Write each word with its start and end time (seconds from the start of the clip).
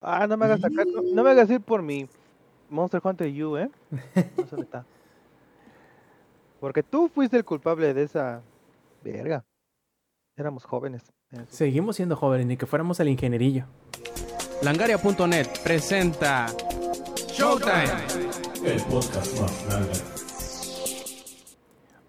Ah, 0.00 0.26
no 0.26 0.36
me 0.36 0.46
hagas 0.46 0.60
sacar, 0.60 0.86
no, 0.86 1.02
no 1.02 1.22
me 1.22 1.30
hagas 1.30 1.50
ir 1.50 1.60
por 1.60 1.82
mi 1.82 2.08
Monster 2.70 3.00
Hunter 3.02 3.44
U, 3.44 3.56
¿eh? 3.58 3.70
No 4.36 4.46
se 4.46 4.60
está. 4.60 4.86
Porque 6.60 6.82
tú 6.82 7.08
fuiste 7.08 7.36
el 7.36 7.44
culpable 7.44 7.92
de 7.92 8.02
esa 8.02 8.42
verga. 9.02 9.44
Éramos 10.36 10.64
jóvenes. 10.64 11.12
Seguimos 11.48 11.96
siendo 11.96 12.16
jóvenes, 12.16 12.46
ni 12.46 12.56
que 12.56 12.66
fuéramos 12.66 13.00
al 13.00 13.08
ingenierillo. 13.08 13.64
Langaria.net 14.62 15.48
presenta 15.62 16.46
Showtime. 17.28 17.84
El 18.64 18.82
podcast 18.84 19.40
más 19.40 19.66
grande. 19.66 20.19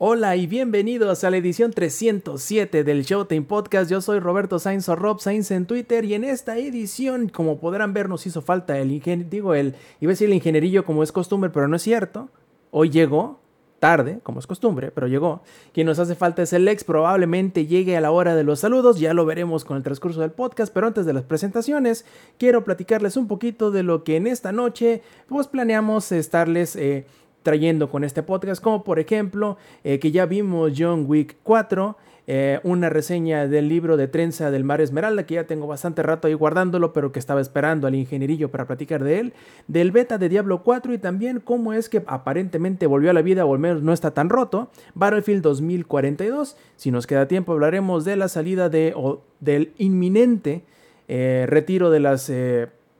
Hola 0.04 0.36
y 0.36 0.48
bienvenidos 0.48 1.24
a 1.24 1.30
la 1.30 1.38
edición 1.38 1.70
307 1.74 2.84
del 2.84 3.04
Showtime 3.04 3.44
Podcast. 3.44 3.92
Yo 3.92 4.02
soy 4.02 4.18
Roberto 4.18 4.58
Sainz 4.58 4.90
o 4.90 4.96
Rob 4.96 5.20
Sainz 5.20 5.52
en 5.52 5.68
Twitter 5.68 6.06
y 6.06 6.16
en 6.16 6.24
esta 6.24 6.58
edición, 6.58 7.30
como 7.30 7.60
podrán 7.60 7.94
ver, 7.94 8.10
nos 8.10 8.26
hizo 8.26 8.42
falta 8.42 8.80
el 8.80 8.90
ingen 8.90 9.30
digo 9.30 9.54
el, 9.54 9.76
iba 10.00 10.10
a 10.10 10.14
decir 10.14 10.28
el 10.28 10.34
ingenierillo 10.34 10.86
como 10.86 11.04
es 11.04 11.12
costumbre, 11.12 11.52
pero 11.52 11.68
no 11.68 11.76
es 11.76 11.84
cierto. 11.84 12.30
Hoy 12.72 12.90
llegó, 12.90 13.42
tarde, 13.78 14.22
como 14.24 14.40
es 14.40 14.48
costumbre, 14.48 14.90
pero 14.90 15.06
llegó. 15.06 15.44
Quien 15.72 15.86
nos 15.86 16.00
hace 16.00 16.16
falta 16.16 16.42
es 16.42 16.52
el 16.54 16.68
ex, 16.68 16.84
probablemente 16.84 17.68
llegue 17.68 17.96
a 17.96 18.02
la 18.02 18.10
hora 18.10 18.34
de 18.34 18.44
los 18.44 18.62
saludos, 18.62 19.00
ya 19.00 19.14
lo 19.14 19.28
veremos 19.28 19.66
con 19.66 19.78
el 19.78 19.84
transcurso 19.84 20.22
del 20.22 20.32
podcast, 20.32 20.74
pero 20.74 20.88
antes 20.88 21.06
de 21.06 21.14
las 21.14 21.26
presentaciones, 21.26 22.06
quiero 22.40 22.64
platicarles 22.64 23.18
un 23.18 23.28
poquito 23.28 23.70
de 23.70 23.84
lo 23.84 24.04
que 24.04 24.16
en 24.16 24.26
esta 24.26 24.52
noche, 24.52 25.04
pues 25.28 25.46
planeamos 25.46 26.12
estarles... 26.12 26.76
eh, 26.76 27.06
trayendo 27.44 27.90
con 27.90 28.04
este 28.04 28.24
podcast, 28.24 28.62
como 28.62 28.84
por 28.84 29.00
ejemplo 29.00 29.58
eh, 29.84 30.00
que 30.00 30.12
ya 30.12 30.26
vimos 30.26 30.74
John 30.78 31.06
Wick 31.08 31.38
4, 31.44 31.98
eh, 32.28 32.60
una 32.64 32.90
reseña 32.90 33.48
del 33.48 33.68
libro 33.68 33.98
de 33.98 34.08
Trenza 34.08 34.52
del 34.52 34.64
Mar 34.64 34.80
Esmeralda, 34.80 35.26
que 35.26 35.36
ya 35.36 35.46
tengo 35.46 35.66
bastante 35.66 36.04
rato 36.04 36.28
ahí 36.28 36.34
guardándolo, 36.34 36.94
pero 36.94 37.12
que 37.12 37.20
estaba 37.20 37.42
esperando 37.42 37.88
al 37.88 37.96
ingenierillo 37.96 38.52
para 38.52 38.68
platicar 38.68 39.04
de 39.04 39.20
él, 39.20 39.34
del 39.68 39.92
beta 39.92 40.18
de 40.18 40.30
Diablo 40.30 40.62
4 40.64 40.94
y 40.94 40.98
también 41.00 41.40
cómo 41.40 41.74
es 41.74 41.90
que 41.90 42.04
aparentemente 42.06 42.86
volvió 42.86 43.10
a 43.10 43.14
la 43.14 43.24
vida 43.24 43.44
o 43.46 43.54
al 43.54 43.60
menos 43.60 43.82
no 43.82 43.92
está 43.92 44.12
tan 44.12 44.30
roto, 44.30 44.70
Battlefield 44.94 45.42
2042. 45.42 46.58
Si 46.76 46.92
nos 46.92 47.08
queda 47.08 47.28
tiempo 47.28 47.54
hablaremos 47.54 48.06
de 48.06 48.16
la 48.16 48.28
salida 48.28 48.70
de, 48.70 48.94
o 48.96 49.24
del 49.40 49.74
inminente 49.78 50.64
eh, 51.08 51.46
retiro 51.48 51.90
de 51.90 52.00
las... 52.00 52.32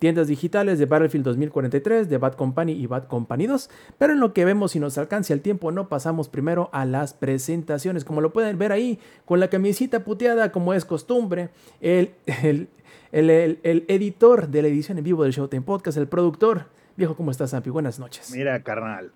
tiendas 0.02 0.28
digitales 0.28 0.80
de 0.80 0.88
Battlefield 0.88 1.24
2043, 1.24 2.10
de 2.10 2.18
Bad 2.18 2.34
Company 2.34 2.72
y 2.72 2.88
Bad 2.88 3.06
Company 3.08 3.46
2. 3.46 3.70
Pero 4.00 4.14
en 4.14 4.20
lo 4.20 4.34
que 4.34 4.46
vemos 4.46 4.72
si 4.72 4.80
nos 4.80 4.98
alcanza 4.98 5.32
el 5.32 5.42
tiempo, 5.42 5.72
no 5.72 5.90
pasamos 5.90 6.28
primero 6.28 6.72
a 6.74 6.86
las 6.86 7.14
presentaciones. 7.14 8.04
Como 8.04 8.20
lo 8.20 8.34
pueden 8.34 8.58
ver 8.58 8.72
ahí, 8.72 8.98
con 9.26 9.40
la 9.40 9.48
camisita 9.52 10.04
puteada, 10.04 10.52
como 10.52 10.74
es 10.74 10.86
costumbre, 10.86 11.52
el, 11.82 12.16
el, 12.26 12.68
el, 13.12 13.60
el- 13.62 13.86
editor 13.88 14.48
de 14.48 14.64
la 14.64 14.70
edición 14.70 14.98
en 14.98 15.04
vivo 15.04 15.22
del 15.22 15.34
Showtime 15.34 15.62
Podcast, 15.62 16.00
el 16.00 16.08
productor. 16.08 16.66
Viejo, 16.98 17.16
¿cómo 17.16 17.30
estás, 17.30 17.52
Zampi? 17.52 17.70
Buenas 17.70 18.00
noches. 18.00 18.32
Mira, 18.36 18.64
carnal. 18.64 19.12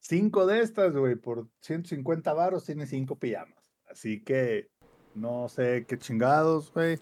Cinco 0.00 0.46
de 0.46 0.60
estas, 0.60 0.96
güey, 0.96 1.16
por 1.16 1.46
150 1.60 2.32
varos 2.32 2.64
tiene 2.64 2.86
cinco 2.86 3.16
pijamas. 3.16 3.70
Así 3.90 4.24
que 4.24 4.68
no 5.14 5.50
sé 5.50 5.84
qué 5.86 5.98
chingados, 5.98 6.72
güey. 6.72 6.98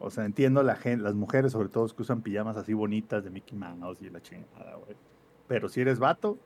O 0.00 0.10
sea, 0.10 0.24
entiendo 0.24 0.62
la 0.62 0.76
gente, 0.76 1.02
las 1.02 1.14
mujeres 1.14 1.52
sobre 1.52 1.68
todo 1.68 1.86
que 1.88 2.02
usan 2.02 2.22
pijamas 2.22 2.56
así 2.56 2.72
bonitas 2.74 3.24
de 3.24 3.30
Mickey 3.30 3.58
Mouse 3.58 4.00
y 4.02 4.10
la 4.10 4.20
chingada, 4.22 4.76
güey. 4.76 4.96
Pero 5.48 5.68
si 5.68 5.80
eres 5.80 5.98
vato, 5.98 6.38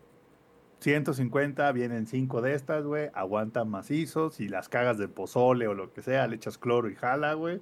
150, 0.80 1.70
vienen 1.72 2.06
cinco 2.06 2.40
de 2.42 2.54
estas, 2.54 2.84
güey. 2.84 3.10
Aguantan 3.14 3.68
macizos. 3.68 4.34
Si 4.34 4.48
las 4.48 4.68
cagas 4.68 4.98
de 4.98 5.06
pozole 5.08 5.68
o 5.68 5.74
lo 5.74 5.92
que 5.92 6.02
sea, 6.02 6.26
le 6.26 6.36
echas 6.36 6.58
cloro 6.58 6.88
y 6.88 6.94
jala, 6.96 7.34
güey. 7.34 7.60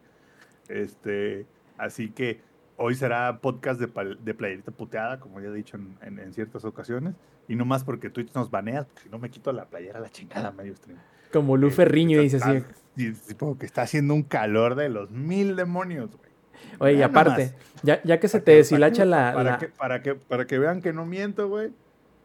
Este, 0.68 1.46
así 1.76 2.10
que 2.10 2.40
hoy 2.76 2.94
será 2.94 3.38
podcast 3.40 3.80
de, 3.80 4.16
de 4.22 4.34
playerita 4.34 4.70
puteada, 4.70 5.20
como 5.20 5.40
ya 5.40 5.48
he 5.48 5.52
dicho 5.52 5.76
en, 5.76 5.96
en- 6.02 6.18
en 6.18 6.32
ciertas 6.32 6.64
ocasiones. 6.64 7.14
Y 7.48 7.56
no 7.56 7.64
más 7.64 7.84
porque 7.84 8.10
Twitch 8.10 8.32
nos 8.34 8.50
banea, 8.50 8.84
porque 8.84 9.02
si 9.02 9.08
no 9.08 9.18
me 9.18 9.28
quito 9.28 9.52
la 9.52 9.64
playera 9.66 9.98
la 10.00 10.08
chingada 10.08 10.50
medio 10.52 10.74
stream. 10.76 10.98
Como 11.32 11.56
Lu 11.56 11.70
Ferriño 11.70 12.20
dice 12.20 12.36
así. 12.36 12.64
Y 12.96 13.14
supongo 13.14 13.58
que 13.58 13.66
está 13.66 13.82
haciendo 13.82 14.14
un 14.14 14.22
calor 14.22 14.74
de 14.74 14.88
los 14.88 15.10
mil 15.10 15.56
demonios, 15.56 16.10
güey. 16.16 16.30
Oye, 16.78 16.94
y 16.98 17.02
aparte, 17.02 17.54
ya, 17.82 18.02
ya 18.02 18.20
que 18.20 18.28
se 18.28 18.38
Para 18.38 18.44
te 18.44 18.52
que- 18.52 18.56
deshilacha 18.58 19.04
para 19.04 19.10
la... 19.10 19.32
Para, 19.34 19.50
la- 19.52 19.58
que, 19.58 19.68
para, 19.68 20.02
que, 20.02 20.14
para 20.14 20.46
que 20.46 20.58
vean 20.58 20.82
que 20.82 20.92
no 20.92 21.06
miento, 21.06 21.48
güey. 21.48 21.70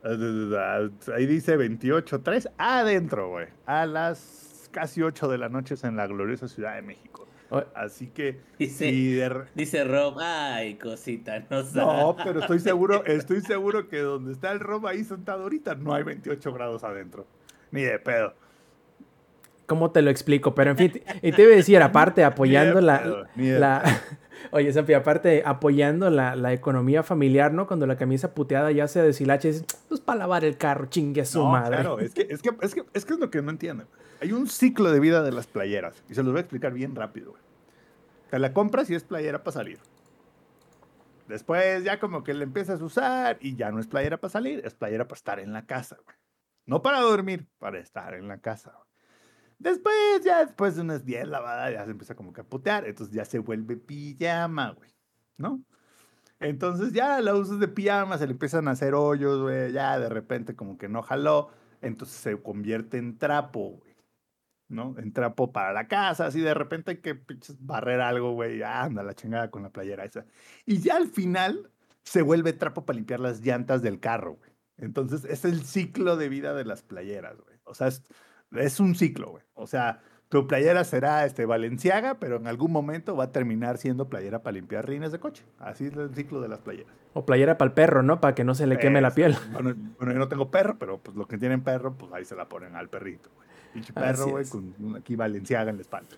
Ahí 0.03 1.25
dice 1.25 1.57
28.3 1.57 2.51
adentro, 2.57 3.29
güey. 3.29 3.47
A 3.65 3.85
las 3.85 4.69
casi 4.71 5.01
8 5.01 5.27
de 5.29 5.37
la 5.37 5.49
noche 5.49 5.75
en 5.83 5.95
la 5.95 6.07
gloriosa 6.07 6.47
Ciudad 6.47 6.75
de 6.75 6.81
México. 6.81 7.27
Así 7.75 8.07
que 8.07 8.39
Dice, 8.59 8.85
de 8.85 9.45
dice 9.53 9.83
Rob, 9.85 10.17
ay, 10.19 10.75
cosita, 10.75 11.39
no 11.49 11.63
sabes. 11.63 11.75
No, 11.75 12.15
pero 12.23 12.39
estoy 12.41 12.59
seguro, 12.59 13.05
estoy 13.05 13.39
seguro 13.41 13.87
que 13.87 13.99
donde 13.99 14.33
está 14.33 14.51
el 14.51 14.59
Rob 14.59 14.85
ahí 14.87 15.03
sentado 15.03 15.43
ahorita 15.43 15.75
no 15.75 15.93
hay 15.93 16.03
28 16.03 16.51
grados 16.53 16.83
adentro. 16.83 17.25
Ni 17.71 17.83
de 17.83 17.97
pedo. 17.99 18.33
¿Cómo 19.65 19.91
te 19.91 20.01
lo 20.01 20.09
explico? 20.11 20.53
Pero 20.55 20.71
en 20.71 20.77
fin, 20.77 21.01
y 21.21 21.31
te 21.31 21.41
iba 21.43 21.53
a 21.53 21.55
decir, 21.55 21.81
aparte, 21.81 22.23
apoyando 22.25 22.81
la, 22.81 23.27
la- 23.35 23.83
Oye, 24.51 24.71
Zampi, 24.71 24.93
aparte, 24.93 25.41
apoyando 25.43 26.09
la, 26.11 26.35
la 26.35 26.53
economía 26.53 27.01
familiar, 27.01 27.51
¿no? 27.51 27.65
Cuando 27.65 27.87
la 27.87 27.97
camisa 27.97 28.35
puteada 28.35 28.71
ya 28.71 28.87
se 28.87 29.01
deshilacha, 29.01 29.47
dices, 29.47 29.65
pues 29.89 29.99
para 30.01 30.19
lavar 30.19 30.45
el 30.45 30.55
carro, 30.57 30.85
chingue 30.85 31.21
a 31.21 31.25
su 31.25 31.39
No, 31.39 31.49
madre. 31.51 31.77
claro, 31.77 31.99
es 31.99 32.13
que, 32.13 32.27
es, 32.29 32.41
que, 32.43 32.51
es, 32.61 32.75
que, 32.75 32.83
es 32.93 33.05
que 33.05 33.13
es 33.13 33.19
lo 33.19 33.31
que 33.31 33.41
no 33.41 33.49
entienden. 33.49 33.87
Hay 34.21 34.31
un 34.33 34.47
ciclo 34.47 34.91
de 34.91 34.99
vida 34.99 35.23
de 35.23 35.31
las 35.31 35.47
playeras 35.47 36.03
y 36.09 36.13
se 36.13 36.21
los 36.21 36.31
voy 36.31 36.37
a 36.37 36.41
explicar 36.41 36.73
bien 36.73 36.95
rápido. 36.95 37.31
güey. 37.31 37.41
Te 38.29 38.37
la 38.39 38.53
compras 38.53 38.89
y 38.91 38.95
es 38.95 39.03
playera 39.03 39.43
para 39.43 39.53
salir. 39.53 39.79
Después 41.27 41.83
ya 41.83 41.99
como 41.99 42.23
que 42.23 42.33
la 42.35 42.43
empiezas 42.43 42.81
a 42.81 42.85
usar 42.85 43.37
y 43.41 43.55
ya 43.55 43.71
no 43.71 43.79
es 43.79 43.87
playera 43.87 44.17
para 44.17 44.29
salir, 44.31 44.61
es 44.63 44.75
playera 44.75 45.07
para 45.07 45.17
estar 45.17 45.39
en 45.39 45.53
la 45.53 45.65
casa. 45.65 45.97
güey. 46.05 46.15
No 46.67 46.81
para 46.81 47.01
dormir, 47.01 47.47
para 47.57 47.79
estar 47.79 48.13
en 48.13 48.27
la 48.27 48.37
casa. 48.37 48.71
güey. 48.75 48.84
Después, 49.59 49.95
ya 50.23 50.45
después 50.45 50.75
de 50.75 50.81
unas 50.81 51.05
10 51.05 51.27
lavadas, 51.27 51.71
ya 51.73 51.85
se 51.85 51.91
empieza 51.91 52.15
como 52.15 52.33
que 52.33 52.41
a 52.41 52.43
putear. 52.43 52.85
Entonces 52.85 53.15
ya 53.15 53.25
se 53.25 53.39
vuelve 53.39 53.77
pijama, 53.77 54.71
güey. 54.71 54.89
¿No? 55.37 55.63
Entonces 56.39 56.93
ya 56.93 57.21
la 57.21 57.33
usas 57.35 57.59
de 57.59 57.67
pijama, 57.67 58.17
se 58.17 58.25
le 58.25 58.33
empiezan 58.33 58.67
a 58.67 58.71
hacer 58.71 58.93
hoyos, 58.93 59.41
güey. 59.41 59.71
Ya 59.71 59.99
de 59.99 60.09
repente 60.09 60.55
como 60.55 60.77
que 60.77 60.89
no 60.89 61.01
jaló. 61.01 61.49
Entonces 61.81 62.17
se 62.17 62.41
convierte 62.41 62.97
en 62.97 63.17
trapo, 63.17 63.77
güey. 63.79 63.95
¿No? 64.67 64.95
En 64.97 65.13
trapo 65.13 65.51
para 65.51 65.73
la 65.73 65.87
casa. 65.87 66.25
Así 66.27 66.41
de 66.41 66.53
repente 66.53 66.91
hay 66.91 66.97
que 66.97 67.21
barrer 67.59 68.01
algo, 68.01 68.33
güey. 68.33 68.61
Anda 68.63 69.03
la 69.03 69.13
chingada 69.15 69.51
con 69.51 69.63
la 69.63 69.69
playera 69.69 70.05
esa. 70.05 70.25
Y 70.65 70.79
ya 70.79 70.97
al 70.97 71.07
final 71.07 71.71
se 72.03 72.21
vuelve 72.21 72.53
trapo 72.53 72.85
para 72.85 72.97
limpiar 72.97 73.19
las 73.19 73.41
llantas 73.41 73.81
del 73.81 73.99
carro, 73.99 74.35
güey. 74.35 74.51
Entonces 74.77 75.25
es 75.25 75.45
el 75.45 75.63
ciclo 75.63 76.17
de 76.17 76.29
vida 76.29 76.53
de 76.53 76.65
las 76.65 76.83
playeras, 76.83 77.39
güey. 77.39 77.57
O 77.63 77.73
sea, 77.73 77.87
es, 77.87 78.03
es 78.57 78.79
un 78.79 78.95
ciclo, 78.95 79.31
güey. 79.31 79.43
O 79.53 79.67
sea, 79.67 80.01
tu 80.29 80.47
playera 80.47 80.83
será 80.83 81.25
este 81.25 81.45
Valenciaga, 81.45 82.15
pero 82.19 82.37
en 82.37 82.47
algún 82.47 82.71
momento 82.71 83.15
va 83.15 83.25
a 83.25 83.31
terminar 83.31 83.77
siendo 83.77 84.09
playera 84.09 84.43
para 84.43 84.53
limpiar 84.53 84.87
rines 84.87 85.11
de 85.11 85.19
coche. 85.19 85.43
Así 85.59 85.85
es 85.85 85.93
el 85.95 86.13
ciclo 86.15 86.41
de 86.41 86.47
las 86.47 86.59
playeras. 86.59 86.91
O 87.13 87.25
playera 87.25 87.57
para 87.57 87.67
el 87.69 87.73
perro, 87.73 88.03
¿no? 88.03 88.19
Para 88.19 88.35
que 88.35 88.43
no 88.43 88.55
se 88.55 88.67
le 88.67 88.77
queme 88.77 88.99
la 89.01 89.11
piel. 89.11 89.35
Bueno, 89.53 89.73
bueno, 89.97 90.13
yo 90.13 90.19
no 90.19 90.27
tengo 90.27 90.49
perro, 90.51 90.77
pero 90.79 90.97
pues 90.97 91.15
los 91.15 91.27
que 91.27 91.37
tienen 91.37 91.61
perro, 91.61 91.93
pues 91.93 92.11
ahí 92.11 92.25
se 92.25 92.35
la 92.35 92.49
ponen 92.49 92.75
al 92.75 92.89
perrito, 92.89 93.29
güey. 93.35 93.47
Pinche 93.73 93.93
perro, 93.93 94.27
güey, 94.29 94.45
con 94.45 94.95
aquí 94.97 95.15
Valenciaga 95.15 95.69
en 95.69 95.77
la 95.77 95.81
espalda. 95.81 96.09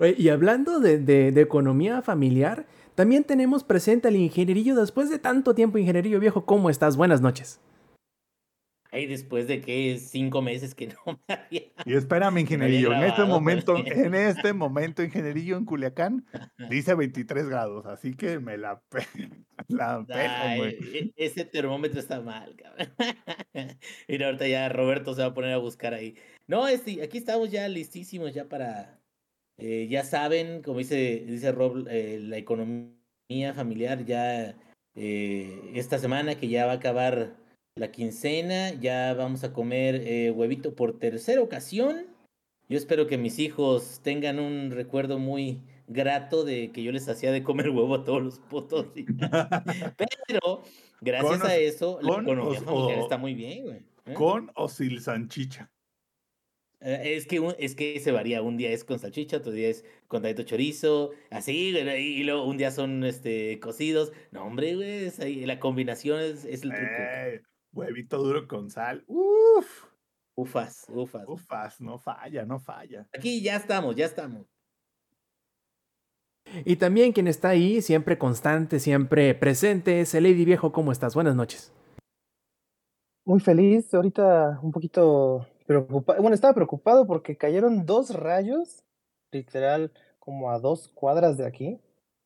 Oye, 0.00 0.14
y 0.16 0.28
hablando 0.30 0.80
de, 0.80 0.98
de- 0.98 1.30
de 1.32 1.40
economía 1.42 2.00
familiar, 2.02 2.64
también 2.94 3.24
tenemos 3.24 3.64
presente 3.64 4.08
al 4.08 4.16
ingenierillo. 4.16 4.74
Después 4.76 5.10
de 5.10 5.18
tanto 5.18 5.54
tiempo, 5.54 5.76
ingenierillo 5.78 6.20
viejo, 6.20 6.46
¿cómo 6.46 6.70
estás? 6.70 6.96
Buenas 6.96 7.20
noches. 7.20 7.60
Ay, 8.94 9.06
después 9.06 9.48
de 9.48 9.60
que 9.60 9.98
cinco 9.98 10.40
meses 10.40 10.72
que 10.72 10.86
no 10.86 11.20
me 11.28 11.34
había. 11.34 11.62
Y 11.84 11.94
espérame, 11.94 12.38
ingenierillo, 12.38 12.92
en 12.92 13.02
este 13.02 13.24
momento, 13.24 13.76
en 13.84 14.14
este 14.14 14.52
momento, 14.52 15.02
ingenierillo 15.02 15.56
en 15.56 15.64
Culiacán, 15.64 16.24
dice 16.70 16.94
23 16.94 17.48
grados, 17.48 17.86
así 17.86 18.14
que 18.14 18.38
me 18.38 18.56
la, 18.56 18.80
pe- 18.88 19.00
la 19.68 20.06
Ay, 20.10 20.78
e- 20.94 21.12
ese 21.16 21.44
termómetro 21.44 21.98
está 21.98 22.20
mal, 22.20 22.54
cabrón. 22.54 22.94
Mira, 24.08 24.26
ahorita 24.26 24.46
ya 24.46 24.68
Roberto 24.68 25.12
se 25.14 25.22
va 25.22 25.26
a 25.28 25.34
poner 25.34 25.52
a 25.54 25.58
buscar 25.58 25.92
ahí. 25.92 26.14
No, 26.46 26.68
este, 26.68 27.02
aquí 27.02 27.18
estamos 27.18 27.50
ya 27.50 27.66
listísimos 27.68 28.32
ya 28.32 28.48
para. 28.48 29.00
eh, 29.58 29.88
ya 29.90 30.04
saben, 30.04 30.62
como 30.62 30.78
dice, 30.78 31.24
dice 31.26 31.50
Rob, 31.50 31.88
eh, 31.90 32.20
la 32.22 32.36
economía 32.36 33.54
familiar 33.54 34.04
ya 34.04 34.54
eh, 34.94 35.72
esta 35.74 35.98
semana 35.98 36.36
que 36.36 36.46
ya 36.46 36.66
va 36.66 36.72
a 36.72 36.76
acabar 36.76 37.42
la 37.76 37.90
quincena, 37.90 38.72
ya 38.74 39.14
vamos 39.14 39.42
a 39.42 39.52
comer 39.52 39.96
eh, 40.06 40.30
huevito 40.30 40.74
por 40.74 40.98
tercera 40.98 41.40
ocasión. 41.40 42.06
Yo 42.68 42.78
espero 42.78 43.06
que 43.06 43.18
mis 43.18 43.38
hijos 43.40 44.00
tengan 44.02 44.38
un 44.38 44.70
recuerdo 44.70 45.18
muy 45.18 45.60
grato 45.88 46.44
de 46.44 46.70
que 46.70 46.82
yo 46.82 46.92
les 46.92 47.08
hacía 47.08 47.32
de 47.32 47.42
comer 47.42 47.68
huevo 47.70 47.94
a 47.96 48.04
todos 48.04 48.22
los 48.22 48.94
días. 48.94 49.08
Pero 50.28 50.62
gracias 51.00 51.42
a 51.44 51.56
eso, 51.56 51.98
la 52.00 52.14
con 52.14 52.24
economía 52.24 52.60
familiar 52.60 52.98
está 53.00 53.18
muy 53.18 53.34
bien, 53.34 53.64
güey. 53.64 53.76
¿eh? 54.06 54.14
¿Con 54.14 54.50
o 54.54 54.68
sin 54.68 55.00
salchicha? 55.00 55.68
Eh, 56.80 57.14
Es 57.16 57.26
que, 57.26 57.40
un- 57.40 57.56
es 57.58 57.74
que 57.74 57.98
se 57.98 58.12
varía. 58.12 58.40
Un 58.40 58.56
día 58.56 58.70
es 58.70 58.84
con 58.84 59.00
salchicha, 59.00 59.38
otro 59.38 59.50
día 59.50 59.68
es 59.68 59.84
con 60.06 60.22
tallito 60.22 60.44
chorizo, 60.44 61.10
así, 61.30 61.70
y, 61.70 61.78
y 61.78 62.22
luego 62.22 62.44
un 62.46 62.56
día 62.56 62.70
son 62.70 63.02
este 63.04 63.58
cocidos. 63.58 64.12
No, 64.30 64.44
hombre, 64.44 64.76
güey, 64.76 65.06
es 65.06 65.18
ahí, 65.18 65.44
la 65.44 65.58
combinación 65.58 66.20
es, 66.20 66.44
es 66.44 66.62
el 66.62 66.70
truco. 66.70 66.84
Eh, 66.98 67.42
huevito 67.74 68.18
duro 68.18 68.46
con 68.46 68.70
sal. 68.70 69.04
Uf, 69.06 69.84
Ufas, 70.36 70.86
ufas. 70.88 71.24
ufas, 71.28 71.80
no 71.80 71.98
falla, 71.98 72.44
no 72.44 72.58
falla. 72.58 73.06
Aquí 73.16 73.40
ya 73.40 73.56
estamos, 73.56 73.94
ya 73.94 74.06
estamos. 74.06 74.46
Y 76.64 76.76
también 76.76 77.12
quien 77.12 77.28
está 77.28 77.50
ahí, 77.50 77.82
siempre 77.82 78.18
constante, 78.18 78.78
siempre 78.80 79.34
presente, 79.34 80.00
es 80.00 80.14
el 80.14 80.24
Lady 80.24 80.44
Viejo. 80.44 80.72
¿Cómo 80.72 80.92
estás? 80.92 81.14
Buenas 81.14 81.36
noches. 81.36 81.72
Muy 83.24 83.40
feliz, 83.40 83.92
ahorita 83.94 84.58
un 84.62 84.70
poquito 84.70 85.46
preocupado. 85.66 86.20
Bueno, 86.20 86.34
estaba 86.34 86.52
preocupado 86.52 87.06
porque 87.06 87.36
cayeron 87.36 87.86
dos 87.86 88.10
rayos, 88.14 88.84
literal, 89.32 89.92
como 90.18 90.50
a 90.50 90.58
dos 90.58 90.88
cuadras 90.88 91.38
de 91.38 91.46
aquí. 91.46 91.80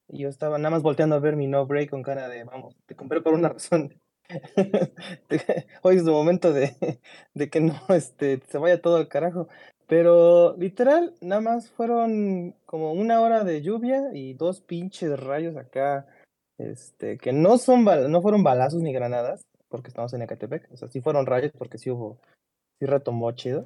Y 0.08 0.22
yo 0.22 0.28
estaba 0.28 0.58
nada 0.58 0.70
más 0.70 0.82
volteando 0.82 1.14
a 1.14 1.20
ver 1.20 1.36
mi 1.36 1.46
no 1.46 1.66
break 1.66 1.90
con 1.90 2.02
cara 2.02 2.28
de, 2.28 2.44
vamos, 2.44 2.74
te 2.86 2.96
compré 2.96 3.20
por 3.20 3.34
una 3.34 3.50
razón. 3.50 3.94
Hoy 5.82 5.96
es 5.96 6.02
el 6.02 6.10
momento 6.10 6.52
de, 6.52 6.74
de 7.34 7.50
que 7.50 7.60
no 7.60 7.74
este, 7.88 8.40
se 8.48 8.58
vaya 8.58 8.80
todo 8.80 8.96
al 8.96 9.08
carajo. 9.08 9.48
Pero 9.86 10.54
literal, 10.58 11.14
nada 11.22 11.40
más 11.40 11.70
fueron 11.70 12.54
como 12.66 12.92
una 12.92 13.20
hora 13.22 13.42
de 13.44 13.62
lluvia 13.62 14.10
y 14.12 14.34
dos 14.34 14.60
pinches 14.60 15.18
rayos 15.18 15.56
acá, 15.56 16.06
este, 16.58 17.16
que 17.16 17.32
no 17.32 17.56
son 17.56 17.84
no 17.84 18.20
fueron 18.20 18.42
balazos 18.42 18.82
ni 18.82 18.92
granadas, 18.92 19.40
porque 19.70 19.88
estamos 19.88 20.12
en 20.12 20.22
Ecatepec. 20.22 20.70
O 20.72 20.76
sea, 20.76 20.88
sí 20.88 21.00
fueron 21.00 21.24
rayos 21.24 21.52
porque 21.56 21.78
sí 21.78 21.90
hubo, 21.90 22.18
sí 22.78 22.84
retomó 22.86 23.32
chido. 23.32 23.64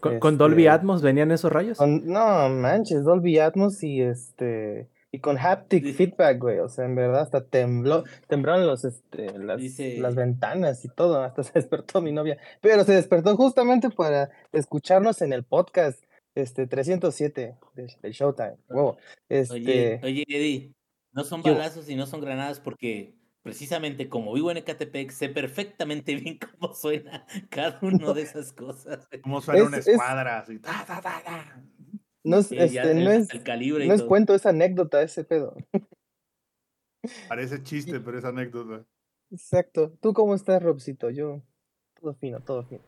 ¿Con, 0.00 0.18
con 0.18 0.36
Dolby 0.36 0.62
Este, 0.64 0.70
Atmos 0.70 1.00
venían 1.00 1.30
esos 1.30 1.52
rayos? 1.52 1.78
con- 1.78 2.04
no 2.08 2.48
manches, 2.48 3.04
Dolby 3.04 3.38
Atmos 3.38 3.84
y 3.84 4.02
este 4.02 4.88
y 5.14 5.20
con 5.20 5.36
haptic 5.38 5.84
Dice- 5.84 5.96
feedback, 5.96 6.38
güey. 6.38 6.58
O 6.58 6.68
sea, 6.68 6.86
en 6.86 6.94
verdad 6.94 7.20
hasta 7.20 7.44
tembló, 7.44 8.02
temblaron 8.28 8.66
los 8.66 8.84
este 8.84 9.38
las, 9.38 9.60
Dice- 9.60 9.98
las 9.98 10.14
ventanas 10.14 10.84
y 10.84 10.88
todo, 10.88 11.22
hasta 11.22 11.42
se 11.44 11.52
despertó 11.52 12.00
mi 12.00 12.12
novia. 12.12 12.38
Pero 12.62 12.82
se 12.84 12.92
despertó 12.94 13.36
justamente 13.36 13.90
para 13.90 14.30
escucharnos 14.52 15.20
en 15.22 15.32
el 15.34 15.44
podcast 15.44 16.02
este 16.34 16.66
307 16.66 17.56
del, 17.74 17.92
del 18.00 18.12
Showtime. 18.12 18.56
Wow. 18.70 18.96
Este 19.28 19.54
Oye, 19.54 20.00
oye, 20.02 20.24
Eddie, 20.28 20.72
no 21.12 21.24
son 21.24 21.42
balazos 21.42 21.90
y 21.90 21.94
no 21.94 22.06
son 22.06 22.22
granadas 22.22 22.58
porque 22.58 23.14
precisamente 23.42 24.08
como 24.08 24.32
vivo 24.32 24.50
en 24.50 24.56
Ecatepec, 24.56 25.10
sé 25.10 25.28
perfectamente 25.28 26.14
bien 26.16 26.38
cómo 26.38 26.72
suena 26.74 27.26
cada 27.50 27.78
una 27.82 28.14
de 28.14 28.22
esas 28.22 28.52
cosas. 28.54 29.06
Cómo 29.22 29.42
suena 29.42 29.60
Es- 29.60 29.66
una 29.66 29.76
es- 29.76 29.88
escuadra 29.88 30.38
así. 30.38 30.58
ta, 30.58 30.86
ta. 30.86 31.62
No 32.24 32.38
es, 32.38 32.52
este, 32.52 32.90
el- 32.90 33.04
no 33.04 33.10
es, 33.10 33.32
el 33.32 33.42
calibre 33.42 33.84
y 33.84 33.88
no 33.88 33.94
es 33.94 34.00
todo. 34.00 34.08
cuento, 34.08 34.34
es 34.34 34.46
anécdota 34.46 35.02
ese 35.02 35.24
pedo. 35.24 35.54
Parece 37.28 37.62
chiste, 37.62 38.00
pero 38.00 38.18
es 38.18 38.24
anécdota. 38.24 38.84
Exacto. 39.30 39.92
¿Tú 40.00 40.12
cómo 40.12 40.34
estás, 40.34 40.62
Robcito? 40.62 41.10
Yo 41.10 41.42
todo 42.00 42.14
fino, 42.14 42.40
todo 42.40 42.64
fino. 42.64 42.80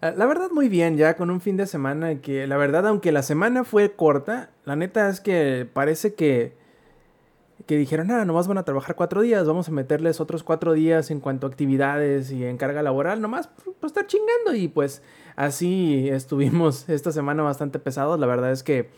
Ah, 0.00 0.12
La 0.16 0.26
verdad 0.26 0.50
muy 0.50 0.68
bien, 0.68 0.96
ya 0.96 1.16
con 1.16 1.30
un 1.30 1.40
fin 1.40 1.56
de 1.56 1.66
semana 1.66 2.20
que 2.20 2.46
la 2.46 2.56
verdad, 2.56 2.86
aunque 2.86 3.12
la 3.12 3.22
semana 3.22 3.64
fue 3.64 3.92
corta, 3.94 4.50
la 4.64 4.76
neta 4.76 5.08
es 5.08 5.20
que 5.20 5.66
parece 5.72 6.14
que, 6.14 6.52
que 7.66 7.76
dijeron, 7.76 8.10
ah, 8.10 8.24
nomás 8.24 8.48
van 8.48 8.58
a 8.58 8.64
trabajar 8.64 8.96
cuatro 8.96 9.20
días, 9.22 9.46
vamos 9.46 9.68
a 9.68 9.72
meterles 9.72 10.20
otros 10.20 10.42
cuatro 10.42 10.72
días 10.72 11.10
en 11.10 11.20
cuanto 11.20 11.46
a 11.46 11.50
actividades 11.50 12.30
y 12.32 12.44
en 12.44 12.56
carga 12.56 12.82
laboral, 12.82 13.20
nomás 13.20 13.46
por, 13.48 13.74
por 13.74 13.86
estar 13.88 14.06
chingando 14.06 14.54
y 14.54 14.68
pues 14.68 15.02
así 15.36 16.08
estuvimos 16.08 16.88
esta 16.90 17.12
semana 17.12 17.42
bastante 17.42 17.78
pesados, 17.78 18.18
la 18.20 18.26
verdad 18.26 18.52
es 18.52 18.62
que 18.62 18.90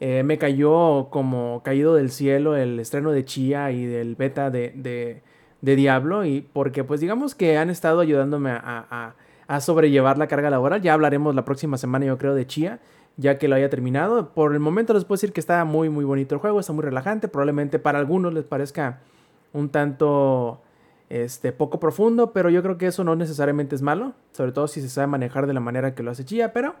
eh, 0.00 0.22
me 0.24 0.36
cayó 0.38 1.08
como 1.10 1.62
caído 1.64 1.94
del 1.94 2.10
cielo 2.10 2.56
el 2.56 2.80
estreno 2.80 3.12
de 3.12 3.24
Chia 3.24 3.70
y 3.70 3.84
del 3.86 4.16
beta 4.16 4.50
de, 4.50 4.72
de, 4.74 5.22
de 5.60 5.76
Diablo. 5.76 6.24
Y 6.24 6.40
porque 6.40 6.82
pues 6.82 7.00
digamos 7.00 7.36
que 7.36 7.56
han 7.56 7.70
estado 7.70 8.00
ayudándome 8.00 8.50
a- 8.50 8.60
a 8.90 9.14
a 9.48 9.60
sobrellevar 9.60 10.16
la 10.18 10.28
carga 10.28 10.48
laboral. 10.50 10.80
Ya 10.80 10.94
hablaremos 10.94 11.34
la 11.34 11.44
próxima 11.44 11.76
semana, 11.76 12.06
yo 12.06 12.16
creo, 12.16 12.34
de 12.34 12.46
Chia, 12.46 12.80
ya 13.16 13.38
que 13.38 13.48
lo 13.48 13.56
haya 13.56 13.70
terminado. 13.70 14.32
Por 14.34 14.52
el 14.52 14.60
momento 14.60 14.94
les 14.94 15.04
puedo 15.04 15.16
decir 15.16 15.32
que 15.32 15.40
está 15.40 15.64
muy, 15.64 15.88
muy 15.90 16.04
bonito 16.04 16.34
el 16.34 16.40
juego, 16.40 16.60
está 16.60 16.72
muy 16.72 16.84
relajante. 16.84 17.28
Probablemente 17.28 17.78
para 17.78 17.98
algunos 17.98 18.32
les 18.32 18.44
parezca 18.44 19.00
un 19.52 19.68
tanto 19.68 20.60
este, 21.08 21.52
poco 21.52 21.78
profundo, 21.78 22.32
pero 22.32 22.48
yo 22.50 22.62
creo 22.62 22.78
que 22.78 22.86
eso 22.86 23.04
no 23.04 23.14
necesariamente 23.16 23.74
es 23.74 23.82
malo, 23.82 24.14
sobre 24.32 24.52
todo 24.52 24.66
si 24.66 24.80
se 24.80 24.88
sabe 24.88 25.08
manejar 25.08 25.46
de 25.46 25.52
la 25.52 25.60
manera 25.60 25.94
que 25.94 26.02
lo 26.02 26.10
hace 26.10 26.24
Chia, 26.24 26.52
pero 26.52 26.74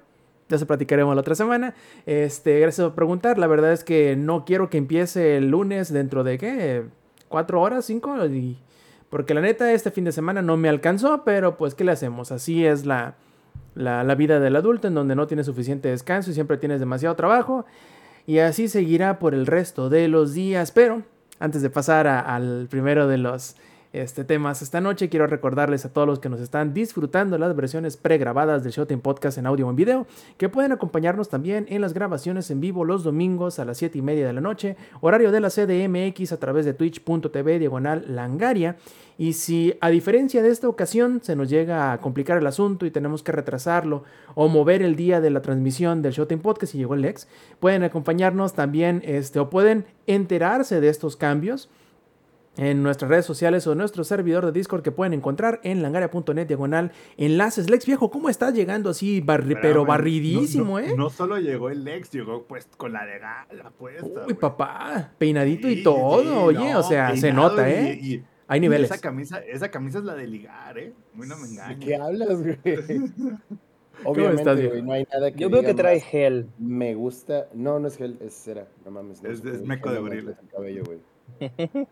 ya 0.48 0.58
se 0.58 0.66
platicaremos 0.66 1.14
la 1.14 1.20
otra 1.20 1.34
semana. 1.34 1.74
Este, 2.06 2.58
gracias 2.60 2.86
por 2.86 2.94
preguntar. 2.94 3.38
La 3.38 3.46
verdad 3.46 3.72
es 3.72 3.84
que 3.84 4.16
no 4.16 4.44
quiero 4.44 4.70
que 4.70 4.78
empiece 4.78 5.36
el 5.36 5.50
lunes 5.50 5.92
dentro 5.92 6.24
de 6.24 6.38
qué, 6.38 6.84
cuatro 7.28 7.60
horas, 7.60 7.84
cinco, 7.84 8.24
y 8.26 8.58
porque 9.10 9.34
la 9.34 9.42
neta, 9.42 9.70
este 9.72 9.90
fin 9.90 10.04
de 10.04 10.12
semana 10.12 10.40
no 10.40 10.56
me 10.56 10.70
alcanzó, 10.70 11.22
pero 11.24 11.58
pues, 11.58 11.74
¿qué 11.74 11.84
le 11.84 11.92
hacemos? 11.92 12.32
Así 12.32 12.64
es 12.64 12.86
la, 12.86 13.16
la, 13.74 14.04
la 14.04 14.14
vida 14.14 14.40
del 14.40 14.56
adulto, 14.56 14.88
en 14.88 14.94
donde 14.94 15.14
no 15.14 15.26
tienes 15.26 15.46
suficiente 15.46 15.88
descanso 15.88 16.30
y 16.30 16.34
siempre 16.34 16.56
tienes 16.56 16.80
demasiado 16.80 17.14
trabajo. 17.16 17.64
Y 18.26 18.38
así 18.38 18.68
seguirá 18.68 19.18
por 19.18 19.34
el 19.34 19.46
resto 19.46 19.88
de 19.88 20.08
los 20.08 20.34
días. 20.34 20.70
Pero, 20.72 21.02
antes 21.38 21.62
de 21.62 21.70
pasar 21.70 22.06
al 22.06 22.68
primero 22.70 23.08
de 23.08 23.18
los 23.18 23.56
este, 23.92 24.24
temas 24.24 24.62
esta 24.62 24.80
noche, 24.80 25.08
quiero 25.08 25.26
recordarles 25.26 25.84
a 25.84 25.92
todos 25.92 26.06
los 26.06 26.18
que 26.18 26.28
nos 26.28 26.40
están 26.40 26.72
disfrutando 26.72 27.36
las 27.36 27.54
versiones 27.54 27.96
pregrabadas 27.96 28.62
del 28.62 28.72
Showtime 28.72 29.02
Podcast 29.02 29.36
en 29.38 29.46
audio 29.46 29.66
o 29.66 29.70
en 29.70 29.76
video, 29.76 30.06
que 30.38 30.48
pueden 30.48 30.72
acompañarnos 30.72 31.28
también 31.28 31.66
en 31.68 31.80
las 31.80 31.92
grabaciones 31.92 32.50
en 32.50 32.60
vivo 32.60 32.84
los 32.84 33.04
domingos 33.04 33.58
a 33.58 33.64
las 33.64 33.78
7 33.78 33.98
y 33.98 34.02
media 34.02 34.26
de 34.26 34.32
la 34.32 34.40
noche, 34.40 34.76
horario 35.00 35.30
de 35.30 35.40
la 35.40 35.50
CDMX 35.50 36.32
a 36.32 36.38
través 36.38 36.64
de 36.64 36.74
twitch.tv 36.74 37.58
diagonal 37.58 38.04
langaria. 38.08 38.76
Y 39.18 39.34
si 39.34 39.74
a 39.82 39.90
diferencia 39.90 40.42
de 40.42 40.48
esta 40.48 40.68
ocasión 40.68 41.20
se 41.22 41.36
nos 41.36 41.50
llega 41.50 41.92
a 41.92 42.00
complicar 42.00 42.38
el 42.38 42.46
asunto 42.46 42.86
y 42.86 42.90
tenemos 42.90 43.22
que 43.22 43.32
retrasarlo 43.32 44.04
o 44.34 44.48
mover 44.48 44.80
el 44.80 44.96
día 44.96 45.20
de 45.20 45.30
la 45.30 45.42
transmisión 45.42 46.00
del 46.00 46.12
Showtime 46.12 46.40
Podcast 46.40 46.74
y 46.74 46.78
llegó 46.78 46.94
el 46.94 47.02
Lex, 47.02 47.28
pueden 47.60 47.82
acompañarnos 47.82 48.54
también 48.54 49.02
este, 49.04 49.38
o 49.38 49.50
pueden 49.50 49.84
enterarse 50.06 50.80
de 50.80 50.88
estos 50.88 51.16
cambios 51.16 51.68
en 52.56 52.82
nuestras 52.82 53.08
redes 53.10 53.24
sociales 53.24 53.66
o 53.66 53.72
en 53.72 53.78
nuestro 53.78 54.04
servidor 54.04 54.44
de 54.44 54.52
Discord 54.52 54.82
que 54.82 54.92
pueden 54.92 55.14
encontrar 55.14 55.60
en 55.62 55.82
langaria.net 55.82 56.46
diagonal 56.46 56.92
enlaces. 57.16 57.70
Lex 57.70 57.86
viejo, 57.86 58.10
¿cómo 58.10 58.28
estás 58.28 58.52
llegando 58.54 58.90
así, 58.90 59.22
barri- 59.22 59.58
pero 59.60 59.86
barridísimo, 59.86 60.78
no, 60.78 60.86
no, 60.86 60.92
eh? 60.92 60.94
No 60.96 61.08
solo 61.10 61.38
llegó 61.38 61.70
el 61.70 61.82
Lex, 61.84 62.10
llegó 62.10 62.44
pues 62.44 62.66
con 62.76 62.92
la 62.92 63.06
de 63.06 63.18
gala 63.18 63.70
puesta. 63.78 64.26
Uy, 64.26 64.34
papá, 64.34 65.12
peinadito 65.18 65.66
Sí, 65.68 65.80
y 65.80 65.82
todo, 65.82 66.22
sí, 66.22 66.28
oye, 66.58 66.72
no, 66.72 66.80
o 66.80 66.82
sea, 66.82 67.16
se 67.16 67.32
nota, 67.32 67.68
y- 67.68 67.72
¿eh? 67.72 67.98
y- 68.02 68.22
Hay 68.48 68.58
y 68.58 68.60
niveles. 68.60 68.90
Esa 68.90 69.00
camisa, 69.00 69.38
esa 69.38 69.70
camisa 69.70 69.98
es 69.98 70.04
la 70.04 70.14
de 70.14 70.26
ligar, 70.26 70.76
¿eh? 70.76 70.92
Mí 71.14 71.26
no 71.26 71.36
me 71.38 71.48
¿De 71.48 71.78
qué 71.78 71.96
hablas, 71.96 72.42
güey? 72.42 72.58
Obviamente, 74.04 74.42
estás, 74.42 74.66
güey, 74.68 74.82
no 74.82 74.92
hay 74.92 75.06
nada 75.12 75.30
que 75.30 75.38
Yo 75.38 75.48
veo 75.48 75.62
que 75.62 75.74
trae 75.74 75.96
más, 76.00 76.04
gel. 76.04 76.48
Me 76.58 76.94
gusta. 76.94 77.46
No, 77.54 77.78
no 77.78 77.88
es 77.88 77.96
gel, 77.96 78.18
es 78.20 78.34
cera. 78.34 78.66
No 78.84 78.90
mames. 78.90 79.22
No 79.22 79.30
Es- 79.30 79.42
meco 79.62 79.90
de 79.90 79.98
el 79.98 80.36
cabello, 80.52 80.82
güey. 80.84 80.98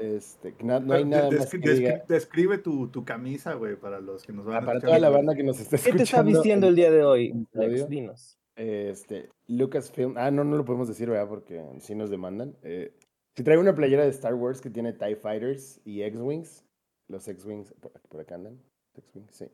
Este, 0.00 0.54
que 0.54 0.64
na- 0.64 0.80
no 0.80 0.94
hay 0.94 1.04
nada 1.04 1.30
más 1.30 1.50
que 1.50 1.58
diga. 1.58 2.04
describe 2.08 2.58
tu, 2.58 2.88
tu 2.88 3.04
camisa, 3.04 3.54
güey, 3.54 3.76
para 3.76 4.00
los 4.00 4.24
que 4.24 4.32
nos 4.32 4.46
van 4.46 4.56
Ah, 4.56 4.58
a 4.58 4.64
para 4.64 4.80
toda 4.80 4.98
la 4.98 5.10
banda 5.10 5.34
que 5.34 5.42
nos 5.42 5.60
está 5.60 5.70
¿Qué 5.76 5.76
escuchando. 5.76 5.98
te 5.98 6.02
está 6.04 6.22
vistiendo 6.22 6.68
el 6.68 6.76
día 6.76 6.90
de 6.90 7.04
hoy. 7.04 7.46
Lex? 7.52 7.88
Dinos. 7.88 8.38
Este, 8.56 9.28
Lucasfilm. 9.46 10.14
Ah, 10.16 10.30
no, 10.30 10.44
no 10.44 10.56
lo 10.56 10.64
podemos 10.64 10.88
decir, 10.88 11.08
¿verdad? 11.10 11.28
Porque 11.28 11.62
si 11.78 11.94
nos 11.94 12.10
demandan. 12.10 12.56
Eh, 12.62 12.94
si 13.36 13.44
traigo 13.44 13.62
una 13.62 13.74
playera 13.74 14.04
de 14.04 14.10
Star 14.10 14.34
Wars 14.34 14.60
que 14.60 14.70
tiene 14.70 14.92
TIE 14.92 15.16
Fighters 15.16 15.80
y 15.84 16.02
X-Wings. 16.02 16.64
Los 17.08 17.26
X-Wings, 17.28 17.72
por, 17.80 17.92
por 18.08 18.20
acá 18.20 18.36
andan. 18.36 18.58
X-Wings, 18.96 19.34
sí. 19.34 19.46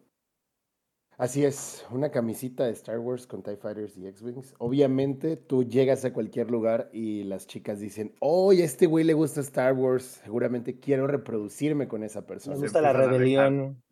Así 1.19 1.47
es, 1.47 1.87
una 1.91 2.11
camisita 2.11 2.67
de 2.67 2.73
Star 2.73 2.99
Wars 2.99 3.27
con 3.27 3.43
TIE 3.43 3.57
Fighters 3.57 3.97
y 3.97 4.07
X-Wings. 4.07 4.55
Obviamente, 4.59 5.39
tú 5.39 5.65
llegas 5.65 6.05
a 6.05 6.13
cualquier 6.13 6.51
lugar 6.51 6.91
y 6.93 7.23
las 7.25 7.47
chicas 7.47 7.81
dicen, 7.81 8.15
oh, 8.21 8.51
a 8.51 8.55
este 8.55 8.85
güey 8.85 9.03
le 9.03 9.15
gusta 9.15 9.41
Star 9.41 9.73
Wars. 9.73 10.21
Seguramente 10.25 10.79
quiero 10.79 11.07
reproducirme 11.07 11.89
con 11.89 12.03
esa 12.05 12.21
Me 12.21 12.27
persona. 12.27 12.57
Se 12.57 12.63
gusta 12.63 12.83
la 12.83 12.93
rebelión. 12.93 13.83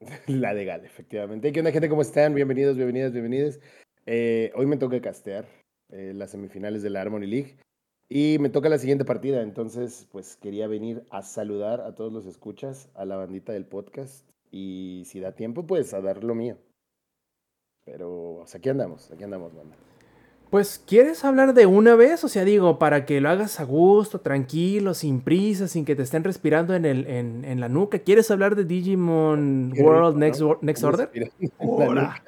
La 0.26 0.54
de 0.54 0.64
Gal, 0.64 0.84
efectivamente. 0.84 1.52
¿Qué 1.52 1.60
onda, 1.60 1.72
gente? 1.72 1.90
¿Cómo 1.90 2.02
están? 2.02 2.34
Bienvenidos, 2.34 2.76
bienvenidas, 2.76 3.12
bienvenidos. 3.12 3.60
Eh, 4.06 4.50
hoy 4.54 4.64
me 4.64 4.78
toca 4.78 5.00
castear 5.02 5.46
eh, 5.90 6.12
las 6.14 6.30
semifinales 6.30 6.82
de 6.82 6.90
la 6.90 7.02
Harmony 7.02 7.26
League 7.26 7.56
y 8.08 8.38
me 8.38 8.48
toca 8.48 8.70
la 8.70 8.78
siguiente 8.78 9.04
partida. 9.04 9.42
Entonces, 9.42 10.08
pues 10.10 10.36
quería 10.36 10.68
venir 10.68 11.04
a 11.10 11.22
saludar 11.22 11.82
a 11.82 11.94
todos 11.94 12.12
los 12.12 12.24
escuchas, 12.26 12.88
a 12.94 13.04
la 13.04 13.16
bandita 13.16 13.52
del 13.52 13.66
podcast 13.66 14.26
y 14.54 15.04
si 15.06 15.18
da 15.20 15.32
tiempo, 15.32 15.66
pues 15.66 15.92
a 15.94 16.00
dar 16.00 16.22
lo 16.22 16.34
mío. 16.34 16.56
Pero, 17.84 18.36
o 18.36 18.46
sea, 18.46 18.58
aquí 18.58 18.68
andamos, 18.68 19.10
aquí 19.10 19.24
andamos, 19.24 19.54
banda. 19.54 19.76
Pues, 20.50 20.78
¿quieres 20.86 21.24
hablar 21.24 21.52
de 21.52 21.66
una 21.66 21.96
vez? 21.96 22.22
O 22.22 22.28
sea, 22.28 22.44
digo, 22.44 22.78
para 22.78 23.04
que 23.06 23.20
lo 23.20 23.28
hagas 23.28 23.58
a 23.58 23.64
gusto, 23.64 24.20
tranquilo, 24.20 24.94
sin 24.94 25.20
prisa, 25.20 25.66
sin 25.66 25.84
que 25.84 25.96
te 25.96 26.02
estén 26.02 26.22
respirando 26.22 26.76
en, 26.76 26.84
el, 26.84 27.06
en, 27.08 27.44
en 27.44 27.58
la 27.58 27.68
nuca. 27.68 27.98
¿Quieres 27.98 28.30
hablar 28.30 28.54
de 28.54 28.64
Digimon 28.64 29.72
Qué 29.74 29.82
World 29.82 30.22
rico, 30.22 30.58
Next, 30.60 30.62
Next 30.62 30.84
Order? 30.84 31.10
Nuca. 31.60 32.22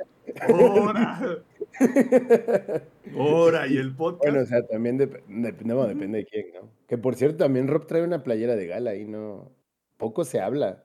¡Hora! 0.50 1.32
¡Hora! 3.16 3.66
Y 3.68 3.76
el 3.76 3.94
podcast. 3.94 4.24
Bueno, 4.24 4.42
o 4.42 4.46
sea, 4.46 4.66
también 4.66 4.98
dep- 4.98 5.22
dep- 5.28 5.62
no, 5.64 5.86
depende 5.86 6.18
de 6.18 6.24
quién, 6.26 6.46
¿no? 6.54 6.68
Que 6.88 6.98
por 6.98 7.14
cierto, 7.14 7.38
también 7.44 7.68
Rob 7.68 7.86
trae 7.86 8.02
una 8.02 8.22
playera 8.22 8.56
de 8.56 8.66
gala 8.66 8.94
y 8.96 9.04
no. 9.04 9.50
Poco 9.98 10.24
se 10.24 10.40
habla. 10.40 10.82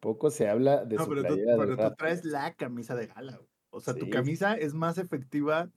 Poco 0.00 0.30
se 0.30 0.48
habla 0.48 0.84
de 0.84 0.96
no, 0.96 1.04
su 1.04 1.10
pero, 1.10 1.22
tú, 1.22 1.36
pero 1.44 1.76
tú 1.76 1.94
traes 1.96 2.24
la 2.24 2.54
camisa 2.54 2.94
de 2.94 3.06
gala. 3.08 3.36
güey. 3.36 3.48
O 3.70 3.80
sea, 3.80 3.94
tu 3.94 4.08
camisa 4.08 4.54
es 4.54 4.74
más 4.74 4.96
efectiva 4.98 5.70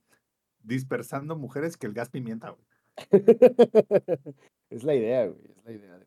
dispersando 0.62 1.36
mujeres 1.36 1.76
que 1.76 1.86
el 1.86 1.92
gas 1.92 2.08
pimienta, 2.08 2.50
güey. 2.50 2.66
es 4.70 4.84
la 4.84 4.94
idea, 4.94 5.26
güey. 5.26 5.50
Es 5.50 5.64
la 5.64 5.72
idea. 5.72 5.98
de- 5.98 6.06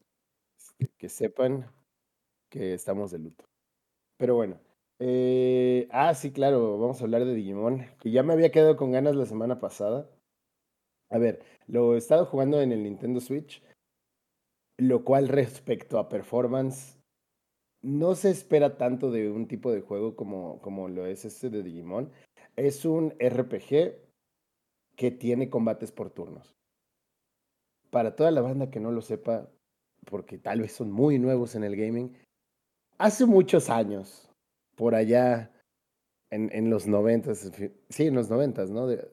este, 0.58 0.92
que 0.98 1.10
sepan 1.10 1.66
que 2.50 2.74
estamos 2.74 3.12
de 3.12 3.20
luto. 3.20 3.46
Pero 4.18 4.36
bueno. 4.36 4.60
eh, 5.00 5.88
ah, 5.92 6.14
sí, 6.14 6.32
claro. 6.32 6.80
Vamos 6.80 7.02
a 7.02 7.04
hablar 7.04 7.26
de 7.26 7.34
Digimon. 7.34 7.86
Que 8.00 8.12
ya 8.12 8.24
me 8.24 8.34
había 8.34 8.52
quedado 8.52 8.78
con 8.78 8.92
ganas 8.92 9.16
la 9.16 9.26
semana 9.26 9.60
pasada. 9.60 10.10
A 11.10 11.18
ver, 11.18 11.44
lo 11.68 11.96
he 11.96 11.98
estado 11.98 12.26
jugando 12.26 12.62
en 12.62 12.72
el 12.72 12.84
Nintendo 12.84 13.20
Switch. 13.20 13.62
Lo 14.78 15.04
cual 15.04 15.28
respecto 15.28 16.00
a 16.00 16.10
performance. 16.10 16.98
No 17.86 18.16
se 18.16 18.32
espera 18.32 18.78
tanto 18.78 19.12
de 19.12 19.30
un 19.30 19.48
tipo 19.48 19.72
de 19.72 19.82
juego 19.82 20.16
como, 20.16 20.60
como 20.62 20.88
lo 20.90 21.06
es 21.06 21.24
este 21.24 21.52
de 21.52 21.62
Digimon. 21.62 22.12
Es 22.56 22.84
un 22.84 23.14
RPG 23.20 23.94
que 24.96 25.12
tiene 25.12 25.52
combates 25.52 25.92
por 25.92 26.10
turnos 26.10 26.56
para 27.92 28.16
toda 28.16 28.32
la 28.32 28.42
banda 28.42 28.72
que 28.72 28.80
no 28.80 28.92
lo 28.92 29.02
sepa, 29.02 29.50
porque 30.06 30.40
tal 30.40 30.62
vez 30.62 30.74
son 30.74 30.92
muy 30.92 31.20
nuevos 31.20 31.54
en 31.56 31.64
el 31.64 31.76
gaming, 31.76 32.18
hace 32.98 33.26
muchos 33.26 33.70
años, 33.70 34.30
por 34.76 34.96
allá 34.96 35.52
en, 36.32 36.50
en 36.54 36.70
los 36.70 36.88
noventas, 36.88 37.52
sí, 37.90 38.08
en 38.08 38.16
los 38.16 38.30
noventas, 38.30 38.70
¿no? 38.72 38.88
De- 38.88 39.08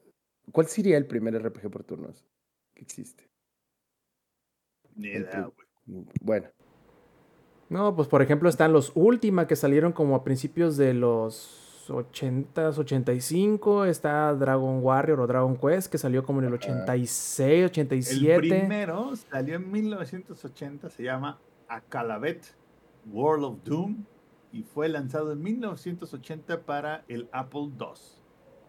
¿Cuál 0.50 0.66
sería 0.66 0.96
el 0.96 1.06
primer 1.06 1.34
RPG 1.34 1.70
por 1.70 1.84
turnos 1.84 2.24
que 2.74 2.82
existe? 2.82 3.28
Ni 4.96 5.08
idea, 5.08 5.50
güey. 5.86 6.04
Bueno, 6.22 6.48
No, 7.72 7.96
pues 7.96 8.06
por 8.06 8.20
ejemplo 8.20 8.50
están 8.50 8.72
los 8.74 8.92
Ultima 8.94 9.46
que 9.46 9.56
salieron 9.56 9.92
como 9.92 10.14
a 10.14 10.22
principios 10.22 10.76
de 10.76 10.92
los 10.92 11.86
80s, 11.88 12.76
85. 12.76 13.86
Está 13.86 14.34
Dragon 14.34 14.80
Warrior 14.82 15.20
o 15.20 15.26
Dragon 15.26 15.56
Quest 15.56 15.90
que 15.90 15.96
salió 15.96 16.22
como 16.22 16.40
en 16.40 16.48
el 16.48 16.52
86, 16.52 17.58
El 17.58 17.64
87. 17.64 18.38
primero 18.40 19.16
salió 19.16 19.56
en 19.56 19.70
1980, 19.72 20.90
se 20.90 21.02
llama 21.02 21.40
Acalavet 21.66 22.44
World 23.10 23.44
of 23.44 23.64
Doom 23.64 24.04
y 24.52 24.64
fue 24.64 24.90
lanzado 24.90 25.32
en 25.32 25.42
1980 25.42 26.64
para 26.66 27.04
el 27.08 27.30
Apple 27.32 27.70
II. 27.80 27.86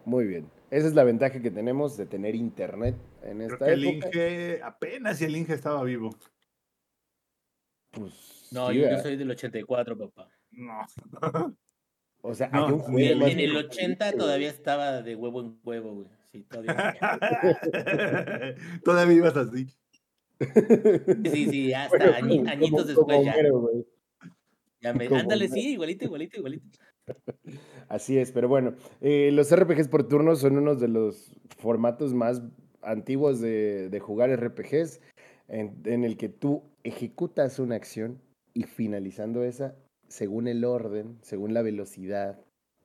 muy 0.06 0.24
bien. 0.26 0.50
Esa 0.70 0.88
es 0.88 0.94
la 0.94 1.04
ventaja 1.04 1.40
que 1.40 1.50
tenemos 1.50 1.96
de 1.98 2.06
tener 2.06 2.34
internet 2.34 2.96
en 3.22 3.36
Creo 3.36 3.52
esta 3.52 3.66
que 3.66 3.72
el 3.72 3.84
época. 3.84 4.06
Inge, 4.08 4.62
apenas 4.62 5.18
si 5.18 5.26
el 5.26 5.36
Inge 5.36 5.52
estaba 5.52 5.84
vivo. 5.84 6.10
Pues, 7.92 8.43
No, 8.54 8.72
yo, 8.72 8.88
yo 8.90 8.98
soy 9.02 9.16
del 9.16 9.30
84, 9.30 9.98
papá. 9.98 10.28
No. 10.52 10.80
O 12.26 12.34
sea, 12.34 12.48
no, 12.48 12.64
hay 12.66 12.72
un 12.72 12.78
ni 12.78 12.84
juego 12.84 12.98
En 13.00 13.04
el, 13.12 13.18
más 13.18 13.30
en 13.32 13.38
el 13.40 13.50
viejo 13.50 13.60
que 13.60 13.66
80 13.76 14.06
este, 14.06 14.18
todavía 14.18 14.48
estaba 14.48 15.02
de 15.02 15.14
huevo 15.14 15.40
en 15.42 15.58
huevo, 15.62 15.92
güey. 15.94 16.08
Sí, 16.32 16.42
todavía. 16.44 16.94
Todavía 18.82 19.14
ibas 19.16 19.36
así. 19.36 19.66
Sí, 20.40 21.46
sí, 21.50 21.72
hasta 21.74 21.98
Bueno, 21.98 22.12
añi- 22.14 22.38
como- 22.38 22.50
añitos 22.50 22.94
como- 22.94 23.12
después 23.12 23.50
como 23.50 23.70
ya. 23.72 23.84
Ya 24.80 24.92
me- 24.94 25.06
ándale, 25.06 25.48
sí, 25.48 25.72
igualito, 25.72 26.06
igualito, 26.06 26.38
igualito. 26.38 26.78
Así 27.88 28.16
es, 28.18 28.32
pero 28.32 28.48
bueno, 28.48 28.74
eh, 29.02 29.30
los 29.32 29.54
RPGs 29.54 29.88
por 29.88 30.08
turnos 30.08 30.40
son 30.40 30.56
uno 30.56 30.74
de 30.74 30.88
los 30.88 31.34
formatos 31.58 32.14
más 32.14 32.40
antiguos 32.80 33.40
de, 33.40 33.90
de 33.90 34.00
jugar 34.00 34.30
RPGs, 34.30 35.00
en, 35.48 35.82
en 35.84 36.04
el 36.04 36.16
que 36.16 36.30
tú 36.30 36.62
ejecutas 36.84 37.58
una 37.58 37.76
acción 37.76 38.20
y 38.54 38.62
finalizando 38.62 39.42
esa, 39.42 39.76
según 40.08 40.48
el 40.48 40.64
orden, 40.64 41.18
según 41.22 41.52
la 41.52 41.62
velocidad, 41.62 42.40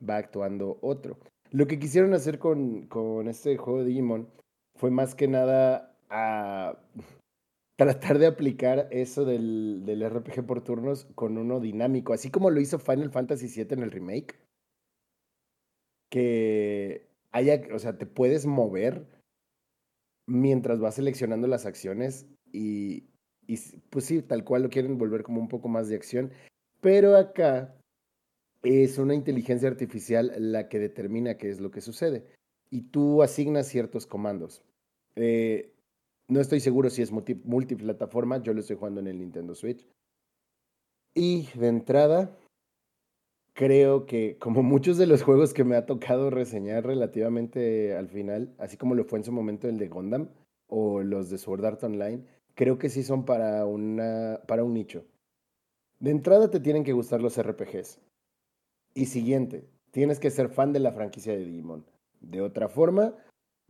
va 0.07 0.17
actuando 0.17 0.79
otro. 0.81 1.17
Lo 1.51 1.67
que 1.67 1.79
quisieron 1.79 2.13
hacer 2.13 2.39
con, 2.39 2.87
con 2.87 3.27
este 3.27 3.57
juego 3.57 3.79
de 3.79 3.85
Digimon 3.85 4.29
fue 4.75 4.91
más 4.91 5.15
que 5.15 5.27
nada 5.27 5.95
a 6.09 6.79
tratar 7.77 8.17
de 8.17 8.27
aplicar 8.27 8.87
eso 8.91 9.25
del, 9.25 9.83
del 9.85 10.07
RPG 10.09 10.45
por 10.45 10.63
turnos 10.63 11.05
con 11.15 11.37
uno 11.37 11.59
dinámico, 11.59 12.13
así 12.13 12.29
como 12.29 12.49
lo 12.49 12.59
hizo 12.59 12.79
Final 12.79 13.11
Fantasy 13.11 13.47
VII 13.47 13.73
en 13.73 13.83
el 13.83 13.91
remake 13.91 14.35
que 16.09 17.07
haya, 17.31 17.61
o 17.73 17.79
sea, 17.79 17.97
te 17.97 18.05
puedes 18.05 18.45
mover 18.45 19.05
mientras 20.27 20.79
vas 20.79 20.95
seleccionando 20.95 21.47
las 21.47 21.65
acciones 21.65 22.27
y, 22.51 23.09
y 23.49 23.57
pues 23.89 24.05
sí, 24.05 24.21
tal 24.21 24.43
cual 24.43 24.61
lo 24.63 24.69
quieren 24.69 24.99
volver 24.99 25.23
como 25.23 25.41
un 25.41 25.47
poco 25.47 25.67
más 25.67 25.89
de 25.89 25.95
acción, 25.95 26.31
pero 26.81 27.17
acá 27.17 27.75
es 28.61 28.99
una 28.99 29.15
inteligencia 29.15 29.67
artificial 29.67 30.31
la 30.37 30.69
que 30.69 30.77
determina 30.77 31.37
qué 31.37 31.49
es 31.49 31.59
lo 31.59 31.71
que 31.71 31.81
sucede 31.81 32.25
y 32.69 32.81
tú 32.81 33.23
asignas 33.23 33.67
ciertos 33.67 34.05
comandos. 34.05 34.61
Eh, 35.15 35.73
no 36.27 36.39
estoy 36.39 36.59
seguro 36.59 36.91
si 36.91 37.01
es 37.01 37.11
multi- 37.11 37.41
multiplataforma, 37.43 38.37
yo 38.43 38.53
lo 38.53 38.59
estoy 38.59 38.75
jugando 38.75 38.99
en 38.99 39.07
el 39.07 39.17
Nintendo 39.17 39.55
Switch. 39.55 39.87
Y 41.15 41.49
de 41.57 41.67
entrada, 41.69 42.37
creo 43.53 44.05
que 44.05 44.37
como 44.37 44.61
muchos 44.61 44.99
de 44.99 45.07
los 45.07 45.23
juegos 45.23 45.55
que 45.55 45.63
me 45.63 45.75
ha 45.75 45.87
tocado 45.87 46.29
reseñar 46.29 46.85
relativamente 46.85 47.95
al 47.95 48.09
final, 48.09 48.53
así 48.59 48.77
como 48.77 48.93
lo 48.93 49.05
fue 49.05 49.17
en 49.17 49.25
su 49.25 49.31
momento 49.31 49.67
el 49.67 49.79
de 49.79 49.87
Gundam 49.87 50.29
o 50.67 51.01
los 51.01 51.31
de 51.31 51.39
Sword 51.39 51.65
Art 51.65 51.83
Online, 51.83 52.23
creo 52.59 52.77
que 52.77 52.89
sí 52.89 53.03
son 53.03 53.23
para, 53.23 53.65
una, 53.65 54.41
para 54.45 54.65
un 54.65 54.73
nicho. 54.73 55.05
De 56.01 56.11
entrada 56.11 56.51
te 56.51 56.59
tienen 56.59 56.83
que 56.83 56.91
gustar 56.91 57.21
los 57.21 57.41
RPGs. 57.41 58.01
Y 58.93 59.05
siguiente, 59.05 59.69
tienes 59.91 60.19
que 60.19 60.29
ser 60.29 60.49
fan 60.49 60.73
de 60.73 60.81
la 60.81 60.91
franquicia 60.91 61.31
de 61.31 61.45
Digimon. 61.45 61.85
De 62.19 62.41
otra 62.41 62.67
forma, 62.67 63.15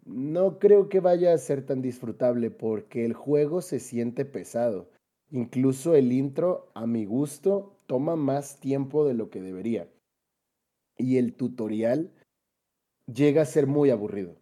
no 0.05 0.58
creo 0.58 0.89
que 0.89 1.01
vaya 1.01 1.36
a 1.36 1.38
ser 1.38 1.63
tan 1.67 1.84
disfrutable 1.84 2.50
porque 2.50 3.05
el 3.05 3.13
juego 3.13 3.62
se 3.62 3.79
siente 3.79 4.25
pesado. 4.25 4.89
Incluso 5.29 5.93
el 5.93 6.12
intro, 6.12 6.72
a 6.74 6.88
mi 6.88 7.05
gusto, 7.05 7.77
toma 7.86 8.15
más 8.15 8.60
tiempo 8.60 9.05
de 9.05 9.13
lo 9.13 9.29
que 9.29 9.39
debería. 9.39 9.88
Y 10.98 11.17
el 11.17 11.36
tutorial 11.36 12.12
llega 13.05 13.43
a 13.43 13.46
ser 13.46 13.67
muy 13.67 13.91
aburrido. 13.91 14.36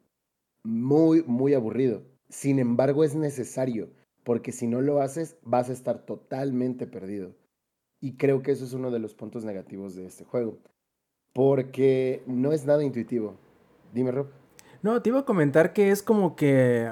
Muy, 0.63 1.21
muy 1.23 1.53
aburrido. 1.53 2.03
Sin 2.29 2.59
embargo, 2.59 3.03
es 3.03 3.13
necesario, 3.13 3.89
porque 4.27 4.51
si 4.51 4.67
no 4.67 4.81
lo 4.81 4.99
haces, 4.99 5.37
vas 5.41 5.69
a 5.69 5.71
estar 5.71 5.99
totalmente 5.99 6.85
perdido. 6.85 7.31
Y 8.01 8.17
creo 8.17 8.43
que 8.43 8.51
eso 8.51 8.65
es 8.65 8.73
uno 8.73 8.91
de 8.91 8.99
los 8.99 9.13
puntos 9.13 9.45
negativos 9.45 9.95
de 9.95 10.05
este 10.05 10.25
juego. 10.25 10.57
Porque 11.31 12.23
no 12.27 12.51
es 12.51 12.65
nada 12.65 12.83
intuitivo. 12.83 13.37
Dime, 13.93 14.11
Rob. 14.11 14.27
No, 14.81 15.01
te 15.01 15.11
iba 15.11 15.19
a 15.19 15.25
comentar 15.25 15.71
que 15.71 15.91
es 15.91 16.03
como 16.03 16.35
que 16.35 16.91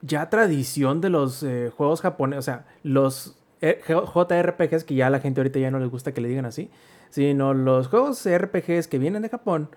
ya 0.00 0.30
tradición 0.30 1.00
de 1.00 1.10
los 1.10 1.42
eh, 1.42 1.72
juegos 1.76 2.02
japoneses, 2.02 2.38
o 2.38 2.42
sea, 2.42 2.66
los 2.84 3.36
eh, 3.60 3.80
JRPGs 3.88 4.84
que 4.84 4.94
ya 4.94 5.08
a 5.08 5.10
la 5.10 5.18
gente 5.18 5.40
ahorita 5.40 5.58
ya 5.58 5.72
no 5.72 5.80
les 5.80 5.90
gusta 5.90 6.14
que 6.14 6.20
le 6.20 6.28
digan 6.28 6.46
así, 6.46 6.70
sino 7.10 7.52
los 7.52 7.88
juegos 7.88 8.24
RPGs 8.28 8.86
que 8.86 9.00
vienen 9.00 9.22
de 9.22 9.28
Japón 9.28 9.70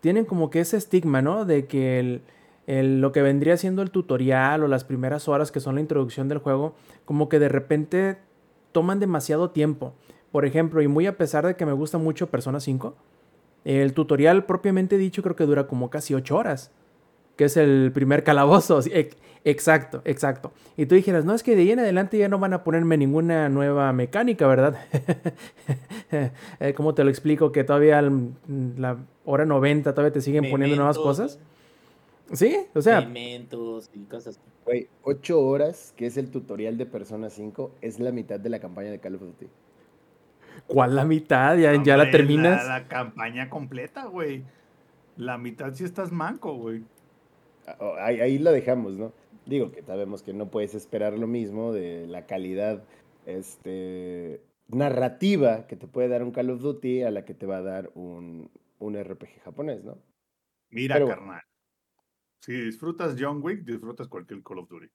tienen 0.00 0.24
como 0.24 0.50
que 0.50 0.58
ese 0.58 0.78
estigma, 0.78 1.22
¿no? 1.22 1.44
De 1.44 1.66
que 1.66 2.00
el, 2.00 2.22
el- 2.68 3.00
lo 3.00 3.10
que 3.12 3.22
vendría 3.22 3.56
siendo 3.56 3.80
el 3.82 3.90
tutorial 3.90 4.62
o 4.62 4.68
las 4.68 4.84
primeras 4.84 5.26
horas 5.26 5.50
que 5.50 5.58
son 5.58 5.74
la 5.76 5.80
introducción 5.80 6.28
del 6.28 6.38
juego, 6.38 6.74
como 7.06 7.28
que 7.30 7.38
de 7.38 7.48
repente 7.48 8.18
toman 8.72 9.00
demasiado 9.00 9.50
tiempo. 9.50 9.94
Por 10.30 10.44
ejemplo, 10.44 10.82
y 10.82 10.88
muy 10.88 11.06
a 11.06 11.16
pesar 11.16 11.46
de 11.46 11.56
que 11.56 11.64
me 11.64 11.72
gusta 11.72 11.96
mucho 11.96 12.26
Persona 12.28 12.60
5, 12.60 12.94
el 13.64 13.94
tutorial 13.94 14.44
propiamente 14.44 14.98
dicho 14.98 15.22
creo 15.22 15.34
que 15.34 15.46
dura 15.46 15.66
como 15.66 15.88
casi 15.88 16.12
8 16.12 16.36
horas, 16.36 16.70
que 17.36 17.44
es 17.46 17.56
el 17.56 17.90
primer 17.94 18.22
calabozo. 18.22 18.80
Exacto, 19.44 20.02
exacto. 20.04 20.52
Y 20.76 20.84
tú 20.84 20.94
dijeras, 20.94 21.24
no, 21.24 21.32
es 21.32 21.42
que 21.42 21.56
de 21.56 21.62
ahí 21.62 21.70
en 21.70 21.78
adelante 21.78 22.18
ya 22.18 22.28
no 22.28 22.38
van 22.38 22.52
a 22.52 22.64
ponerme 22.64 22.98
ninguna 22.98 23.48
nueva 23.48 23.90
mecánica, 23.94 24.46
¿verdad? 24.46 24.76
Eh, 26.60 26.74
¿Cómo 26.74 26.94
te 26.94 27.04
lo 27.04 27.10
explico? 27.10 27.52
Que 27.52 27.64
todavía 27.64 28.02
la 28.76 28.96
hora 29.24 29.44
90 29.44 29.92
todavía 29.94 30.12
te 30.12 30.20
siguen 30.20 30.44
poniendo 30.50 30.76
nuevas 30.76 30.98
cosas. 30.98 31.38
Sí, 32.32 32.56
o 32.74 32.82
sea, 32.82 32.98
Elementos 32.98 33.90
y 33.94 34.04
cosas. 34.04 34.40
Güey, 34.64 34.88
8 35.02 35.40
horas, 35.40 35.94
que 35.96 36.06
es 36.06 36.16
el 36.16 36.30
tutorial 36.30 36.76
de 36.76 36.86
Persona 36.86 37.30
5, 37.30 37.76
es 37.80 38.00
la 38.00 38.12
mitad 38.12 38.38
de 38.38 38.50
la 38.50 38.58
campaña 38.58 38.90
de 38.90 38.98
Call 38.98 39.14
of 39.14 39.22
Duty. 39.22 39.46
¿cuál 40.66 40.96
la 40.96 41.04
mitad? 41.04 41.56
Ya, 41.56 41.82
ya 41.82 41.96
la 41.96 42.10
terminas. 42.10 42.66
La, 42.66 42.88
campaña 42.88 43.48
completa, 43.48 44.06
güey. 44.06 44.44
La 45.16 45.38
mitad 45.38 45.72
si 45.74 45.84
estás 45.84 46.12
manco, 46.12 46.54
güey. 46.54 46.84
Ah, 47.66 47.76
oh, 47.80 47.94
Ahí, 47.98 48.20
ahí 48.20 48.38
la 48.38 48.52
dejamos, 48.52 48.94
¿no? 48.94 49.12
Digo 49.46 49.72
que 49.72 49.82
sabemos 49.82 50.22
que 50.22 50.32
no 50.32 50.50
puedes 50.50 50.74
esperar 50.74 51.14
lo 51.14 51.26
mismo 51.26 51.72
de 51.72 52.06
la 52.06 52.26
calidad 52.26 52.82
este, 53.26 54.40
narrativa 54.68 55.66
que 55.66 55.76
te 55.76 55.86
puede 55.86 56.08
dar 56.08 56.22
un 56.22 56.30
Call 56.30 56.50
of 56.50 56.60
Duty 56.60 57.02
a 57.02 57.10
la 57.10 57.24
que 57.24 57.34
te 57.34 57.46
va 57.46 57.58
a 57.58 57.62
dar 57.62 57.90
un, 57.94 58.50
un 58.78 59.02
RPG 59.02 59.40
japonés, 59.44 59.84
¿no? 59.84 59.98
Mira, 60.70 60.96
Pero 60.96 61.08
carnal. 61.08 61.42
Si 62.40 62.52
disfrutas 62.52 63.16
John 63.18 63.40
Wick, 63.42 63.64
disfrutas 63.64 64.08
cualquier 64.08 64.42
Call 64.42 64.60
of 64.60 64.68
Duty. 64.68 64.88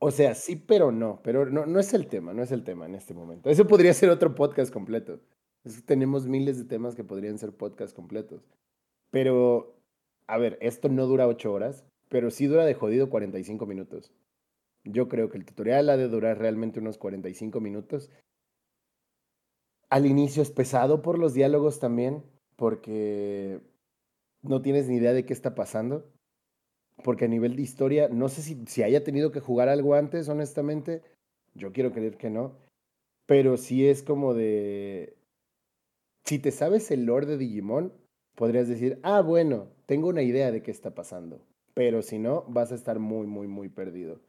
O 0.00 0.10
sea, 0.10 0.34
sí, 0.34 0.56
pero 0.56 0.92
no. 0.92 1.20
Pero 1.22 1.46
no, 1.46 1.66
no 1.66 1.80
es 1.80 1.94
el 1.94 2.06
tema, 2.06 2.32
no 2.32 2.42
es 2.42 2.52
el 2.52 2.64
tema 2.64 2.86
en 2.86 2.94
este 2.94 3.14
momento. 3.14 3.50
Eso 3.50 3.66
podría 3.66 3.94
ser 3.94 4.10
otro 4.10 4.34
podcast 4.34 4.72
completo. 4.72 5.20
Es 5.64 5.76
que 5.76 5.82
tenemos 5.82 6.26
miles 6.26 6.58
de 6.58 6.64
temas 6.64 6.94
que 6.94 7.04
podrían 7.04 7.38
ser 7.38 7.52
podcast 7.52 7.94
completos. 7.94 8.46
Pero, 9.10 9.80
a 10.26 10.38
ver, 10.38 10.58
esto 10.60 10.88
no 10.88 11.06
dura 11.06 11.26
ocho 11.26 11.52
horas, 11.52 11.84
pero 12.08 12.30
sí 12.30 12.46
dura 12.46 12.64
de 12.64 12.74
jodido 12.74 13.10
45 13.10 13.66
minutos. 13.66 14.12
Yo 14.84 15.08
creo 15.08 15.28
que 15.30 15.38
el 15.38 15.44
tutorial 15.44 15.90
ha 15.90 15.96
de 15.96 16.08
durar 16.08 16.38
realmente 16.38 16.80
unos 16.80 16.98
45 16.98 17.60
minutos. 17.60 18.10
Al 19.88 20.06
inicio 20.06 20.42
es 20.42 20.50
pesado 20.50 21.02
por 21.02 21.18
los 21.18 21.34
diálogos 21.34 21.80
también, 21.80 22.24
porque 22.56 23.60
no 24.42 24.62
tienes 24.62 24.88
ni 24.88 24.96
idea 24.96 25.12
de 25.12 25.24
qué 25.24 25.32
está 25.32 25.54
pasando. 25.54 26.12
Porque 27.02 27.26
a 27.26 27.28
nivel 27.28 27.56
de 27.56 27.62
historia, 27.62 28.08
no 28.08 28.28
sé 28.28 28.42
si, 28.42 28.64
si 28.66 28.82
haya 28.82 29.04
tenido 29.04 29.30
que 29.30 29.40
jugar 29.40 29.68
algo 29.68 29.94
antes, 29.94 30.28
honestamente. 30.28 31.02
Yo 31.54 31.72
quiero 31.72 31.92
creer 31.92 32.16
que 32.16 32.30
no. 32.30 32.52
Pero 33.26 33.56
sí 33.56 33.86
es 33.86 34.02
como 34.02 34.34
de... 34.34 35.16
Si 36.24 36.38
te 36.38 36.50
sabes 36.50 36.90
el 36.90 37.04
lore 37.04 37.26
de 37.26 37.36
Digimon, 37.36 37.92
podrías 38.34 38.68
decir, 38.68 38.98
ah, 39.02 39.20
bueno, 39.20 39.68
tengo 39.86 40.08
una 40.08 40.22
idea 40.22 40.50
de 40.50 40.62
qué 40.62 40.70
está 40.70 40.94
pasando. 40.94 41.40
Pero 41.74 42.02
si 42.02 42.18
no, 42.18 42.44
vas 42.48 42.72
a 42.72 42.74
estar 42.74 42.98
muy, 42.98 43.26
muy, 43.26 43.46
muy 43.46 43.68
perdido. 43.68 44.20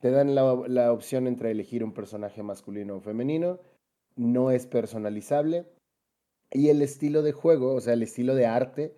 Te 0.00 0.10
dan 0.10 0.34
la, 0.34 0.62
la 0.66 0.92
opción 0.92 1.26
entre 1.26 1.50
elegir 1.50 1.84
un 1.84 1.92
personaje 1.92 2.42
masculino 2.42 2.96
o 2.96 3.00
femenino. 3.00 3.60
No 4.16 4.50
es 4.50 4.66
personalizable. 4.66 5.66
Y 6.50 6.68
el 6.68 6.82
estilo 6.82 7.22
de 7.22 7.32
juego, 7.32 7.74
o 7.74 7.80
sea, 7.80 7.94
el 7.94 8.02
estilo 8.02 8.34
de 8.34 8.46
arte, 8.46 8.94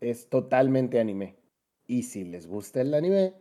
es 0.00 0.28
totalmente 0.28 1.00
anime. 1.00 1.37
Y 1.88 2.02
si 2.02 2.24
les 2.24 2.46
gusta 2.46 2.82
el 2.82 2.94
anime, 2.94 3.34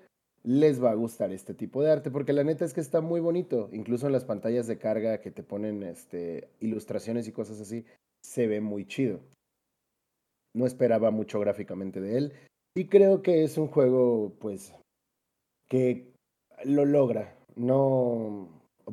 les 0.44 0.82
va 0.82 0.92
a 0.92 0.96
gustar 0.96 1.34
este 1.34 1.54
tipo 1.54 1.84
de 1.84 1.92
arte, 1.92 2.10
porque 2.10 2.32
la 2.32 2.46
neta 2.46 2.64
es 2.64 2.74
que 2.74 2.80
está 2.80 3.02
muy 3.02 3.20
bonito. 3.20 3.70
Incluso 3.74 4.08
en 4.08 4.14
las 4.14 4.24
pantallas 4.24 4.66
de 4.66 4.78
carga 4.78 5.20
que 5.20 5.30
te 5.30 5.44
ponen 5.44 5.84
este, 5.84 6.48
ilustraciones 6.62 7.28
y 7.28 7.34
cosas 7.34 7.60
así, 7.60 7.86
se 8.22 8.48
ve 8.48 8.62
muy 8.62 8.88
chido. 8.88 9.20
No 10.56 10.66
esperaba 10.66 11.12
mucho 11.12 11.42
gráficamente 11.42 12.00
de 12.00 12.18
él. 12.18 12.34
Y 12.74 12.88
creo 12.88 13.22
que 13.22 13.44
es 13.44 13.58
un 13.58 13.68
juego, 13.68 14.34
pues, 14.40 14.74
que 15.68 16.14
lo 16.64 16.86
logra. 16.86 17.36
No, 17.58 18.48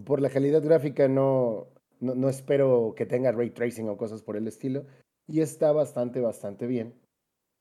por 0.04 0.20
la 0.20 0.30
calidad 0.30 0.62
gráfica 0.62 1.06
no, 1.06 1.68
no, 2.00 2.16
no 2.16 2.28
espero 2.28 2.94
que 2.96 3.06
tenga 3.06 3.30
ray 3.30 3.50
tracing 3.50 3.88
o 3.88 3.96
cosas 3.96 4.22
por 4.22 4.36
el 4.36 4.48
estilo. 4.48 4.84
Y 5.28 5.40
está 5.40 5.70
bastante, 5.70 6.20
bastante 6.20 6.66
bien. 6.66 6.94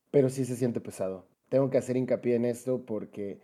Pero 0.10 0.30
sí 0.30 0.46
se 0.46 0.56
siente 0.56 0.82
pesado. 0.82 1.28
Tengo 1.54 1.70
que 1.70 1.78
hacer 1.78 1.98
hincapié 1.98 2.34
en 2.34 2.46
esto 2.46 2.84
porque 2.84 3.40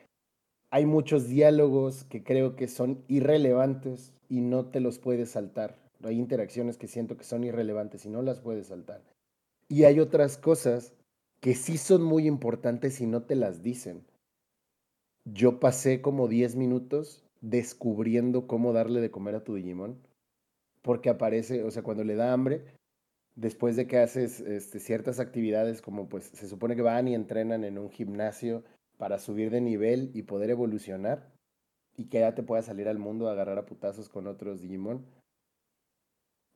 hay 0.71 0.87
muchos 0.87 1.27
diálogos 1.27 2.05
que 2.05 2.23
creo 2.23 2.55
que 2.55 2.67
son 2.67 3.03
irrelevantes 3.07 4.15
y 4.29 4.41
no 4.41 4.65
te 4.65 4.79
los 4.79 4.97
puedes 4.97 5.29
saltar. 5.29 5.77
Hay 6.03 6.17
interacciones 6.17 6.79
que 6.79 6.87
siento 6.87 7.17
que 7.17 7.23
son 7.23 7.43
irrelevantes 7.43 8.07
y 8.07 8.09
no 8.09 8.23
las 8.23 8.39
puedes 8.39 8.65
saltar. 8.65 9.03
Y 9.67 9.83
hay 9.83 9.99
otras 9.99 10.39
cosas 10.39 10.91
que 11.39 11.53
sí 11.53 11.77
son 11.77 12.01
muy 12.01 12.25
importantes 12.25 12.99
y 12.99 13.05
no 13.05 13.21
te 13.21 13.35
las 13.35 13.61
dicen. 13.61 14.03
Yo 15.25 15.59
pasé 15.59 16.01
como 16.01 16.27
10 16.27 16.55
minutos 16.55 17.23
descubriendo 17.41 18.47
cómo 18.47 18.73
darle 18.73 19.01
de 19.01 19.11
comer 19.11 19.35
a 19.35 19.43
tu 19.43 19.53
Digimon. 19.53 19.99
Porque 20.81 21.11
aparece, 21.11 21.61
o 21.63 21.69
sea, 21.69 21.83
cuando 21.83 22.03
le 22.03 22.15
da 22.15 22.33
hambre, 22.33 22.65
después 23.39 23.75
de 23.75 23.87
que 23.87 23.97
haces 23.97 24.41
este, 24.41 24.79
ciertas 24.79 25.19
actividades, 25.19 25.81
como 25.81 26.09
pues 26.09 26.25
se 26.25 26.47
supone 26.47 26.75
que 26.75 26.81
van 26.81 27.07
y 27.07 27.15
entrenan 27.15 27.63
en 27.63 27.77
un 27.77 27.89
gimnasio 27.89 28.63
para 28.97 29.17
subir 29.17 29.49
de 29.49 29.61
nivel 29.61 30.11
y 30.13 30.23
poder 30.23 30.49
evolucionar, 30.49 31.31
y 31.95 32.05
que 32.05 32.19
ya 32.19 32.35
te 32.35 32.43
puedas 32.43 32.65
salir 32.65 32.87
al 32.87 32.97
mundo 32.97 33.27
a 33.27 33.31
agarrar 33.31 33.57
a 33.57 33.65
putazos 33.65 34.09
con 34.09 34.27
otros 34.27 34.61
Digimon, 34.61 35.05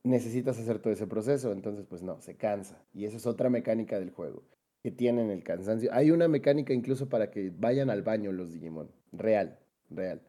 necesitas 0.03 0.59
hacer 0.59 0.79
todo 0.79 0.91
ese 0.91 1.07
proceso, 1.07 1.53
entonces 1.53 1.85
pues 1.85 2.03
no, 2.03 2.19
se 2.21 2.35
cansa. 2.35 2.83
Y 2.93 3.05
esa 3.05 3.17
es 3.17 3.25
otra 3.25 3.49
mecánica 3.49 3.99
del 3.99 4.11
juego, 4.11 4.43
que 4.83 4.91
tienen 4.91 5.31
el 5.31 5.43
cansancio. 5.43 5.89
Hay 5.93 6.11
una 6.11 6.27
mecánica 6.27 6.73
incluso 6.73 7.07
para 7.07 7.31
que 7.31 7.51
vayan 7.57 7.89
al 7.89 8.03
baño 8.03 8.33
los 8.33 8.51
Digimon, 8.51 8.91
real, 9.13 9.57
real. 9.89 10.21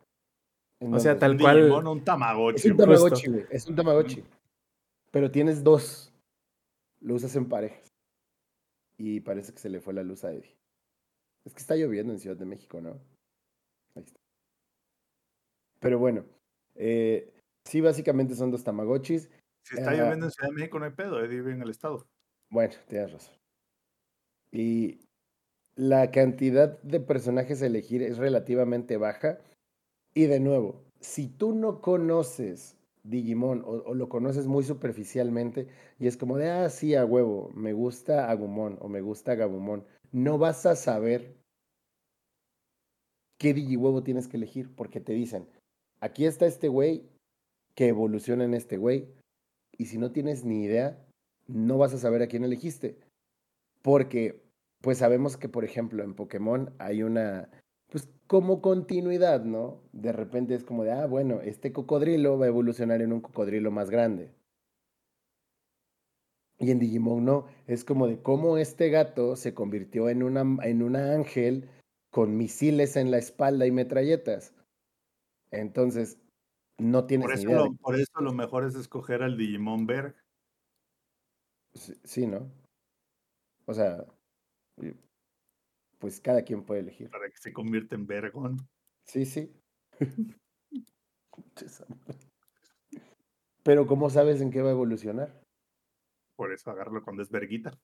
O 0.81 1.01
sea, 1.01 1.19
tal 1.19 1.33
Un 1.33 1.39
cual. 1.39 1.57
Digimon, 1.57 1.87
un 1.89 2.05
Tamagotchi. 2.05 2.69
es 2.69 2.73
un. 2.73 2.77
Tamagotchi, 2.77 3.31
güey, 3.31 3.45
es 3.51 3.67
un 3.67 3.75
Tamagotchi. 3.75 4.25
Pero 5.11 5.31
tienes 5.31 5.65
dos. 5.65 6.14
Lo 7.05 7.15
usas 7.15 7.37
en 7.37 7.49
parejas. 7.49 7.87
Y 8.97 9.21
parece 9.21 9.53
que 9.53 9.59
se 9.59 9.69
le 9.69 9.81
fue 9.81 9.93
la 9.95 10.03
luz 10.03 10.25
a 10.25 10.33
Eddie. 10.33 10.57
Es 11.45 11.53
que 11.53 11.61
está 11.61 11.77
lloviendo 11.77 12.13
en 12.13 12.19
Ciudad 12.19 12.37
de 12.37 12.47
México, 12.47 12.81
¿no? 12.81 12.93
Ahí 13.95 14.03
está. 14.05 14.19
Pero 15.81 15.99
bueno. 15.99 16.25
eh, 16.77 17.31
sí, 17.65 17.81
básicamente 17.81 18.35
son 18.35 18.51
dos 18.51 18.65
Tamagotchis. 18.65 19.29
Si 19.65 19.77
está 19.77 19.91
Ah. 19.91 19.95
lloviendo 19.95 20.27
en 20.27 20.33
Ciudad 20.33 20.49
de 20.49 20.55
México, 20.55 20.79
no 20.79 20.87
hay 20.87 20.91
pedo. 20.93 21.21
Eddie 21.23 21.37
vive 21.41 21.53
en 21.53 21.63
el 21.63 21.71
estado. 21.71 22.07
Bueno, 22.51 22.75
tienes 22.89 23.13
razón. 23.13 23.35
Y 24.51 25.01
la 25.77 26.11
cantidad 26.11 26.81
de 26.83 27.01
personajes 27.01 27.63
a 27.63 27.67
elegir 27.67 28.03
es 28.03 28.19
relativamente 28.19 28.97
baja. 28.97 29.39
Y 30.15 30.27
de 30.27 30.41
nuevo, 30.41 30.83
si 31.01 31.29
tú 31.29 31.55
no 31.55 31.81
conoces 31.81 32.77
Digimon 33.05 33.63
o, 33.65 33.95
lo 33.95 34.09
conoces 34.09 34.47
muy 34.47 34.65
superficialmente 34.65 35.69
y 35.99 36.07
es 36.07 36.17
como 36.17 36.37
de, 36.37 36.51
ah, 36.51 36.69
sí, 36.71 36.95
a 36.95 37.05
huevo, 37.05 37.51
me 37.55 37.73
gusta 37.73 38.31
Agumon 38.31 38.79
o 38.81 38.89
me 38.89 39.01
gusta 39.01 39.35
Gabumon, 39.35 39.85
no 40.11 40.39
vas 40.39 40.67
a 40.67 40.75
saber 40.75 41.37
qué 43.39 43.55
Digihuevo 43.55 44.03
tienes 44.03 44.27
que 44.27 44.39
elegir 44.39 44.75
porque 44.75 45.01
te 45.01 45.13
dicen, 45.13 45.47
aquí 46.01 46.25
está 46.25 46.47
este 46.47 46.69
güey 46.69 47.09
que 47.75 47.89
evoluciona 47.89 48.45
en 48.45 48.55
este 48.55 48.77
güey. 48.77 49.09
Y 49.77 49.87
si 49.87 49.99
no 49.99 50.13
tienes 50.13 50.45
ni 50.45 50.65
idea, 50.65 51.05
no 51.47 51.79
vas 51.79 51.93
a 51.95 51.99
saber 51.99 52.23
a 52.23 52.29
quién 52.29 52.45
elegiste. 52.45 52.99
Porque, 53.83 54.43
pues 54.81 54.99
sabemos 54.99 55.37
que, 55.37 55.49
por 55.49 55.65
ejemplo, 55.65 56.03
en 56.03 56.15
Pokémon 56.15 56.73
hay 56.79 57.03
una, 57.03 57.51
pues 57.95 58.11
como 58.27 58.61
continuidad, 58.61 59.45
¿no? 59.45 59.81
De 59.93 60.11
repente 60.11 60.57
es 60.57 60.65
como 60.65 60.83
de, 60.83 60.91
ah, 60.91 61.07
bueno, 61.07 61.41
este 61.43 61.73
cocodrilo 61.73 62.37
va 62.37 62.47
a 62.47 62.49
evolucionar 62.49 63.01
en 63.03 63.13
un 63.13 63.21
cocodrilo 63.21 63.71
más 63.71 63.89
grande. 63.89 64.35
Y 66.59 66.73
en 66.73 66.81
Digimon 66.81 67.25
no, 67.25 67.47
es 67.69 67.85
como 67.85 68.09
de 68.09 68.21
cómo 68.21 68.59
este 68.59 68.91
gato 68.91 69.37
se 69.37 69.55
convirtió 69.55 70.09
en 70.09 70.25
una, 70.25 70.41
en 70.65 70.83
una 70.83 71.13
ángel 71.13 71.69
con 72.11 72.37
misiles 72.37 72.97
en 72.97 73.13
la 73.13 73.19
espalda 73.19 73.65
y 73.65 73.71
metralletas. 73.71 74.57
Entonces, 75.53 76.19
no 76.77 77.07
tienes 77.07 77.29
Por 77.29 77.39
ni 77.39 77.45
de- 77.45 77.79
por 77.81 77.95
eso 77.95 78.21
lo 78.21 78.33
mejor 78.33 78.65
es 78.65 78.75
escoger 78.75 79.23
al 79.23 79.39
Digimon 79.39 79.87
Berg. 79.87 80.17
Sí, 81.75 81.95
sí, 82.03 82.27
¿no? 82.27 82.51
O 83.67 83.73
sea, 83.73 84.05
pues 86.05 86.21
cada 86.21 86.43
quien 86.43 86.63
puede 86.67 86.81
elegir. 86.81 87.09
para 87.09 87.31
que 87.31 87.39
se 87.39 87.51
convierta 87.51 87.95
en 87.95 88.07
Bergon. 88.07 88.59
Sí, 89.07 89.25
sí. 89.25 89.51
Pero 93.63 93.87
¿cómo 93.87 94.11
sabes 94.11 94.43
en 94.43 94.51
qué 94.51 94.61
va 94.61 94.69
a 94.69 94.73
evolucionar? 94.73 95.41
Por 96.37 96.53
eso 96.53 96.71
agarrarlo 96.71 97.03
cuando 97.03 97.23
es 97.23 97.31
verguita. 97.31 97.81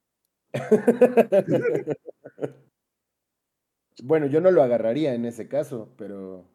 bueno, 4.03 4.27
yo 4.27 4.43
no 4.43 4.51
lo 4.51 4.63
agarraría 4.63 5.15
en 5.15 5.25
ese 5.25 5.49
caso, 5.49 5.95
pero... 5.97 6.47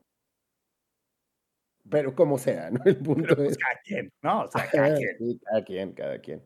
Pero 1.90 2.14
como 2.14 2.38
sea, 2.38 2.70
¿no? 2.70 2.80
El 2.86 2.98
punto 2.98 3.36
pues 3.36 3.54
es... 3.54 3.58
cada 3.58 3.80
quien, 3.84 4.14
¿no? 4.22 4.44
O 4.44 4.52
sea, 4.52 4.70
cada 4.70 4.96
quien. 4.98 5.18
Sí, 5.18 5.40
cada 5.44 5.66
quien, 5.66 5.94
cada 5.94 6.22
quien. 6.22 6.44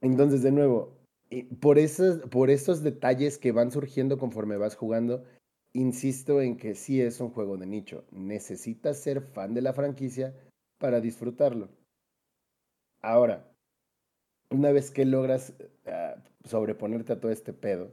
Entonces, 0.00 0.42
de 0.42 0.50
nuevo, 0.50 0.97
por 1.60 1.78
esos, 1.78 2.20
por 2.28 2.50
esos 2.50 2.82
detalles 2.82 3.38
que 3.38 3.52
van 3.52 3.70
surgiendo 3.70 4.18
conforme 4.18 4.56
vas 4.56 4.76
jugando, 4.76 5.24
insisto 5.72 6.40
en 6.40 6.56
que 6.56 6.74
sí 6.74 7.00
es 7.00 7.20
un 7.20 7.30
juego 7.30 7.56
de 7.56 7.66
nicho. 7.66 8.04
Necesitas 8.10 8.98
ser 8.98 9.20
fan 9.20 9.54
de 9.54 9.62
la 9.62 9.72
franquicia 9.72 10.34
para 10.78 11.00
disfrutarlo. 11.00 11.68
Ahora, 13.00 13.50
una 14.50 14.72
vez 14.72 14.90
que 14.90 15.04
logras 15.04 15.54
ah, 15.86 16.16
sobreponerte 16.44 17.12
a 17.12 17.20
todo 17.20 17.30
este 17.30 17.52
pedo 17.52 17.92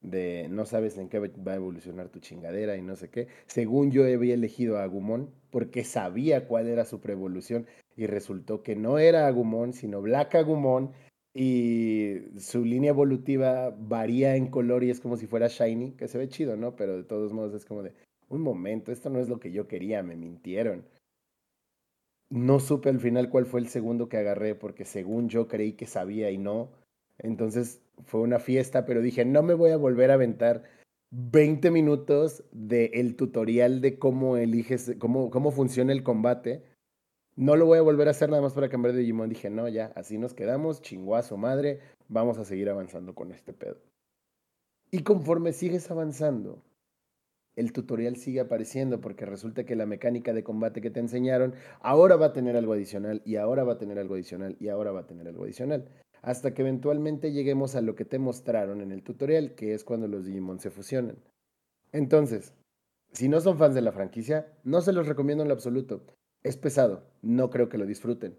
de 0.00 0.46
no 0.48 0.64
sabes 0.64 0.96
en 0.96 1.08
qué 1.08 1.18
va 1.18 1.52
a 1.52 1.56
evolucionar 1.56 2.08
tu 2.08 2.20
chingadera 2.20 2.76
y 2.76 2.82
no 2.82 2.94
sé 2.94 3.10
qué, 3.10 3.26
según 3.46 3.90
yo 3.90 4.04
había 4.04 4.34
elegido 4.34 4.78
a 4.78 4.84
Agumon 4.84 5.30
porque 5.50 5.82
sabía 5.82 6.46
cuál 6.46 6.68
era 6.68 6.84
su 6.84 7.00
preevolución 7.00 7.66
y 7.96 8.06
resultó 8.06 8.62
que 8.62 8.76
no 8.76 8.98
era 8.98 9.26
Agumon, 9.26 9.72
sino 9.72 10.00
Black 10.00 10.36
Agumon 10.36 10.92
y 11.40 12.40
su 12.40 12.64
línea 12.64 12.90
evolutiva 12.90 13.70
varía 13.70 14.34
en 14.34 14.48
color 14.48 14.82
y 14.82 14.90
es 14.90 14.98
como 14.98 15.16
si 15.16 15.28
fuera 15.28 15.46
shiny, 15.46 15.92
que 15.92 16.08
se 16.08 16.18
ve 16.18 16.28
chido, 16.28 16.56
¿no? 16.56 16.74
Pero 16.74 16.96
de 16.96 17.04
todos 17.04 17.32
modos 17.32 17.54
es 17.54 17.64
como 17.64 17.84
de, 17.84 17.92
un 18.28 18.40
momento, 18.42 18.90
esto 18.90 19.08
no 19.08 19.20
es 19.20 19.28
lo 19.28 19.38
que 19.38 19.52
yo 19.52 19.68
quería, 19.68 20.02
me 20.02 20.16
mintieron. 20.16 20.84
No 22.28 22.58
supe 22.58 22.88
al 22.88 22.98
final 22.98 23.30
cuál 23.30 23.46
fue 23.46 23.60
el 23.60 23.68
segundo 23.68 24.08
que 24.08 24.16
agarré 24.16 24.56
porque 24.56 24.84
según 24.84 25.28
yo 25.28 25.46
creí 25.46 25.74
que 25.74 25.86
sabía 25.86 26.28
y 26.32 26.38
no. 26.38 26.72
Entonces 27.18 27.82
fue 28.04 28.20
una 28.20 28.40
fiesta, 28.40 28.84
pero 28.84 29.00
dije, 29.00 29.24
no 29.24 29.44
me 29.44 29.54
voy 29.54 29.70
a 29.70 29.76
volver 29.76 30.10
a 30.10 30.14
aventar 30.14 30.64
20 31.10 31.70
minutos 31.70 32.42
del 32.50 33.14
tutorial 33.14 33.80
de 33.80 33.96
cómo 34.00 34.36
eliges, 34.36 34.96
cómo, 34.98 35.30
cómo 35.30 35.52
funciona 35.52 35.92
el 35.92 36.02
combate. 36.02 36.64
No 37.38 37.54
lo 37.54 37.66
voy 37.66 37.78
a 37.78 37.82
volver 37.82 38.08
a 38.08 38.10
hacer 38.10 38.30
nada 38.30 38.42
más 38.42 38.52
para 38.52 38.68
cambiar 38.68 38.94
de 38.94 38.98
Digimon. 38.98 39.28
Dije, 39.28 39.48
no, 39.48 39.68
ya, 39.68 39.92
así 39.94 40.18
nos 40.18 40.34
quedamos, 40.34 40.82
su 40.82 41.36
madre, 41.36 41.78
vamos 42.08 42.36
a 42.36 42.44
seguir 42.44 42.68
avanzando 42.68 43.14
con 43.14 43.30
este 43.30 43.52
pedo. 43.52 43.76
Y 44.90 45.04
conforme 45.04 45.52
sigues 45.52 45.88
avanzando, 45.88 46.64
el 47.54 47.72
tutorial 47.72 48.16
sigue 48.16 48.40
apareciendo 48.40 49.00
porque 49.00 49.24
resulta 49.24 49.64
que 49.64 49.76
la 49.76 49.86
mecánica 49.86 50.32
de 50.32 50.42
combate 50.42 50.80
que 50.80 50.90
te 50.90 50.98
enseñaron 50.98 51.54
ahora 51.78 52.16
va 52.16 52.26
a 52.26 52.32
tener 52.32 52.56
algo 52.56 52.72
adicional 52.72 53.22
y 53.24 53.36
ahora 53.36 53.62
va 53.62 53.74
a 53.74 53.78
tener 53.78 54.00
algo 54.00 54.14
adicional 54.14 54.56
y 54.58 54.66
ahora 54.66 54.90
va 54.90 55.02
a 55.02 55.06
tener 55.06 55.28
algo 55.28 55.44
adicional. 55.44 55.88
Hasta 56.22 56.54
que 56.54 56.62
eventualmente 56.62 57.30
lleguemos 57.30 57.76
a 57.76 57.82
lo 57.82 57.94
que 57.94 58.04
te 58.04 58.18
mostraron 58.18 58.80
en 58.80 58.90
el 58.90 59.04
tutorial, 59.04 59.54
que 59.54 59.74
es 59.74 59.84
cuando 59.84 60.08
los 60.08 60.24
Digimon 60.24 60.58
se 60.58 60.70
fusionan. 60.70 61.18
Entonces, 61.92 62.52
si 63.12 63.28
no 63.28 63.40
son 63.40 63.58
fans 63.58 63.76
de 63.76 63.82
la 63.82 63.92
franquicia, 63.92 64.58
no 64.64 64.80
se 64.80 64.92
los 64.92 65.06
recomiendo 65.06 65.44
en 65.44 65.48
lo 65.48 65.54
absoluto. 65.54 66.02
Es 66.42 66.56
pesado, 66.56 67.04
no 67.22 67.50
creo 67.50 67.68
que 67.68 67.78
lo 67.78 67.86
disfruten. 67.86 68.38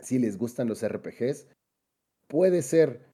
Si 0.00 0.18
les 0.18 0.38
gustan 0.38 0.68
los 0.68 0.82
RPGs, 0.82 1.48
puede 2.26 2.62
ser, 2.62 3.12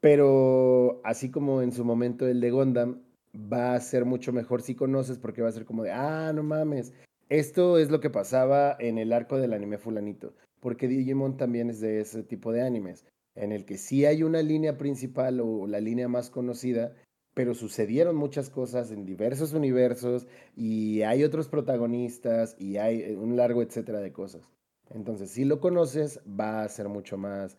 pero 0.00 1.00
así 1.04 1.30
como 1.30 1.62
en 1.62 1.72
su 1.72 1.84
momento 1.84 2.26
el 2.26 2.40
de 2.40 2.50
Gundam, 2.50 3.02
va 3.34 3.74
a 3.74 3.80
ser 3.80 4.04
mucho 4.04 4.32
mejor 4.32 4.62
si 4.62 4.74
conoces 4.74 5.18
porque 5.18 5.42
va 5.42 5.48
a 5.48 5.52
ser 5.52 5.64
como 5.64 5.82
de, 5.82 5.92
ah, 5.92 6.32
no 6.34 6.42
mames, 6.42 6.92
esto 7.28 7.78
es 7.78 7.90
lo 7.90 8.00
que 8.00 8.10
pasaba 8.10 8.76
en 8.80 8.98
el 8.98 9.12
arco 9.12 9.38
del 9.38 9.52
anime 9.52 9.78
fulanito, 9.78 10.34
porque 10.60 10.88
Digimon 10.88 11.36
también 11.36 11.70
es 11.70 11.80
de 11.80 12.00
ese 12.00 12.22
tipo 12.22 12.52
de 12.52 12.62
animes, 12.62 13.06
en 13.36 13.52
el 13.52 13.64
que 13.64 13.78
sí 13.78 14.04
hay 14.04 14.22
una 14.22 14.42
línea 14.42 14.76
principal 14.78 15.40
o 15.40 15.66
la 15.66 15.80
línea 15.80 16.08
más 16.08 16.30
conocida, 16.30 16.94
pero 17.34 17.54
sucedieron 17.54 18.16
muchas 18.16 18.50
cosas 18.50 18.90
en 18.90 19.06
diversos 19.06 19.52
universos 19.52 20.26
y 20.56 21.02
hay 21.02 21.24
otros 21.24 21.48
protagonistas 21.48 22.56
y 22.58 22.76
hay 22.76 23.02
eh, 23.02 23.16
un 23.16 23.36
largo 23.36 23.62
etcétera 23.62 24.00
de 24.00 24.12
cosas. 24.12 24.42
Entonces, 24.90 25.30
si 25.30 25.44
lo 25.44 25.60
conoces, 25.60 26.20
va 26.26 26.62
a 26.62 26.68
ser 26.68 26.88
mucho 26.88 27.16
más, 27.16 27.56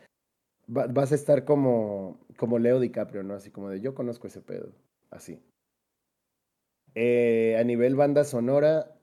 vas 0.67 1.11
a 1.11 1.15
estar 1.15 1.45
como, 1.45 2.19
como 2.37 2.59
Leo 2.59 2.79
DiCaprio, 2.79 3.23
¿no? 3.23 3.35
Así 3.35 3.51
como 3.51 3.69
de 3.69 3.79
yo 3.81 3.95
conozco 3.95 4.27
ese 4.27 4.41
pedo, 4.41 4.73
así. 5.09 5.41
Eh, 6.93 7.55
a 7.57 7.63
nivel 7.63 7.95
banda 7.95 8.25
sonora, 8.25 8.93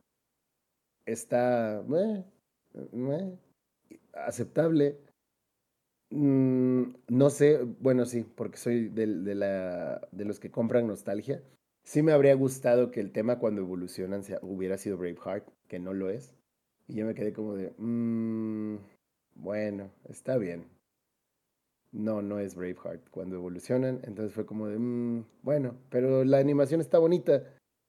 está 1.06 1.82
aceptable. 4.12 4.98
Mm, 6.10 6.94
no 7.08 7.30
sé, 7.30 7.62
bueno, 7.80 8.06
sí, 8.06 8.24
porque 8.34 8.56
soy 8.56 8.88
de, 8.88 9.06
de, 9.06 9.34
la, 9.34 10.08
de 10.10 10.24
los 10.24 10.40
que 10.40 10.50
compran 10.50 10.86
nostalgia. 10.86 11.42
Sí 11.84 12.02
me 12.02 12.12
habría 12.12 12.34
gustado 12.34 12.90
que 12.90 13.00
el 13.00 13.12
tema 13.12 13.38
cuando 13.38 13.60
evolucionan 13.62 14.22
hubiera 14.42 14.78
sido 14.78 14.96
Braveheart, 14.98 15.46
que 15.68 15.78
no 15.78 15.92
lo 15.94 16.10
es. 16.10 16.34
Y 16.86 16.94
yo 16.96 17.06
me 17.06 17.14
quedé 17.14 17.32
como 17.32 17.54
de, 17.54 17.72
mmm, 17.78 18.76
bueno, 19.34 19.90
está 20.08 20.38
bien. 20.38 20.66
No, 21.92 22.22
no 22.22 22.38
es 22.38 22.54
Braveheart 22.54 23.08
cuando 23.10 23.36
evolucionan. 23.36 24.00
Entonces 24.04 24.32
fue 24.34 24.46
como 24.46 24.68
de, 24.68 24.78
mmm, 24.78 25.24
bueno, 25.42 25.76
pero 25.90 26.24
la 26.24 26.38
animación 26.38 26.80
está 26.80 26.98
bonita. 26.98 27.42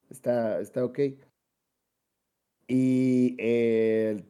Está, 0.10 0.60
está 0.60 0.84
ok. 0.86 1.00
Y 2.68 3.36
eh, 3.40 4.24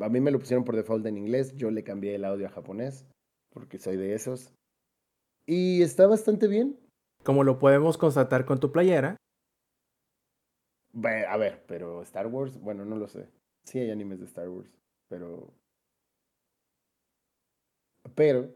a 0.00 0.08
mí 0.08 0.20
me 0.20 0.30
lo 0.30 0.38
pusieron 0.38 0.64
por 0.64 0.76
default 0.76 1.04
en 1.06 1.18
inglés. 1.18 1.54
Yo 1.56 1.70
le 1.70 1.82
cambié 1.82 2.14
el 2.14 2.24
audio 2.24 2.46
a 2.46 2.50
japonés, 2.50 3.04
porque 3.52 3.78
soy 3.78 3.96
de 3.96 4.14
esos. 4.14 4.52
Y 5.46 5.82
está 5.82 6.06
bastante 6.06 6.48
bien. 6.48 6.78
Como 7.24 7.44
lo 7.44 7.58
podemos 7.58 7.98
constatar 7.98 8.44
con 8.44 8.60
tu 8.60 8.72
playera. 8.72 9.16
A 11.28 11.36
ver, 11.36 11.64
pero 11.66 12.02
Star 12.02 12.26
Wars, 12.26 12.60
bueno, 12.60 12.84
no 12.84 12.96
lo 12.96 13.08
sé. 13.08 13.28
Sí 13.64 13.78
hay 13.78 13.90
animes 13.90 14.18
de 14.18 14.26
Star 14.26 14.48
Wars, 14.48 14.76
pero... 15.08 15.54
Pero, 18.14 18.52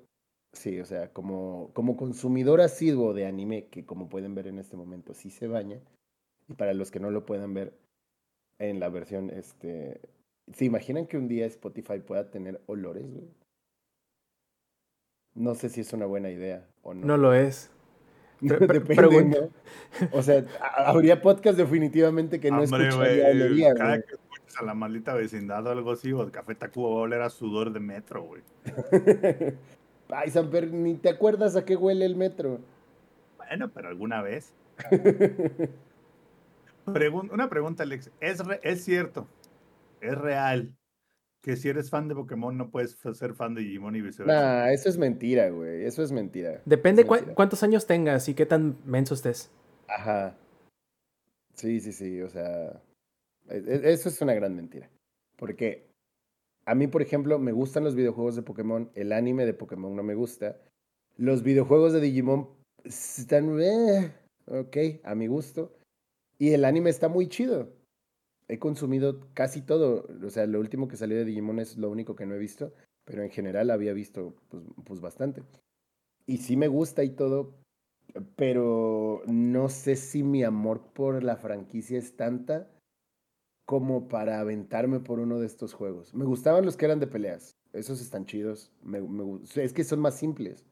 sí, 0.53 0.81
o 0.81 0.85
sea, 0.85 1.13
como, 1.13 1.71
como 1.73 1.97
consumidor 1.97 2.61
asiduo 2.61 3.15
de 3.15 3.27
anime, 3.27 3.69
que 3.69 3.87
como 3.87 4.09
pueden 4.09 4.35
ver 4.35 4.49
en 4.49 4.59
este 4.59 4.77
momento 4.77 5.15
sí 5.15 5.31
se 5.31 5.47
baña, 5.47 5.81
y 6.49 6.55
para 6.55 6.75
los 6.75 6.91
que 6.91 7.01
no 7.01 7.11
lo 7.11 7.25
puedan 7.25 7.55
ver 7.55 7.79
en 8.59 8.81
la 8.81 8.89
versión, 8.89 9.31
este, 9.31 10.01
¿se 10.53 10.65
imaginan 10.65 11.07
que 11.07 11.17
un 11.17 11.29
día 11.29 11.47
Spotify 11.47 12.01
pueda 12.01 12.31
tener 12.31 12.61
olores? 12.67 13.07
No 15.37 15.55
sé 15.55 15.69
si 15.69 15.83
es 15.83 15.93
una 15.93 16.07
buena 16.07 16.31
idea 16.31 16.67
o 16.83 16.95
no. 16.95 17.07
No 17.07 17.17
lo 17.19 17.35
es. 17.35 17.71
Depende, 18.41 19.51
O 20.13 20.23
sea, 20.23 20.45
habría 20.77 21.23
podcast 21.23 21.57
definitivamente 21.57 22.41
que 22.41 22.51
no 22.51 22.63
Hombre, 22.63 22.89
escucharía 22.89 23.29
olería, 23.29 23.75
Cada 23.75 24.03
que 24.03 24.15
escuches 24.15 24.57
a 24.59 24.65
la 24.65 24.75
maldita 24.75 25.15
vecindad 25.15 25.67
o 25.67 25.71
algo 25.71 25.93
así, 25.93 26.13
o 26.13 26.23
el 26.23 26.31
Café 26.31 26.55
Tacuba 26.55 26.91
va 26.91 26.97
a 26.97 27.03
oler 27.03 27.23
a 27.23 27.31
sudor 27.31 27.73
de 27.73 27.81
metro, 27.81 28.25
güey. 28.25 28.43
Ay, 30.09 30.31
Samper, 30.31 30.73
ni 30.73 30.95
te 30.95 31.09
acuerdas 31.09 31.57
a 31.57 31.65
qué 31.65 31.77
huele 31.77 32.05
el 32.05 32.17
metro. 32.17 32.61
Bueno, 33.37 33.71
pero 33.73 33.89
alguna 33.89 34.23
vez. 34.23 34.53
una 36.87 37.49
pregunta, 37.49 37.83
Alex. 37.83 38.11
¿Es, 38.21 38.43
¿Es 38.63 38.85
cierto, 38.85 39.27
es 40.01 40.17
real 40.17 40.75
que 41.47 41.57
si 41.57 41.69
eres 41.69 41.91
fan 41.91 42.09
de 42.09 42.17
Pokémon 42.17 42.59
no 42.59 42.73
puedes 42.73 42.99
ser 43.15 43.35
fan 43.35 43.55
de 43.55 43.61
Digimon 43.61 43.95
y 43.95 44.01
viceversa? 44.01 44.65
Nah, 44.65 44.73
eso 44.73 44.89
es 44.89 44.99
mentira, 44.99 45.49
güey. 45.51 45.85
Eso 45.85 46.03
es 46.03 46.11
mentira. 46.11 46.61
Depende 46.65 47.07
cuántos 47.07 47.63
años 47.63 47.87
tengas 47.87 48.29
y 48.29 48.35
qué 48.35 48.47
tan 48.47 48.77
menso 48.85 49.15
estés. 49.15 49.53
Ajá. 49.87 50.37
Sí, 51.55 51.79
sí, 51.79 51.93
sí. 51.93 52.21
O 52.21 52.29
sea, 52.29 52.83
e, 53.49 53.59
e, 53.59 53.93
eso 53.93 54.09
es 54.09 54.21
una 54.21 54.35
gran 54.35 54.57
mentira. 54.57 54.91
Porque 55.37 55.87
a 56.65 56.75
mí, 56.75 56.89
por 56.89 57.01
ejemplo, 57.01 57.39
me 57.39 57.53
gustan 57.53 57.85
los 57.85 57.95
videojuegos 57.95 58.35
de 58.35 58.43
Pokémon. 58.43 58.91
El 58.97 59.13
anime 59.13 59.47
de 59.47 59.55
Pokémon 59.55 59.95
no 59.95 60.03
me 60.03 60.17
gusta. 60.17 60.59
Los 61.17 61.45
videojuegos 61.45 61.93
de 61.93 62.01
Digimon 62.01 62.49
están... 62.83 63.61
Eh, 63.61 64.13
ok, 64.47 64.77
a 65.05 65.15
mi 65.15 65.29
gusto. 65.29 65.79
Y 66.41 66.55
el 66.55 66.65
anime 66.65 66.91
está 66.91 67.07
muy 67.07 67.29
chido. 67.29 67.69
He 68.49 68.59
consumido 68.59 69.21
casi 69.35 69.63
todo. 69.63 70.07
O 70.25 70.31
sea, 70.31 70.47
lo 70.47 70.61
último 70.61 70.89
que 70.89 70.97
salió 70.97 71.17
de 71.17 71.25
Digimon 71.25 71.59
es 71.59 71.77
lo 71.77 71.91
único 71.91 72.17
que 72.17 72.27
no 72.27 72.35
he 72.35 72.39
visto. 72.39 72.73
Pero 73.05 73.23
en 73.23 73.31
general 73.31 73.71
había 73.71 73.93
visto 73.93 74.35
pues, 74.49 74.65
pues 74.85 75.01
bastante. 75.01 75.43
Y 76.27 76.39
sí 76.39 76.57
me 76.57 76.69
gusta 76.69 77.05
y 77.05 77.11
todo. 77.11 77.55
Pero 78.37 79.23
no 79.27 79.69
sé 79.69 79.97
si 79.97 80.23
mi 80.23 80.43
amor 80.43 80.93
por 80.93 81.23
la 81.23 81.37
franquicia 81.37 81.99
es 81.99 82.17
tanta 82.17 82.71
como 83.67 84.09
para 84.09 84.41
aventarme 84.41 85.01
por 85.01 85.19
uno 85.19 85.41
de 85.41 85.47
estos 85.47 85.75
juegos. 85.75 86.15
Me 86.15 86.25
gustaban 86.25 86.65
los 86.65 86.77
que 86.77 86.85
eran 86.85 87.01
de 87.01 87.09
peleas. 87.09 87.57
Esos 87.73 88.01
están 88.01 88.25
chidos. 88.25 88.73
Es 89.57 89.73
que 89.73 89.85
son 89.85 90.01
más 90.01 90.17
simples. 90.17 90.65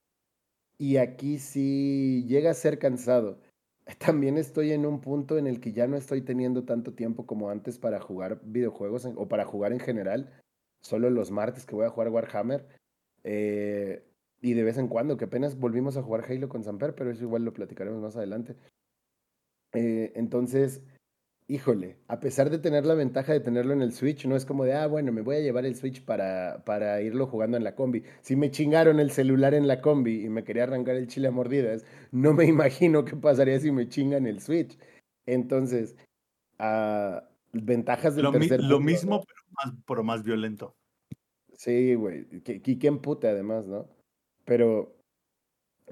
Y 0.78 0.96
aquí 0.96 1.38
sí 1.38 2.24
llega 2.26 2.50
a 2.50 2.54
ser 2.54 2.78
cansado. 2.78 3.38
También 3.98 4.38
estoy 4.38 4.72
en 4.72 4.86
un 4.86 5.00
punto 5.00 5.38
en 5.38 5.46
el 5.46 5.60
que 5.60 5.72
ya 5.72 5.86
no 5.86 5.96
estoy 5.96 6.22
teniendo 6.22 6.64
tanto 6.64 6.94
tiempo 6.94 7.26
como 7.26 7.50
antes 7.50 7.78
para 7.78 8.00
jugar 8.00 8.40
videojuegos 8.44 9.06
o 9.16 9.28
para 9.28 9.44
jugar 9.44 9.72
en 9.72 9.80
general. 9.80 10.32
Solo 10.82 11.10
los 11.10 11.30
martes 11.30 11.66
que 11.66 11.74
voy 11.74 11.86
a 11.86 11.90
jugar 11.90 12.08
Warhammer. 12.08 12.66
Eh, 13.24 14.06
y 14.40 14.52
de 14.52 14.62
vez 14.62 14.76
en 14.78 14.88
cuando, 14.88 15.16
que 15.16 15.24
apenas 15.24 15.58
volvimos 15.58 15.96
a 15.96 16.02
jugar 16.02 16.24
Halo 16.28 16.48
con 16.48 16.64
Samper, 16.64 16.94
pero 16.94 17.10
eso 17.10 17.24
igual 17.24 17.44
lo 17.44 17.54
platicaremos 17.54 18.00
más 18.02 18.16
adelante. 18.16 18.56
Eh, 19.72 20.12
entonces, 20.14 20.82
híjole, 21.46 21.98
a 22.08 22.20
pesar 22.20 22.50
de 22.50 22.58
tener 22.58 22.86
la 22.86 22.94
ventaja 22.94 23.32
de 23.32 23.40
tenerlo 23.40 23.72
en 23.72 23.82
el 23.82 23.92
Switch, 23.92 24.26
no 24.26 24.36
es 24.36 24.46
como 24.46 24.64
de, 24.64 24.72
ah, 24.72 24.86
bueno, 24.86 25.12
me 25.12 25.22
voy 25.22 25.36
a 25.36 25.40
llevar 25.40 25.66
el 25.66 25.76
Switch 25.76 26.04
para, 26.04 26.64
para 26.64 27.00
irlo 27.02 27.26
jugando 27.26 27.56
en 27.56 27.64
la 27.64 27.74
combi. 27.74 28.02
Si 28.22 28.36
me 28.36 28.50
chingaron 28.50 28.98
el 29.00 29.10
celular 29.10 29.54
en 29.54 29.68
la 29.68 29.80
combi 29.80 30.24
y 30.24 30.28
me 30.28 30.44
quería 30.44 30.64
arrancar 30.64 30.96
el 30.96 31.06
chile 31.06 31.28
a 31.28 31.30
mordidas, 31.30 31.84
no 32.12 32.32
me 32.32 32.44
imagino 32.46 33.04
qué 33.04 33.16
pasaría 33.16 33.60
si 33.60 33.70
me 33.72 33.88
chingan 33.88 34.26
el 34.26 34.40
Switch. 34.40 34.78
Entonces, 35.26 35.96
ah, 36.58 37.28
ventajas 37.52 38.16
del 38.16 38.24
lo 38.24 38.32
tercer 38.32 38.62
Lo 38.62 38.80
mismo, 38.80 39.22
pero 39.22 39.40
más, 39.52 39.74
pero 39.86 40.04
más 40.04 40.22
violento. 40.22 40.74
Sí, 41.56 41.94
güey. 41.94 42.26
Y 42.30 42.78
qué 42.78 42.86
empute 42.88 43.28
además, 43.28 43.66
¿no? 43.66 43.88
Pero 44.44 44.96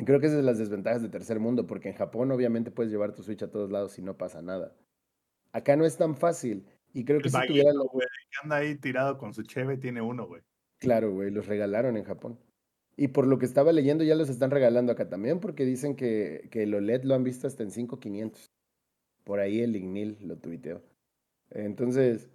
creo 0.04 0.20
que 0.20 0.26
es 0.26 0.32
de 0.32 0.42
las 0.42 0.58
desventajas 0.58 1.02
de 1.02 1.08
tercer 1.08 1.40
mundo, 1.40 1.66
porque 1.66 1.90
en 1.90 1.94
Japón 1.94 2.30
obviamente 2.32 2.70
puedes 2.70 2.90
llevar 2.90 3.14
tu 3.14 3.22
Switch 3.22 3.42
a 3.42 3.50
todos 3.50 3.70
lados 3.70 3.98
y 3.98 4.02
no 4.02 4.16
pasa 4.16 4.42
nada. 4.42 4.74
Acá 5.52 5.76
no 5.76 5.84
es 5.84 5.96
tan 5.96 6.16
fácil. 6.16 6.66
Y 6.92 7.04
creo 7.04 7.20
que 7.20 7.30
si 7.30 7.46
tuviera... 7.46 7.72
güey, 7.72 8.06
que 8.30 8.38
anda 8.42 8.56
ahí 8.56 8.76
tirado 8.76 9.18
con 9.18 9.32
su 9.32 9.42
cheve 9.42 9.76
tiene 9.76 10.00
uno, 10.00 10.26
güey. 10.26 10.42
Claro, 10.78 11.12
güey, 11.12 11.30
los 11.30 11.46
regalaron 11.46 11.96
en 11.96 12.04
Japón. 12.04 12.38
Y 12.96 13.08
por 13.08 13.26
lo 13.26 13.38
que 13.38 13.46
estaba 13.46 13.72
leyendo, 13.72 14.04
ya 14.04 14.14
los 14.14 14.28
están 14.28 14.50
regalando 14.50 14.92
acá 14.92 15.08
también, 15.08 15.40
porque 15.40 15.64
dicen 15.64 15.96
que, 15.96 16.48
que 16.50 16.64
el 16.64 16.74
OLED 16.74 17.04
lo 17.04 17.14
han 17.14 17.24
visto 17.24 17.46
hasta 17.46 17.62
en 17.62 17.70
5500. 17.70 18.50
Por 19.24 19.40
ahí 19.40 19.60
el 19.60 19.76
Ignil 19.76 20.18
lo 20.20 20.36
tuiteó. 20.36 20.82
Entonces, 21.50 22.30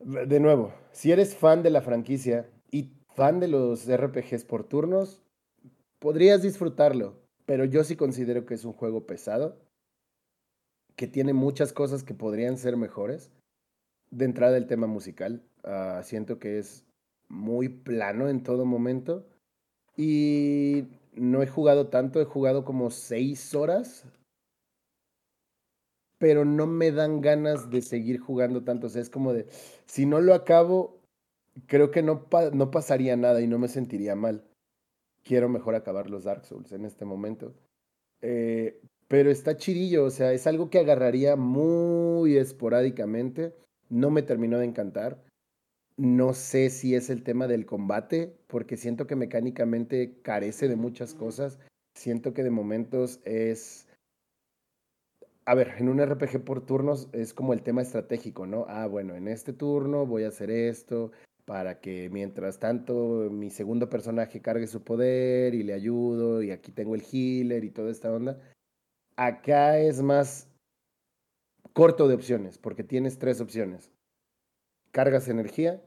de 0.00 0.40
nuevo, 0.40 0.74
si 0.92 1.12
eres 1.12 1.34
fan 1.34 1.62
de 1.62 1.70
la 1.70 1.80
franquicia 1.80 2.48
y 2.70 2.92
fan 3.14 3.40
de 3.40 3.48
los 3.48 3.88
RPGs 3.88 4.44
por 4.44 4.64
turnos, 4.64 5.22
podrías 5.98 6.42
disfrutarlo, 6.42 7.20
pero 7.46 7.64
yo 7.64 7.84
sí 7.84 7.96
considero 7.96 8.44
que 8.44 8.54
es 8.54 8.64
un 8.64 8.72
juego 8.72 9.06
pesado, 9.06 9.58
que 10.96 11.06
tiene 11.06 11.32
muchas 11.32 11.72
cosas 11.72 12.02
que 12.02 12.14
podrían 12.14 12.58
ser 12.58 12.76
mejores. 12.76 13.30
De 14.10 14.24
entrada 14.24 14.56
el 14.56 14.66
tema 14.66 14.86
musical, 14.86 15.42
ah, 15.64 16.02
siento 16.04 16.38
que 16.38 16.58
es 16.58 16.84
muy 17.28 17.68
plano 17.70 18.28
en 18.28 18.42
todo 18.42 18.66
momento 18.66 19.26
y 19.96 20.88
no 21.14 21.42
he 21.42 21.46
jugado 21.46 21.88
tanto, 21.88 22.20
he 22.20 22.24
jugado 22.24 22.64
como 22.64 22.90
seis 22.90 23.54
horas, 23.54 24.04
pero 26.18 26.44
no 26.44 26.66
me 26.66 26.92
dan 26.92 27.20
ganas 27.20 27.70
de 27.70 27.82
seguir 27.82 28.18
jugando 28.20 28.62
tanto. 28.62 28.86
O 28.86 28.90
sea, 28.90 29.02
es 29.02 29.10
como 29.10 29.32
de, 29.32 29.46
si 29.86 30.06
no 30.06 30.20
lo 30.20 30.34
acabo, 30.34 31.00
creo 31.66 31.90
que 31.90 32.02
no, 32.02 32.26
no 32.52 32.70
pasaría 32.70 33.16
nada 33.16 33.40
y 33.40 33.46
no 33.46 33.58
me 33.58 33.68
sentiría 33.68 34.14
mal. 34.14 34.44
Quiero 35.24 35.48
mejor 35.48 35.74
acabar 35.74 36.10
los 36.10 36.24
Dark 36.24 36.44
Souls 36.44 36.72
en 36.72 36.84
este 36.84 37.04
momento. 37.04 37.54
Eh, 38.20 38.80
pero 39.12 39.30
está 39.30 39.58
chidillo, 39.58 40.06
o 40.06 40.10
sea, 40.10 40.32
es 40.32 40.46
algo 40.46 40.70
que 40.70 40.78
agarraría 40.78 41.36
muy 41.36 42.38
esporádicamente. 42.38 43.54
No 43.90 44.08
me 44.08 44.22
terminó 44.22 44.58
de 44.58 44.64
encantar. 44.64 45.22
No 45.98 46.32
sé 46.32 46.70
si 46.70 46.94
es 46.94 47.10
el 47.10 47.22
tema 47.22 47.46
del 47.46 47.66
combate, 47.66 48.34
porque 48.46 48.78
siento 48.78 49.06
que 49.06 49.14
mecánicamente 49.14 50.14
carece 50.22 50.66
de 50.66 50.76
muchas 50.76 51.12
cosas. 51.12 51.58
Siento 51.94 52.32
que 52.32 52.42
de 52.42 52.48
momentos 52.48 53.20
es... 53.26 53.86
A 55.44 55.54
ver, 55.54 55.74
en 55.76 55.90
un 55.90 56.00
RPG 56.00 56.42
por 56.42 56.64
turnos 56.64 57.10
es 57.12 57.34
como 57.34 57.52
el 57.52 57.60
tema 57.60 57.82
estratégico, 57.82 58.46
¿no? 58.46 58.64
Ah, 58.66 58.86
bueno, 58.86 59.14
en 59.14 59.28
este 59.28 59.52
turno 59.52 60.06
voy 60.06 60.24
a 60.24 60.28
hacer 60.28 60.50
esto 60.50 61.12
para 61.44 61.80
que 61.80 62.08
mientras 62.08 62.58
tanto 62.58 63.28
mi 63.30 63.50
segundo 63.50 63.90
personaje 63.90 64.40
cargue 64.40 64.68
su 64.68 64.82
poder 64.82 65.54
y 65.54 65.64
le 65.64 65.74
ayudo 65.74 66.42
y 66.42 66.50
aquí 66.50 66.72
tengo 66.72 66.94
el 66.94 67.02
healer 67.02 67.62
y 67.62 67.70
toda 67.70 67.90
esta 67.90 68.10
onda. 68.10 68.40
Acá 69.24 69.78
es 69.78 70.02
más 70.02 70.48
corto 71.72 72.08
de 72.08 72.14
opciones, 72.16 72.58
porque 72.58 72.82
tienes 72.82 73.20
tres 73.20 73.40
opciones. 73.40 73.92
Cargas 74.90 75.28
energía, 75.28 75.80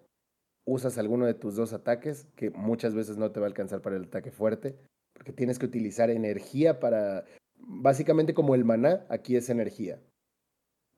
usas 0.65 0.98
alguno 0.98 1.26
de 1.26 1.34
tus 1.34 1.58
dos 1.58 1.74
ataques, 1.74 2.30
que 2.38 2.50
muchas 2.52 2.95
veces 2.95 3.17
no 3.17 3.34
te 3.34 3.41
va 3.41 3.48
a 3.48 3.50
alcanzar 3.50 3.82
para 3.82 3.98
el 3.98 4.06
ataque 4.06 4.32
fuerte, 4.32 4.78
porque 5.12 5.34
tienes 5.34 5.60
que 5.60 5.65
utilizar 5.65 6.10
energía 6.10 6.80
para... 6.80 7.26
Básicamente 7.58 8.34
como 8.34 8.56
el 8.56 8.63
maná, 8.63 9.06
aquí 9.10 9.36
es 9.36 9.50
energía. 9.50 10.00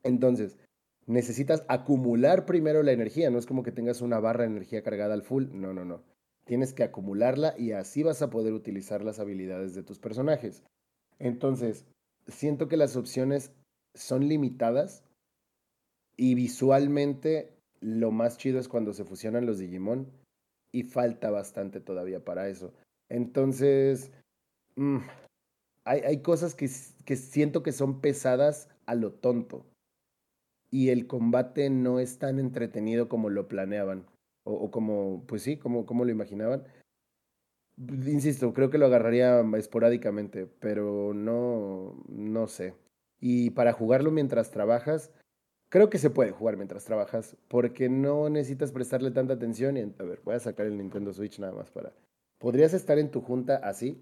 Entonces, 0.04 0.58
necesitas 1.06 1.64
acumular 1.66 2.46
primero 2.46 2.84
la 2.84 2.92
energía, 2.92 3.30
no 3.30 3.40
es 3.40 3.46
como 3.46 3.64
que 3.64 3.72
tengas 3.72 4.00
una 4.00 4.20
barra 4.20 4.44
de 4.44 4.50
energía 4.50 4.84
cargada 4.84 5.14
al 5.14 5.24
full, 5.24 5.46
no, 5.50 5.74
no, 5.74 5.84
no. 5.84 6.04
Tienes 6.44 6.72
que 6.72 6.84
acumularla 6.84 7.58
y 7.58 7.72
así 7.72 8.04
vas 8.04 8.22
a 8.22 8.30
poder 8.30 8.52
utilizar 8.52 9.02
las 9.02 9.18
habilidades 9.18 9.74
de 9.74 9.82
tus 9.82 9.98
personajes. 9.98 10.62
Entonces, 11.18 11.84
siento 12.28 12.68
que 12.68 12.76
las 12.76 12.96
opciones 12.96 13.52
son 13.94 14.28
limitadas 14.28 15.04
y 16.16 16.34
visualmente 16.34 17.52
lo 17.80 18.10
más 18.10 18.38
chido 18.38 18.58
es 18.58 18.68
cuando 18.68 18.92
se 18.92 19.04
fusionan 19.04 19.46
los 19.46 19.58
Digimon 19.58 20.10
y 20.72 20.82
falta 20.82 21.30
bastante 21.30 21.80
todavía 21.80 22.24
para 22.24 22.48
eso. 22.48 22.72
Entonces, 23.08 24.10
mm, 24.76 24.98
hay, 25.84 26.00
hay 26.00 26.22
cosas 26.22 26.54
que, 26.54 26.68
que 27.04 27.16
siento 27.16 27.62
que 27.62 27.72
son 27.72 28.00
pesadas 28.00 28.68
a 28.86 28.94
lo 28.94 29.12
tonto 29.12 29.64
y 30.70 30.90
el 30.90 31.06
combate 31.06 31.70
no 31.70 31.98
es 31.98 32.18
tan 32.18 32.38
entretenido 32.38 33.08
como 33.08 33.30
lo 33.30 33.48
planeaban 33.48 34.04
o, 34.44 34.52
o 34.52 34.70
como, 34.70 35.24
pues 35.26 35.42
sí, 35.42 35.56
como, 35.56 35.86
como 35.86 36.04
lo 36.04 36.10
imaginaban. 36.10 36.64
Insisto, 37.78 38.52
creo 38.52 38.70
que 38.70 38.78
lo 38.78 38.86
agarraría 38.86 39.40
esporádicamente, 39.56 40.46
pero 40.46 41.14
no, 41.14 42.02
no 42.08 42.48
sé. 42.48 42.74
Y 43.20 43.50
para 43.50 43.72
jugarlo 43.72 44.10
mientras 44.10 44.50
trabajas, 44.50 45.12
creo 45.68 45.88
que 45.88 45.98
se 45.98 46.10
puede 46.10 46.32
jugar 46.32 46.56
mientras 46.56 46.84
trabajas, 46.84 47.36
porque 47.46 47.88
no 47.88 48.28
necesitas 48.30 48.72
prestarle 48.72 49.12
tanta 49.12 49.34
atención. 49.34 49.76
Y, 49.76 49.82
a 49.82 50.02
ver, 50.02 50.20
voy 50.24 50.34
a 50.34 50.40
sacar 50.40 50.66
el 50.66 50.76
Nintendo 50.76 51.12
Switch 51.12 51.38
nada 51.38 51.52
más 51.52 51.70
para... 51.70 51.92
Podrías 52.38 52.74
estar 52.74 52.98
en 52.98 53.10
tu 53.10 53.20
junta 53.20 53.56
así 53.56 54.00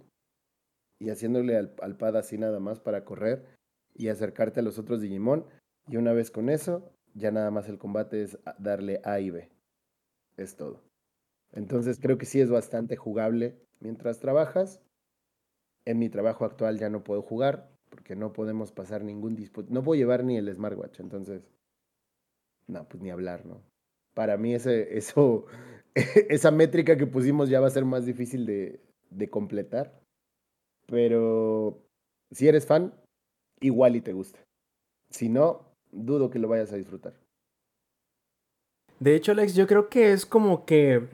y 0.98 1.10
haciéndole 1.10 1.56
al, 1.56 1.74
al 1.82 1.96
pad 1.96 2.16
así 2.16 2.38
nada 2.38 2.60
más 2.60 2.80
para 2.80 3.04
correr 3.04 3.44
y 3.94 4.08
acercarte 4.08 4.60
a 4.60 4.62
los 4.62 4.78
otros 4.78 5.00
Digimon. 5.02 5.44
Y 5.88 5.96
una 5.96 6.12
vez 6.12 6.30
con 6.30 6.48
eso, 6.48 6.90
ya 7.14 7.30
nada 7.30 7.50
más 7.50 7.68
el 7.68 7.78
combate 7.78 8.22
es 8.22 8.38
darle 8.58 9.00
A 9.04 9.20
y 9.20 9.30
B. 9.30 9.50
Es 10.36 10.56
todo. 10.56 10.82
Entonces 11.52 11.98
creo 12.00 12.18
que 12.18 12.26
sí 12.26 12.40
es 12.40 12.50
bastante 12.50 12.96
jugable 12.96 13.56
mientras 13.80 14.20
trabajas. 14.20 14.80
En 15.84 15.98
mi 15.98 16.08
trabajo 16.08 16.44
actual 16.44 16.78
ya 16.78 16.90
no 16.90 17.04
puedo 17.04 17.22
jugar 17.22 17.70
porque 17.90 18.16
no 18.16 18.32
podemos 18.32 18.72
pasar 18.72 19.04
ningún 19.04 19.36
dispositivo. 19.36 19.74
No 19.74 19.84
puedo 19.84 19.98
llevar 19.98 20.24
ni 20.24 20.36
el 20.36 20.52
smartwatch, 20.52 21.00
entonces. 21.00 21.48
No, 22.66 22.88
pues 22.88 23.02
ni 23.02 23.10
hablar, 23.10 23.46
¿no? 23.46 23.62
Para 24.14 24.36
mí 24.36 24.54
ese, 24.54 24.96
eso, 24.98 25.46
esa 25.94 26.50
métrica 26.50 26.96
que 26.96 27.06
pusimos 27.06 27.48
ya 27.48 27.60
va 27.60 27.68
a 27.68 27.70
ser 27.70 27.84
más 27.84 28.04
difícil 28.04 28.46
de, 28.46 28.80
de 29.10 29.30
completar. 29.30 30.00
Pero 30.86 31.82
si 32.30 32.48
eres 32.48 32.66
fan, 32.66 32.92
igual 33.60 33.96
y 33.96 34.00
te 34.00 34.12
gusta. 34.12 34.40
Si 35.10 35.28
no, 35.28 35.72
dudo 35.92 36.30
que 36.30 36.38
lo 36.38 36.48
vayas 36.48 36.72
a 36.72 36.76
disfrutar. 36.76 37.14
De 38.98 39.14
hecho, 39.14 39.32
Alex, 39.32 39.54
yo 39.54 39.66
creo 39.66 39.88
que 39.88 40.12
es 40.12 40.26
como 40.26 40.64
que. 40.64 41.06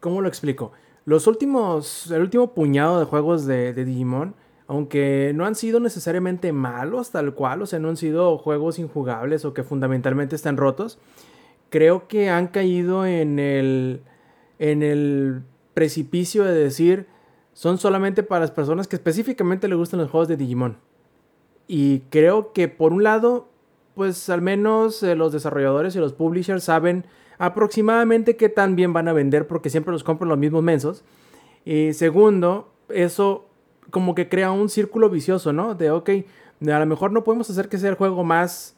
¿Cómo 0.00 0.20
lo 0.20 0.28
explico? 0.28 0.72
Los 1.04 1.26
últimos. 1.26 2.10
El 2.10 2.22
último 2.22 2.54
puñado 2.54 2.98
de 2.98 3.04
juegos 3.04 3.46
de, 3.46 3.72
de 3.72 3.84
Digimon. 3.84 4.34
Aunque 4.66 5.32
no 5.34 5.46
han 5.46 5.56
sido 5.56 5.80
necesariamente 5.80 6.52
malos, 6.52 7.10
tal 7.10 7.34
cual. 7.34 7.62
O 7.62 7.66
sea, 7.66 7.78
no 7.78 7.88
han 7.88 7.96
sido 7.96 8.38
juegos 8.38 8.78
injugables 8.78 9.44
o 9.44 9.54
que 9.54 9.64
fundamentalmente 9.64 10.36
están 10.36 10.56
rotos. 10.56 10.98
Creo 11.70 12.08
que 12.08 12.30
han 12.30 12.48
caído 12.48 13.06
en 13.06 13.38
el. 13.38 14.02
En 14.58 14.82
el 14.82 15.42
precipicio 15.74 16.44
de 16.44 16.54
decir. 16.54 17.06
Son 17.52 17.78
solamente 17.78 18.22
para 18.22 18.42
las 18.42 18.52
personas 18.52 18.86
que 18.86 18.96
específicamente 18.96 19.68
les 19.68 19.76
gustan 19.76 20.00
los 20.00 20.10
juegos 20.10 20.28
de 20.28 20.36
Digimon. 20.36 20.78
Y 21.66 22.00
creo 22.10 22.52
que 22.52 22.68
por 22.68 22.92
un 22.92 23.02
lado 23.02 23.50
pues 23.94 24.30
al 24.30 24.40
menos 24.40 25.02
eh, 25.02 25.14
los 25.14 25.30
desarrolladores 25.30 25.94
y 25.94 25.98
los 25.98 26.12
publishers 26.12 26.64
saben 26.64 27.04
aproximadamente 27.40 28.36
qué 28.36 28.50
tan 28.50 28.76
bien 28.76 28.92
van 28.92 29.08
a 29.08 29.14
vender 29.14 29.46
porque 29.46 29.70
siempre 29.70 29.92
los 29.92 30.04
compran 30.04 30.28
los 30.28 30.36
mismos 30.36 30.62
mensos. 30.62 31.04
Y 31.64 31.94
segundo, 31.94 32.70
eso 32.90 33.46
como 33.90 34.14
que 34.14 34.28
crea 34.28 34.52
un 34.52 34.68
círculo 34.68 35.08
vicioso, 35.08 35.50
¿no? 35.54 35.74
De, 35.74 35.90
ok, 35.90 36.10
a 36.70 36.78
lo 36.78 36.86
mejor 36.86 37.12
no 37.12 37.24
podemos 37.24 37.48
hacer 37.48 37.70
que 37.70 37.78
sea 37.78 37.88
el 37.88 37.96
juego 37.96 38.24
más 38.24 38.76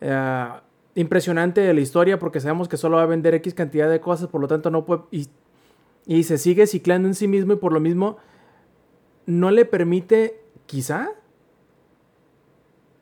eh, 0.00 0.48
impresionante 0.94 1.60
de 1.60 1.74
la 1.74 1.80
historia 1.80 2.18
porque 2.18 2.40
sabemos 2.40 2.66
que 2.66 2.78
solo 2.78 2.96
va 2.96 3.02
a 3.02 3.06
vender 3.06 3.34
X 3.34 3.52
cantidad 3.52 3.90
de 3.90 4.00
cosas, 4.00 4.28
por 4.28 4.40
lo 4.40 4.48
tanto 4.48 4.70
no 4.70 4.86
puede... 4.86 5.02
Y, 5.10 5.28
y 6.06 6.22
se 6.22 6.38
sigue 6.38 6.66
ciclando 6.66 7.08
en 7.08 7.14
sí 7.14 7.28
mismo 7.28 7.52
y 7.52 7.56
por 7.56 7.74
lo 7.74 7.80
mismo 7.80 8.16
no 9.26 9.50
le 9.50 9.66
permite, 9.66 10.40
quizá, 10.64 11.10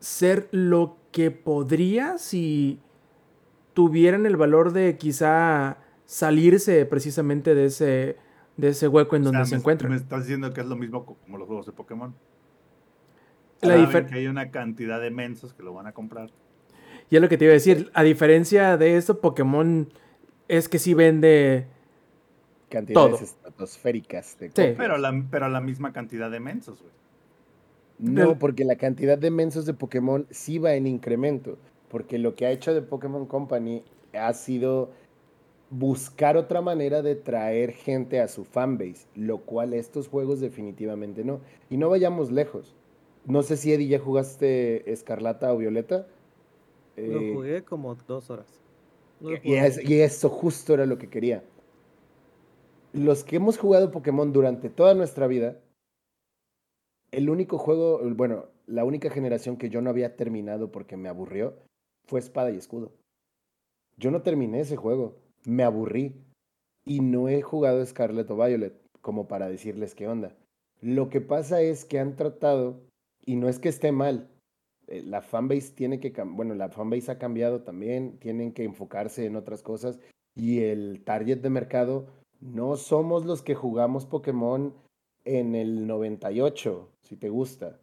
ser 0.01 0.49
lo 0.51 0.97
que 1.13 1.31
podría 1.31 2.19
si 2.19 2.81
tuvieran 3.77 4.25
el 4.25 4.39
valor 4.39 4.73
de 4.73 4.97
quizá 4.97 5.77
salirse 6.07 6.87
precisamente 6.87 7.55
de 7.55 7.67
ese, 7.67 8.17
de 8.57 8.69
ese 8.69 8.89
hueco 8.89 9.17
en 9.17 9.23
O 9.23 9.25
donde 9.27 9.41
sea, 9.41 9.45
se 9.45 9.55
me- 9.57 9.59
encuentran. 9.61 9.91
Me 9.91 9.99
estás 9.99 10.21
diciendo 10.25 10.55
que 10.55 10.63
es 10.63 10.67
lo 10.67 10.77
mismo 10.77 11.05
co- 11.05 11.19
como 11.23 11.37
los 11.37 11.47
juegos 11.47 11.67
de 11.67 11.73
Pokémon. 11.73 12.15
La 13.61 13.77
Saben 13.87 14.07
que 14.07 14.15
hay 14.15 14.29
una 14.29 14.51
cantidad 14.51 14.99
de 14.99 15.11
mensos 15.11 15.53
que 15.53 15.63
lo 15.63 15.75
van 15.75 15.87
a 15.87 15.93
comprar. 15.93 16.31
Y 17.11 17.17
es 17.17 17.21
lo 17.23 17.29
que 17.29 17.37
te 17.37 17.45
iba 17.45 17.53
a 17.53 17.55
decir, 17.55 17.91
a 17.93 18.03
diferencia 18.03 18.79
de 18.79 18.97
esto, 18.97 19.21
Pokémon 19.21 19.89
es 20.49 20.71
que 20.71 20.79
sí 20.79 20.95
vende... 20.95 21.67
Cantidades 22.71 23.11
Todo. 23.13 23.23
estratosféricas 23.25 24.39
de 24.39 24.49
Sí. 24.49 24.75
Pero 24.75 24.97
la, 24.97 25.25
pero 25.31 25.49
la 25.51 25.61
misma 25.61 25.93
cantidad 25.93 26.31
de 26.31 26.41
mensos, 26.41 26.81
güey. 26.81 26.93
No, 27.99 28.39
porque 28.39 28.65
la 28.65 28.77
cantidad 28.77 29.19
de 29.19 29.31
mensos 29.31 29.67
de 29.67 29.75
Pokémon 29.75 30.27
sí 30.31 30.59
va 30.59 30.73
en 30.75 30.87
incremento. 30.87 31.59
Porque 31.89 32.19
lo 32.19 32.35
que 32.35 32.47
ha 32.47 32.51
hecho 32.51 32.75
de 32.75 32.83
Pokémon 32.83 33.27
Company 33.27 33.83
ha 34.13 34.33
sido 34.33 34.91
buscar 35.71 36.37
otra 36.37 36.61
manera 36.61 37.03
de 37.03 37.17
traer 37.17 37.73
gente 37.73 38.21
a 38.21 38.29
su 38.29 38.45
fanbase, 38.45 39.07
lo 39.15 39.39
cual 39.39 39.75
estos 39.75 40.09
juegos 40.09 40.41
definitivamente 40.41 41.25
no. 41.25 41.41
Y 41.71 41.77
no 41.77 41.89
vayamos 41.91 42.31
lejos. 42.31 42.75
No 43.27 43.43
sé 43.43 43.57
si 43.57 43.73
Eddie 43.73 43.89
ya 43.89 43.99
jugaste 43.99 44.91
Escarlata 44.93 45.53
o 45.53 45.59
Violeta. 45.59 46.07
Lo 46.97 47.21
Eh, 47.21 47.33
jugué 47.35 47.65
como 47.65 47.95
dos 47.95 48.31
horas. 48.31 48.47
No 49.21 49.31
lo 49.31 49.37
y, 49.37 49.41
jugué 49.41 49.67
es- 49.67 49.85
y 49.91 50.01
eso 50.01 50.29
justo 50.29 50.75
era 50.75 50.87
lo 50.87 50.99
que 50.99 51.09
quería. 51.09 51.43
Los 52.93 53.25
que 53.25 53.37
hemos 53.37 53.59
jugado 53.59 53.91
Pokémon 53.91 54.33
durante 54.33 54.71
toda 54.71 54.95
nuestra 54.95 55.27
vida, 55.27 55.59
el 57.11 57.29
único 57.29 57.59
juego, 57.59 58.01
bueno, 58.15 58.47
la 58.67 58.85
única 58.85 59.11
generación 59.11 59.57
que 59.57 59.69
yo 59.69 59.81
no 59.81 59.91
había 59.91 60.17
terminado 60.17 60.71
porque 60.73 60.97
me 60.97 61.09
aburrió 61.09 61.55
fue 62.07 62.21
Espada 62.21 62.51
y 62.51 62.57
Escudo. 62.57 62.93
Yo 63.97 64.11
no 64.11 64.23
terminé 64.23 64.61
ese 64.61 64.77
juego, 64.77 65.17
me 65.45 65.63
aburrí 65.63 66.15
y 66.85 67.01
no 67.01 67.29
he 67.29 67.43
jugado 67.43 67.85
Scarlet 67.85 68.31
o 68.31 68.37
Violet 68.37 68.81
como 69.01 69.29
para 69.29 69.49
decirles 69.49 69.95
qué 69.95 70.09
onda. 70.09 70.37
Lo 70.81 71.09
que 71.09 71.21
pasa 71.21 71.61
es 71.63 71.85
que 71.85 71.99
han 71.99 72.17
tratado, 72.17 72.81
y 73.25 73.37
no 73.37 73.49
es 73.49 73.59
que 73.59 73.69
esté 73.69 73.93
mal, 73.93 74.29
eh, 74.89 75.03
la 75.03 75.23
fanbase 75.23 75.73
tiene 75.73 76.01
que, 76.01 76.13
bueno, 76.23 76.55
la 76.55 76.69
fanbase 76.69 77.11
ha 77.11 77.19
cambiado 77.19 77.63
también, 77.63 78.19
tienen 78.19 78.53
que 78.53 78.65
enfocarse 78.65 79.25
en 79.25 79.37
otras 79.37 79.63
cosas 79.63 79.99
y 80.35 80.61
el 80.61 81.03
target 81.05 81.39
de 81.39 81.51
mercado 81.51 82.07
no 82.41 82.77
somos 82.77 83.25
los 83.25 83.43
que 83.43 83.55
jugamos 83.55 84.07
Pokémon 84.07 84.75
en 85.25 85.55
el 85.55 85.87
98, 85.87 86.91
si 87.03 87.17
te 87.17 87.31
gusta, 87.31 87.81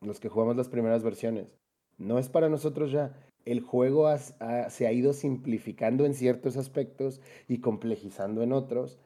los 0.00 0.20
que 0.20 0.28
jugamos 0.28 0.56
las 0.56 0.68
primeras 0.68 1.02
versiones. 1.02 1.58
No 1.98 2.18
es 2.18 2.28
para 2.28 2.48
nosotros 2.48 2.90
ya. 2.92 3.14
El 3.44 3.60
juego 3.60 4.06
has- 4.06 4.40
ha- 4.40 4.70
se 4.70 4.86
ha 4.86 4.92
ido 4.92 5.12
simplificando 5.12 6.04
en 6.04 6.14
ciertos 6.14 6.56
aspectos 6.56 7.20
y 7.48 7.58
complejizando 7.60 8.42
en 8.42 8.52
otros, 8.52 9.00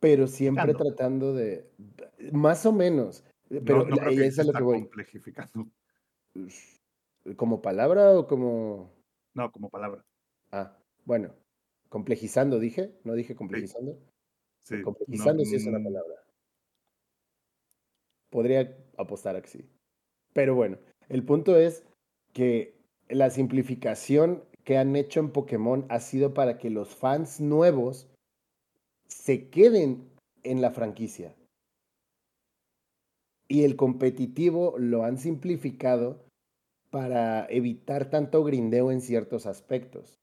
pero 0.00 0.26
siempre 0.26 0.74
tratando 0.74 1.34
de, 1.34 1.70
más 2.32 2.64
o 2.66 2.72
menos, 2.72 3.24
pero 3.64 3.84
no, 3.84 3.96
no 3.96 3.96
que 4.08 4.26
es 4.26 4.38
a 4.38 4.44
lo 4.44 4.52
que 4.52 4.62
voy. 4.62 4.80
complejificando. 4.80 5.68
¿Como 7.36 7.62
palabra 7.62 8.18
o 8.18 8.26
como...? 8.26 8.90
No, 9.34 9.50
como 9.52 9.70
palabra. 9.70 10.04
Ah, 10.50 10.76
bueno, 11.04 11.34
complejizando 11.88 12.58
dije, 12.58 12.94
no 13.04 13.14
dije 13.14 13.34
complejizando. 13.34 13.98
Sí, 14.62 14.76
no, 14.76 14.82
complejizando 14.84 15.44
sí 15.44 15.56
es 15.56 15.66
una 15.66 15.78
mm, 15.78 15.84
palabra. 15.84 16.14
Podría 18.30 18.76
apostar 18.96 19.36
a 19.36 19.42
que 19.42 19.48
sí. 19.48 19.68
Pero 20.32 20.54
bueno, 20.54 20.78
el 21.08 21.24
punto 21.24 21.56
es 21.56 21.84
que 22.32 22.74
la 23.08 23.30
simplificación 23.30 24.42
que 24.64 24.78
han 24.78 24.96
hecho 24.96 25.20
en 25.20 25.30
Pokémon 25.30 25.84
ha 25.88 26.00
sido 26.00 26.34
para 26.34 26.58
que 26.58 26.70
los 26.70 26.94
fans 26.94 27.40
nuevos 27.40 28.08
se 29.06 29.48
queden 29.48 30.08
en 30.42 30.60
la 30.60 30.70
franquicia. 30.70 31.34
Y 33.48 33.64
el 33.64 33.76
competitivo 33.76 34.74
lo 34.78 35.04
han 35.04 35.18
simplificado 35.18 36.24
para 36.90 37.46
evitar 37.50 38.10
tanto 38.10 38.44
grindeo 38.44 38.90
en 38.90 39.00
ciertos 39.00 39.46
aspectos. 39.46 40.18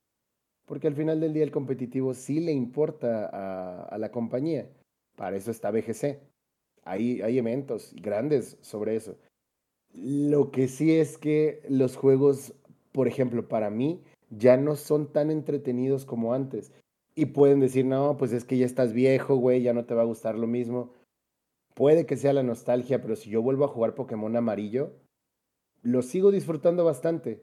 Porque 0.65 0.87
al 0.87 0.95
final 0.95 1.19
del 1.19 1.33
día 1.33 1.43
el 1.43 1.51
competitivo 1.51 2.13
sí 2.13 2.39
le 2.39 2.51
importa 2.51 3.85
a, 3.85 3.97
la 3.97 4.11
compañía. 4.11 4.69
Para 5.15 5.35
eso 5.35 5.51
está 5.51 5.71
BGC. 5.71 6.19
Hay, 6.83 7.21
hay 7.21 7.37
eventos 7.37 7.93
grandes 7.95 8.57
sobre 8.61 8.95
eso. 8.95 9.17
Lo 9.93 10.51
que 10.51 10.67
sí 10.67 10.95
es 10.95 11.17
que 11.17 11.61
los 11.67 11.95
juegos, 11.95 12.53
por 12.91 13.07
ejemplo, 13.07 13.47
para 13.47 13.69
mí, 13.69 14.01
ya 14.29 14.57
no 14.57 14.75
son 14.75 15.11
tan 15.11 15.31
entretenidos 15.31 16.05
como 16.05 16.33
antes. 16.33 16.71
Y 17.15 17.27
pueden 17.27 17.59
decir, 17.59 17.85
no, 17.85 18.17
pues 18.17 18.31
es 18.31 18.45
que 18.45 18.57
ya 18.57 18.65
estás 18.65 18.93
viejo, 18.93 19.35
güey, 19.35 19.61
ya 19.61 19.73
no 19.73 19.85
te 19.85 19.93
va 19.95 20.03
a 20.03 20.05
gustar 20.05 20.35
lo 20.37 20.47
mismo. 20.47 20.93
Puede 21.73 22.05
que 22.05 22.17
sea 22.17 22.33
la 22.33 22.43
nostalgia, 22.43 23.01
pero 23.01 23.15
si 23.15 23.29
yo 23.29 23.41
vuelvo 23.41 23.65
a 23.65 23.69
jugar 23.69 23.95
Pokémon 23.95 24.35
amarillo, 24.35 24.93
lo 25.81 26.01
sigo 26.01 26.31
disfrutando 26.31 26.85
bastante. 26.85 27.41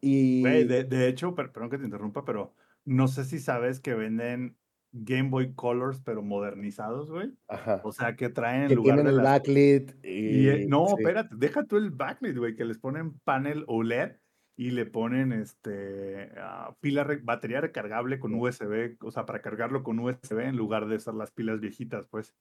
Y 0.00 0.40
Güey, 0.42 0.64
de, 0.64 0.84
de 0.84 1.08
hecho, 1.08 1.34
per- 1.34 1.52
perdón 1.52 1.70
que 1.70 1.78
te 1.78 1.84
interrumpa, 1.84 2.24
pero 2.24 2.54
no 2.84 3.08
sé 3.08 3.24
si 3.24 3.38
sabes 3.38 3.80
que 3.80 3.94
venden 3.94 4.56
Game 4.92 5.30
Boy 5.30 5.52
Colors, 5.54 6.00
pero 6.04 6.22
modernizados, 6.22 7.10
güey. 7.10 7.30
ajá, 7.48 7.80
O 7.84 7.92
sea, 7.92 8.16
que 8.16 8.28
traen 8.28 8.62
en 8.62 8.68
que 8.68 8.74
lugar 8.74 8.96
tienen 8.96 9.12
de 9.14 9.18
el 9.20 9.24
backlit. 9.24 9.90
y, 10.04 10.48
eh, 10.48 10.62
y- 10.62 10.66
no, 10.66 10.86
sí. 10.88 10.94
espérate, 10.98 11.34
deja 11.36 11.64
tú 11.64 11.76
el 11.76 11.90
backlit, 11.90 12.36
güey, 12.36 12.54
que 12.56 12.64
les 12.64 12.78
ponen 12.78 13.12
panel 13.24 13.64
OLED 13.68 14.16
y 14.56 14.70
le 14.72 14.84
ponen 14.86 15.32
este 15.32 16.32
ah, 16.36 16.74
pila 16.80 17.04
re- 17.04 17.20
batería 17.22 17.60
recargable 17.60 18.18
con 18.18 18.34
USB, 18.34 18.96
o 19.00 19.10
sea, 19.10 19.24
para 19.26 19.40
cargarlo 19.40 19.82
con 19.82 19.98
USB 20.00 20.40
en 20.40 20.56
lugar 20.56 20.86
de 20.88 20.98
ser 20.98 21.14
las 21.14 21.30
pilas 21.30 21.60
viejitas, 21.60 22.06
pues. 22.08 22.34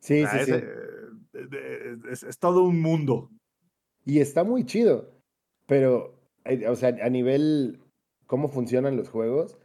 Sí, 0.00 0.24
O 0.24 0.28
sea, 0.28 0.38
sí, 0.44 0.52
sí. 0.52 0.52
es, 0.52 0.62
eh, 1.32 1.96
es 2.28 2.38
todo 2.38 2.64
un 2.64 2.80
mundo. 2.82 3.30
Y 4.04 4.20
está 4.20 4.44
muy 4.44 4.64
chido. 4.64 5.10
Pero, 5.66 6.20
eh, 6.44 6.68
o 6.68 6.76
sea, 6.76 6.90
a 7.02 7.08
nivel 7.08 7.80
cómo 8.26 8.48
funcionan 8.48 8.96
los 8.96 9.08
juegos, 9.08 9.58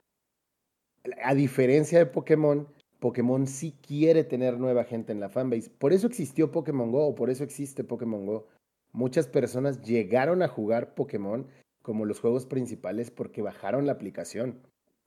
a 1.24 1.34
diferencia 1.34 2.00
de 2.00 2.06
Pokémon, 2.06 2.68
Pokémon 3.00 3.48
sí 3.48 3.76
quiere 3.86 4.24
tener 4.24 4.60
nueva 4.60 4.84
gente 4.84 5.12
en 5.12 5.20
la 5.20 5.30
fanbase. 5.30 5.72
Por 5.72 5.94
eso 5.94 6.08
existió 6.08 6.52
Pokémon 6.52 6.92
Go, 6.92 7.08
o 7.08 7.16
por 7.16 7.30
eso 7.30 7.44
existe 7.44 7.84
Pokémon 7.84 8.26
Go. 8.26 8.48
Muchas 8.92 9.28
personas 9.28 9.82
llegaron 9.82 10.44
a 10.44 10.48
jugar 10.48 10.94
Pokémon 10.94 11.48
como 11.82 12.06
los 12.06 12.20
juegos 12.20 12.46
principales 12.46 13.10
porque 13.10 13.42
bajaron 13.42 13.86
la 13.86 13.94
aplicación. 13.94 14.60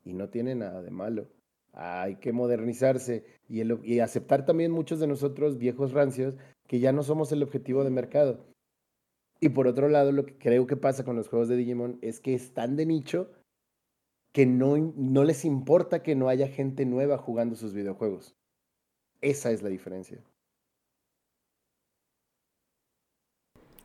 Y 0.04 0.12
no 0.12 0.28
tiene 0.28 0.54
nada 0.54 0.82
de 0.82 0.90
malo. 0.90 1.28
Hay 1.72 2.16
que 2.16 2.32
modernizarse 2.32 3.24
y, 3.48 3.62
y 3.84 4.00
aceptar 4.00 4.44
también 4.44 4.70
muchos 4.70 5.00
de 5.00 5.06
nosotros, 5.06 5.58
viejos 5.58 5.92
rancios, 5.92 6.34
que 6.66 6.80
ya 6.80 6.92
no 6.92 7.02
somos 7.02 7.30
el 7.32 7.42
objetivo 7.42 7.84
de 7.84 7.90
mercado. 7.90 8.44
Y 9.40 9.50
por 9.50 9.66
otro 9.66 9.88
lado, 9.88 10.12
lo 10.12 10.24
que 10.26 10.36
creo 10.36 10.66
que 10.66 10.76
pasa 10.76 11.04
con 11.04 11.16
los 11.16 11.28
juegos 11.28 11.48
de 11.48 11.56
Digimon 11.56 11.98
es 12.02 12.20
que 12.20 12.34
están 12.34 12.76
de 12.76 12.86
nicho 12.86 13.30
que 14.34 14.46
no, 14.46 14.76
no 14.96 15.22
les 15.22 15.44
importa 15.44 16.02
que 16.02 16.16
no 16.16 16.28
haya 16.28 16.48
gente 16.48 16.84
nueva 16.84 17.18
jugando 17.18 17.54
sus 17.54 17.72
videojuegos. 17.72 18.34
Esa 19.20 19.52
es 19.52 19.62
la 19.62 19.68
diferencia. 19.68 20.18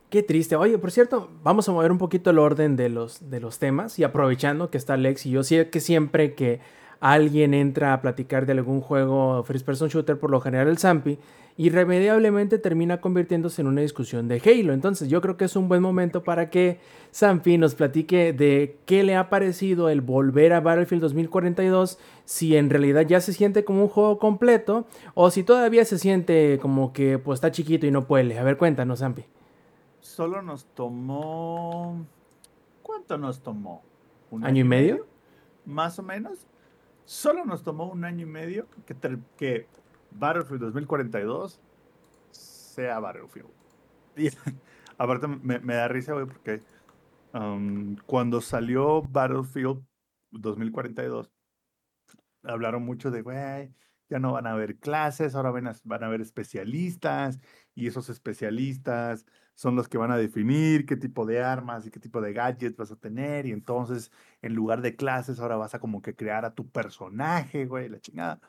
Qué 0.09 0.23
triste. 0.23 0.55
Oye, 0.55 0.79
por 0.79 0.89
cierto, 0.89 1.29
vamos 1.43 1.69
a 1.69 1.71
mover 1.71 1.91
un 1.91 1.99
poquito 1.99 2.31
el 2.31 2.39
orden 2.39 2.75
de 2.75 2.89
los, 2.89 3.29
de 3.29 3.39
los 3.39 3.59
temas 3.59 3.99
y 3.99 4.03
aprovechando 4.03 4.71
que 4.71 4.79
está 4.79 4.95
Alex 4.95 5.27
y 5.27 5.29
yo 5.29 5.41
que 5.69 5.79
siempre 5.79 6.33
que 6.33 6.61
alguien 6.99 7.53
entra 7.53 7.93
a 7.93 8.01
platicar 8.01 8.47
de 8.47 8.53
algún 8.53 8.81
juego 8.81 9.43
first 9.43 9.67
person 9.67 9.87
shooter, 9.87 10.17
por 10.17 10.31
lo 10.31 10.41
general 10.41 10.67
el 10.67 10.79
Zampi, 10.79 11.19
irremediablemente 11.59 12.57
termina 12.57 13.01
convirtiéndose 13.01 13.61
en 13.61 13.67
una 13.67 13.81
discusión 13.81 14.29
de 14.29 14.41
Halo. 14.45 14.71
Entonces 14.71 15.09
yo 15.09 15.19
creo 15.19 15.35
que 15.35 15.43
es 15.43 15.57
un 15.57 15.67
buen 15.67 15.81
momento 15.81 16.23
para 16.23 16.49
que 16.49 16.79
Zampi 17.13 17.57
nos 17.57 17.75
platique 17.75 18.31
de 18.31 18.79
qué 18.85 19.03
le 19.03 19.17
ha 19.17 19.29
parecido 19.29 19.89
el 19.89 19.99
volver 19.99 20.53
a 20.53 20.61
Battlefield 20.61 21.01
2042, 21.01 21.99
si 22.23 22.55
en 22.55 22.69
realidad 22.69 23.05
ya 23.05 23.19
se 23.19 23.33
siente 23.33 23.65
como 23.65 23.81
un 23.81 23.89
juego 23.89 24.19
completo 24.19 24.87
o 25.15 25.31
si 25.31 25.43
todavía 25.43 25.83
se 25.83 25.99
siente 25.99 26.59
como 26.61 26.93
que 26.93 27.19
pues 27.19 27.39
está 27.39 27.51
chiquito 27.51 27.85
y 27.85 27.91
no 27.91 28.07
puede. 28.07 28.39
A 28.39 28.43
ver, 28.43 28.55
cuéntanos, 28.55 28.99
Zampi. 28.99 29.25
Solo 29.99 30.41
nos 30.41 30.63
tomó. 30.63 32.05
¿Cuánto 32.81 33.17
nos 33.17 33.41
tomó? 33.41 33.83
¿Un 34.31 34.45
¿Año 34.45 34.61
y 34.61 34.63
medio? 34.63 35.07
Más 35.65 35.99
o 35.99 36.03
menos. 36.03 36.47
Solo 37.03 37.43
nos 37.43 37.63
tomó 37.63 37.91
un 37.91 38.05
año 38.05 38.21
y 38.25 38.29
medio 38.29 38.65
que, 38.85 38.95
que 39.35 39.67
Battlefield 40.11 40.61
2042 40.61 41.61
sea 42.31 42.99
Battlefield. 42.99 43.49
Y 44.15 44.29
aparte 44.97 45.27
me, 45.27 45.59
me 45.59 45.75
da 45.75 45.87
risa, 45.87 46.13
güey, 46.13 46.25
porque 46.25 46.61
um, 47.33 47.95
cuando 48.05 48.41
salió 48.41 49.01
Battlefield 49.01 49.83
2042, 50.31 51.31
hablaron 52.43 52.83
mucho 52.83 53.11
de, 53.11 53.21
güey, 53.21 53.73
ya 54.09 54.19
no 54.19 54.33
van 54.33 54.47
a 54.47 54.51
haber 54.53 54.77
clases, 54.79 55.35
ahora 55.35 55.51
van 55.51 55.67
a, 55.67 55.75
van 55.83 56.03
a 56.03 56.07
haber 56.07 56.21
especialistas, 56.21 57.39
y 57.75 57.87
esos 57.87 58.09
especialistas 58.09 59.25
son 59.53 59.75
los 59.75 59.87
que 59.87 59.97
van 59.97 60.11
a 60.11 60.17
definir 60.17 60.85
qué 60.85 60.95
tipo 60.95 61.25
de 61.25 61.43
armas 61.43 61.85
y 61.85 61.91
qué 61.91 61.99
tipo 61.99 62.21
de 62.21 62.33
gadgets 62.33 62.77
vas 62.77 62.91
a 62.91 62.95
tener, 62.95 63.45
y 63.45 63.51
entonces 63.51 64.11
en 64.41 64.53
lugar 64.55 64.81
de 64.81 64.95
clases 64.95 65.39
ahora 65.39 65.57
vas 65.57 65.75
a 65.75 65.79
como 65.79 66.01
que 66.01 66.15
crear 66.15 66.45
a 66.45 66.55
tu 66.55 66.69
personaje, 66.69 67.65
güey, 67.65 67.89
la 67.89 67.99
chingada. 67.99 68.39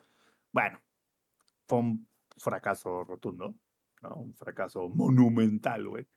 Bueno, 0.51 0.79
un 1.79 2.09
fracaso 2.37 3.03
rotundo. 3.03 3.55
Un 4.15 4.33
fracaso 4.33 4.89
monumental, 4.89 5.87
güey. 5.87 6.07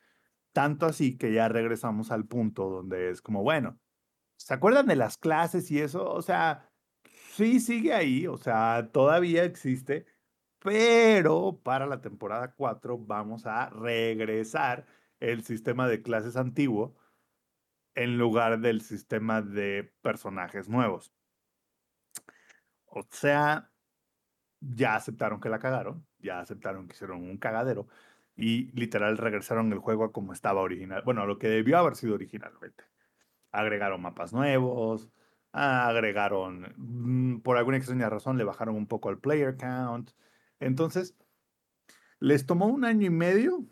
Tanto 0.52 0.86
así 0.86 1.18
que 1.18 1.32
ya 1.34 1.48
regresamos 1.48 2.10
al 2.10 2.26
punto 2.26 2.70
donde 2.70 3.10
es 3.10 3.20
como, 3.20 3.42
bueno, 3.42 3.78
¿se 4.36 4.54
acuerdan 4.54 4.86
de 4.86 4.96
las 4.96 5.18
clases 5.18 5.70
y 5.70 5.80
eso? 5.80 6.10
O 6.10 6.22
sea, 6.22 6.70
sí 7.32 7.60
sigue 7.60 7.92
ahí, 7.92 8.26
o 8.26 8.38
sea, 8.38 8.88
todavía 8.90 9.44
existe, 9.44 10.06
pero 10.60 11.60
para 11.62 11.86
la 11.86 12.00
temporada 12.00 12.54
4 12.54 12.96
vamos 12.96 13.44
a 13.44 13.68
regresar 13.68 14.86
el 15.20 15.44
sistema 15.44 15.86
de 15.86 16.00
clases 16.00 16.36
antiguo 16.36 16.96
en 17.94 18.16
lugar 18.16 18.60
del 18.60 18.80
sistema 18.80 19.42
de 19.42 19.92
personajes 20.00 20.70
nuevos. 20.70 21.12
O 22.86 23.02
sea, 23.10 23.73
ya 24.74 24.96
aceptaron 24.96 25.40
que 25.40 25.48
la 25.48 25.58
cagaron, 25.58 26.06
ya 26.18 26.40
aceptaron 26.40 26.86
que 26.86 26.94
hicieron 26.94 27.22
un 27.22 27.38
cagadero 27.38 27.88
y 28.36 28.70
literal 28.72 29.18
regresaron 29.18 29.72
el 29.72 29.78
juego 29.78 30.04
a 30.04 30.12
como 30.12 30.32
estaba 30.32 30.60
original, 30.62 31.02
bueno, 31.04 31.22
a 31.22 31.26
lo 31.26 31.38
que 31.38 31.48
debió 31.48 31.78
haber 31.78 31.96
sido 31.96 32.14
originalmente. 32.14 32.84
Agregaron 33.52 34.02
mapas 34.02 34.32
nuevos, 34.32 35.10
agregaron, 35.52 36.74
mm, 36.76 37.40
por 37.42 37.56
alguna 37.58 37.76
extraña 37.76 38.08
razón, 38.10 38.38
le 38.38 38.44
bajaron 38.44 38.76
un 38.76 38.86
poco 38.86 39.10
el 39.10 39.18
player 39.18 39.56
count. 39.56 40.10
Entonces, 40.60 41.14
les 42.18 42.46
tomó 42.46 42.66
un 42.66 42.84
año 42.84 43.06
y 43.06 43.10
medio 43.10 43.64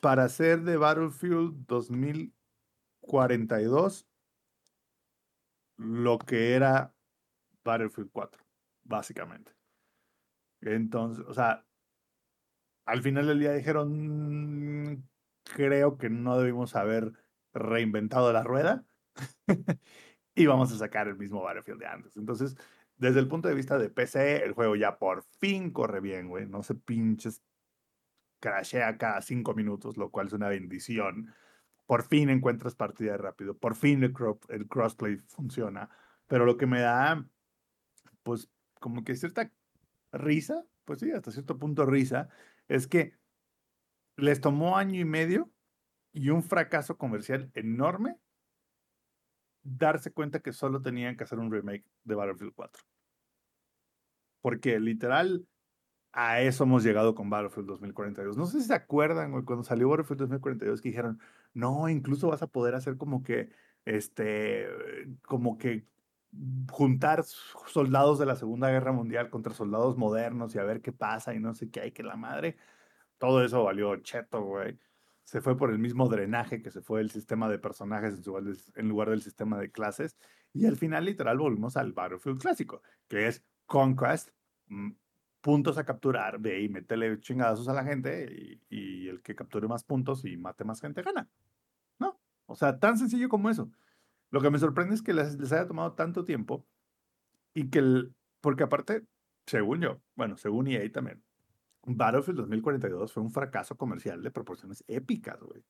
para 0.00 0.24
hacer 0.24 0.62
de 0.62 0.76
Battlefield 0.76 1.66
2042 1.66 4.06
lo 5.76 6.18
que 6.18 6.54
era 6.54 6.94
Battlefield 7.64 8.10
4, 8.12 8.45
básicamente. 8.88 9.52
Entonces, 10.60 11.24
o 11.26 11.32
sea, 11.34 11.64
al 12.84 13.02
final 13.02 13.26
del 13.26 13.40
día 13.40 13.52
dijeron, 13.52 14.92
"Mm, 14.92 15.04
creo 15.54 15.98
que 15.98 16.10
no 16.10 16.38
debimos 16.38 16.76
haber 16.76 17.12
reinventado 17.52 18.32
la 18.32 18.42
rueda 18.42 18.84
y 20.34 20.46
vamos 20.46 20.72
a 20.72 20.78
sacar 20.78 21.08
el 21.08 21.16
mismo 21.16 21.42
Battlefield 21.42 21.80
de 21.80 21.86
antes. 21.86 22.16
Entonces, 22.16 22.56
desde 22.96 23.20
el 23.20 23.28
punto 23.28 23.48
de 23.48 23.54
vista 23.54 23.78
de 23.78 23.90
PC, 23.90 24.44
el 24.44 24.52
juego 24.52 24.76
ya 24.76 24.98
por 24.98 25.24
fin 25.40 25.70
corre 25.72 26.00
bien, 26.00 26.28
güey. 26.28 26.46
No 26.46 26.62
se 26.62 26.74
pinches 26.74 27.42
crashea 28.40 28.98
cada 28.98 29.20
cinco 29.22 29.54
minutos, 29.54 29.96
lo 29.96 30.10
cual 30.10 30.28
es 30.28 30.32
una 30.32 30.48
bendición. 30.48 31.34
Por 31.86 32.04
fin 32.04 32.30
encuentras 32.30 32.74
partida 32.74 33.16
rápido, 33.16 33.58
por 33.58 33.76
fin 33.76 34.02
el, 34.04 34.12
cro- 34.14 34.40
el 34.50 34.68
crossplay 34.68 35.16
funciona. 35.18 35.90
Pero 36.26 36.46
lo 36.46 36.56
que 36.56 36.66
me 36.66 36.80
da, 36.80 37.28
pues, 38.22 38.50
como 38.80 39.04
que 39.04 39.16
cierta 39.16 39.50
risa, 40.12 40.64
pues 40.84 41.00
sí, 41.00 41.10
hasta 41.10 41.30
cierto 41.30 41.58
punto 41.58 41.86
risa, 41.86 42.28
es 42.68 42.86
que 42.86 43.14
les 44.16 44.40
tomó 44.40 44.76
año 44.76 45.00
y 45.00 45.04
medio 45.04 45.50
y 46.12 46.30
un 46.30 46.42
fracaso 46.42 46.96
comercial 46.96 47.50
enorme 47.54 48.16
darse 49.62 50.12
cuenta 50.12 50.40
que 50.40 50.52
solo 50.52 50.80
tenían 50.80 51.16
que 51.16 51.24
hacer 51.24 51.38
un 51.38 51.50
remake 51.50 51.84
de 52.04 52.14
Battlefield 52.14 52.54
4. 52.54 52.82
Porque 54.40 54.78
literal, 54.78 55.46
a 56.12 56.40
eso 56.40 56.64
hemos 56.64 56.84
llegado 56.84 57.14
con 57.14 57.28
Battlefield 57.28 57.68
2042. 57.68 58.36
No 58.36 58.46
sé 58.46 58.60
si 58.60 58.68
se 58.68 58.74
acuerdan, 58.74 59.32
cuando 59.44 59.64
salió 59.64 59.88
Battlefield 59.88 60.20
2042 60.20 60.80
que 60.80 60.88
dijeron, 60.90 61.20
no, 61.52 61.88
incluso 61.88 62.28
vas 62.28 62.42
a 62.42 62.46
poder 62.46 62.74
hacer 62.74 62.96
como 62.96 63.22
que, 63.22 63.50
este, 63.84 64.68
como 65.22 65.58
que 65.58 65.84
juntar 66.70 67.24
soldados 67.68 68.18
de 68.18 68.26
la 68.26 68.36
Segunda 68.36 68.70
Guerra 68.70 68.92
Mundial 68.92 69.30
contra 69.30 69.54
soldados 69.54 69.96
modernos 69.96 70.54
y 70.54 70.58
a 70.58 70.64
ver 70.64 70.80
qué 70.82 70.92
pasa 70.92 71.34
y 71.34 71.40
no 71.40 71.54
sé 71.54 71.70
qué 71.70 71.80
hay 71.80 71.92
que 71.92 72.02
la 72.02 72.16
madre. 72.16 72.56
Todo 73.18 73.44
eso 73.44 73.64
valió 73.64 73.96
cheto, 73.98 74.42
güey. 74.42 74.78
Se 75.24 75.40
fue 75.40 75.56
por 75.56 75.70
el 75.70 75.78
mismo 75.78 76.08
drenaje 76.08 76.62
que 76.62 76.70
se 76.70 76.82
fue 76.82 77.00
el 77.00 77.10
sistema 77.10 77.48
de 77.48 77.58
personajes 77.58 78.14
en, 78.14 78.22
su- 78.24 78.72
en 78.76 78.88
lugar 78.88 79.10
del 79.10 79.22
sistema 79.22 79.58
de 79.58 79.70
clases. 79.70 80.16
Y 80.52 80.66
al 80.66 80.76
final, 80.76 81.04
literal, 81.04 81.38
volvimos 81.38 81.76
al 81.76 81.92
Battlefield 81.92 82.40
clásico, 82.40 82.82
que 83.08 83.26
es 83.28 83.44
Conquest, 83.66 84.30
mm, 84.68 84.92
puntos 85.40 85.78
a 85.78 85.84
capturar, 85.84 86.38
ve 86.40 86.62
y 86.62 86.68
métele 86.68 87.20
chingadazos 87.20 87.68
a 87.68 87.72
la 87.72 87.84
gente 87.84 88.60
y, 88.70 88.76
y 88.76 89.08
el 89.08 89.22
que 89.22 89.34
capture 89.34 89.68
más 89.68 89.84
puntos 89.84 90.24
y 90.24 90.36
mate 90.36 90.64
más 90.64 90.80
gente 90.80 91.02
gana. 91.02 91.28
¿No? 91.98 92.20
O 92.46 92.56
sea, 92.56 92.78
tan 92.78 92.98
sencillo 92.98 93.28
como 93.28 93.50
eso. 93.50 93.70
Lo 94.36 94.42
que 94.42 94.50
me 94.50 94.58
sorprende 94.58 94.94
es 94.94 95.00
que 95.00 95.14
les, 95.14 95.38
les 95.38 95.50
haya 95.50 95.66
tomado 95.66 95.94
tanto 95.94 96.22
tiempo 96.22 96.66
y 97.54 97.70
que, 97.70 97.78
el, 97.78 98.14
porque 98.42 98.64
aparte, 98.64 99.02
según 99.46 99.80
yo, 99.80 100.02
bueno, 100.14 100.36
según 100.36 100.68
EA 100.68 100.92
también, 100.92 101.22
Battlefield 101.86 102.40
2042 102.40 103.14
fue 103.14 103.22
un 103.22 103.30
fracaso 103.30 103.78
comercial 103.78 104.22
de 104.22 104.30
proporciones 104.30 104.84
épicas, 104.88 105.40
güey. 105.40 105.64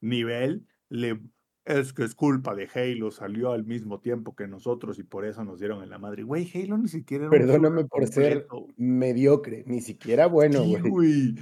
Nivel, 0.00 0.66
le, 0.88 1.20
es 1.66 1.92
que 1.92 2.04
es 2.04 2.14
culpa 2.14 2.54
de 2.54 2.66
Halo, 2.74 3.10
salió 3.10 3.52
al 3.52 3.66
mismo 3.66 4.00
tiempo 4.00 4.34
que 4.34 4.48
nosotros 4.48 4.98
y 4.98 5.02
por 5.02 5.26
eso 5.26 5.44
nos 5.44 5.58
dieron 5.58 5.82
en 5.82 5.90
la 5.90 5.98
madre. 5.98 6.22
Güey, 6.22 6.50
Halo 6.54 6.78
ni 6.78 6.88
siquiera 6.88 7.24
era 7.24 7.30
Perdóname 7.30 7.84
por 7.84 8.06
ser 8.06 8.46
mediocre, 8.78 9.64
ni 9.66 9.82
siquiera 9.82 10.28
bueno, 10.28 10.64
güey. 10.64 11.34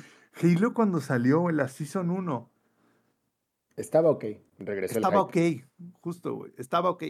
Halo 0.43 0.75
cuando 0.75 1.01
salió 1.01 1.49
en 1.49 1.59
la 1.59 1.69
Season 1.69 2.11
1 2.11 2.51
Estaba 3.81 4.11
ok, 4.11 4.25
regresó 4.59 4.99
el 4.99 5.05
estaba 5.05 5.23
ok, 5.23 5.37
justo, 6.01 6.35
güey. 6.35 6.53
Estaba 6.57 6.91
ok. 6.91 7.05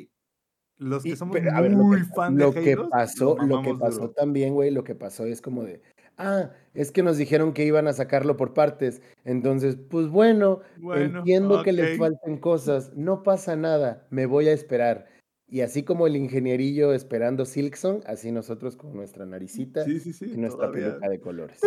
Los 0.78 1.06
que 1.06 1.10
Y, 1.10 1.16
somos 1.16 1.38
pero, 1.38 1.50
ver, 1.62 1.76
muy 1.76 2.02
fan 2.04 2.36
de 2.36 2.44
lo 2.44 2.52
que 2.52 2.72
Halo, 2.72 2.88
pasó, 2.90 3.36
lo 3.38 3.60
que 3.62 3.74
pasó 3.74 4.08
duro. 4.08 4.12
también, 4.12 4.54
güey, 4.54 4.70
lo 4.70 4.84
que 4.84 4.94
pasó 4.94 5.24
es 5.26 5.40
como 5.42 5.64
de, 5.64 5.82
ah, 6.18 6.52
es 6.74 6.92
que 6.92 7.02
nos 7.02 7.16
dijeron 7.18 7.52
que 7.52 7.64
iban 7.66 7.86
a 7.88 7.92
sacarlo 7.92 8.36
por 8.36 8.54
partes. 8.54 9.02
Entonces, 9.24 9.76
pues 9.76 10.08
bueno, 10.08 10.60
Bueno, 10.76 11.18
entiendo 11.18 11.62
que 11.62 11.72
les 11.72 11.90
ok. 11.92 11.98
falten 11.98 12.38
cosas, 12.38 12.92
no 12.96 13.22
pasa 13.22 13.56
nada, 13.56 14.06
me 14.10 14.26
voy 14.26 14.48
a 14.48 14.52
esperar. 14.52 15.08
Y 15.48 15.62
así 15.62 15.82
como 15.84 16.06
el 16.06 16.16
ingenierillo 16.16 16.92
esperando 16.92 17.44
Silkson, 17.44 18.02
así 18.06 18.30
nosotros 18.32 18.76
con 18.76 18.94
nuestra 18.94 19.26
naricita 19.26 19.84
Sí, 19.84 19.98
sí, 20.00 20.12
sí, 20.12 20.26
y 20.32 20.36
nuestra 20.38 20.68
todavía. 20.68 20.98
peluca 21.00 21.08
de 21.08 21.20
colores. 21.20 21.60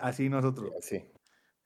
Así 0.00 0.28
nosotros. 0.28 0.70
Así. 0.78 1.04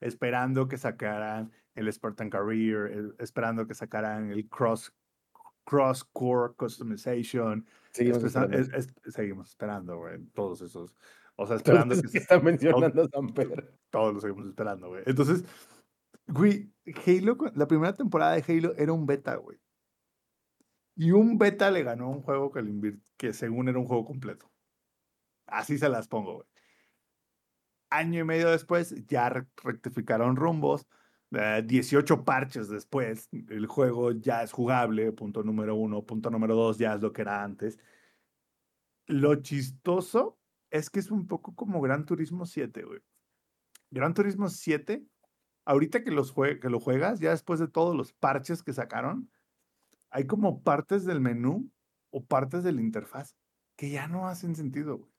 Esperando 0.01 0.67
que 0.67 0.77
sacaran 0.77 1.51
el 1.75 1.91
Spartan 1.91 2.29
Career, 2.29 2.87
el- 2.91 3.15
esperando 3.19 3.65
que 3.67 3.73
sacaran 3.75 4.29
el 4.31 4.49
Cross, 4.49 4.93
cross 5.63 6.03
Core 6.03 6.53
Customization. 6.55 7.65
Seguimos 7.91 8.23
esperando. 8.23 8.57
es- 8.57 8.69
es- 8.73 8.93
seguimos 9.13 9.49
esperando, 9.49 9.97
güey, 9.97 10.19
todos 10.33 10.61
esos. 10.61 10.95
O 11.37 11.47
sea, 11.47 11.55
esperando 11.55 11.93
esos 11.93 12.03
que, 12.07 12.11
que 12.11 12.17
se- 12.19 12.23
está 12.23 12.39
mencionando 12.39 13.07
Samper. 13.07 13.47
todos 13.89 14.13
los 14.13 14.21
seguimos 14.23 14.47
esperando, 14.47 14.89
güey. 14.89 15.03
Entonces, 15.05 15.45
güey, 16.27 16.71
Halo, 17.07 17.37
la 17.55 17.67
primera 17.67 17.93
temporada 17.93 18.35
de 18.35 18.43
Halo 18.47 18.73
era 18.75 18.91
un 18.91 19.05
beta, 19.05 19.35
güey. 19.37 19.59
Y 20.95 21.11
un 21.11 21.37
beta 21.37 21.71
le 21.71 21.83
ganó 21.83 22.05
a 22.05 22.09
un 22.09 22.21
juego 22.21 22.51
que, 22.51 22.61
le 22.61 22.97
que 23.17 23.33
según 23.33 23.69
era 23.69 23.79
un 23.79 23.85
juego 23.85 24.05
completo. 24.05 24.51
Así 25.47 25.77
se 25.77 25.89
las 25.89 26.07
pongo, 26.07 26.35
güey. 26.35 26.47
Año 27.91 28.21
y 28.21 28.23
medio 28.23 28.49
después 28.49 28.95
ya 29.05 29.29
re- 29.29 29.47
rectificaron 29.63 30.35
rumbos. 30.35 30.87
eh, 31.33 31.63
18 31.65 32.25
parches 32.25 32.67
después, 32.69 33.29
el 33.31 33.65
juego 33.67 34.11
ya 34.11 34.43
es 34.43 34.51
jugable, 34.51 35.11
punto 35.13 35.43
número 35.43 35.75
uno. 35.75 36.03
Punto 36.05 36.29
número 36.29 36.55
dos, 36.55 36.77
ya 36.77 36.95
es 36.95 37.01
lo 37.01 37.13
que 37.13 37.21
era 37.21 37.43
antes. 37.43 37.79
Lo 39.07 39.35
chistoso 39.35 40.39
es 40.71 40.89
que 40.89 40.99
es 40.99 41.11
un 41.11 41.27
poco 41.27 41.53
como 41.55 41.79
Gran 41.81 42.05
Turismo 42.05 42.45
7, 42.45 42.83
güey. 42.83 42.99
Gran 43.91 44.13
Turismo 44.13 44.49
7, 44.49 45.05
ahorita 45.65 46.03
que, 46.03 46.11
los 46.11 46.33
jue- 46.33 46.59
que 46.59 46.69
lo 46.69 46.79
juegas, 46.79 47.19
ya 47.19 47.31
después 47.31 47.59
de 47.59 47.67
todos 47.67 47.95
los 47.95 48.13
parches 48.13 48.63
que 48.63 48.73
sacaron, 48.73 49.29
hay 50.09 50.27
como 50.27 50.63
partes 50.63 51.05
del 51.05 51.19
menú 51.21 51.71
o 52.09 52.25
partes 52.25 52.63
de 52.63 52.71
la 52.73 52.81
interfaz 52.81 53.35
que 53.77 53.89
ya 53.89 54.07
no 54.07 54.27
hacen 54.27 54.55
sentido, 54.55 54.97
güey. 54.97 55.11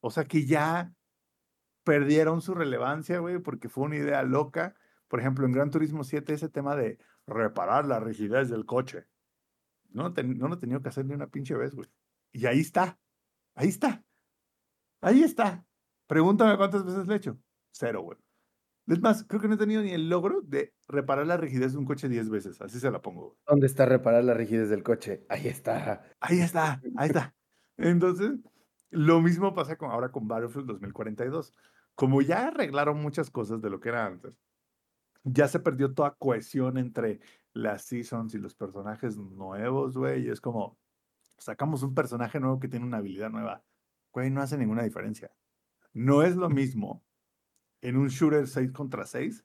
O 0.00 0.10
sea, 0.10 0.24
que 0.24 0.46
ya 0.46 0.94
perdieron 1.88 2.42
su 2.42 2.52
relevancia, 2.52 3.18
güey, 3.18 3.38
porque 3.38 3.70
fue 3.70 3.84
una 3.84 3.96
idea 3.96 4.22
loca. 4.22 4.74
Por 5.08 5.20
ejemplo, 5.20 5.46
en 5.46 5.52
Gran 5.52 5.70
Turismo 5.70 6.04
7, 6.04 6.34
ese 6.34 6.50
tema 6.50 6.76
de 6.76 6.98
reparar 7.26 7.86
la 7.86 7.98
rigidez 7.98 8.50
del 8.50 8.66
coche. 8.66 9.06
No, 9.88 10.10
no 10.10 10.48
lo 10.48 10.54
he 10.56 10.58
tenido 10.58 10.82
que 10.82 10.90
hacer 10.90 11.06
ni 11.06 11.14
una 11.14 11.28
pinche 11.28 11.54
vez, 11.54 11.74
güey. 11.74 11.88
Y 12.30 12.44
ahí 12.44 12.60
está. 12.60 12.98
Ahí 13.54 13.68
está. 13.68 14.04
Ahí 15.00 15.22
está. 15.22 15.64
Pregúntame 16.06 16.58
cuántas 16.58 16.84
veces 16.84 17.06
lo 17.06 17.14
he 17.14 17.16
hecho. 17.16 17.38
Cero, 17.70 18.02
güey. 18.02 18.18
Es 18.86 19.00
más, 19.00 19.24
creo 19.24 19.40
que 19.40 19.48
no 19.48 19.54
he 19.54 19.58
tenido 19.58 19.80
ni 19.80 19.92
el 19.92 20.10
logro 20.10 20.42
de 20.42 20.74
reparar 20.88 21.26
la 21.26 21.38
rigidez 21.38 21.72
de 21.72 21.78
un 21.78 21.86
coche 21.86 22.10
10 22.10 22.28
veces. 22.28 22.60
Así 22.60 22.80
se 22.80 22.90
la 22.90 23.00
pongo, 23.00 23.28
güey. 23.28 23.38
¿Dónde 23.46 23.66
está 23.66 23.86
reparar 23.86 24.24
la 24.24 24.34
rigidez 24.34 24.68
del 24.68 24.82
coche? 24.82 25.24
Ahí 25.30 25.48
está. 25.48 26.02
Ahí 26.20 26.40
está, 26.40 26.82
ahí 26.98 27.08
está. 27.08 27.34
Entonces, 27.78 28.32
lo 28.90 29.22
mismo 29.22 29.54
pasa 29.54 29.76
con, 29.76 29.90
ahora 29.90 30.10
con 30.10 30.28
Battlefield 30.28 30.66
2042. 30.66 31.54
Como 31.98 32.22
ya 32.22 32.46
arreglaron 32.46 33.02
muchas 33.02 33.28
cosas 33.28 33.60
de 33.60 33.70
lo 33.70 33.80
que 33.80 33.88
era 33.88 34.06
antes, 34.06 34.32
ya 35.24 35.48
se 35.48 35.58
perdió 35.58 35.94
toda 35.94 36.14
cohesión 36.14 36.78
entre 36.78 37.18
las 37.52 37.86
seasons 37.86 38.36
y 38.36 38.38
los 38.38 38.54
personajes 38.54 39.16
nuevos, 39.16 39.98
güey. 39.98 40.28
Es 40.28 40.40
como, 40.40 40.78
sacamos 41.38 41.82
un 41.82 41.96
personaje 41.96 42.38
nuevo 42.38 42.60
que 42.60 42.68
tiene 42.68 42.86
una 42.86 42.98
habilidad 42.98 43.30
nueva. 43.30 43.64
Güey, 44.12 44.30
no 44.30 44.40
hace 44.40 44.56
ninguna 44.56 44.84
diferencia. 44.84 45.32
No 45.92 46.22
es 46.22 46.36
lo 46.36 46.48
mismo 46.48 47.02
en 47.80 47.96
un 47.96 48.06
shooter 48.06 48.46
6 48.46 48.70
contra 48.70 49.04
6 49.04 49.44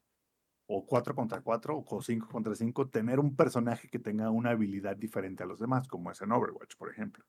o 0.67 0.85
4 0.85 1.15
contra 1.15 1.41
4 1.41 1.83
o 1.83 2.01
5 2.03 2.27
contra 2.27 2.53
5 2.53 2.87
tener 2.89 3.19
un 3.19 3.35
personaje 3.35 3.89
que 3.89 3.97
tenga 3.97 4.29
una 4.29 4.51
habilidad 4.51 4.95
diferente 4.95 5.41
a 5.41 5.47
los 5.47 5.59
demás, 5.59 5.87
como 5.87 6.11
es 6.11 6.21
en 6.21 6.31
Overwatch, 6.31 6.75
por 6.75 6.91
ejemplo. 6.91 7.25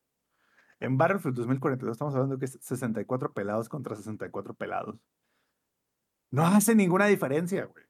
En 0.80 0.96
Battlefield 0.98 1.36
2042 1.36 1.92
estamos 1.94 2.14
hablando 2.14 2.38
que 2.38 2.46
es 2.46 2.58
64 2.60 3.32
pelados 3.32 3.68
contra 3.68 3.96
64 3.96 4.54
pelados. 4.54 4.96
No 6.30 6.46
hace 6.46 6.74
ninguna 6.74 7.06
diferencia, 7.06 7.66
güey. 7.66 7.84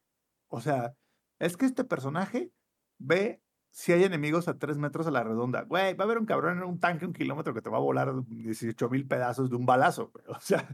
O 0.47 0.61
sea, 0.61 0.95
es 1.39 1.57
que 1.57 1.65
este 1.65 1.83
personaje 1.83 2.51
ve 2.97 3.41
si 3.71 3.91
hay 3.91 4.03
enemigos 4.03 4.47
a 4.47 4.57
3 4.57 4.77
metros 4.77 5.07
a 5.07 5.11
la 5.11 5.23
redonda. 5.23 5.63
Güey, 5.63 5.95
va 5.95 6.03
a 6.03 6.05
haber 6.05 6.17
un 6.17 6.25
cabrón 6.25 6.59
en 6.59 6.63
un 6.63 6.79
tanque 6.79 7.05
un 7.05 7.13
kilómetro 7.13 7.53
que 7.53 7.61
te 7.61 7.69
va 7.69 7.77
a 7.77 7.81
volar 7.81 8.13
18 8.25 8.89
mil 8.89 9.07
pedazos 9.07 9.49
de 9.49 9.57
un 9.57 9.65
balazo, 9.65 10.11
güey. 10.13 10.23
O 10.29 10.39
sea, 10.39 10.67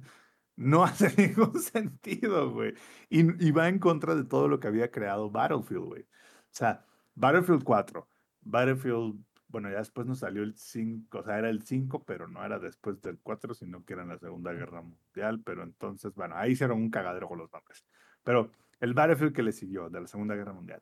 no 0.55 0.83
hace 0.85 1.13
ningún 1.17 1.59
sentido, 1.59 2.51
güey. 2.51 2.73
Y, 3.09 3.47
y 3.47 3.51
va 3.51 3.69
en 3.69 3.79
contra 3.79 4.15
de 4.15 4.23
todo 4.23 4.47
lo 4.47 4.59
que 4.59 4.67
había 4.67 4.91
creado 4.91 5.31
Battlefield, 5.31 5.85
güey. 5.85 6.03
O 6.03 6.53
sea, 6.53 6.85
Battlefield 7.15 7.63
4, 7.63 8.07
Battlefield, 8.41 9.23
bueno, 9.51 9.69
ya 9.69 9.77
después 9.77 10.07
nos 10.07 10.19
salió 10.19 10.43
el 10.43 10.55
5, 10.55 11.19
o 11.19 11.23
sea, 11.23 11.37
era 11.37 11.49
el 11.49 11.61
5, 11.63 12.03
pero 12.05 12.27
no 12.27 12.43
era 12.43 12.57
después 12.59 13.01
del 13.01 13.19
4, 13.21 13.53
sino 13.53 13.83
que 13.85 13.93
era 13.93 14.03
en 14.03 14.09
la 14.09 14.17
Segunda 14.17 14.51
Guerra 14.53 14.81
Mundial, 14.81 15.41
pero 15.43 15.63
entonces, 15.63 16.13
bueno, 16.15 16.35
ahí 16.37 16.51
hicieron 16.53 16.77
un 16.79 16.89
cagadero 16.89 17.27
con 17.27 17.37
los 17.37 17.51
nombres. 17.51 17.85
Pero 18.23 18.51
el 18.79 18.93
Battlefield 18.93 19.33
que 19.33 19.43
le 19.43 19.51
siguió 19.51 19.89
de 19.89 20.01
la 20.01 20.07
Segunda 20.07 20.35
Guerra 20.35 20.53
Mundial 20.53 20.81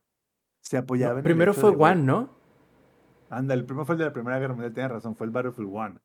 se 0.61 0.78
apoyaba 0.78 1.13
en 1.13 1.17
el 1.20 1.24
Primero 1.24 1.51
hecho 1.51 1.61
fue 1.61 1.72
de, 1.72 1.78
One, 1.78 2.03
¿no? 2.03 2.38
Anda, 3.30 3.53
el 3.53 3.65
primero 3.65 3.86
fue 3.86 3.95
el 3.95 3.99
de 3.99 4.05
la 4.05 4.13
Primera 4.13 4.39
Guerra 4.39 4.53
Mundial, 4.53 4.74
tienes 4.74 4.91
razón, 4.91 5.15
fue 5.15 5.26
el 5.28 5.32
Battlefield 5.32 5.70
1. 5.72 6.01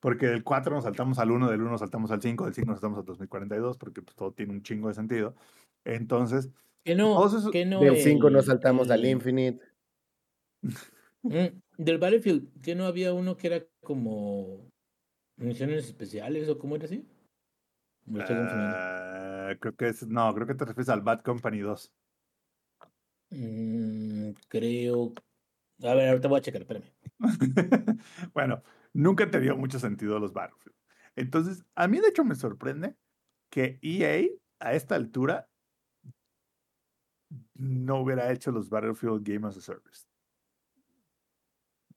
Porque 0.00 0.26
del 0.28 0.44
4 0.44 0.74
nos 0.74 0.84
saltamos 0.84 1.18
al 1.18 1.30
1, 1.30 1.50
del 1.50 1.60
1 1.62 1.76
saltamos 1.78 2.10
al 2.12 2.22
5, 2.22 2.44
del 2.44 2.54
5 2.54 2.66
nos 2.68 2.76
saltamos 2.76 2.98
al 3.00 3.04
2042, 3.04 3.76
porque 3.78 4.00
pues, 4.02 4.14
todo 4.14 4.32
tiene 4.32 4.52
un 4.52 4.62
chingo 4.62 4.88
de 4.88 4.94
sentido. 4.94 5.34
Entonces, 5.84 6.50
Que 6.84 6.94
no, 6.94 7.26
esos- 7.26 7.50
que 7.50 7.66
no. 7.66 7.80
Del 7.80 7.96
5 7.96 8.30
nos 8.30 8.44
el- 8.44 8.46
saltamos 8.52 8.90
al 8.90 9.00
el- 9.04 9.10
Infinite. 9.10 9.60
Mm, 11.22 11.46
Del 11.78 11.98
Battlefield, 11.98 12.60
que 12.60 12.74
no 12.74 12.86
había 12.86 13.12
uno 13.14 13.36
que 13.36 13.46
era 13.46 13.64
como 13.80 14.68
misiones 15.36 15.86
especiales 15.86 16.48
o 16.48 16.58
cómo 16.58 16.74
era 16.74 16.86
así? 16.86 17.06
Me 18.04 18.18
estoy 18.20 18.36
confundiendo. 18.36 18.76
ah, 18.76 19.54
creo 19.60 19.76
que 19.76 19.88
es, 19.88 20.06
no, 20.06 20.34
creo 20.34 20.46
que 20.46 20.54
te 20.54 20.64
refieres 20.64 20.88
al 20.88 21.02
Bad 21.02 21.22
Company 21.22 21.60
2. 21.60 21.92
Mm, 23.30 24.30
creo. 24.48 25.12
A 25.84 25.94
ver, 25.94 26.08
ahorita 26.08 26.26
voy 26.26 26.38
a 26.38 26.42
checar, 26.42 26.62
espérame. 26.62 26.92
bueno, 28.34 28.62
nunca 28.92 29.30
te 29.30 29.38
dio 29.38 29.56
mucho 29.56 29.78
sentido 29.78 30.18
los 30.18 30.32
Battlefield. 30.32 30.76
Entonces, 31.14 31.64
a 31.76 31.86
mí 31.86 32.00
de 32.00 32.08
hecho 32.08 32.24
me 32.24 32.34
sorprende 32.34 32.96
que 33.50 33.78
EA 33.82 34.26
a 34.58 34.74
esta 34.74 34.96
altura 34.96 35.48
no 37.54 38.00
hubiera 38.00 38.32
hecho 38.32 38.50
los 38.50 38.68
Battlefield 38.68 39.22
Game 39.22 39.46
as 39.46 39.56
a 39.56 39.60
Service. 39.60 40.07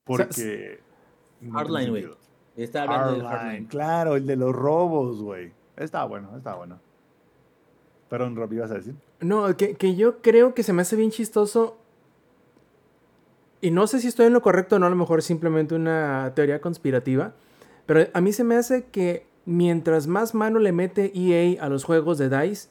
Porque... 0.04 0.80
no 1.40 1.58
Hardline, 1.58 1.90
güey. 1.90 2.08
Está 2.56 2.82
hablando 2.82 3.12
del 3.12 3.22
Hardline, 3.22 3.38
Hardline. 3.44 3.66
claro, 3.66 4.16
el 4.16 4.26
de 4.26 4.36
los 4.36 4.54
robos, 4.54 5.22
güey. 5.22 5.52
Está 5.76 6.04
bueno, 6.04 6.36
está 6.36 6.54
bueno. 6.54 6.78
Perdón, 8.08 8.36
Rob, 8.36 8.52
ibas 8.52 8.70
a 8.70 8.74
decir. 8.74 8.94
No, 9.20 9.56
que, 9.56 9.74
que 9.74 9.96
yo 9.96 10.18
creo 10.20 10.54
que 10.54 10.62
se 10.62 10.72
me 10.74 10.82
hace 10.82 10.96
bien 10.96 11.10
chistoso. 11.10 11.78
Y 13.62 13.70
no 13.70 13.86
sé 13.86 14.00
si 14.00 14.08
estoy 14.08 14.26
en 14.26 14.32
lo 14.34 14.42
correcto 14.42 14.76
o 14.76 14.78
no, 14.78 14.86
a 14.86 14.90
lo 14.90 14.96
mejor 14.96 15.20
es 15.20 15.24
simplemente 15.24 15.74
una 15.74 16.32
teoría 16.34 16.60
conspirativa. 16.60 17.32
Pero 17.86 18.06
a 18.12 18.20
mí 18.20 18.32
se 18.32 18.44
me 18.44 18.56
hace 18.56 18.84
que 18.86 19.24
mientras 19.46 20.06
más 20.06 20.34
mano 20.34 20.58
le 20.58 20.72
mete 20.72 21.10
EA 21.14 21.62
a 21.64 21.68
los 21.68 21.84
juegos 21.84 22.18
de 22.18 22.28
DICE, 22.28 22.68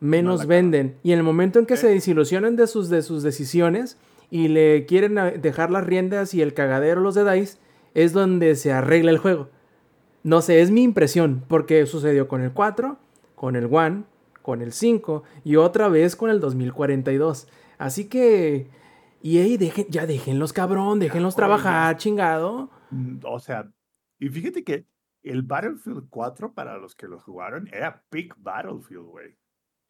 menos 0.00 0.46
venden. 0.46 0.96
Y 1.04 1.12
en 1.12 1.18
el 1.18 1.24
momento 1.24 1.58
en 1.60 1.66
que 1.66 1.74
Eh. 1.74 1.76
se 1.78 1.88
desilusionan 1.88 2.56
de 2.56 2.66
sus, 2.66 2.88
de 2.88 3.02
sus 3.02 3.22
decisiones 3.22 3.98
y 4.32 4.48
le 4.48 4.86
quieren 4.86 5.42
dejar 5.42 5.70
las 5.70 5.84
riendas 5.84 6.32
y 6.32 6.40
el 6.40 6.54
cagadero 6.54 7.02
los 7.02 7.14
de 7.14 7.30
DICE, 7.30 7.58
es 7.92 8.14
donde 8.14 8.56
se 8.56 8.72
arregla 8.72 9.10
el 9.10 9.18
juego. 9.18 9.50
No 10.22 10.40
sé, 10.40 10.62
es 10.62 10.70
mi 10.70 10.82
impresión, 10.82 11.44
porque 11.48 11.84
sucedió 11.84 12.28
con 12.28 12.40
el 12.40 12.52
4, 12.52 12.96
con 13.34 13.56
el 13.56 13.66
1, 13.66 14.04
con 14.40 14.62
el 14.62 14.72
5 14.72 15.22
y 15.44 15.56
otra 15.56 15.88
vez 15.88 16.16
con 16.16 16.30
el 16.30 16.40
2042. 16.40 17.46
Así 17.76 18.08
que, 18.08 18.70
EA, 19.22 19.58
dejen, 19.58 19.84
ya 19.90 20.06
déjenlos 20.06 20.54
cabrón, 20.54 20.98
déjenlos 20.98 21.36
trabajar, 21.36 21.98
chingado. 21.98 22.70
Mm, 22.88 23.18
O 23.24 23.38
sea, 23.38 23.70
y 24.18 24.30
fíjate 24.30 24.64
que 24.64 24.86
el 25.22 25.42
Battlefield 25.42 26.06
4, 26.08 26.54
para 26.54 26.78
los 26.78 26.94
que 26.94 27.06
lo 27.06 27.20
jugaron, 27.20 27.68
era 27.70 28.02
peak 28.08 28.34
Battlefield, 28.38 29.04
güey. 29.04 29.36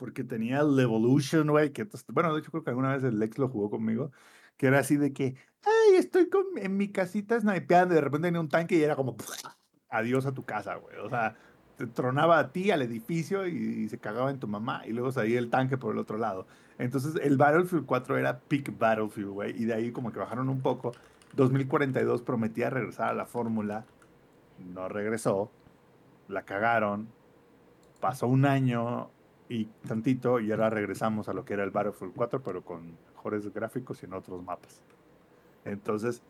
Porque 0.03 0.25
tenía 0.25 0.59
el 0.63 0.77
Evolution, 0.81 1.49
güey, 1.49 1.73
que, 1.73 1.87
bueno, 2.09 2.35
de 2.35 2.41
hecho 2.41 2.51
creo 2.51 2.65
que 2.65 2.71
alguna 2.71 2.93
vez 2.93 3.05
el 3.05 3.21
Lex 3.21 3.39
lo 3.39 3.49
jugó 3.49 3.71
conmigo, 3.71 4.11
que 4.57 4.67
era 4.67 4.81
así 4.81 4.97
de 4.97 5.13
que, 5.13 5.37
ay, 5.65 5.95
estoy 5.95 6.29
con, 6.29 6.45
en 6.57 6.77
mi 6.77 6.89
casita 6.89 7.41
snipeando, 7.41 7.95
y 7.95 7.99
de 7.99 8.01
repente 8.01 8.27
venía 8.27 8.41
un 8.41 8.49
tanque 8.49 8.75
y 8.75 8.83
era 8.83 8.97
como, 8.97 9.17
adiós 9.91 10.27
a 10.27 10.33
tu 10.33 10.45
casa, 10.45 10.75
güey. 10.75 10.97
O 10.97 11.09
sea, 11.09 11.37
te 11.77 11.87
tronaba 11.87 12.41
a 12.41 12.51
ti, 12.51 12.73
al 12.73 12.83
edificio, 12.83 13.47
y, 13.47 13.53
y 13.53 13.89
se 13.89 13.99
cagaba 13.99 14.33
en 14.33 14.41
tu 14.41 14.49
mamá, 14.49 14.83
y 14.89 14.91
luego 14.91 15.13
salía 15.13 15.39
el 15.39 15.51
tanque 15.51 15.79
por 15.79 15.93
el 15.93 16.01
otro 16.01 16.19
lado. 16.19 16.49
Entonces, 16.79 17.15
el 17.23 17.37
Battlefield 17.37 17.87
4 17.87 18.19
era 18.19 18.41
peak 18.41 18.77
Battlefield, 18.77 19.31
güey, 19.31 19.63
y 19.63 19.67
de 19.67 19.75
ahí 19.75 19.93
como 19.93 20.11
que 20.11 20.19
bajaron 20.19 20.49
un 20.49 20.63
poco. 20.63 20.91
2042 21.37 22.23
prometía 22.23 22.71
regresar 22.71 23.11
a 23.11 23.15
la 23.15 23.27
fórmula, 23.27 23.85
no 24.59 24.89
regresó, 24.89 25.53
la 26.27 26.43
cagaron, 26.43 27.07
pasó 28.01 28.27
un 28.27 28.47
año 28.47 29.13
y 29.53 29.67
tantito 29.87 30.41
y 30.41 30.51
ahora 30.51 30.71
regresamos 30.71 31.29
a 31.29 31.35
lo 31.35 31.45
que 31.45 31.53
era 31.53 31.63
el 31.63 31.71
Battlefield 31.71 32.15
4, 32.17 32.43
pero 32.43 32.65
con 32.65 32.97
mejores 33.15 33.53
gráficos 33.53 34.03
y 34.03 34.07
en 34.07 34.15
otros 34.15 34.43
mapas. 34.43 34.81
Entonces, 35.67 36.23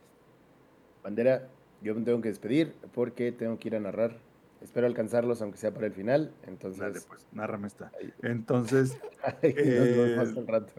Bandera, 1.04 1.48
yo 1.82 1.94
me 1.94 2.02
tengo 2.02 2.20
que 2.20 2.28
despedir 2.28 2.74
porque 2.92 3.30
tengo 3.30 3.58
que 3.58 3.68
ir 3.68 3.76
a 3.76 3.80
narrar. 3.80 4.16
Espero 4.60 4.86
alcanzarlos, 4.88 5.40
aunque 5.40 5.58
sea 5.58 5.72
para 5.72 5.86
el 5.86 5.92
final. 5.92 6.32
dale 6.42 6.52
Entonces, 6.52 7.06
pues, 7.06 7.26
nárrame 7.32 7.68
esta. 7.68 7.92
Entonces, 8.22 8.98
ay, 9.42 9.54
nos 9.54 9.64
vemos 9.64 10.36
eh, 10.36 10.44
rato. 10.46 10.72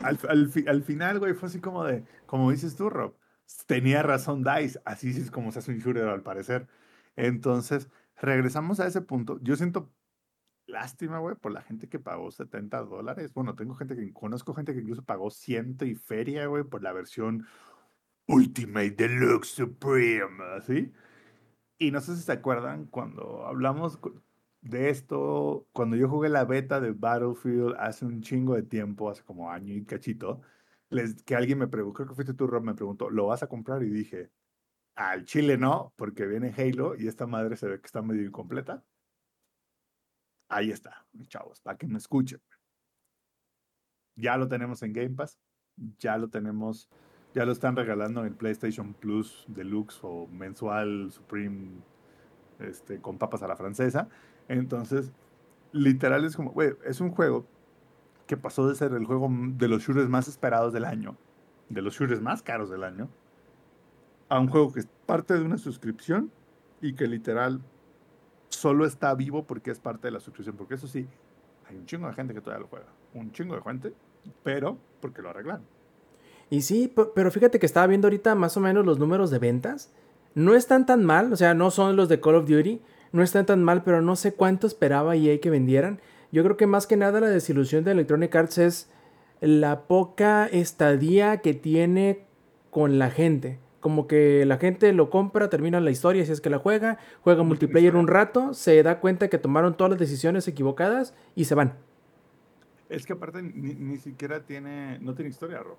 al, 0.00 0.18
al 0.28 0.52
al 0.68 0.82
final, 0.82 1.18
güey, 1.20 1.34
fue 1.34 1.48
así 1.48 1.60
como 1.60 1.84
de, 1.84 2.04
como 2.26 2.50
dices 2.50 2.74
tú, 2.74 2.90
Rob, 2.90 3.14
tenía 3.66 4.02
razón 4.02 4.44
Dice, 4.60 4.80
así 4.84 5.10
es 5.10 5.30
como 5.30 5.52
se 5.52 5.60
hace 5.60 5.70
un 5.70 5.78
shooter 5.78 6.08
al 6.08 6.22
parecer. 6.22 6.66
Entonces, 7.14 7.88
regresamos 8.20 8.80
a 8.80 8.86
ese 8.86 9.00
punto. 9.00 9.38
Yo 9.42 9.56
siento 9.56 9.90
lástima, 10.66 11.18
güey, 11.18 11.36
por 11.36 11.52
la 11.52 11.62
gente 11.62 11.88
que 11.88 11.98
pagó 11.98 12.30
70 12.30 12.82
dólares. 12.82 13.32
Bueno, 13.34 13.54
tengo 13.54 13.74
gente 13.74 13.96
que, 13.96 14.12
conozco 14.12 14.54
gente 14.54 14.74
que 14.74 14.80
incluso 14.80 15.04
pagó 15.04 15.30
ciento 15.30 15.84
y 15.84 15.94
feria, 15.94 16.46
güey, 16.46 16.64
por 16.64 16.82
la 16.82 16.92
versión 16.92 17.46
Ultimate 18.26 18.90
Deluxe 18.90 19.48
Supreme, 19.50 20.60
¿sí? 20.66 20.92
Y 21.78 21.90
no 21.90 22.00
sé 22.00 22.16
si 22.16 22.22
se 22.22 22.32
acuerdan 22.32 22.86
cuando 22.86 23.46
hablamos 23.46 23.98
de 24.62 24.90
esto, 24.90 25.66
cuando 25.72 25.96
yo 25.96 26.08
jugué 26.08 26.28
la 26.28 26.44
beta 26.44 26.80
de 26.80 26.92
Battlefield 26.92 27.76
hace 27.78 28.04
un 28.06 28.22
chingo 28.22 28.54
de 28.54 28.62
tiempo, 28.62 29.10
hace 29.10 29.22
como 29.22 29.50
año 29.50 29.74
y 29.74 29.84
cachito, 29.84 30.40
les, 30.90 31.22
que 31.22 31.36
alguien 31.36 31.58
me 31.58 31.68
preguntó, 31.68 31.94
creo 31.98 32.08
que 32.08 32.14
fuiste 32.14 32.34
tú, 32.34 32.46
Rob, 32.46 32.62
me 32.64 32.74
preguntó, 32.74 33.10
¿lo 33.10 33.26
vas 33.26 33.42
a 33.42 33.48
comprar? 33.48 33.82
Y 33.82 33.90
dije, 33.90 34.30
al 34.96 35.24
chile 35.24 35.58
no, 35.58 35.92
porque 35.96 36.26
viene 36.26 36.54
Halo 36.56 36.96
y 36.96 37.08
esta 37.08 37.26
madre 37.26 37.56
se 37.56 37.68
ve 37.68 37.80
que 37.80 37.86
está 37.86 38.02
medio 38.02 38.24
incompleta. 38.24 38.84
Ahí 40.48 40.70
está, 40.70 41.04
chavos, 41.28 41.60
para 41.60 41.76
que 41.76 41.86
me 41.86 41.98
escuchen. 41.98 42.40
Ya 44.16 44.36
lo 44.36 44.48
tenemos 44.48 44.82
en 44.82 44.92
Game 44.92 45.10
Pass, 45.10 45.38
ya 45.98 46.16
lo 46.16 46.28
tenemos, 46.28 46.88
ya 47.34 47.44
lo 47.44 47.52
están 47.52 47.76
regalando 47.76 48.24
en 48.24 48.34
PlayStation 48.34 48.94
Plus 48.94 49.44
Deluxe 49.48 49.98
o 50.02 50.26
mensual 50.28 51.10
Supreme 51.10 51.82
este, 52.60 53.00
con 53.00 53.18
papas 53.18 53.42
a 53.42 53.48
la 53.48 53.56
francesa. 53.56 54.08
Entonces, 54.48 55.12
literal 55.72 56.24
es 56.24 56.36
como, 56.36 56.52
güey, 56.52 56.74
es 56.84 57.00
un 57.00 57.10
juego 57.10 57.46
que 58.26 58.36
pasó 58.36 58.68
de 58.68 58.74
ser 58.74 58.92
el 58.92 59.04
juego 59.04 59.28
de 59.30 59.68
los 59.68 59.82
shooters 59.82 60.08
más 60.08 60.28
esperados 60.28 60.72
del 60.72 60.84
año, 60.84 61.16
de 61.68 61.82
los 61.82 61.94
shooters 61.94 62.20
más 62.20 62.42
caros 62.42 62.70
del 62.70 62.84
año, 62.84 63.08
a 64.28 64.40
un 64.40 64.48
juego 64.48 64.72
que 64.72 64.80
es 64.80 64.88
parte 65.06 65.34
de 65.34 65.42
una 65.42 65.58
suscripción 65.58 66.32
y 66.80 66.94
que 66.94 67.06
literal 67.06 67.60
solo 68.48 68.86
está 68.86 69.14
vivo 69.14 69.44
porque 69.44 69.70
es 69.70 69.78
parte 69.78 70.08
de 70.08 70.12
la 70.12 70.20
suscripción. 70.20 70.56
Porque 70.56 70.74
eso 70.74 70.86
sí, 70.86 71.06
hay 71.68 71.76
un 71.76 71.86
chingo 71.86 72.06
de 72.08 72.14
gente 72.14 72.34
que 72.34 72.40
todavía 72.40 72.62
lo 72.62 72.68
juega. 72.68 72.86
Un 73.14 73.32
chingo 73.32 73.54
de 73.54 73.62
gente, 73.62 73.92
pero 74.42 74.78
porque 75.00 75.22
lo 75.22 75.30
arreglaron. 75.30 75.64
Y 76.50 76.62
sí, 76.62 76.88
pe- 76.88 77.06
pero 77.14 77.30
fíjate 77.30 77.58
que 77.58 77.66
estaba 77.66 77.86
viendo 77.86 78.06
ahorita 78.06 78.34
más 78.34 78.56
o 78.56 78.60
menos 78.60 78.86
los 78.86 78.98
números 78.98 79.30
de 79.30 79.38
ventas. 79.38 79.92
No 80.34 80.54
están 80.54 80.86
tan 80.86 81.04
mal, 81.04 81.32
o 81.32 81.36
sea, 81.36 81.54
no 81.54 81.70
son 81.70 81.96
los 81.96 82.08
de 82.08 82.20
Call 82.20 82.34
of 82.36 82.48
Duty, 82.48 82.82
no 83.12 83.22
están 83.22 83.46
tan 83.46 83.64
mal, 83.64 83.82
pero 83.82 84.02
no 84.02 84.16
sé 84.16 84.34
cuánto 84.34 84.66
esperaba 84.66 85.16
EA 85.16 85.40
que 85.40 85.50
vendieran. 85.50 86.00
Yo 86.30 86.44
creo 86.44 86.56
que 86.56 86.66
más 86.66 86.86
que 86.86 86.96
nada 86.96 87.20
la 87.20 87.28
desilusión 87.28 87.84
de 87.84 87.92
Electronic 87.92 88.34
Arts 88.36 88.58
es 88.58 88.90
la 89.40 89.82
poca 89.82 90.46
estadía 90.46 91.38
que 91.38 91.54
tiene 91.54 92.26
con 92.70 92.98
la 92.98 93.10
gente. 93.10 93.58
Como 93.80 94.06
que 94.06 94.44
la 94.46 94.58
gente 94.58 94.92
lo 94.92 95.10
compra, 95.10 95.48
termina 95.48 95.80
la 95.80 95.90
historia 95.90 96.24
si 96.24 96.32
es 96.32 96.40
que 96.40 96.50
la 96.50 96.58
juega, 96.58 96.98
juega 97.22 97.42
multiplayer 97.42 97.94
un 97.94 98.08
rato, 98.08 98.54
se 98.54 98.82
da 98.82 99.00
cuenta 99.00 99.28
que 99.28 99.38
tomaron 99.38 99.76
todas 99.76 99.90
las 99.90 99.98
decisiones 99.98 100.48
equivocadas 100.48 101.14
y 101.34 101.44
se 101.44 101.54
van. 101.54 101.74
Es 102.88 103.06
que 103.06 103.12
aparte 103.12 103.42
ni, 103.42 103.74
ni 103.74 103.98
siquiera 103.98 104.40
tiene, 104.44 104.98
no 105.00 105.14
tiene 105.14 105.30
historia, 105.30 105.58
Rob. 105.58 105.76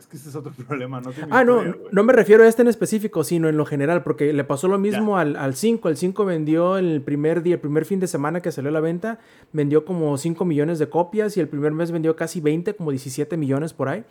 Es 0.00 0.06
que 0.06 0.16
ese 0.16 0.30
es 0.30 0.34
otro 0.34 0.52
problema, 0.66 1.00
no 1.00 1.10
tiene 1.12 1.28
Ah, 1.30 1.44
no, 1.44 1.62
no 1.90 2.02
me 2.04 2.12
refiero 2.14 2.44
a 2.44 2.48
este 2.48 2.62
en 2.62 2.68
específico, 2.68 3.22
sino 3.22 3.48
en 3.48 3.58
lo 3.58 3.66
general, 3.66 4.02
porque 4.02 4.32
le 4.32 4.44
pasó 4.44 4.66
lo 4.66 4.78
mismo 4.78 5.18
al, 5.18 5.36
al 5.36 5.54
5. 5.54 5.88
El 5.90 5.96
5 5.96 6.24
vendió 6.24 6.78
el 6.78 7.02
primer 7.02 7.42
día, 7.42 7.56
el 7.56 7.60
primer 7.60 7.84
fin 7.84 8.00
de 8.00 8.06
semana 8.06 8.40
que 8.40 8.50
salió 8.50 8.70
a 8.70 8.72
la 8.72 8.80
venta, 8.80 9.18
vendió 9.52 9.84
como 9.84 10.16
5 10.16 10.44
millones 10.46 10.78
de 10.78 10.88
copias 10.88 11.36
y 11.36 11.40
el 11.40 11.48
primer 11.48 11.72
mes 11.72 11.90
vendió 11.90 12.16
casi 12.16 12.40
20, 12.40 12.74
como 12.74 12.90
17 12.90 13.36
millones 13.36 13.74
por 13.74 13.88
ahí. 13.88 14.04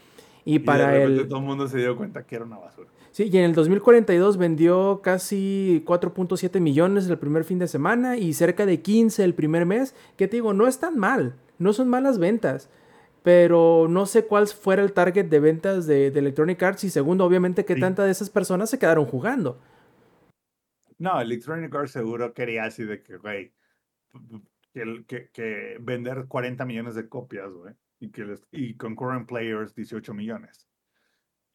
Y, 0.46 0.56
Y 0.56 0.60
para 0.60 0.90
de 0.90 1.04
el... 1.04 1.28
todo 1.28 1.40
el 1.40 1.46
mundo 1.46 1.68
se 1.68 1.80
dio 1.80 1.98
cuenta 1.98 2.24
que 2.24 2.36
era 2.36 2.46
una 2.46 2.58
basura. 2.58 2.90
Sí, 3.12 3.30
y 3.32 3.38
en 3.38 3.44
el 3.44 3.54
2042 3.56 4.38
vendió 4.38 5.02
casi 5.04 5.84
4.7 5.86 6.60
millones 6.62 7.08
el 7.10 7.18
primer 7.18 7.44
fin 7.44 7.60
de 7.60 7.68
semana 7.68 8.18
y 8.18 8.34
cerca 8.34 8.66
de 8.66 8.82
15 8.82 9.24
el 9.24 9.34
primer 9.34 9.66
mes, 9.66 9.96
que 10.16 10.28
te 10.28 10.38
digo, 10.38 10.54
no 10.54 10.68
es 10.68 10.80
tan 10.80 10.98
mal, 10.98 11.36
no 11.58 11.74
son 11.74 11.90
malas 11.90 12.20
ventas. 12.20 12.70
Pero 13.24 13.88
no 13.90 14.06
sé 14.06 14.26
cuál 14.26 14.48
fuera 14.48 14.82
el 14.82 14.94
target 14.94 15.26
de 15.26 15.40
ventas 15.42 15.86
de, 15.88 16.10
de 16.12 16.20
Electronic 16.20 16.62
Arts 16.64 16.86
y 16.86 16.90
segundo, 16.90 17.26
obviamente, 17.26 17.66
que 17.66 17.74
Sí. 17.76 17.80
tantas 17.82 18.06
de 18.06 18.12
esas 18.12 18.30
personas 18.30 18.70
se 18.70 18.80
quedaron 18.80 19.06
jugando. 19.06 19.60
No, 20.98 21.20
Electronic 21.20 21.74
Arts 21.76 21.92
seguro 21.92 22.34
quería 22.34 22.64
así 22.66 22.86
de 22.86 23.02
que, 23.04 23.18
güey, 23.18 23.54
que, 24.74 24.82
el- 24.82 25.06
que, 25.06 25.30
que 25.32 25.78
vender 25.82 26.28
40 26.28 26.64
millones 26.66 26.96
de 26.96 27.10
copias, 27.10 27.52
güey, 27.52 27.74
y, 28.00 28.10
que 28.12 28.24
les, 28.24 28.48
y 28.52 28.76
concurrent 28.76 29.28
players 29.28 29.76
18 29.76 30.14
millones. 30.14 30.69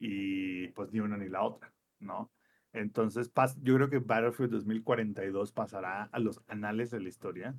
Y 0.06 0.68
pues 0.68 0.92
ni 0.92 1.00
una 1.00 1.16
ni 1.16 1.30
la 1.30 1.42
otra, 1.42 1.72
¿no? 1.98 2.30
Entonces, 2.74 3.32
yo 3.62 3.74
creo 3.76 3.88
que 3.88 4.00
Battlefield 4.00 4.50
2042 4.50 5.50
pasará 5.52 6.10
a 6.12 6.18
los 6.18 6.42
anales 6.46 6.90
de 6.90 7.00
la 7.00 7.08
historia 7.08 7.56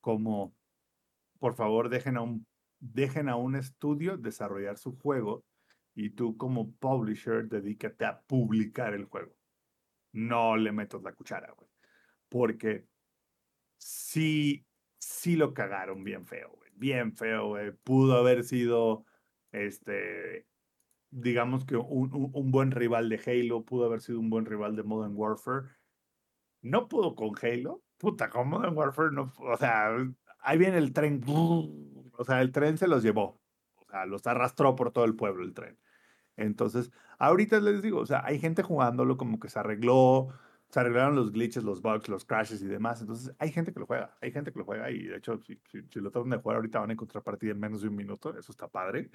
como, 0.00 0.54
por 1.38 1.54
favor, 1.56 1.90
dejen 1.90 2.16
a 2.16 2.22
un, 2.22 2.46
dejen 2.78 3.28
a 3.28 3.36
un 3.36 3.54
estudio 3.54 4.16
desarrollar 4.16 4.78
su 4.78 4.96
juego 4.96 5.44
y 5.94 6.08
tú 6.08 6.38
como 6.38 6.72
publisher 6.76 7.46
dedícate 7.48 8.06
a 8.06 8.22
publicar 8.22 8.94
el 8.94 9.04
juego. 9.04 9.36
No 10.12 10.56
le 10.56 10.72
metas 10.72 11.02
la 11.02 11.12
cuchara, 11.12 11.52
güey. 11.52 11.68
Porque 12.30 12.86
sí, 13.76 14.64
sí 14.96 15.36
lo 15.36 15.52
cagaron 15.52 16.02
bien 16.02 16.24
feo, 16.24 16.50
güey. 16.56 16.70
Bien 16.76 17.14
feo, 17.14 17.48
güey. 17.48 17.72
Pudo 17.72 18.16
haber 18.16 18.42
sido, 18.44 19.04
este, 19.52 20.47
digamos 21.10 21.64
que 21.64 21.76
un, 21.76 22.10
un- 22.34 22.50
buen 22.50 22.70
rival 22.72 23.08
de 23.08 23.20
Halo, 23.26 23.64
pudo 23.64 23.86
haber 23.86 24.00
sido 24.00 24.20
un 24.20 24.30
buen 24.30 24.46
rival 24.46 24.76
de 24.76 24.82
Modern 24.82 25.14
Warfare. 25.16 25.68
No 26.62 26.88
pudo 26.88 27.14
con 27.14 27.32
Halo. 27.42 27.82
Puta, 27.98 28.30
con 28.30 28.48
Modern 28.48 28.76
Warfare 28.76 29.10
no, 29.12 29.32
o 29.38 29.56
sea, 29.56 29.90
ahí 30.40 30.58
viene 30.58 30.78
el 30.78 30.92
tren. 30.92 31.22
O 32.20 32.24
sea, 32.24 32.40
el 32.42 32.50
tren 32.50 32.76
se 32.78 32.88
los 32.88 33.04
llevó. 33.04 33.40
O 33.76 33.86
sea, 33.90 34.04
los 34.04 34.26
arrastró 34.26 34.74
por 34.74 34.90
todo 34.92 35.04
el 35.04 35.14
pueblo 35.14 35.44
el 35.44 35.54
tren. 35.54 35.78
Entonces, 36.36 36.90
ahorita 37.18 37.60
les 37.60 37.82
digo, 37.82 38.00
o 38.00 38.06
sea, 38.06 38.22
hay 38.24 38.38
gente 38.40 38.62
jugándolo 38.62 39.16
como 39.16 39.38
que 39.40 39.48
se 39.50 39.58
arregló, 39.58 40.28
se 40.70 40.80
arreglaron 40.80 41.16
los 41.16 41.32
glitches, 41.32 41.64
los 41.64 41.82
bugs, 41.82 42.08
los 42.08 42.24
crashes 42.24 42.62
y 42.62 42.66
demás. 42.68 43.00
Entonces, 43.00 43.34
hay 43.38 43.52
gente 43.52 43.72
que 43.72 43.80
lo 43.80 43.86
juega, 43.86 44.16
hay 44.20 44.32
gente 44.32 44.52
que 44.52 44.58
lo 44.60 44.64
juega 44.64 44.90
y 44.90 45.04
de 45.04 45.16
hecho, 45.16 45.38
si, 45.42 45.60
si- 45.70 45.82
si 45.90 46.00
lo 46.00 46.10
tratan 46.10 46.30
de 46.30 46.38
jugar 46.38 46.56
ahorita 46.56 46.80
van 46.80 46.90
a 46.90 46.92
encontrar 46.94 47.24
partida 47.24 47.52
en 47.52 47.60
menos 47.60 47.82
de 47.82 47.88
un 47.88 47.96
minuto, 47.96 48.36
eso 48.38 48.52
está 48.52 48.68
padre. 48.68 49.10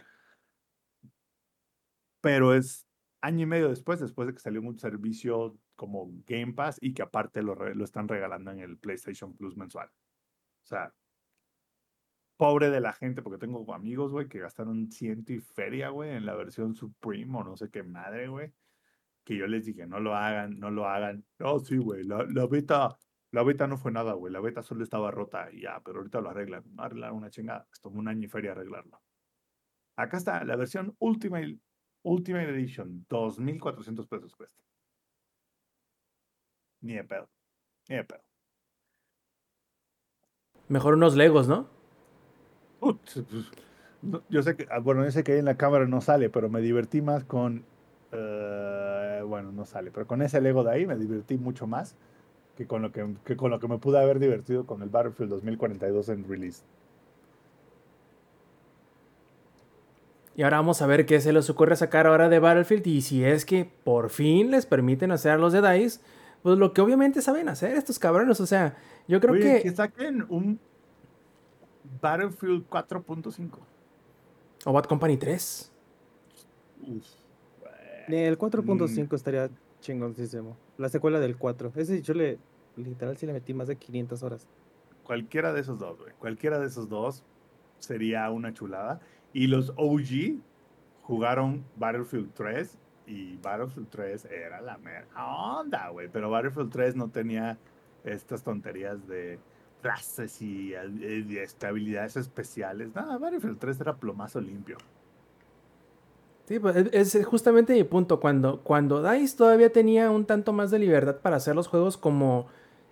Pero 2.24 2.54
es 2.54 2.88
año 3.20 3.44
y 3.44 3.46
medio 3.46 3.68
después, 3.68 4.00
después 4.00 4.30
de 4.30 4.34
que 4.34 4.40
salió 4.40 4.62
un 4.62 4.80
servicio 4.80 5.58
como 5.76 6.10
Game 6.26 6.54
Pass 6.54 6.78
y 6.80 6.94
que 6.94 7.02
aparte 7.02 7.44
lo, 7.44 7.54
lo 7.54 7.84
están 7.84 8.08
regalando 8.08 8.50
en 8.52 8.60
el 8.60 8.78
PlayStation 8.78 9.36
Plus 9.36 9.58
mensual. 9.58 9.90
O 9.90 10.66
sea, 10.66 10.94
pobre 12.38 12.70
de 12.70 12.80
la 12.80 12.94
gente, 12.94 13.22
porque 13.22 13.40
tengo 13.40 13.74
amigos, 13.74 14.14
güey, 14.14 14.30
que 14.30 14.40
gastaron 14.40 14.90
ciento 14.90 15.34
y 15.34 15.42
feria, 15.42 15.90
güey, 15.90 16.12
en 16.12 16.26
la 16.26 16.34
versión 16.34 16.76
Supreme 16.76 17.38
o 17.38 17.44
no 17.44 17.58
sé 17.58 17.70
qué 17.70 17.84
madre, 17.84 18.30
güey. 18.30 18.54
Que 19.26 19.36
yo 19.36 19.46
les 19.46 19.66
dije, 19.66 19.86
no 19.86 20.00
lo 20.00 20.16
hagan, 20.16 20.58
no 20.58 20.72
lo 20.72 20.88
hagan. 20.88 21.26
No, 21.40 21.60
sí, 21.60 21.76
güey, 21.76 22.06
la, 22.06 22.26
la 22.30 22.48
beta, 22.48 22.98
la 23.32 23.44
beta 23.44 23.68
no 23.68 23.78
fue 23.78 23.92
nada, 23.92 24.14
güey. 24.14 24.32
La 24.32 24.40
beta 24.40 24.64
solo 24.64 24.86
estaba 24.86 25.12
rota 25.12 25.52
y 25.52 25.64
ya, 25.64 25.82
pero 25.84 25.98
ahorita 25.98 26.22
lo 26.22 26.30
arreglan. 26.30 26.64
Arreglaron 26.78 27.18
una 27.18 27.30
chingada. 27.30 27.68
Esto 27.74 27.90
tomó 27.90 28.00
un 28.00 28.08
año 28.08 28.28
y 28.28 28.30
feria 28.30 28.54
arreglarlo. 28.54 29.02
Acá 29.98 30.16
está, 30.16 30.46
la 30.46 30.56
versión 30.56 30.96
Ultimate, 31.00 31.60
Ultimate 32.04 32.50
Edition, 32.50 33.06
2.400 33.10 34.08
pesos 34.08 34.36
cuesta. 34.36 34.62
Ni 36.82 36.94
de 36.94 37.04
pedo. 37.04 37.30
Ni 37.90 37.96
de 37.96 38.04
pedo. 38.04 38.22
Mejor 40.68 40.96
unos 40.96 41.16
Legos, 41.16 41.48
¿no? 41.48 41.68
Pues, 42.80 43.24
yo 44.30 44.44
sé 44.44 44.56
que, 44.56 44.68
ah, 44.70 44.80
bueno, 44.80 45.10
sé 45.10 45.24
que 45.24 45.34
ahí 45.34 45.40
en 45.40 45.46
la 45.46 45.56
cámara 45.56 45.86
no 45.86 46.02
sale, 46.02 46.30
pero 46.30 46.50
me 46.50 46.60
divertí 46.60 47.02
más 47.02 47.24
con, 47.24 47.64
eh, 48.12 49.22
bueno, 49.26 49.52
no 49.52 49.66
sale, 49.66 49.92
pero 49.92 50.06
con 50.06 50.22
ese 50.22 50.42
Lego 50.42 50.64
de 50.64 50.72
ahí 50.72 50.86
me 50.86 50.98
divertí 50.98 51.38
mucho 51.38 51.68
más 51.68 51.96
que 52.58 52.68
con 52.68 52.82
lo 52.82 52.92
que, 52.92 53.16
que 53.26 53.36
con 53.36 53.50
lo 53.52 53.60
que 53.60 53.68
me 53.68 53.78
pude 53.78 54.00
haber 54.00 54.20
divertido 54.20 54.66
con 54.66 54.82
el 54.82 54.90
Battlefield 54.90 55.32
2042 55.32 56.10
en 56.10 56.28
release. 56.28 56.64
Y 60.36 60.42
ahora 60.44 60.58
vamos 60.58 60.82
a 60.82 60.88
ver 60.88 61.06
qué 61.06 61.22
se 61.22 61.32
les 61.32 61.50
ocurre 61.50 61.76
sacar 61.76 62.08
ahora 62.08 62.28
de 62.30 62.40
Battlefield 62.40 62.88
y 62.88 63.02
si 63.02 63.24
es 63.24 63.46
que 63.46 63.66
por 63.84 64.10
fin 64.10 64.50
les 64.52 64.66
permiten 64.66 65.12
hacer 65.12 65.32
a 65.34 65.38
los 65.38 65.54
de 65.54 65.62
DICE, 65.62 66.00
pues 66.42 66.58
lo 66.58 66.74
que 66.74 66.82
obviamente 66.82 67.22
saben 67.22 67.50
hacer 67.50 67.76
estos 67.78 68.00
cabrones. 68.00 68.40
O 68.40 68.48
sea, 68.48 68.76
yo 69.08 69.20
creo 69.20 69.34
Oye, 69.34 69.42
que... 69.58 69.62
que 69.70 69.76
saquen 69.76 70.26
un 70.30 70.60
Battlefield 72.02 72.68
4.5. 72.70 73.50
O 74.66 74.74
Bad 74.74 74.86
Company 74.86 75.18
3. 75.18 75.72
Uf, 76.88 77.06
El 78.08 78.38
4.5 78.38 79.12
Mm. 79.12 79.16
estaría 79.16 79.50
chingoncísimo. 79.82 80.58
La 80.78 80.90
secuela 80.90 81.20
del 81.20 81.38
4. 81.38 81.72
Ese 81.76 82.02
yo 82.02 82.14
le, 82.14 82.40
literal, 82.76 83.18
sí 83.18 83.26
le 83.26 83.34
metí 83.34 83.54
más 83.54 83.68
de 83.68 83.76
500 83.76 84.24
horas. 84.24 84.48
cualquiera 85.04 85.52
de 85.54 85.60
esos 85.62 85.78
dos, 85.80 86.00
güey. 86.00 86.14
Cualquiera 86.18 86.60
de 86.60 86.68
esos 86.68 86.88
dos 86.90 87.24
sería 87.80 88.30
una 88.32 88.54
chulada. 88.54 89.02
Y 89.34 89.48
los 89.48 89.74
OG 89.76 90.40
jugaron 91.02 91.66
Battlefield 91.76 92.32
3 92.34 92.78
y 93.08 93.38
Battlefield 93.38 93.90
3 93.90 94.26
era 94.26 94.62
la 94.62 94.78
mera 94.78 95.08
onda, 95.26 95.90
güey. 95.90 96.08
Pero 96.08 96.30
Battlefield 96.30 96.72
3 96.72 96.96
no 96.96 97.10
tenía 97.10 97.58
estas 98.04 98.44
tonterías 98.44 99.08
de 99.08 99.40
clases 99.82 100.42
y, 100.42 100.74
eh, 100.74 101.26
y 101.28 101.38
estabilidades 101.38 102.16
especiales. 102.16 102.94
Nada, 102.96 103.18
Battlefield 103.18 103.60
3 103.60 103.82
era 103.82 103.96
plomazo 103.96 104.40
limpio. 104.40 104.78
Sí, 106.46 106.60
pues 106.60 106.76
es 106.92 107.26
justamente 107.26 107.74
mi 107.74 107.84
punto. 107.84 108.20
Cuando, 108.20 108.62
cuando 108.62 109.02
DICE 109.02 109.38
todavía 109.38 109.72
tenía 109.72 110.12
un 110.12 110.26
tanto 110.26 110.52
más 110.52 110.72
de 110.72 110.80
libertad 110.80 111.18
para 111.18 111.38
hacer 111.38 111.56
los 111.56 111.68
juegos 111.68 111.98
como 111.98 112.48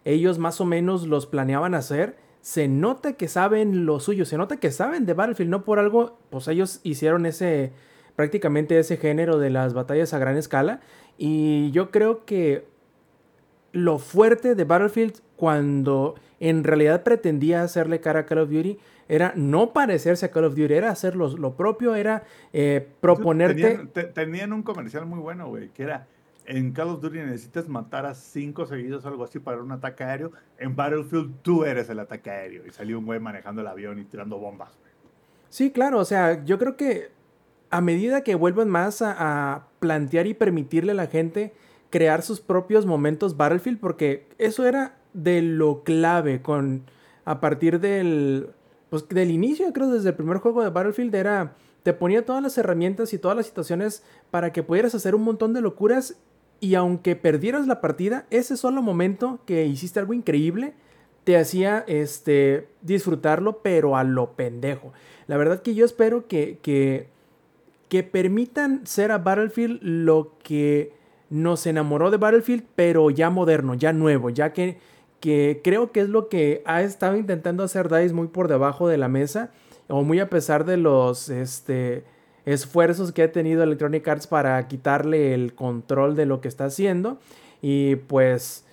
ellos 0.05 0.39
más 0.39 0.61
o 0.61 0.65
menos 0.65 1.05
los 1.05 1.25
planeaban 1.25 1.73
hacer, 1.73 2.15
se 2.41 2.67
nota 2.67 3.13
que 3.13 3.27
saben 3.27 3.85
lo 3.85 3.99
suyo, 3.99 4.25
se 4.25 4.37
nota 4.37 4.57
que 4.57 4.71
saben 4.71 5.05
de 5.05 5.13
Battlefield, 5.13 5.49
no 5.51 5.63
por 5.63 5.79
algo, 5.79 6.17
pues 6.29 6.47
ellos 6.47 6.79
hicieron 6.83 7.25
ese, 7.25 7.71
prácticamente 8.15 8.77
ese 8.79 8.97
género 8.97 9.37
de 9.39 9.49
las 9.51 9.73
batallas 9.73 10.13
a 10.13 10.19
gran 10.19 10.37
escala. 10.37 10.79
Y 11.17 11.71
yo 11.71 11.91
creo 11.91 12.25
que 12.25 12.65
lo 13.73 13.99
fuerte 13.99 14.55
de 14.55 14.63
Battlefield 14.63 15.19
cuando 15.35 16.15
en 16.39 16.63
realidad 16.63 17.03
pretendía 17.03 17.61
hacerle 17.61 17.99
cara 18.01 18.21
a 18.21 18.25
Call 18.25 18.39
of 18.39 18.49
Duty 18.49 18.79
era 19.07 19.33
no 19.35 19.73
parecerse 19.73 20.25
a 20.25 20.31
Call 20.31 20.45
of 20.45 20.55
Duty, 20.55 20.73
era 20.73 20.89
hacer 20.89 21.15
lo, 21.15 21.55
propio, 21.55 21.95
era 21.95 22.23
eh, 22.53 22.87
proponerte... 23.01 23.61
Tenían, 23.61 23.87
te- 23.89 24.03
tenían 24.05 24.53
un 24.53 24.63
comercial 24.63 25.05
muy 25.05 25.19
bueno, 25.19 25.47
güey, 25.49 25.69
que 25.69 25.83
era 25.83 26.07
en 26.45 26.71
Call 26.71 26.89
of 26.89 27.01
Duty 27.01 27.19
necesitas 27.19 27.67
matar 27.67 28.05
a 28.05 28.13
cinco 28.13 28.65
seguidos 28.65 29.05
o 29.05 29.07
algo 29.07 29.23
así 29.23 29.39
para 29.39 29.61
un 29.61 29.71
ataque 29.71 30.03
aéreo. 30.03 30.31
En 30.57 30.75
Battlefield 30.75 31.41
tú 31.41 31.63
eres 31.63 31.89
el 31.89 31.99
ataque 31.99 32.29
aéreo. 32.29 32.65
Y 32.65 32.71
salió 32.71 32.99
un 32.99 33.05
güey 33.05 33.19
manejando 33.19 33.61
el 33.61 33.67
avión 33.67 33.99
y 33.99 34.05
tirando 34.05 34.37
bombas. 34.37 34.77
Sí, 35.49 35.71
claro, 35.71 35.99
o 35.99 36.05
sea, 36.05 36.43
yo 36.45 36.57
creo 36.57 36.77
que 36.77 37.11
a 37.69 37.81
medida 37.81 38.23
que 38.23 38.35
vuelvan 38.35 38.69
más 38.69 39.01
a, 39.01 39.15
a 39.53 39.67
plantear 39.79 40.27
y 40.27 40.33
permitirle 40.33 40.93
a 40.93 40.95
la 40.95 41.07
gente 41.07 41.53
crear 41.89 42.21
sus 42.21 42.39
propios 42.39 42.85
momentos 42.85 43.37
Battlefield, 43.37 43.79
porque 43.79 44.27
eso 44.37 44.65
era 44.65 44.97
de 45.13 45.41
lo 45.41 45.83
clave 45.83 46.41
con 46.41 46.83
a 47.25 47.39
partir 47.39 47.79
del 47.79 48.49
pues 48.89 49.07
del 49.07 49.31
inicio, 49.31 49.71
creo 49.71 49.89
desde 49.89 50.09
el 50.09 50.15
primer 50.15 50.37
juego 50.37 50.63
de 50.63 50.69
Battlefield 50.69 51.15
era 51.15 51.53
te 51.83 51.93
ponía 51.93 52.25
todas 52.25 52.43
las 52.43 52.57
herramientas 52.57 53.13
y 53.13 53.17
todas 53.17 53.37
las 53.37 53.45
situaciones 53.45 54.03
para 54.29 54.51
que 54.51 54.63
pudieras 54.63 54.93
hacer 54.95 55.15
un 55.15 55.23
montón 55.23 55.53
de 55.53 55.61
locuras 55.61 56.17
y 56.61 56.75
aunque 56.75 57.15
perdieras 57.17 57.67
la 57.67 57.81
partida, 57.81 58.25
ese 58.29 58.55
solo 58.55 58.81
momento 58.83 59.39
que 59.45 59.65
hiciste 59.65 59.99
algo 59.99 60.13
increíble 60.13 60.73
te 61.23 61.37
hacía 61.37 61.83
este, 61.87 62.67
disfrutarlo, 62.81 63.59
pero 63.61 63.97
a 63.97 64.03
lo 64.03 64.33
pendejo. 64.33 64.93
La 65.27 65.37
verdad 65.37 65.61
que 65.61 65.73
yo 65.75 65.85
espero 65.85 66.27
que, 66.27 66.59
que, 66.61 67.07
que 67.89 68.03
permitan 68.03 68.85
ser 68.85 69.11
a 69.11 69.17
Battlefield 69.17 69.79
lo 69.81 70.35
que 70.43 70.93
nos 71.29 71.65
enamoró 71.65 72.11
de 72.11 72.17
Battlefield, 72.17 72.63
pero 72.75 73.09
ya 73.09 73.29
moderno, 73.29 73.73
ya 73.73 73.91
nuevo, 73.91 74.29
ya 74.29 74.53
que, 74.53 74.77
que 75.19 75.61
creo 75.63 75.91
que 75.91 76.01
es 76.01 76.09
lo 76.09 76.29
que 76.29 76.61
ha 76.65 76.83
estado 76.83 77.17
intentando 77.17 77.63
hacer 77.63 77.89
DICE 77.89 78.13
muy 78.13 78.27
por 78.27 78.47
debajo 78.47 78.87
de 78.87 78.97
la 78.97 79.07
mesa, 79.07 79.51
o 79.87 80.03
muy 80.03 80.19
a 80.19 80.29
pesar 80.29 80.65
de 80.65 80.77
los 80.77 81.29
este, 81.29 82.03
esfuerzos 82.45 83.11
que 83.11 83.23
ha 83.23 83.31
tenido 83.31 83.63
Electronic 83.63 84.07
Arts 84.07 84.27
para 84.27 84.67
quitarle 84.67 85.33
el 85.33 85.53
control 85.53 86.15
de 86.15 86.25
lo 86.25 86.41
que 86.41 86.47
está 86.47 86.65
haciendo. 86.65 87.19
Y 87.61 87.95
pues 87.95 88.65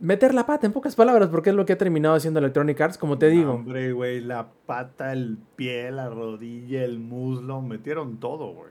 meter 0.00 0.34
la 0.34 0.46
pata 0.46 0.66
en 0.66 0.72
pocas 0.72 0.94
palabras, 0.94 1.28
porque 1.28 1.50
es 1.50 1.56
lo 1.56 1.66
que 1.66 1.72
ha 1.72 1.78
terminado 1.78 2.14
haciendo 2.14 2.40
Electronic 2.40 2.80
Arts, 2.80 2.98
como 2.98 3.18
te 3.18 3.28
digo. 3.28 3.52
Hombre, 3.52 3.92
güey, 3.92 4.20
la 4.20 4.48
pata, 4.66 5.12
el 5.12 5.38
pie, 5.56 5.90
la 5.90 6.08
rodilla, 6.08 6.84
el 6.84 6.98
muslo, 6.98 7.60
metieron 7.60 8.18
todo, 8.18 8.52
güey. 8.52 8.70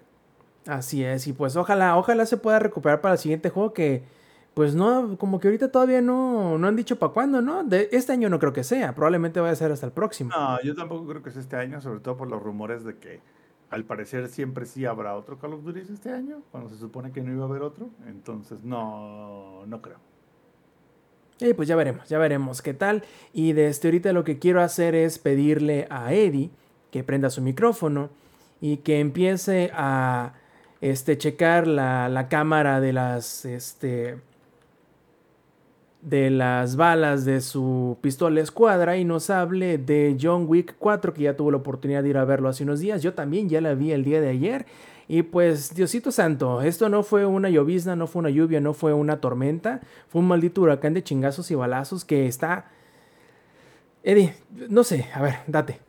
Así 0.66 1.04
es, 1.04 1.28
y 1.28 1.34
pues 1.34 1.56
ojalá, 1.56 1.98
ojalá 1.98 2.26
se 2.26 2.38
pueda 2.38 2.60
recuperar 2.60 3.00
para 3.00 3.14
el 3.14 3.20
siguiente 3.20 3.50
juego 3.50 3.74
que, 3.74 4.04
pues 4.54 4.76
no, 4.76 5.18
como 5.18 5.40
que 5.40 5.48
ahorita 5.48 5.72
todavía 5.72 6.02
no, 6.02 6.58
no 6.58 6.68
han 6.68 6.76
dicho 6.76 7.00
para 7.00 7.14
cuándo, 7.14 7.42
¿no? 7.42 7.64
De 7.64 7.88
este 7.94 8.12
año 8.12 8.28
no 8.28 8.38
creo 8.38 8.52
que 8.52 8.66
sea, 8.66 8.94
probablemente 8.94 9.40
vaya 9.40 9.54
a 9.54 9.56
ser 9.56 9.72
hasta 9.72 9.86
el 9.86 9.94
próximo. 9.94 10.32
No, 10.36 10.62
yo 10.62 10.76
tampoco 10.76 11.08
creo 11.08 11.24
que 11.24 11.32
sea 11.32 11.42
este 11.42 11.56
año, 11.56 11.80
sobre 11.80 12.02
todo 12.02 12.18
por 12.18 12.28
los 12.28 12.42
rumores 12.44 12.84
de 12.84 12.98
que 12.98 13.22
al 13.70 13.84
parecer 13.84 14.28
siempre 14.30 14.66
sí 14.66 14.86
habrá 14.86 15.16
otro 15.16 15.40
Call 15.40 15.54
of 15.54 15.64
Duty 15.64 15.82
este 15.94 16.12
año, 16.12 16.42
cuando 16.52 16.70
se 16.70 16.78
supone 16.78 17.12
que 17.12 17.22
no 17.22 17.32
iba 17.32 17.44
a 17.44 17.48
haber 17.48 17.62
otro. 17.62 17.90
Entonces, 18.08 18.64
no, 18.64 19.66
no 19.66 19.82
creo. 19.82 19.98
Y 21.40 21.54
pues 21.54 21.68
ya 21.68 21.76
veremos, 21.76 22.08
ya 22.10 22.18
veremos 22.18 22.62
qué 22.62 22.74
tal. 22.74 23.04
Y 23.34 23.54
desde 23.54 23.90
ahorita 23.90 24.14
lo 24.14 24.24
que 24.24 24.40
quiero 24.40 24.62
hacer 24.62 24.96
es 24.96 25.20
pedirle 25.20 25.88
a 25.90 26.14
Eddie 26.14 26.50
que 26.92 27.04
prenda 27.04 27.30
su 27.30 27.42
micrófono 27.42 28.10
y 28.60 28.78
que 28.78 29.00
empiece 29.00 29.70
a 29.74 30.34
este, 30.82 31.18
checar 31.18 31.68
la, 31.68 32.10
la 32.10 32.28
cámara 32.28 32.80
de 32.80 32.94
las, 32.94 33.46
este, 33.46 34.18
de 36.02 36.30
las 36.30 36.76
balas 36.76 37.26
de 37.26 37.42
su 37.42 37.98
pistola 38.02 38.42
escuadra 38.42 38.98
y 38.98 39.06
nos 39.06 39.30
hable 39.30 39.78
de 39.78 40.18
John 40.20 40.46
Wick 40.48 40.76
4, 40.78 41.14
que 41.14 41.24
ya 41.24 41.36
tuvo 41.36 41.52
la 41.52 41.58
oportunidad 41.58 42.04
de 42.04 42.10
ir 42.10 42.18
a 42.18 42.26
verlo 42.26 42.50
hace 42.50 42.64
unos 42.64 42.80
días. 42.80 43.02
Yo 43.02 43.14
también 43.14 43.50
ya 43.50 43.62
la 43.62 43.74
vi 43.74 43.92
el 43.92 44.04
día 44.04 44.22
de 44.22 44.30
ayer. 44.30 44.66
Y 45.08 45.24
pues, 45.24 45.74
Diosito 45.74 46.12
Santo, 46.12 46.62
esto 46.62 46.90
no 46.90 47.02
fue 47.02 47.26
una 47.26 47.50
llovizna, 47.50 47.96
no 47.96 48.08
fue 48.08 48.20
una 48.20 48.30
lluvia, 48.30 48.60
no 48.60 48.74
fue 48.74 48.94
una 48.94 49.22
tormenta, 49.22 49.82
fue 50.10 50.22
un 50.22 50.28
maldito 50.28 50.62
huracán 50.62 50.94
de 50.94 51.04
chingazos 51.04 51.50
y 51.52 51.56
balazos 51.56 52.04
que 52.04 52.28
está... 52.28 52.72
Eddie, 54.04 54.36
no 54.70 54.84
sé, 54.84 55.08
a 55.14 55.22
ver, 55.22 55.36
date. 55.48 55.80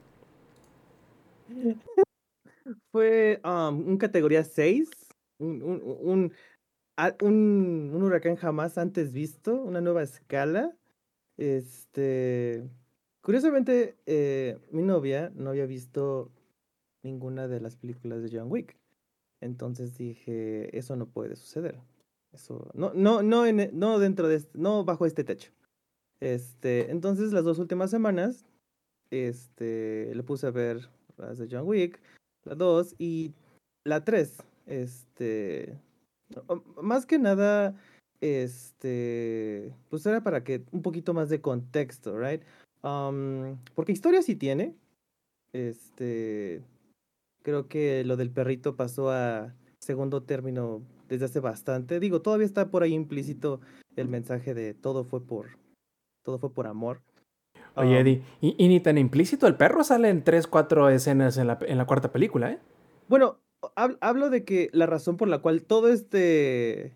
Fue 2.91 3.41
um, 3.45 3.89
un 3.89 3.97
categoría 3.97 4.43
6, 4.45 4.91
un, 5.39 5.63
un, 6.03 6.33
un- 7.23 7.91
un 7.95 8.03
huracán 8.03 8.37
jamás 8.37 8.79
antes 8.79 9.13
visto, 9.13 9.55
una 9.63 9.81
nueva 9.81 10.03
escala. 10.03 10.77
Este, 11.37 12.69
curiosamente, 13.23 13.97
eh, 14.07 14.59
mi 14.71 14.83
novia 14.83 15.31
no 15.35 15.51
había 15.51 15.67
visto 15.67 16.31
ninguna 17.05 17.47
de 17.49 17.61
las 17.61 17.77
películas 17.77 18.23
de 18.23 18.37
John 18.37 18.51
Wick. 18.51 18.77
Entonces 19.41 19.97
dije, 19.97 20.77
eso 20.77 20.97
no 20.97 21.07
puede 21.07 21.37
suceder. 21.37 21.79
Eso, 22.33 22.71
no, 22.75 22.93
no, 22.95 23.23
no, 23.23 23.47
e- 23.47 23.71
no 23.73 23.99
dentro 23.99 24.29
de 24.29 24.37
este, 24.37 24.59
no 24.59 24.85
bajo 24.85 25.07
este 25.07 25.25
techo. 25.25 25.53
Este, 26.21 26.91
entonces 26.91 27.33
las 27.33 27.45
dos 27.45 27.59
últimas 27.61 27.91
semanas, 27.91 28.45
este, 29.11 30.13
le 30.15 30.23
puse 30.25 30.49
a 30.49 30.51
ver 30.51 30.89
las 31.17 31.39
de 31.39 31.49
John 31.51 31.67
Wick, 31.67 32.01
la 32.45 32.57
2 32.57 32.95
y 32.99 33.33
la 33.85 34.05
3. 34.05 34.43
Este, 34.67 35.79
más 36.83 37.07
que 37.07 37.19
nada, 37.19 37.75
este, 38.21 39.73
pues 39.89 40.05
era 40.07 40.23
para 40.23 40.45
que 40.45 40.63
un 40.73 40.83
poquito 40.83 41.15
más 41.15 41.29
de 41.29 41.41
contexto, 41.41 42.19
right? 42.19 42.43
Um, 42.83 43.59
porque 43.75 43.93
historia 43.93 44.23
sí 44.23 44.37
tiene. 44.37 44.75
Este, 45.53 46.63
creo 47.43 47.69
que 47.69 48.05
lo 48.05 48.17
del 48.17 48.31
perrito 48.31 48.77
pasó 48.77 49.11
a 49.11 49.55
segundo 49.81 50.23
término 50.23 50.83
desde 51.09 51.27
hace 51.27 51.41
bastante. 51.41 52.01
Digo, 52.01 52.21
todavía 52.21 52.47
está 52.47 52.71
por 52.71 52.83
ahí 52.83 52.93
implícito 52.93 53.61
el 53.97 54.09
mensaje 54.09 54.55
de 54.55 54.75
todo 54.75 55.05
fue 55.05 55.21
por, 55.25 55.59
todo 56.23 56.39
fue 56.39 56.53
por 56.53 56.67
amor. 56.67 57.01
Oye, 57.75 57.95
Um, 57.95 57.97
Eddie, 57.97 58.23
y, 58.41 58.55
y 58.59 58.69
ni 58.69 58.81
tan 58.81 58.99
implícito, 58.99 59.47
el 59.47 59.57
perro 59.57 59.85
sale 59.85 60.09
en 60.09 60.25
3, 60.25 60.47
4 60.47 60.91
escenas 60.91 61.39
en 61.39 61.47
la, 61.47 61.59
en 61.63 61.79
la 61.79 61.87
cuarta 61.87 62.13
película, 62.13 62.51
¿eh? 62.51 62.59
Bueno, 63.09 63.39
hablo 64.01 64.31
de 64.31 64.45
que 64.45 64.71
la 64.73 64.87
razón 64.87 65.17
por 65.17 65.29
la 65.29 65.41
cual 65.41 65.63
todo 65.63 65.89
este 65.89 66.95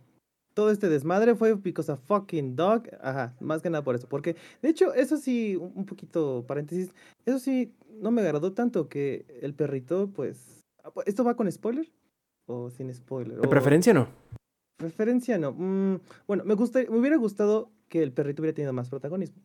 todo 0.55 0.71
este 0.71 0.91
desmadre 0.91 1.35
fue 1.35 1.55
because 1.55 1.91
a 1.91 1.97
fucking 1.97 2.57
dog. 2.57 2.83
Ajá, 3.01 3.35
más 3.41 3.63
que 3.63 3.71
nada 3.71 3.83
por 3.83 3.95
eso. 3.95 4.07
Porque, 4.07 4.37
de 4.61 4.69
hecho, 4.69 4.93
eso 4.93 5.17
sí, 5.17 5.57
un 5.57 5.87
poquito 5.87 6.45
paréntesis, 6.47 6.93
eso 7.25 7.39
sí, 7.39 7.73
no 8.01 8.11
me 8.11 8.21
agradó 8.21 8.53
tanto 8.53 8.87
que 8.89 9.25
el 9.41 9.55
perrito, 9.55 10.11
pues. 10.13 10.61
ah, 10.85 10.91
pu- 10.93 11.05
¿Esto 11.07 11.25
va 11.25 11.37
con 11.37 11.51
spoiler? 11.51 11.91
¿O 12.47 12.69
sin 12.69 12.93
spoiler? 12.93 13.41
De 13.41 13.47
O- 13.47 13.51
preferencia 13.51 13.95
no. 13.95 14.09
Preferencia 14.77 15.39
no. 15.39 15.53
Mm, 15.53 16.01
bueno, 16.27 16.45
me 16.45 16.53
gusta, 16.55 16.81
me 16.81 16.99
hubiera 16.99 17.17
gustado 17.17 17.71
que 17.89 18.03
el 18.03 18.13
perrito 18.13 18.43
hubiera 18.43 18.55
tenido 18.55 18.75
más 18.75 18.91
protagonismo. 18.91 19.41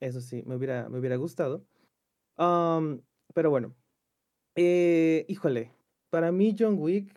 Eso 0.00 0.20
sí, 0.20 0.42
me 0.44 0.56
hubiera, 0.56 0.88
me 0.88 0.98
hubiera 0.98 1.14
gustado. 1.16 1.62
Am, 2.36 3.00
pero 3.32 3.50
bueno. 3.50 3.76
Eh, 4.56 5.24
híjole, 5.28 5.70
para 6.12 6.30
mí 6.30 6.54
John 6.58 6.76
Wick 6.78 7.08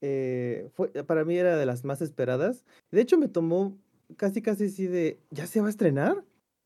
eh, 0.00 0.70
fue, 0.74 0.88
para 1.04 1.24
mí 1.24 1.36
era 1.36 1.56
de 1.56 1.66
las 1.66 1.84
más 1.84 2.02
esperadas. 2.02 2.64
De 2.90 3.00
hecho, 3.00 3.16
me 3.16 3.28
tomó 3.28 3.78
casi 4.16 4.42
casi 4.42 4.64
así 4.64 4.88
de, 4.88 5.20
¿ya 5.30 5.46
se 5.46 5.60
va 5.60 5.68
a 5.68 5.70
estrenar? 5.70 6.24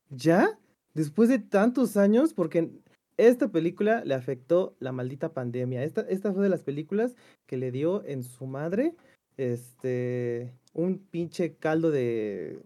¿Ya? 0.09 0.57
Después 0.95 1.29
de 1.29 1.37
tantos 1.37 1.95
años, 1.95 2.33
porque 2.33 2.71
esta 3.17 3.49
película 3.49 4.03
le 4.03 4.15
afectó 4.15 4.75
la 4.79 4.91
maldita 4.91 5.31
pandemia. 5.31 5.83
Esta, 5.83 6.01
esta 6.01 6.33
fue 6.33 6.41
de 6.41 6.49
las 6.49 6.63
películas 6.63 7.15
que 7.45 7.57
le 7.57 7.71
dio 7.71 8.03
en 8.03 8.23
su 8.23 8.47
madre 8.47 8.95
este 9.37 10.55
un 10.73 10.97
pinche 10.97 11.55
caldo 11.57 11.91
de, 11.91 12.63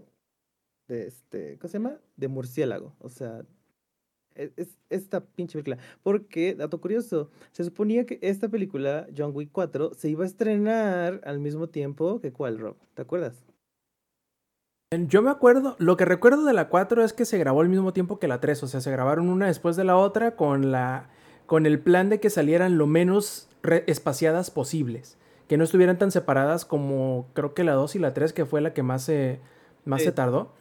de 0.88 1.08
este, 1.08 1.58
¿cómo 1.58 1.70
se 1.70 1.78
llama? 1.78 2.00
De 2.16 2.30
murciélago. 2.30 2.96
O 3.00 3.10
sea, 3.10 3.46
es, 4.38 4.78
esta 4.90 5.26
pinche 5.26 5.54
película. 5.54 5.78
Porque, 6.04 6.56
dato 6.56 6.80
curioso, 6.80 7.30
se 7.52 7.64
suponía 7.64 8.06
que 8.06 8.20
esta 8.22 8.50
película, 8.50 9.08
John 9.16 9.32
Wick 9.34 9.50
4, 9.52 9.94
se 9.94 10.10
iba 10.10 10.24
a 10.24 10.28
estrenar 10.28 11.22
al 11.26 11.40
mismo 11.40 11.68
tiempo 11.70 12.20
que 12.22 12.32
cuál, 12.32 12.60
Rob? 12.60 12.78
¿Te 12.94 13.02
acuerdas? 13.02 13.44
Yo 15.08 15.22
me 15.22 15.30
acuerdo, 15.30 15.76
lo 15.80 15.98
que 15.98 16.06
recuerdo 16.06 16.46
de 16.46 16.54
la 16.54 16.70
4 16.70 17.04
es 17.04 17.12
que 17.12 17.26
se 17.26 17.38
grabó 17.38 17.60
al 17.60 17.68
mismo 17.68 17.92
tiempo 17.92 18.20
que 18.20 18.30
la 18.30 18.40
3, 18.40 18.64
o 18.64 18.68
sea, 18.68 18.80
se 18.80 18.90
grabaron 18.90 19.28
una 19.28 19.48
después 19.48 19.76
de 19.76 19.84
la 19.84 19.98
otra 19.98 20.36
con 20.38 20.72
la 20.72 21.10
con 21.46 21.66
el 21.66 21.80
plan 21.80 22.10
de 22.10 22.20
que 22.20 22.30
salieran 22.30 22.78
lo 22.78 22.88
menos 22.88 23.50
espaciadas 23.86 24.50
posibles, 24.50 25.18
que 25.48 25.58
no 25.58 25.64
estuvieran 25.66 25.98
tan 25.98 26.12
separadas 26.12 26.64
como 26.66 27.28
creo 27.34 27.54
que 27.54 27.66
la 27.66 27.74
2 27.74 27.96
y 27.96 28.00
la 28.00 28.14
3 28.14 28.32
que 28.32 28.46
fue 28.46 28.62
la 28.62 28.74
que 28.74 28.84
más 28.84 29.04
se 29.04 29.40
más 29.84 30.02
Sí. 30.02 30.06
se 30.06 30.12
tardó. 30.14 30.54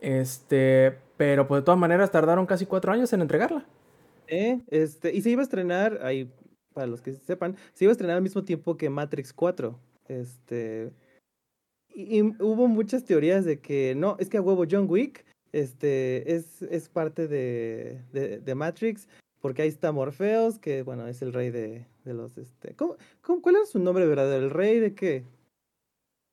Este, 0.00 0.98
pero 1.16 1.46
pues 1.46 1.62
de 1.62 1.64
todas 1.64 1.78
maneras 1.78 2.10
tardaron 2.10 2.46
casi 2.46 2.66
cuatro 2.66 2.92
años 2.92 3.12
en 3.12 3.22
entregarla. 3.22 3.66
¿Eh? 4.26 4.60
Este, 4.68 5.14
y 5.14 5.22
se 5.22 5.30
iba 5.30 5.40
a 5.40 5.44
estrenar, 5.44 6.00
ahí, 6.02 6.30
para 6.74 6.86
los 6.86 7.00
que 7.00 7.14
sepan, 7.14 7.56
se 7.74 7.84
iba 7.84 7.90
a 7.90 7.92
estrenar 7.92 8.16
al 8.16 8.22
mismo 8.22 8.44
tiempo 8.44 8.76
que 8.76 8.90
Matrix 8.90 9.32
4. 9.32 9.78
Este. 10.08 10.90
Y, 11.94 12.22
hubo 12.22 12.68
muchas 12.68 13.04
teorías 13.04 13.44
de 13.44 13.58
que 13.60 13.94
no, 13.96 14.16
es 14.18 14.28
que 14.28 14.36
a 14.36 14.42
huevo 14.42 14.64
John 14.70 14.86
Wick 14.88 15.24
este, 15.52 16.34
es, 16.34 16.62
es 16.62 16.88
parte 16.88 17.26
de, 17.26 18.02
de, 18.12 18.38
de 18.38 18.54
Matrix, 18.54 19.08
porque 19.40 19.62
ahí 19.62 19.68
está 19.68 19.92
Morpheus, 19.92 20.58
que 20.58 20.82
bueno, 20.82 21.08
es 21.08 21.22
el 21.22 21.32
rey 21.32 21.50
de, 21.50 21.86
de 22.04 22.14
los. 22.14 22.36
Este, 22.38 22.74
¿cómo, 22.74 22.96
cómo- 23.22 23.42
cuál 23.42 23.56
era 23.56 23.66
su 23.66 23.78
nombre 23.78 24.06
verdadero? 24.06 24.44
¿El 24.44 24.50
rey 24.50 24.78
de 24.78 24.94
qué? 24.94 25.24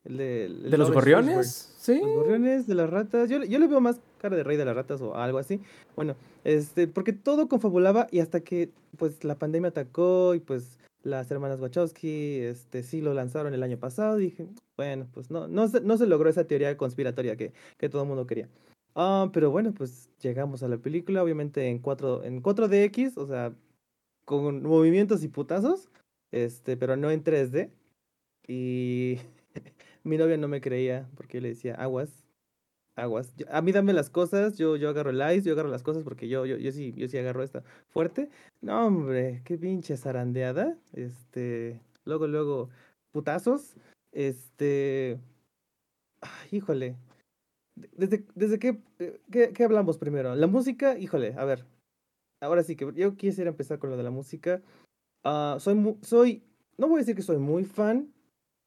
El 0.06 0.18
de, 0.18 0.46
el 0.46 0.72
¿De 0.72 0.78
los 0.78 0.92
gorriones? 0.92 1.74
Sí. 1.78 2.00
Los 2.02 2.16
gorriones, 2.16 2.68
de 2.68 2.76
las 2.76 2.90
ratas. 2.90 3.30
Yo, 3.30 3.40
le- 3.40 3.48
yo 3.48 3.60
le 3.60 3.68
veo 3.68 3.82
más 3.82 4.00
cara 4.20 4.36
de 4.36 4.44
rey 4.44 4.56
de 4.58 4.66
las 4.66 4.76
ratas 4.76 5.02
o 5.02 5.16
algo 5.16 5.38
así. 5.40 5.60
Bueno, 5.96 6.16
este, 6.44 6.88
porque 6.88 7.14
todo 7.14 7.48
confabulaba 7.48 8.08
y 8.12 8.20
hasta 8.20 8.42
que 8.42 8.70
pues 8.98 9.24
la 9.24 9.36
pandemia 9.38 9.70
atacó 9.70 10.36
y 10.36 10.40
pues 10.40 10.78
las 11.04 11.30
hermanas 11.30 11.60
Wachowski 11.60 12.40
este, 12.40 12.82
sí 12.82 13.02
lo 13.02 13.14
lanzaron 13.14 13.54
el 13.54 13.62
año 13.62 13.78
pasado, 13.78 14.16
dije, 14.16 14.48
bueno, 14.78 15.08
pues 15.14 15.30
no, 15.30 15.48
no, 15.48 15.68
se, 15.68 15.82
no 15.82 15.98
se 15.98 16.08
logró 16.08 16.30
esa 16.30 16.46
teoría 16.46 16.76
conspiratoria 16.78 17.36
que, 17.36 17.52
que 17.78 17.90
todo 17.90 18.02
el 18.04 18.08
mundo 18.08 18.26
quería. 18.26 18.48
Ah, 18.96 19.30
pero 19.34 19.52
bueno, 19.52 19.74
pues 19.74 20.10
llegamos 20.22 20.64
a 20.64 20.68
la 20.68 20.78
película, 20.78 21.22
obviamente 21.22 21.68
en 21.68 21.80
4, 21.80 22.24
en 22.24 22.42
4DX, 22.42 23.18
o 23.18 23.28
sea, 23.28 23.54
con 24.26 24.64
movimientos 24.64 25.24
y 25.24 25.28
putazos, 25.28 25.90
este, 26.32 26.78
pero 26.78 26.96
no 26.96 27.12
en 27.12 27.24
3D. 27.24 27.70
Y 28.48 29.20
mi 30.06 30.18
novia 30.18 30.38
no 30.38 30.48
me 30.48 30.62
creía 30.62 31.10
porque 31.16 31.38
yo 31.38 31.42
le 31.42 31.50
decía, 31.50 31.76
aguas, 31.76 32.24
aguas. 32.96 33.34
Yo- 33.36 33.46
a 33.50 33.62
mí 33.62 33.72
dame 33.72 33.92
las 33.92 34.10
cosas, 34.10 34.58
yo, 34.58 34.78
yo 34.78 34.90
agarro 34.90 35.10
el 35.10 35.22
ice, 35.38 35.48
yo 35.48 35.54
agarro 35.54 35.70
las 35.70 35.84
cosas 35.84 36.04
porque 36.04 36.28
yo, 36.30 36.46
yo, 36.46 36.58
yo 36.58 36.72
sí, 36.72 36.94
yo 36.96 37.08
sí 37.08 37.18
agarro 37.18 37.44
esta 37.44 37.64
fuerte. 37.90 38.30
No, 38.62 38.88
hombre, 38.88 39.42
qué 39.44 39.58
pinche 39.58 39.98
zarandeada. 39.98 40.78
Este, 40.94 41.82
luego, 42.06 42.28
luego, 42.28 42.70
putazos. 43.12 43.76
Este, 44.12 45.20
ay, 46.22 46.50
híjole. 46.52 46.96
De- 47.76 47.90
Desde, 47.98 48.26
desde 48.36 48.60
qué, 48.60 48.80
eh, 49.00 49.20
qué, 49.32 49.52
qué 49.52 49.64
hablamos 49.66 49.98
primero? 49.98 50.34
La 50.36 50.48
música, 50.48 50.98
híjole, 50.98 51.34
a 51.38 51.44
ver. 51.44 51.66
Ahora 52.42 52.64
sí 52.64 52.76
que 52.76 52.90
yo 52.96 53.16
quisiera 53.18 53.50
empezar 53.50 53.80
con 53.80 53.90
lo 53.90 53.98
de 53.98 54.04
la 54.04 54.12
música. 54.12 54.62
Ah, 55.24 55.58
soy, 55.60 55.98
soy, 56.02 56.44
no 56.78 56.88
voy 56.88 56.98
a 56.98 57.00
decir 57.00 57.16
que 57.16 57.22
soy 57.22 57.38
muy 57.38 57.64
fan, 57.66 58.14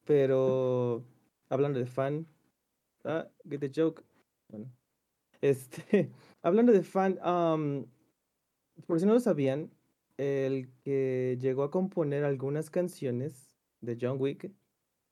pero 0.05 1.03
hablando 1.49 1.79
de 1.79 1.85
fan, 1.85 2.27
ah, 3.03 3.27
get 3.49 3.59
the 3.59 3.71
joke. 3.73 4.03
Bueno, 4.49 4.71
este, 5.41 6.11
hablando 6.41 6.71
de 6.71 6.83
fan, 6.83 7.15
por 8.87 8.99
si 8.99 9.05
no 9.05 9.13
lo 9.13 9.19
sabían, 9.19 9.71
el 10.17 10.69
que 10.83 11.37
llegó 11.39 11.63
a 11.63 11.71
componer 11.71 12.23
algunas 12.23 12.69
canciones 12.69 13.55
de 13.81 13.97
John 13.99 14.17
Wick 14.19 14.51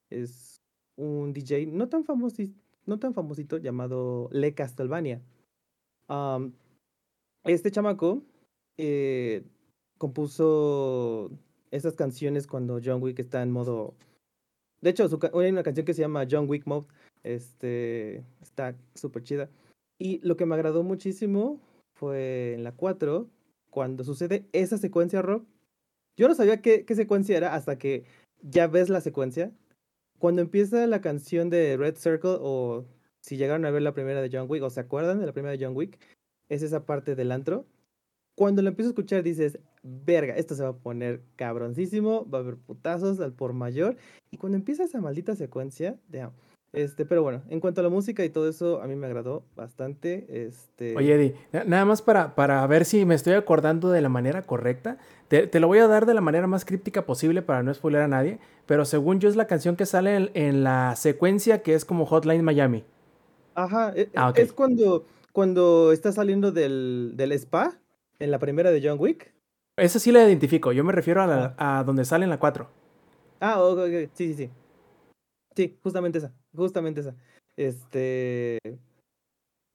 es 0.09 0.61
un 0.97 1.33
DJ 1.33 1.67
no 1.67 1.87
tan 1.87 2.03
famosito, 2.03 2.59
no 2.85 2.99
tan 2.99 3.13
famosito 3.13 3.57
llamado 3.57 4.29
Le 4.31 4.53
Castlevania. 4.53 5.21
Este 7.43 7.71
chamaco 7.71 8.23
eh, 8.77 9.43
compuso 9.97 11.31
esas 11.71 11.95
canciones 11.95 12.47
cuando 12.47 12.79
John 12.83 13.01
Wick 13.01 13.19
está 13.19 13.41
en 13.41 13.51
modo. 13.51 13.95
De 14.81 14.89
hecho, 14.89 15.07
su 15.09 15.19
hay 15.33 15.49
una 15.49 15.63
canción 15.63 15.85
que 15.85 15.93
se 15.93 16.01
llama 16.01 16.27
John 16.29 16.49
Wick 16.49 16.65
Mode. 16.65 16.87
Este 17.23 18.23
está 18.41 18.75
súper 18.95 19.23
chida. 19.23 19.49
Y 19.99 20.19
lo 20.19 20.37
que 20.37 20.45
me 20.45 20.55
agradó 20.55 20.83
muchísimo 20.83 21.59
fue 21.95 22.53
en 22.53 22.63
la 22.63 22.71
4, 22.71 23.27
cuando 23.71 24.03
sucede 24.03 24.47
esa 24.53 24.77
secuencia 24.77 25.21
rock. 25.21 25.45
Yo 26.15 26.27
no 26.27 26.35
sabía 26.35 26.61
qué, 26.61 26.85
qué 26.85 26.95
secuencia 26.95 27.37
era 27.37 27.55
hasta 27.55 27.77
que 27.77 28.05
ya 28.41 28.67
ves 28.67 28.89
la 28.89 29.01
secuencia. 29.01 29.51
Cuando 30.19 30.41
empieza 30.41 30.87
la 30.87 31.01
canción 31.01 31.49
de 31.49 31.77
Red 31.77 31.95
Circle, 31.95 32.37
o 32.39 32.85
si 33.21 33.37
llegaron 33.37 33.65
a 33.65 33.71
ver 33.71 33.81
la 33.81 33.93
primera 33.93 34.21
de 34.21 34.29
John 34.31 34.47
Wick, 34.49 34.63
o 34.63 34.69
se 34.69 34.79
acuerdan 34.79 35.19
de 35.19 35.25
la 35.25 35.33
primera 35.33 35.55
de 35.55 35.63
John 35.63 35.75
Wick, 35.75 35.99
es 36.49 36.61
esa 36.63 36.85
parte 36.85 37.15
del 37.15 37.31
antro. 37.31 37.65
Cuando 38.35 38.61
lo 38.61 38.69
empiezo 38.69 38.89
a 38.89 38.91
escuchar 38.91 39.23
dices, 39.23 39.59
verga, 40.05 40.35
esto 40.35 40.53
se 40.55 40.63
va 40.63 40.69
a 40.69 40.75
poner 40.75 41.21
cabroncísimo, 41.35 42.29
va 42.29 42.39
a 42.39 42.41
haber 42.41 42.57
putazos 42.57 43.19
al 43.19 43.33
por 43.33 43.53
mayor. 43.53 43.95
Y 44.31 44.37
cuando 44.37 44.57
empieza 44.57 44.83
esa 44.83 44.99
maldita 45.01 45.35
secuencia, 45.35 45.95
este, 46.73 47.05
pero 47.05 47.23
bueno, 47.23 47.41
en 47.49 47.59
cuanto 47.59 47.79
a 47.81 47.83
la 47.83 47.89
música 47.89 48.23
y 48.25 48.29
todo 48.29 48.49
eso, 48.49 48.81
a 48.81 48.87
mí 48.87 48.95
me 48.95 49.07
agradó 49.07 49.43
bastante. 49.55 50.25
Este... 50.45 50.95
Oye, 50.97 51.13
Eddie, 51.15 51.35
na- 51.53 51.63
nada 51.63 51.85
más 51.85 52.01
para, 52.01 52.35
para 52.35 52.65
ver 52.67 52.83
si 52.85 53.05
me 53.05 53.15
estoy 53.15 53.33
acordando 53.33 53.89
de 53.89 54.01
la 54.01 54.09
manera 54.09 54.41
correcta. 54.43 54.97
Te, 55.29 55.47
te 55.47 55.59
lo 55.59 55.67
voy 55.67 55.79
a 55.79 55.87
dar 55.87 56.05
de 56.05 56.13
la 56.13 56.21
manera 56.21 56.45
más 56.45 56.65
críptica 56.65 57.05
posible 57.05 57.41
para 57.41 57.63
no 57.63 57.73
spoiler 57.73 58.01
a 58.01 58.07
nadie. 58.07 58.39
Pero 58.65 58.83
según 58.85 59.19
yo 59.19 59.29
es 59.29 59.35
la 59.37 59.47
canción 59.47 59.75
que 59.77 59.85
sale 59.85 60.15
en, 60.15 60.29
en 60.33 60.63
la 60.63 60.95
secuencia 60.97 61.63
que 61.63 61.73
es 61.73 61.85
como 61.85 62.05
Hotline 62.05 62.43
Miami. 62.43 62.83
Ajá, 63.55 63.93
e- 63.95 64.09
Ah, 64.15 64.33
es 64.35 64.51
cuando, 64.53 65.05
cuando 65.31 65.91
está 65.93 66.11
saliendo 66.11 66.51
del, 66.51 67.13
del 67.15 67.31
spa, 67.31 67.79
en 68.19 68.29
la 68.29 68.39
primera 68.39 68.71
de 68.71 68.87
John 68.87 68.97
Wick. 68.99 69.33
Esa 69.77 69.99
sí 69.99 70.11
la 70.11 70.23
identifico. 70.25 70.71
Yo 70.71 70.83
me 70.83 70.91
refiero 70.91 71.21
a, 71.21 71.27
la- 71.27 71.55
a 71.57 71.83
donde 71.83 72.03
sale 72.03 72.23
en 72.23 72.31
la 72.31 72.39
4. 72.39 72.67
Ah, 73.39 73.61
ok, 73.61 73.77
ok, 73.79 74.09
sí, 74.13 74.33
sí, 74.33 74.33
sí. 74.33 74.49
Sí, 75.55 75.77
justamente 75.83 76.17
esa, 76.17 76.33
justamente 76.55 77.01
esa. 77.01 77.15
Este... 77.55 78.57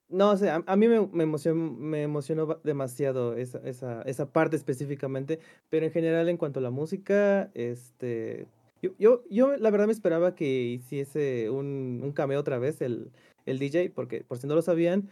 No 0.09 0.37
sé, 0.37 0.51
a, 0.51 0.63
a 0.67 0.77
mí 0.77 0.89
me, 0.89 1.07
me 1.07 1.23
emocionó, 1.23 1.73
me 1.73 2.03
emocionó 2.03 2.61
demasiado 2.65 3.35
esa, 3.35 3.59
esa, 3.65 4.03
esa 4.03 4.31
parte 4.31 4.57
específicamente, 4.57 5.39
pero 5.71 5.87
en 5.87 5.93
general 5.93 6.29
en 6.29 6.37
cuanto 6.37 6.59
a 6.59 6.63
la 6.63 6.71
música, 6.71 7.51
este... 7.55 8.47
Yo, 8.83 8.91
yo, 8.99 9.23
yo 9.31 9.57
la 9.57 9.71
verdad 9.71 9.87
me 9.87 9.93
esperaba 9.93 10.35
que 10.35 10.45
hiciese 10.65 11.49
un, 11.49 12.01
un 12.03 12.13
cameo 12.13 12.41
otra 12.41 12.59
vez 12.59 12.83
el, 12.83 13.13
el 13.47 13.59
DJ, 13.61 13.93
porque 13.95 14.23
por 14.25 14.39
si 14.39 14.47
no 14.49 14.57
lo 14.57 14.63
sabían, 14.63 15.09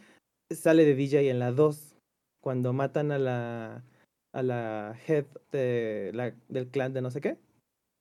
sale 0.51 0.85
de 0.85 0.97
DJ 0.97 1.31
en 1.31 1.39
la 1.39 1.53
2, 1.53 1.97
cuando 2.43 2.73
matan 2.73 3.13
a 3.13 3.19
la, 3.19 3.85
a 4.33 4.43
la 4.43 4.97
head 5.07 5.27
de 5.53 6.11
la, 6.15 6.33
del 6.49 6.69
clan 6.69 6.93
de 6.93 7.03
no 7.03 7.11
sé 7.11 7.21
qué. 7.21 7.37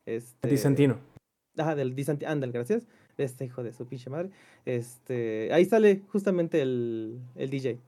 Este, 0.06 0.48
Dicentino. 0.48 0.98
Ajá, 1.58 1.76
del 1.76 1.96
Disanti, 1.96 2.26
ándale, 2.26 2.54
gracias. 2.54 2.88
Este 3.18 3.46
hijo 3.46 3.64
de 3.64 3.74
su 3.74 3.86
pinche 3.86 4.10
madre. 4.10 4.30
Este, 4.66 5.52
ahí 5.54 5.66
sale 5.66 6.04
justamente 6.08 6.62
el, 6.62 7.20
el 7.36 7.50
DJ. 7.50 7.80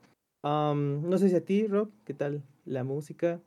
No 0.44 1.18
sé 1.18 1.30
si 1.30 1.36
a 1.36 1.46
ti, 1.46 1.68
Rob, 1.68 1.90
¿qué 2.04 2.14
tal 2.14 2.44
la 2.66 2.84
música? 2.84 3.40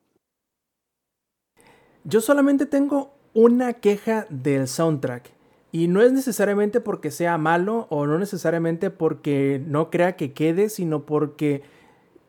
Yo 2.04 2.20
solamente 2.20 2.66
tengo 2.66 3.14
una 3.34 3.74
queja 3.74 4.26
del 4.30 4.66
soundtrack. 4.66 5.30
Y 5.72 5.88
no 5.88 6.00
es 6.02 6.12
necesariamente 6.12 6.80
porque 6.80 7.10
sea 7.10 7.36
malo 7.36 7.88
o 7.90 8.06
no 8.06 8.18
necesariamente 8.18 8.90
porque 8.90 9.60
no 9.66 9.90
crea 9.90 10.16
que 10.16 10.32
quede, 10.32 10.68
sino 10.68 11.04
porque 11.04 11.62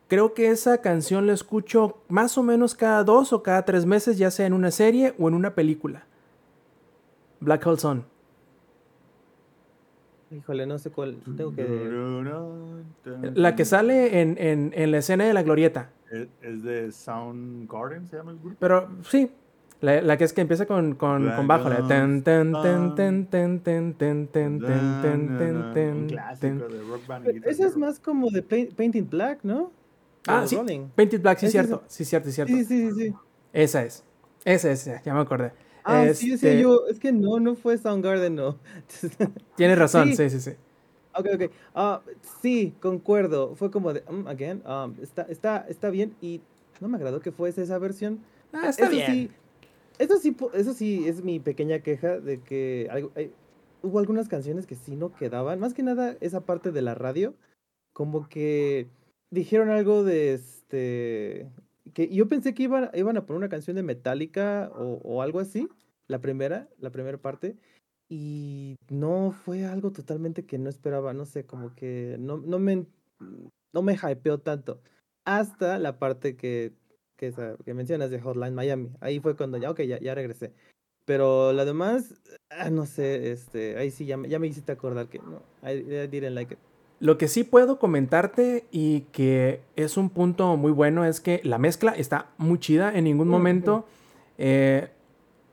creo 0.07 0.33
que 0.33 0.49
esa 0.49 0.79
canción 0.81 1.27
la 1.27 1.33
escucho 1.33 1.97
más 2.09 2.37
o 2.37 2.43
menos 2.43 2.75
cada 2.75 3.03
dos 3.03 3.33
o 3.33 3.41
cada 3.43 3.63
tres 3.65 3.85
meses, 3.85 4.17
ya 4.17 4.31
sea 4.31 4.45
en 4.45 4.53
una 4.53 4.71
serie 4.71 5.13
o 5.19 5.27
en 5.27 5.33
una 5.33 5.55
película. 5.55 6.05
Black 7.39 7.65
Hole 7.67 7.77
Sun. 7.79 8.03
Híjole, 10.31 10.65
no 10.65 10.77
sé 10.79 10.89
cuál. 10.89 11.17
Tengo 11.37 11.53
que. 11.55 11.63
La 13.35 13.55
que 13.55 13.63
sale 13.63 14.21
en, 14.21 14.37
en- 14.39 14.71
en 14.75 14.91
la 14.91 14.97
escena 14.97 15.23
de 15.25 15.33
la 15.33 15.43
glorieta. 15.43 15.91
Es, 16.11 16.27
es 16.41 16.63
de 16.63 16.91
Soundgarden, 16.91 18.07
se 18.07 18.17
llama 18.17 18.31
el 18.31 18.39
grupo. 18.39 18.55
Pero 18.59 18.89
sí, 19.03 19.31
la, 19.81 20.01
la 20.01 20.17
que 20.17 20.23
es 20.23 20.33
que 20.33 20.41
empieza 20.41 20.65
con, 20.65 20.95
con, 20.95 21.29
con 21.35 21.47
bajo. 21.47 21.69
La 21.69 21.87
ten, 21.87 22.23
ten, 22.23 22.53
ten, 22.53 22.95
ten, 22.95 23.27
ten, 23.27 23.59
ten, 23.59 23.93
ten, 23.93 24.27
ten, 24.27 24.59
ten, 24.59 24.59
ten, 24.61 25.37
ten, 25.37 25.55
Un 25.57 25.73
ten, 25.73 26.07
clásico 26.07 26.39
ten. 26.41 26.57
de 26.59 26.81
rock 26.89 27.07
band. 27.07 27.23
y 27.23 27.25
Pero 27.27 27.33
guitar 27.35 27.51
Esa 27.51 27.67
es 27.67 27.77
más 27.77 27.99
como 27.99 28.29
de 28.31 28.43
Paint- 28.47 28.73
Painting 28.75 29.07
Black, 29.09 29.39
¿no? 29.43 29.71
Ah, 30.27 30.45
sí. 30.47 30.55
Rolling. 30.55 30.87
Painted 30.95 31.21
Black, 31.21 31.39
sí, 31.39 31.45
es- 31.47 31.51
cierto. 31.51 31.83
Sí, 31.87 32.05
cierto, 32.05 32.29
cierto. 32.31 32.53
Sí, 32.53 32.63
sí, 32.65 32.89
sí, 32.91 32.95
sí. 33.09 33.13
Esa 33.53 33.83
es. 33.83 34.03
Esa 34.43 34.71
es, 34.71 34.85
ya 35.03 35.13
me 35.13 35.19
acordé. 35.21 35.51
Ah, 35.83 36.01
sí, 36.13 36.31
decía 36.31 36.51
Este, 36.51 36.61
yo. 36.61 36.87
Es 36.87 36.99
que 36.99 37.11
no, 37.11 37.39
no 37.39 37.55
fue 37.55 37.77
Soundgarden, 37.77 38.35
no. 38.35 38.57
Tienes 39.55 39.77
razón, 39.77 40.09
Sí. 40.09 40.15
sí, 40.15 40.29
sí, 40.29 40.51
sí. 40.51 40.51
Ok, 41.13 41.27
ok. 41.35 41.51
Ah, 41.73 42.01
sí, 42.41 42.73
concuerdo. 42.81 43.55
Fue 43.55 43.71
como 43.71 43.93
de, 43.93 44.03
um, 44.09 44.27
again, 44.27 44.61
um, 44.67 44.93
está, 45.01 45.23
está, 45.23 45.65
está 45.69 45.89
bien 45.89 46.15
y 46.21 46.41
no 46.81 46.87
me 46.87 46.97
agradó 46.97 47.19
que 47.21 47.31
fuese 47.31 47.61
esa 47.61 47.77
versión. 47.77 48.19
Ah, 48.51 48.69
está 48.69 48.83
eso 48.85 48.91
bien. 48.91 49.05
sí, 49.11 49.31
eso 49.99 50.17
sí, 50.17 50.35
eso 50.53 50.73
sí 50.73 51.07
es 51.07 51.23
mi 51.23 51.39
pequeña 51.39 51.79
queja 51.79 52.19
de 52.19 52.41
que 52.41 52.87
algo- 52.91 53.11
hay- 53.15 53.31
hubo 53.81 53.99
algunas 53.99 54.27
canciones 54.27 54.65
que 54.65 54.75
sí 54.75 54.95
no 54.95 55.13
quedaban. 55.15 55.59
Más 55.59 55.73
que 55.73 55.83
nada 55.83 56.17
esa 56.19 56.41
parte 56.41 56.71
de 56.71 56.81
la 56.81 56.95
radio, 56.95 57.33
como 57.93 58.27
que 58.27 58.87
dijeron 59.35 59.69
algo 59.69 60.03
de 60.03 60.33
este, 60.33 61.51
que 61.93 62.07
yo 62.09 62.27
pensé 62.27 62.55
que 62.55 62.63
iban, 62.63 62.89
iban 62.95 63.17
a 63.17 63.25
poner 63.25 63.37
una 63.37 63.49
canción 63.49 63.75
de 63.75 63.83
Metallica 63.83 64.71
o, 64.73 64.99
o 65.03 65.21
algo 65.21 65.39
así, 65.39 65.67
la 66.07 66.19
primera, 66.19 66.67
la 66.79 66.89
primera 66.89 67.19
parte. 67.19 67.57
Y 68.09 68.77
no 68.89 69.31
fue 69.31 69.65
algo 69.65 69.91
totalmente 69.91 70.45
que 70.45 70.57
no 70.57 70.69
esperaba, 70.69 71.13
no 71.13 71.25
sé, 71.25 71.45
como 71.45 71.75
que 71.75 72.17
no, 72.19 72.37
no 72.37 72.59
me 72.59 72.85
no 73.73 73.81
me 73.81 73.95
hypeó 73.95 74.39
tanto. 74.39 74.81
Hasta 75.25 75.79
la 75.79 75.99
parte 75.99 76.37
que, 76.37 76.73
que, 77.17 77.33
que 77.65 77.73
mencionas 77.73 78.09
de 78.09 78.21
Hotline 78.21 78.55
Miami. 78.55 78.91
Ahí 79.01 79.19
fue 79.19 79.35
cuando 79.35 79.57
ya, 79.57 79.71
ok, 79.71 79.81
ya, 79.81 79.99
ya 79.99 80.15
regresé. 80.15 80.53
Pero 81.05 81.53
la 81.53 81.65
demás, 81.65 82.15
ah, 82.49 82.69
no 82.69 82.85
sé, 82.85 83.31
este, 83.31 83.77
ahí 83.77 83.91
sí 83.91 84.05
ya, 84.05 84.17
ya 84.27 84.39
me 84.39 84.47
hiciste 84.47 84.71
acordar 84.71 85.07
que 85.07 85.19
no, 85.19 85.43
I, 85.61 85.73
I 85.73 86.07
didn't 86.07 86.33
like 86.35 86.53
it. 86.53 86.59
Lo 86.99 87.17
que 87.17 87.27
sí 87.27 87.43
puedo 87.43 87.77
comentarte 87.77 88.65
y 88.71 89.01
que 89.11 89.61
es 89.75 89.97
un 89.97 90.09
punto 90.09 90.55
muy 90.57 90.71
bueno 90.71 91.05
es 91.05 91.19
que 91.19 91.41
la 91.43 91.57
mezcla 91.57 91.91
está 91.91 92.27
muy 92.37 92.57
chida. 92.59 92.91
En 92.95 93.03
ningún 93.03 93.27
momento, 93.27 93.85
eh, 94.37 94.89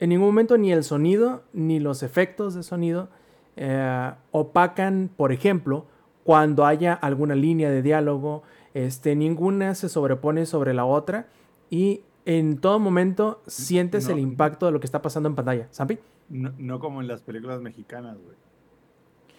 en 0.01 0.09
ningún 0.11 0.27
momento 0.29 0.57
ni 0.57 0.73
el 0.73 0.85
sonido 0.85 1.43
ni 1.53 1.81
los 1.81 2.03
efectos 2.03 2.55
de 2.55 2.63
sonido 2.63 3.09
eh, 3.57 4.13
opacan, 4.31 5.11
por 5.17 5.33
ejemplo, 5.33 5.87
cuando 6.25 6.65
haya 6.65 6.95
alguna 6.95 7.35
línea 7.35 7.71
de 7.71 7.83
diálogo. 7.83 8.43
Este, 8.75 9.15
ninguna 9.17 9.75
se 9.75 9.89
sobrepone 9.89 10.47
sobre 10.47 10.73
la 10.73 10.85
otra 10.87 11.27
y 11.69 12.03
en 12.25 12.59
todo 12.59 12.79
momento 12.79 13.43
sientes 13.47 14.07
No. 14.07 14.15
el 14.15 14.21
impacto 14.21 14.67
de 14.67 14.73
lo 14.73 14.81
que 14.81 14.87
está 14.87 15.03
pasando 15.03 15.29
en 15.29 15.35
pantalla. 15.35 15.67
¿Sampi? 15.71 15.99
No, 16.31 16.53
no 16.57 16.79
como 16.79 17.01
en 17.03 17.09
las 17.09 17.21
películas 17.21 17.61
mexicanas, 17.61 18.17
güey. 18.17 18.37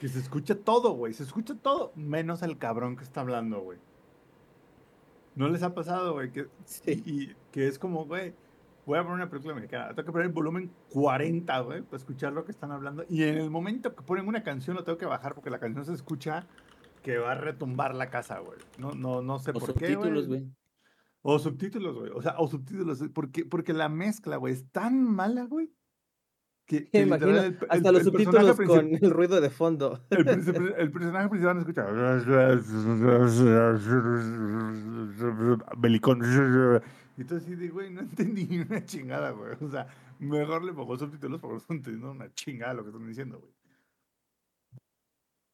Que 0.03 0.09
se 0.09 0.19
escucha 0.19 0.53
todo, 0.53 0.91
güey. 0.95 1.13
Se 1.13 1.23
escucha 1.23 1.55
todo, 1.55 1.93
menos 1.95 2.41
el 2.41 2.57
cabrón 2.57 2.97
que 2.97 3.05
está 3.05 3.21
hablando, 3.21 3.61
güey. 3.61 3.79
¿No 5.33 5.47
les 5.47 5.63
ha 5.63 5.73
pasado, 5.73 6.11
güey? 6.11 6.29
Que, 6.29 6.47
Sí. 6.65 7.31
que 7.53 7.69
es 7.69 7.79
como, 7.79 8.03
güey, 8.05 8.33
voy 8.85 8.97
a 8.99 9.03
poner 9.03 9.15
una 9.15 9.29
película 9.29 9.55
mexicana. 9.55 9.95
Tengo 9.95 10.05
que 10.07 10.11
poner 10.11 10.27
el 10.27 10.33
volumen 10.33 10.69
40, 10.89 11.57
güey, 11.61 11.81
para 11.83 11.95
escuchar 11.95 12.33
lo 12.33 12.43
que 12.43 12.51
están 12.51 12.73
hablando. 12.73 13.05
Y 13.09 13.23
en 13.23 13.37
el 13.37 13.49
momento 13.49 13.95
que 13.95 14.03
ponen 14.03 14.27
una 14.27 14.43
canción, 14.43 14.75
lo 14.75 14.83
tengo 14.83 14.97
que 14.97 15.05
bajar 15.05 15.35
porque 15.35 15.49
la 15.49 15.61
canción 15.61 15.85
se 15.85 15.93
escucha 15.93 16.47
que 17.01 17.17
va 17.17 17.31
a 17.31 17.35
retumbar 17.35 17.95
la 17.95 18.09
casa, 18.09 18.39
güey. 18.39 18.59
No, 18.77 18.91
no, 18.91 19.21
no 19.21 19.39
sé 19.39 19.51
O 19.51 19.53
por 19.53 19.73
qué, 19.75 19.93
subtítulos, 19.93 20.27
güey. 20.27 20.41
güey. 20.41 20.53
O 21.21 21.39
subtítulos, 21.39 21.97
güey. 21.97 22.11
O 22.13 22.21
sea, 22.21 22.35
o 22.39 22.49
subtítulos. 22.49 23.01
Porque, 23.13 23.45
porque 23.45 23.71
la 23.71 23.87
mezcla, 23.87 24.35
güey, 24.35 24.51
es 24.53 24.69
tan 24.69 25.01
mala, 25.01 25.45
güey. 25.45 25.71
Que, 26.73 26.85
que 26.89 26.99
Me 27.01 27.05
imagino, 27.05 27.27
literal 27.27 27.45
el- 27.45 27.57
el- 27.61 27.67
hasta 27.69 27.91
los 27.91 28.01
el 28.01 28.05
subtítulos 28.07 28.57
con 28.61 28.89
el 28.95 29.11
ruido 29.11 29.39
de 29.41 29.49
fondo. 29.51 29.99
el, 30.09 30.25
personaje 30.91 31.29
principal 31.29 31.55
no 31.55 31.61
escucha. 31.61 31.85
Belicón. 35.77 36.81
Y 37.15 37.21
entonces 37.21 37.47
sí, 37.47 37.55
de, 37.55 37.67
güey, 37.69 37.91
no 37.91 38.01
entendí 38.01 38.45
ni 38.45 38.59
una 38.59 38.83
chingada, 38.85 39.31
güey. 39.31 39.51
O 39.61 39.69
sea, 39.69 39.87
mejor 40.19 40.63
le 40.63 40.73
pongo 40.73 40.97
subtítulos 40.97 41.39
porque 41.39 41.53
no 41.53 41.57
estoy 41.59 41.77
entendiendo 41.77 42.11
una 42.11 42.33
chingada 42.33 42.73
lo 42.73 42.83
que 42.83 42.89
están 42.89 43.07
diciendo, 43.07 43.37
güey. 43.39 43.51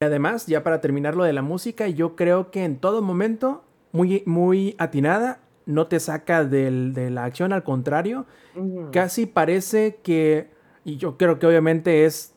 Y 0.01 0.05
además, 0.05 0.47
ya 0.47 0.63
para 0.63 0.80
terminar 0.80 1.17
lo 1.17 1.26
de 1.26 1.34
la 1.34 1.41
música, 1.41 1.89
yo 1.89 2.15
creo 2.15 2.49
que 2.51 2.63
en 2.63 2.78
todo 2.80 3.01
momento, 3.01 3.65
muy, 3.91 4.24
muy 4.26 4.76
atinada, 4.78 5.41
no 5.65 5.88
te 5.88 5.99
saca 5.99 6.45
del- 6.45 6.93
de 6.93 7.09
la 7.09 7.26
acción, 7.26 7.51
al 7.51 7.63
contrario, 7.63 8.26
casi 8.93 9.26
parece 9.26 9.99
que, 10.01 10.51
y 10.89 10.97
yo 10.97 11.17
creo 11.17 11.37
que 11.37 11.45
obviamente 11.45 12.05
es 12.05 12.33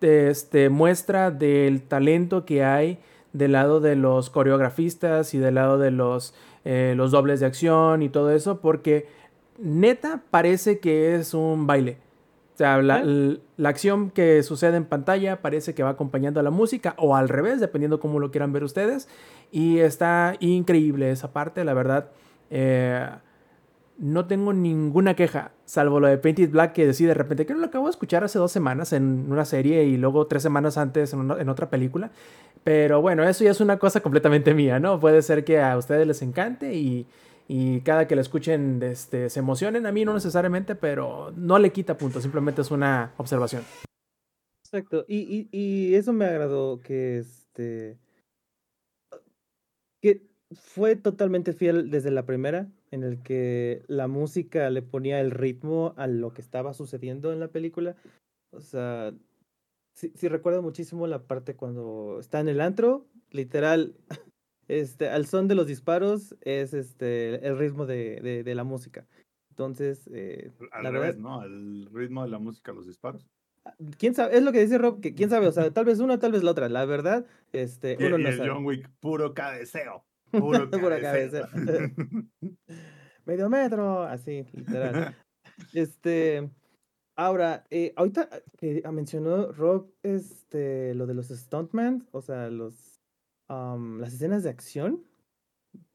este, 0.00 0.68
muestra 0.70 1.32
del 1.32 1.82
talento 1.82 2.44
que 2.44 2.62
hay 2.62 3.00
del 3.32 3.52
lado 3.52 3.80
de 3.80 3.96
los 3.96 4.30
coreografistas 4.30 5.34
y 5.34 5.38
del 5.38 5.56
lado 5.56 5.76
de 5.76 5.90
los, 5.90 6.32
eh, 6.64 6.94
los 6.96 7.10
dobles 7.10 7.40
de 7.40 7.46
acción 7.46 8.02
y 8.02 8.08
todo 8.08 8.30
eso, 8.30 8.60
porque 8.60 9.08
neta 9.58 10.22
parece 10.30 10.78
que 10.78 11.16
es 11.16 11.34
un 11.34 11.66
baile. 11.66 11.98
O 12.54 12.56
sea, 12.56 12.80
la, 12.80 13.02
¿Eh? 13.04 13.38
la 13.56 13.68
acción 13.68 14.10
que 14.10 14.44
sucede 14.44 14.76
en 14.76 14.84
pantalla 14.84 15.42
parece 15.42 15.74
que 15.74 15.82
va 15.82 15.90
acompañando 15.90 16.38
a 16.38 16.44
la 16.44 16.50
música 16.50 16.94
o 16.98 17.16
al 17.16 17.28
revés, 17.28 17.60
dependiendo 17.60 17.98
cómo 17.98 18.20
lo 18.20 18.30
quieran 18.30 18.52
ver 18.52 18.62
ustedes. 18.62 19.08
Y 19.50 19.78
está 19.78 20.36
increíble 20.38 21.10
esa 21.10 21.32
parte, 21.32 21.64
la 21.64 21.74
verdad. 21.74 22.10
Eh, 22.50 23.06
no 23.98 24.26
tengo 24.26 24.52
ninguna 24.52 25.14
queja, 25.14 25.52
salvo 25.64 26.00
lo 26.00 26.08
de 26.08 26.18
Painted 26.18 26.50
Black 26.50 26.72
que 26.72 26.86
decide 26.86 27.08
de 27.08 27.14
repente 27.14 27.46
que 27.46 27.54
no 27.54 27.60
lo 27.60 27.66
acabo 27.66 27.86
de 27.86 27.90
escuchar 27.90 28.24
hace 28.24 28.38
dos 28.38 28.52
semanas 28.52 28.92
en 28.92 29.30
una 29.30 29.44
serie 29.44 29.84
y 29.84 29.96
luego 29.96 30.26
tres 30.26 30.42
semanas 30.42 30.76
antes 30.76 31.12
en, 31.12 31.30
en 31.30 31.48
otra 31.48 31.70
película. 31.70 32.10
Pero 32.64 33.00
bueno, 33.00 33.22
eso 33.24 33.44
ya 33.44 33.50
es 33.52 33.60
una 33.60 33.78
cosa 33.78 34.00
completamente 34.00 34.52
mía, 34.54 34.78
¿no? 34.80 34.98
Puede 35.00 35.22
ser 35.22 35.44
que 35.44 35.60
a 35.60 35.76
ustedes 35.76 36.06
les 36.06 36.20
encante 36.22 36.74
y, 36.74 37.06
y 37.48 37.80
cada 37.80 38.06
que 38.06 38.16
la 38.16 38.22
escuchen 38.22 38.82
este, 38.82 39.30
se 39.30 39.38
emocionen. 39.38 39.86
A 39.86 39.92
mí 39.92 40.04
no 40.04 40.12
necesariamente, 40.14 40.74
pero 40.74 41.32
no 41.36 41.58
le 41.58 41.70
quita 41.70 41.96
punto, 41.96 42.20
simplemente 42.20 42.62
es 42.62 42.70
una 42.70 43.12
observación. 43.16 43.62
Exacto. 44.64 45.04
Y, 45.08 45.48
y 45.52 45.94
eso 45.94 46.12
me 46.12 46.24
agradó 46.26 46.80
que 46.80 47.18
este. 47.18 47.98
que 50.02 50.22
fue 50.52 50.96
totalmente 50.96 51.52
fiel 51.52 51.90
desde 51.90 52.10
la 52.10 52.26
primera, 52.26 52.68
en 52.90 53.02
el 53.02 53.22
que 53.22 53.82
la 53.88 54.08
música 54.08 54.70
le 54.70 54.82
ponía 54.82 55.20
el 55.20 55.30
ritmo 55.30 55.94
a 55.96 56.06
lo 56.06 56.32
que 56.32 56.40
estaba 56.40 56.74
sucediendo 56.74 57.32
en 57.32 57.40
la 57.40 57.48
película. 57.48 57.96
O 58.52 58.60
sea, 58.60 59.12
sí, 59.94 60.12
sí 60.14 60.28
recuerdo 60.28 60.62
muchísimo 60.62 61.06
la 61.06 61.26
parte 61.26 61.56
cuando 61.56 62.18
está 62.20 62.40
en 62.40 62.48
el 62.48 62.60
antro, 62.60 63.06
literal, 63.30 63.96
este, 64.68 65.08
al 65.08 65.26
son 65.26 65.48
de 65.48 65.54
los 65.54 65.66
disparos 65.66 66.36
es 66.40 66.74
este 66.74 67.46
el 67.46 67.58
ritmo 67.58 67.86
de, 67.86 68.20
de, 68.20 68.44
de 68.44 68.54
la 68.54 68.64
música. 68.64 69.06
Entonces, 69.50 70.08
eh, 70.12 70.52
Al 70.70 70.84
la 70.84 70.90
revés, 70.90 71.16
verdad, 71.16 71.20
¿no? 71.20 71.40
Al 71.40 71.86
ritmo 71.92 72.22
de 72.24 72.28
la 72.28 72.38
música, 72.38 72.72
los 72.72 72.86
disparos. 72.86 73.26
quién 73.98 74.14
sabe, 74.14 74.36
es 74.36 74.42
lo 74.42 74.52
que 74.52 74.60
dice 74.60 74.76
Rob, 74.78 75.00
que 75.00 75.14
quién 75.14 75.30
sabe, 75.30 75.46
o 75.46 75.52
sea, 75.52 75.70
tal 75.72 75.86
vez 75.86 75.98
una, 75.98 76.18
tal 76.18 76.32
vez 76.32 76.42
la 76.42 76.50
otra. 76.50 76.68
La 76.68 76.84
verdad, 76.84 77.26
este, 77.52 77.96
Y, 77.98 78.04
uno 78.04 78.18
y 78.18 78.22
no 78.22 78.28
el 78.28 78.36
sabe. 78.36 78.50
John 78.50 78.64
Wick, 78.66 78.90
puro 79.00 79.32
cabeceo. 79.32 80.04
Puro 80.30 80.70
cabeceo. 81.00 81.46
Medio 83.26 83.48
metro, 83.50 84.02
así, 84.02 84.46
literal. 84.52 85.16
Este, 85.72 86.48
ahora, 87.16 87.64
eh, 87.70 87.92
ahorita 87.96 88.28
que 88.56 88.82
mencionó 88.92 89.52
Rob, 89.52 89.90
este, 90.02 90.94
lo 90.94 91.06
de 91.06 91.14
los 91.14 91.28
stuntmen, 91.28 92.06
o 92.12 92.20
sea, 92.22 92.50
los, 92.50 93.00
am, 93.48 94.00
las 94.00 94.14
escenas 94.14 94.42
de 94.42 94.50
acción. 94.50 95.04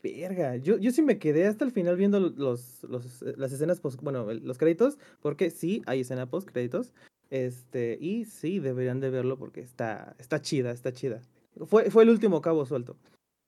Verga, 0.04 0.58
yo, 0.58 0.78
yo 0.78 0.92
sí 0.92 1.02
me 1.02 1.20
quedé 1.20 1.48
hasta 1.48 1.64
el 1.64 1.72
final 1.72 1.96
viendo 1.96 2.20
los, 2.20 2.84
los, 2.84 3.22
eh, 3.24 3.34
las 3.38 3.52
escenas 3.52 3.80
post, 3.80 4.02
bueno, 4.02 4.32
los 4.34 4.58
créditos, 4.58 4.98
porque 5.22 5.50
sí 5.52 5.82
hay 5.86 6.02
escena 6.02 6.30
post 6.30 6.50
créditos. 6.50 6.94
Este, 7.30 7.98
y 8.02 8.26
sí, 8.26 8.60
deberían 8.60 9.00
de 9.00 9.10
verlo 9.10 9.38
porque 9.38 9.62
está, 9.62 10.16
está 10.20 10.42
chida, 10.42 10.72
está 10.72 10.92
chida. 10.92 11.22
Fue, 11.66 11.90
fue 11.90 12.04
el 12.04 12.10
último 12.10 12.42
cabo 12.42 12.66
suelto. 12.66 12.98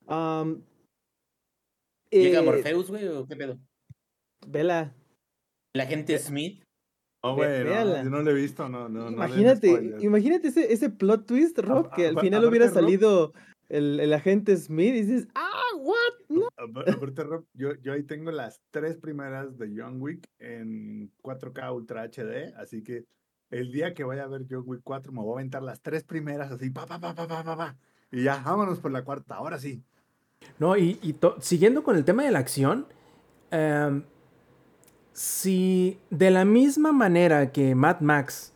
Am, 0.06 0.62
¿Llega 2.22 2.40
eh, 2.40 2.42
Morpheus, 2.42 2.90
güey, 2.90 3.08
o 3.08 3.26
qué 3.26 3.36
pedo? 3.36 3.58
Vela, 4.46 4.94
¿La 5.74 5.86
gente 5.86 6.18
Smith? 6.18 6.62
Oh, 7.22 7.34
güey, 7.34 7.64
no, 7.64 7.70
véala. 7.70 8.04
yo 8.04 8.10
no 8.10 8.22
lo 8.22 8.30
he 8.30 8.34
visto, 8.34 8.68
no, 8.68 8.88
no. 8.88 9.10
no 9.10 9.10
imagínate, 9.10 9.68
spoilers. 9.68 10.04
imagínate 10.04 10.48
ese, 10.48 10.72
ese 10.72 10.90
plot 10.90 11.26
twist, 11.26 11.58
Rob, 11.58 11.90
que 11.94 12.08
al 12.08 12.20
final 12.20 12.44
hubiera 12.44 12.68
salido 12.68 13.32
el, 13.70 13.98
el 13.98 14.12
agente 14.12 14.56
Smith 14.56 14.94
y 14.94 15.02
dices, 15.02 15.28
ah, 15.34 15.62
what? 15.78 15.96
No. 16.28 16.48
Apar- 16.58 16.90
Aparte, 16.94 17.24
Rob, 17.24 17.46
yo, 17.54 17.74
yo 17.80 17.94
ahí 17.94 18.02
tengo 18.02 18.30
las 18.30 18.60
tres 18.70 18.98
primeras 18.98 19.56
de 19.58 19.72
John 19.74 20.00
Wick 20.02 20.28
en 20.38 21.10
4K 21.22 21.74
Ultra 21.74 22.04
HD, 22.04 22.54
así 22.58 22.82
que 22.82 23.06
el 23.50 23.72
día 23.72 23.94
que 23.94 24.04
vaya 24.04 24.24
a 24.24 24.28
ver 24.28 24.42
John 24.48 24.64
Wick 24.66 24.82
4 24.84 25.10
me 25.10 25.22
voy 25.22 25.30
a 25.30 25.40
aventar 25.40 25.62
las 25.62 25.80
tres 25.80 26.04
primeras 26.04 26.52
así, 26.52 26.68
pa, 26.70 26.84
pa, 26.86 27.00
pa, 27.00 27.14
pa, 27.14 27.26
pa, 27.26 27.42
pa, 27.42 27.56
pa, 27.56 27.76
y 28.12 28.22
ya, 28.24 28.42
vámonos 28.44 28.80
por 28.80 28.92
la 28.92 29.02
cuarta, 29.02 29.36
ahora 29.36 29.58
sí. 29.58 29.82
No, 30.58 30.76
y, 30.76 30.98
y 31.02 31.16
siguiendo 31.40 31.82
con 31.82 31.96
el 31.96 32.04
tema 32.04 32.22
de 32.24 32.30
la 32.30 32.38
acción, 32.38 32.86
em, 33.50 34.04
si 35.12 35.98
de 36.10 36.30
la 36.30 36.44
misma 36.44 36.92
manera 36.92 37.52
que 37.52 37.74
Mad 37.74 38.00
Max 38.00 38.52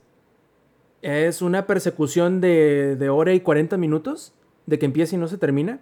es 1.02 1.42
una 1.42 1.66
persecución 1.66 2.40
de, 2.40 2.96
de 2.96 3.08
hora 3.08 3.32
y 3.32 3.40
40 3.40 3.76
minutos, 3.76 4.34
de 4.66 4.78
que 4.78 4.86
empieza 4.86 5.16
y 5.16 5.18
no 5.18 5.28
se 5.28 5.38
termina, 5.38 5.80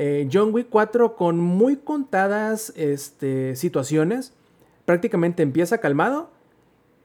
eh, 0.00 0.28
John 0.32 0.54
Wick 0.54 0.68
4 0.70 1.16
con 1.16 1.40
muy 1.40 1.76
contadas 1.76 2.72
este, 2.76 3.56
situaciones, 3.56 4.32
prácticamente 4.84 5.42
empieza 5.42 5.78
calmado 5.78 6.30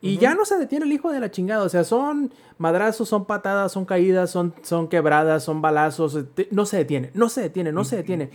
y 0.03 0.17
ya 0.17 0.35
no 0.35 0.45
se 0.45 0.57
detiene 0.57 0.85
el 0.85 0.91
hijo 0.91 1.11
de 1.11 1.19
la 1.19 1.31
chingada. 1.31 1.63
O 1.63 1.69
sea, 1.69 1.83
son 1.83 2.33
madrazos, 2.57 3.07
son 3.09 3.25
patadas, 3.25 3.71
son 3.71 3.85
caídas, 3.85 4.29
son, 4.29 4.53
son 4.61 4.87
quebradas, 4.87 5.43
son 5.43 5.61
balazos. 5.61 6.15
eh, 6.15 6.23
te- 6.23 6.47
No 6.51 6.65
se 6.65 6.77
detiene, 6.77 7.09
no 7.13 7.29
se 7.29 7.41
detiene, 7.41 7.71
no 7.71 7.83
se 7.83 7.95
detiene. 7.97 8.29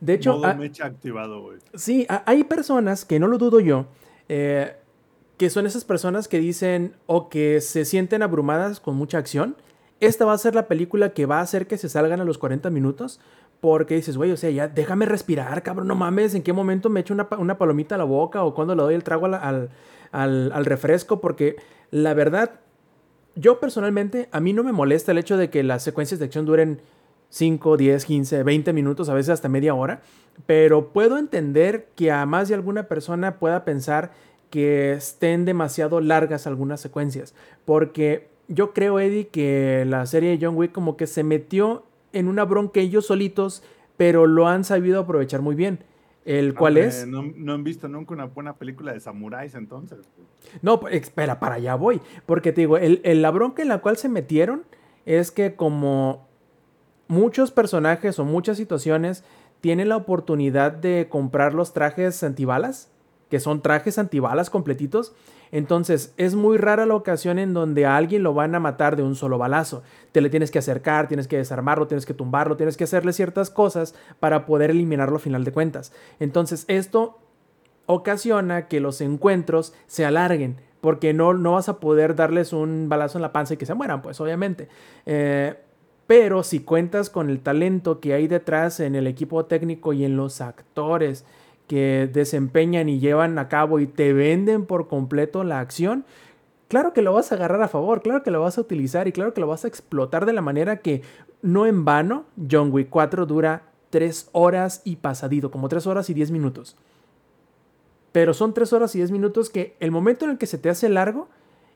De 0.00 0.14
hecho, 0.14 0.36
Modo 0.38 0.54
mecha 0.56 0.86
activado, 0.86 1.40
güey. 1.42 1.58
Sí, 1.74 2.04
a- 2.08 2.22
hay 2.26 2.44
personas, 2.44 3.04
que 3.04 3.18
no 3.20 3.28
lo 3.28 3.38
dudo 3.38 3.60
yo, 3.60 3.86
eh, 4.28 4.74
que 5.38 5.50
son 5.50 5.66
esas 5.66 5.84
personas 5.84 6.28
que 6.28 6.38
dicen 6.40 6.94
o 7.06 7.28
que 7.28 7.60
se 7.60 7.84
sienten 7.84 8.22
abrumadas 8.22 8.80
con 8.80 8.96
mucha 8.96 9.18
acción. 9.18 9.56
Esta 10.00 10.24
va 10.24 10.32
a 10.32 10.38
ser 10.38 10.54
la 10.54 10.66
película 10.68 11.10
que 11.14 11.26
va 11.26 11.38
a 11.38 11.42
hacer 11.42 11.66
que 11.66 11.78
se 11.78 11.88
salgan 11.88 12.20
a 12.20 12.24
los 12.24 12.38
40 12.38 12.70
minutos. 12.70 13.20
Porque 13.60 13.94
dices, 13.94 14.18
güey, 14.18 14.30
o 14.30 14.36
sea, 14.36 14.50
ya 14.50 14.68
déjame 14.68 15.06
respirar, 15.06 15.62
cabrón, 15.62 15.88
no 15.88 15.94
mames, 15.94 16.34
en 16.34 16.42
qué 16.42 16.52
momento 16.52 16.90
me 16.90 17.00
echo 17.00 17.14
una, 17.14 17.26
una 17.38 17.56
palomita 17.56 17.94
a 17.94 17.98
la 17.98 18.04
boca 18.04 18.44
o 18.44 18.52
cuando 18.52 18.74
le 18.74 18.82
doy 18.82 18.94
el 18.94 19.02
trago 19.02 19.24
al, 19.24 19.70
al- 20.22 20.52
al 20.52 20.64
refresco. 20.64 21.20
Porque 21.20 21.56
la 21.90 22.14
verdad, 22.14 22.60
yo 23.34 23.60
personalmente, 23.60 24.28
a 24.32 24.40
mí 24.40 24.52
no 24.52 24.62
me 24.64 24.72
molesta 24.72 25.12
el 25.12 25.18
hecho 25.18 25.36
de 25.36 25.50
que 25.50 25.62
las 25.62 25.82
secuencias 25.82 26.18
de 26.20 26.26
acción 26.26 26.46
duren 26.46 26.80
5, 27.30 27.76
10, 27.76 28.04
15, 28.04 28.42
20 28.44 28.72
minutos, 28.72 29.08
a 29.08 29.14
veces 29.14 29.30
hasta 29.30 29.48
media 29.48 29.74
hora. 29.74 30.02
Pero 30.46 30.92
puedo 30.92 31.18
entender 31.18 31.88
que 31.96 32.10
a 32.12 32.24
más 32.26 32.48
de 32.48 32.54
alguna 32.54 32.84
persona 32.84 33.38
pueda 33.38 33.64
pensar 33.64 34.12
que 34.50 34.92
estén 34.92 35.44
demasiado 35.44 36.00
largas 36.00 36.46
algunas 36.46 36.80
secuencias. 36.80 37.34
Porque 37.64 38.28
yo 38.46 38.72
creo, 38.72 39.00
Eddie, 39.00 39.28
que 39.28 39.84
la 39.86 40.06
serie 40.06 40.30
de 40.36 40.44
John 40.44 40.56
Wick 40.56 40.70
como 40.72 40.96
que 40.96 41.06
se 41.08 41.24
metió 41.24 41.84
en 42.12 42.28
una 42.28 42.44
bronca 42.44 42.78
ellos 42.80 43.06
solitos, 43.06 43.62
pero 43.96 44.26
lo 44.26 44.46
han 44.46 44.62
sabido 44.64 45.00
aprovechar 45.00 45.40
muy 45.40 45.56
bien. 45.56 45.80
El 46.24 46.54
cual 46.54 46.74
Hombre, 46.76 46.88
es... 46.88 47.06
No, 47.06 47.22
no 47.36 47.52
han 47.52 47.64
visto 47.64 47.86
nunca 47.88 48.14
una 48.14 48.24
buena 48.24 48.54
película 48.56 48.92
de 48.92 49.00
samuráis 49.00 49.54
entonces. 49.54 49.98
No, 50.62 50.80
espera, 50.88 51.38
para 51.38 51.56
allá 51.56 51.74
voy. 51.74 52.00
Porque 52.24 52.52
te 52.52 52.62
digo, 52.62 52.78
el, 52.78 53.00
el- 53.04 53.20
la 53.22 53.30
bronca 53.30 53.60
en 53.62 53.68
la 53.68 53.78
cual 53.78 53.96
se 53.98 54.08
metieron 54.08 54.62
es 55.04 55.30
que 55.30 55.54
como 55.54 56.26
muchos 57.08 57.50
personajes 57.50 58.18
o 58.18 58.24
muchas 58.24 58.56
situaciones 58.56 59.22
tienen 59.60 59.88
la 59.90 59.96
oportunidad 59.96 60.72
de 60.72 61.08
comprar 61.10 61.52
los 61.54 61.72
trajes 61.74 62.22
antibalas, 62.22 62.90
que 63.30 63.40
son 63.40 63.62
trajes 63.62 63.98
antibalas 63.98 64.50
completitos, 64.50 65.14
entonces 65.50 66.14
es 66.16 66.34
muy 66.34 66.58
rara 66.58 66.84
la 66.84 66.96
ocasión 66.96 67.38
en 67.38 67.54
donde 67.54 67.86
a 67.86 67.96
alguien 67.96 68.22
lo 68.22 68.34
van 68.34 68.54
a 68.54 68.60
matar 68.60 68.96
de 68.96 69.02
un 69.02 69.14
solo 69.14 69.38
balazo. 69.38 69.82
Te 70.10 70.20
le 70.20 70.30
tienes 70.30 70.50
que 70.50 70.58
acercar, 70.58 71.06
tienes 71.06 71.28
que 71.28 71.36
desarmarlo, 71.36 71.86
tienes 71.86 72.06
que 72.06 72.14
tumbarlo, 72.14 72.56
tienes 72.56 72.76
que 72.76 72.84
hacerle 72.84 73.12
ciertas 73.12 73.50
cosas 73.50 73.94
para 74.18 74.46
poder 74.46 74.70
eliminarlo 74.70 75.16
a 75.16 75.20
final 75.20 75.44
de 75.44 75.52
cuentas. 75.52 75.92
Entonces 76.18 76.64
esto 76.68 77.18
ocasiona 77.86 78.66
que 78.68 78.80
los 78.80 79.00
encuentros 79.00 79.74
se 79.86 80.04
alarguen, 80.04 80.60
porque 80.80 81.14
no, 81.14 81.34
no 81.34 81.52
vas 81.52 81.68
a 81.68 81.78
poder 81.80 82.14
darles 82.14 82.52
un 82.52 82.88
balazo 82.88 83.18
en 83.18 83.22
la 83.22 83.32
panza 83.32 83.54
y 83.54 83.56
que 83.56 83.66
se 83.66 83.74
mueran, 83.74 84.02
pues 84.02 84.20
obviamente. 84.20 84.68
Eh, 85.06 85.54
pero 86.06 86.42
si 86.42 86.60
cuentas 86.60 87.08
con 87.10 87.30
el 87.30 87.40
talento 87.40 88.00
que 88.00 88.12
hay 88.12 88.28
detrás 88.28 88.80
en 88.80 88.94
el 88.94 89.06
equipo 89.06 89.46
técnico 89.46 89.92
y 89.92 90.04
en 90.04 90.16
los 90.16 90.40
actores 90.40 91.24
que 91.66 92.08
desempeñan 92.12 92.88
y 92.88 92.98
llevan 92.98 93.38
a 93.38 93.48
cabo 93.48 93.80
y 93.80 93.86
te 93.86 94.12
venden 94.12 94.66
por 94.66 94.88
completo 94.88 95.44
la 95.44 95.60
acción, 95.60 96.04
claro 96.68 96.92
que 96.92 97.02
lo 97.02 97.12
vas 97.12 97.32
a 97.32 97.36
agarrar 97.36 97.62
a 97.62 97.68
favor, 97.68 98.02
claro 98.02 98.22
que 98.22 98.30
lo 98.30 98.40
vas 98.40 98.58
a 98.58 98.60
utilizar 98.60 99.08
y 99.08 99.12
claro 99.12 99.34
que 99.34 99.40
lo 99.40 99.46
vas 99.46 99.64
a 99.64 99.68
explotar 99.68 100.26
de 100.26 100.32
la 100.32 100.42
manera 100.42 100.78
que 100.78 101.02
no 101.42 101.66
en 101.66 101.84
vano 101.84 102.24
John 102.50 102.70
Wick 102.72 102.88
4 102.90 103.26
dura 103.26 103.62
3 103.90 104.30
horas 104.32 104.82
y 104.84 104.96
pasadito, 104.96 105.50
como 105.50 105.68
3 105.68 105.86
horas 105.86 106.10
y 106.10 106.14
10 106.14 106.30
minutos. 106.30 106.76
Pero 108.12 108.34
son 108.34 108.54
3 108.54 108.72
horas 108.72 108.94
y 108.94 108.98
10 108.98 109.10
minutos 109.10 109.50
que 109.50 109.76
el 109.80 109.90
momento 109.90 110.24
en 110.24 110.32
el 110.32 110.38
que 110.38 110.46
se 110.46 110.58
te 110.58 110.68
hace 110.68 110.88
largo 110.88 111.28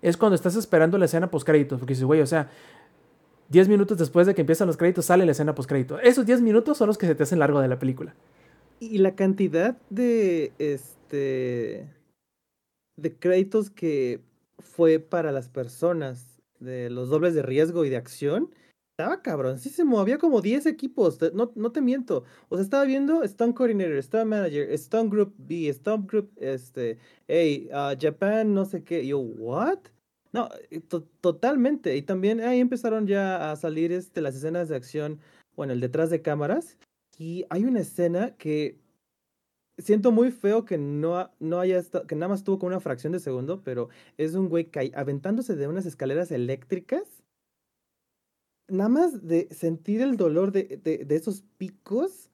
es 0.02 0.16
cuando 0.16 0.34
estás 0.34 0.56
esperando 0.56 0.98
la 0.98 1.04
escena 1.04 1.30
post 1.30 1.46
créditos, 1.46 1.78
porque 1.78 1.92
dices, 1.92 2.04
güey, 2.04 2.20
o 2.20 2.26
sea, 2.26 2.50
10 3.50 3.68
minutos 3.68 3.98
después 3.98 4.26
de 4.26 4.34
que 4.34 4.42
empiezan 4.42 4.66
los 4.66 4.76
créditos 4.76 5.06
sale 5.06 5.24
la 5.24 5.32
escena 5.32 5.54
post 5.54 5.68
crédito. 5.68 5.98
Esos 6.00 6.26
10 6.26 6.42
minutos 6.42 6.76
son 6.76 6.88
los 6.88 6.98
que 6.98 7.06
se 7.06 7.14
te 7.14 7.22
hacen 7.22 7.38
largo 7.38 7.60
de 7.60 7.68
la 7.68 7.78
película. 7.78 8.14
Y 8.80 8.98
la 8.98 9.16
cantidad 9.16 9.76
de 9.90 10.52
este 10.58 11.88
de 12.96 13.16
créditos 13.16 13.70
que 13.70 14.20
fue 14.58 14.98
para 14.98 15.32
las 15.32 15.48
personas 15.48 16.40
de 16.58 16.90
los 16.90 17.08
dobles 17.08 17.34
de 17.34 17.42
riesgo 17.42 17.84
y 17.84 17.90
de 17.90 17.96
acción 17.96 18.50
estaba 18.98 19.22
cabroncísimo. 19.22 20.00
Había 20.00 20.18
como 20.18 20.40
10 20.40 20.66
equipos, 20.66 21.20
no, 21.32 21.52
no 21.54 21.70
te 21.72 21.80
miento. 21.80 22.24
O 22.48 22.56
sea, 22.56 22.64
estaba 22.64 22.84
viendo 22.84 23.26
Stunt 23.26 23.56
Coordinator, 23.56 24.02
Stunt 24.02 24.26
Manager, 24.26 24.76
Stunt 24.76 25.12
Group 25.12 25.34
B, 25.38 25.72
Stunt 25.72 26.10
Group, 26.10 26.32
este, 26.36 26.98
hey, 27.28 27.68
ah, 27.72 27.94
Japan, 27.98 28.54
no 28.54 28.64
sé 28.64 28.82
qué. 28.82 29.06
Yo, 29.06 29.18
¿what? 29.20 29.78
No, 30.32 30.48
eh, 30.70 30.80
to- 30.80 31.06
totalmente. 31.20 31.96
Y 31.96 32.02
también 32.02 32.40
ahí 32.40 32.58
empezaron 32.58 33.06
ya 33.06 33.52
a 33.52 33.56
salir 33.56 33.92
este, 33.92 34.20
las 34.20 34.34
escenas 34.34 34.68
de 34.68 34.76
acción, 34.76 35.20
bueno, 35.56 35.72
el 35.72 35.80
detrás 35.80 36.10
de 36.10 36.20
cámaras. 36.20 36.76
Y 37.18 37.44
hay 37.50 37.64
una 37.64 37.80
escena 37.80 38.36
que 38.36 38.78
siento 39.76 40.12
muy 40.12 40.30
feo 40.30 40.64
que 40.64 40.78
no, 40.78 41.30
no 41.40 41.60
haya 41.60 41.82
que 42.06 42.14
nada 42.14 42.28
más 42.28 42.44
tuvo 42.44 42.58
con 42.58 42.68
una 42.68 42.80
fracción 42.80 43.12
de 43.12 43.20
segundo, 43.20 43.62
pero 43.62 43.88
es 44.16 44.34
un 44.34 44.48
güey 44.48 44.70
cai- 44.70 44.92
aventándose 44.94 45.56
de 45.56 45.66
unas 45.66 45.84
escaleras 45.84 46.30
eléctricas. 46.30 47.22
Nada 48.68 48.88
más 48.88 49.26
de 49.26 49.48
sentir 49.50 50.00
el 50.00 50.16
dolor 50.16 50.52
de, 50.52 50.80
de, 50.82 51.16
esos 51.16 51.42
picos 51.56 52.30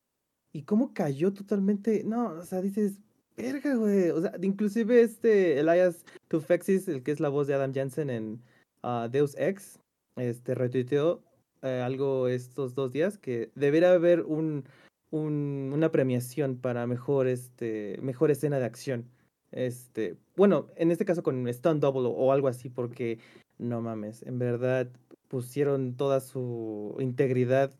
y 0.52 0.62
cómo 0.62 0.92
cayó 0.92 1.32
totalmente. 1.32 2.02
No, 2.04 2.30
o 2.32 2.44
sea, 2.44 2.60
dices, 2.60 2.98
verga, 3.36 3.74
güey. 3.76 4.10
O 4.10 4.20
sea, 4.20 4.32
inclusive 4.42 5.00
este 5.00 5.60
Elias 5.60 6.04
Tufexis, 6.28 6.88
el 6.88 7.02
que 7.02 7.12
es 7.12 7.20
la 7.20 7.28
voz 7.28 7.46
de 7.46 7.54
Adam 7.54 7.72
Jansen 7.72 8.10
en 8.10 8.42
ah, 8.82 9.08
Deus 9.10 9.36
Ex, 9.38 9.78
este 10.16 10.54
retuiteó 10.54 11.22
eh, 11.64 11.80
algo 11.82 12.28
estos 12.28 12.74
dos 12.74 12.92
días 12.92 13.18
que 13.18 13.50
debería 13.56 13.92
haber 13.92 14.22
un, 14.22 14.64
un- 15.10 15.72
una 15.74 15.90
premiación 15.90 16.56
para 16.56 16.86
mejor, 16.86 17.26
este, 17.26 17.98
mejor 18.00 18.30
escena 18.30 18.58
de 18.58 18.66
acción. 18.66 19.06
Este, 19.50 20.16
bueno, 20.36 20.68
en 20.76 20.90
este 20.90 21.04
caso 21.04 21.22
con 21.22 21.52
Stunt 21.52 21.80
Double 21.80 22.06
o, 22.08 22.10
o 22.10 22.32
algo 22.32 22.48
así, 22.48 22.68
porque 22.70 23.18
no 23.58 23.80
mames, 23.80 24.22
en 24.22 24.38
verdad 24.38 24.88
pusieron 25.28 25.96
toda 25.96 26.20
su 26.20 26.96
integridad 27.00 27.72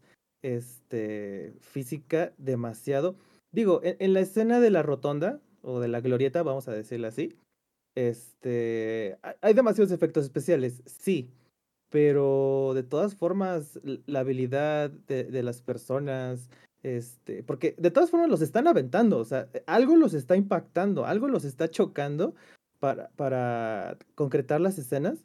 este, 0.43 1.55
física 1.61 2.33
demasiado. 2.39 3.17
Digo, 3.53 3.81
en, 3.85 3.97
en 3.99 4.13
la 4.15 4.21
escena 4.21 4.61
de 4.61 4.71
la 4.71 4.83
rotonda 4.83 5.41
o 5.63 5.81
de 5.81 5.89
la 5.89 6.01
glorieta, 6.01 6.43
vamos 6.43 6.69
a 6.69 6.73
decirlo 6.73 7.09
así, 7.09 7.35
este, 7.97 9.17
hay 9.41 9.55
demasiados 9.55 9.93
efectos 9.93 10.25
especiales, 10.25 10.83
sí, 10.87 11.31
pero 11.95 12.73
de 12.75 12.83
todas 12.83 13.15
formas, 13.15 13.79
la 14.07 14.19
habilidad 14.19 14.91
de, 14.91 15.23
de 15.23 15.43
las 15.45 15.63
personas, 15.63 16.51
este, 16.83 17.45
porque 17.45 17.77
de 17.79 17.93
todas 17.93 18.11
formas 18.11 18.29
los 18.29 18.43
están 18.43 18.67
aventando, 18.67 19.19
o 19.19 19.25
sea, 19.25 19.49
algo 19.69 19.95
los 19.95 20.13
está 20.13 20.35
impactando, 20.35 21.07
algo 21.07 21.29
los 21.29 21.45
está 21.45 21.71
chocando 21.71 22.35
para, 22.81 23.11
para 23.11 23.97
concretar 24.17 24.61
las 24.61 24.77
escenas. 24.77 25.25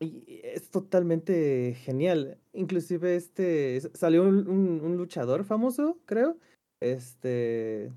Y 0.00 0.40
es 0.44 0.70
totalmente 0.70 1.74
genial. 1.74 2.38
Inclusive 2.54 3.14
este 3.14 3.78
salió 3.92 4.22
un, 4.22 4.48
un- 4.48 4.80
un 4.82 4.96
luchador 4.96 5.44
famoso, 5.44 5.98
creo. 6.06 6.38
Este. 6.80 7.92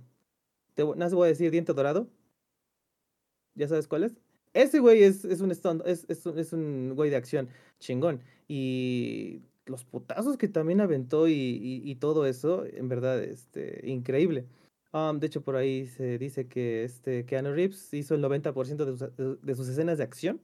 Te, 0.74 0.84
nada 0.84 0.95
más 0.97 1.14
voy 1.14 1.28
a 1.28 1.30
decir 1.30 1.49
diente 1.49 1.72
dorado. 1.72 2.09
¿Ya 3.55 3.70
sabes 3.70 3.88
cuál 3.88 4.03
es? 4.03 4.18
Ese 4.54 4.80
güey 4.80 5.04
es, 5.04 5.24
es 5.26 5.41
un 5.41 5.54
stunt, 5.56 5.82
es, 5.86 6.06
es, 6.10 6.26
un- 6.26 6.38
es 6.38 6.52
un 6.54 6.93
güey 6.95 7.10
de 7.10 7.16
acción 7.16 7.47
chingón. 7.80 8.22
Y 8.47 9.41
los 9.66 9.86
putazos 9.86 10.38
que 10.38 10.47
también 10.47 10.82
aventó 10.82 11.28
y, 11.28 11.34
y- 11.34 11.89
y 11.89 11.95
todo 11.95 12.26
eso, 12.26 12.66
en 12.66 12.89
verdad, 12.89 13.24
este, 13.24 13.82
increíble. 13.88 14.45
Um, 14.93 15.20
de 15.20 15.28
hecho, 15.28 15.41
por 15.41 15.56
ahí 15.56 15.86
se 15.86 16.18
dice 16.18 16.47
que 16.47 16.84
este 16.84 17.26
Keanu 17.26 17.54
Reeves 17.54 17.93
hizo 17.93 18.14
el 18.14 18.22
90% 18.22 18.84
de 18.86 18.97
sus, 18.97 19.41
de- 19.41 19.56
sus 19.56 19.70
escenas 19.70 19.97
de 19.97 20.04
acción. 20.04 20.41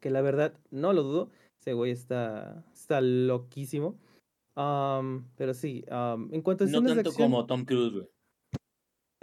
Que 0.00 0.10
la 0.10 0.22
verdad, 0.22 0.54
no 0.70 0.92
lo 0.94 1.02
dudo. 1.02 1.30
Ese 1.60 1.74
güey 1.74 1.92
está, 1.92 2.64
está 2.72 3.00
loquísimo. 3.02 3.98
Um, 4.56 5.24
pero 5.36 5.52
sí, 5.54 5.84
um, 5.90 6.32
en 6.32 6.42
cuanto 6.42 6.64
a 6.64 6.66
No 6.66 6.78
escenas 6.78 6.96
de 6.96 7.02
tanto 7.04 7.10
acción, 7.10 7.30
como 7.30 7.46
Tom 7.46 7.64
Cruise, 7.64 7.92
güey. 7.92 8.08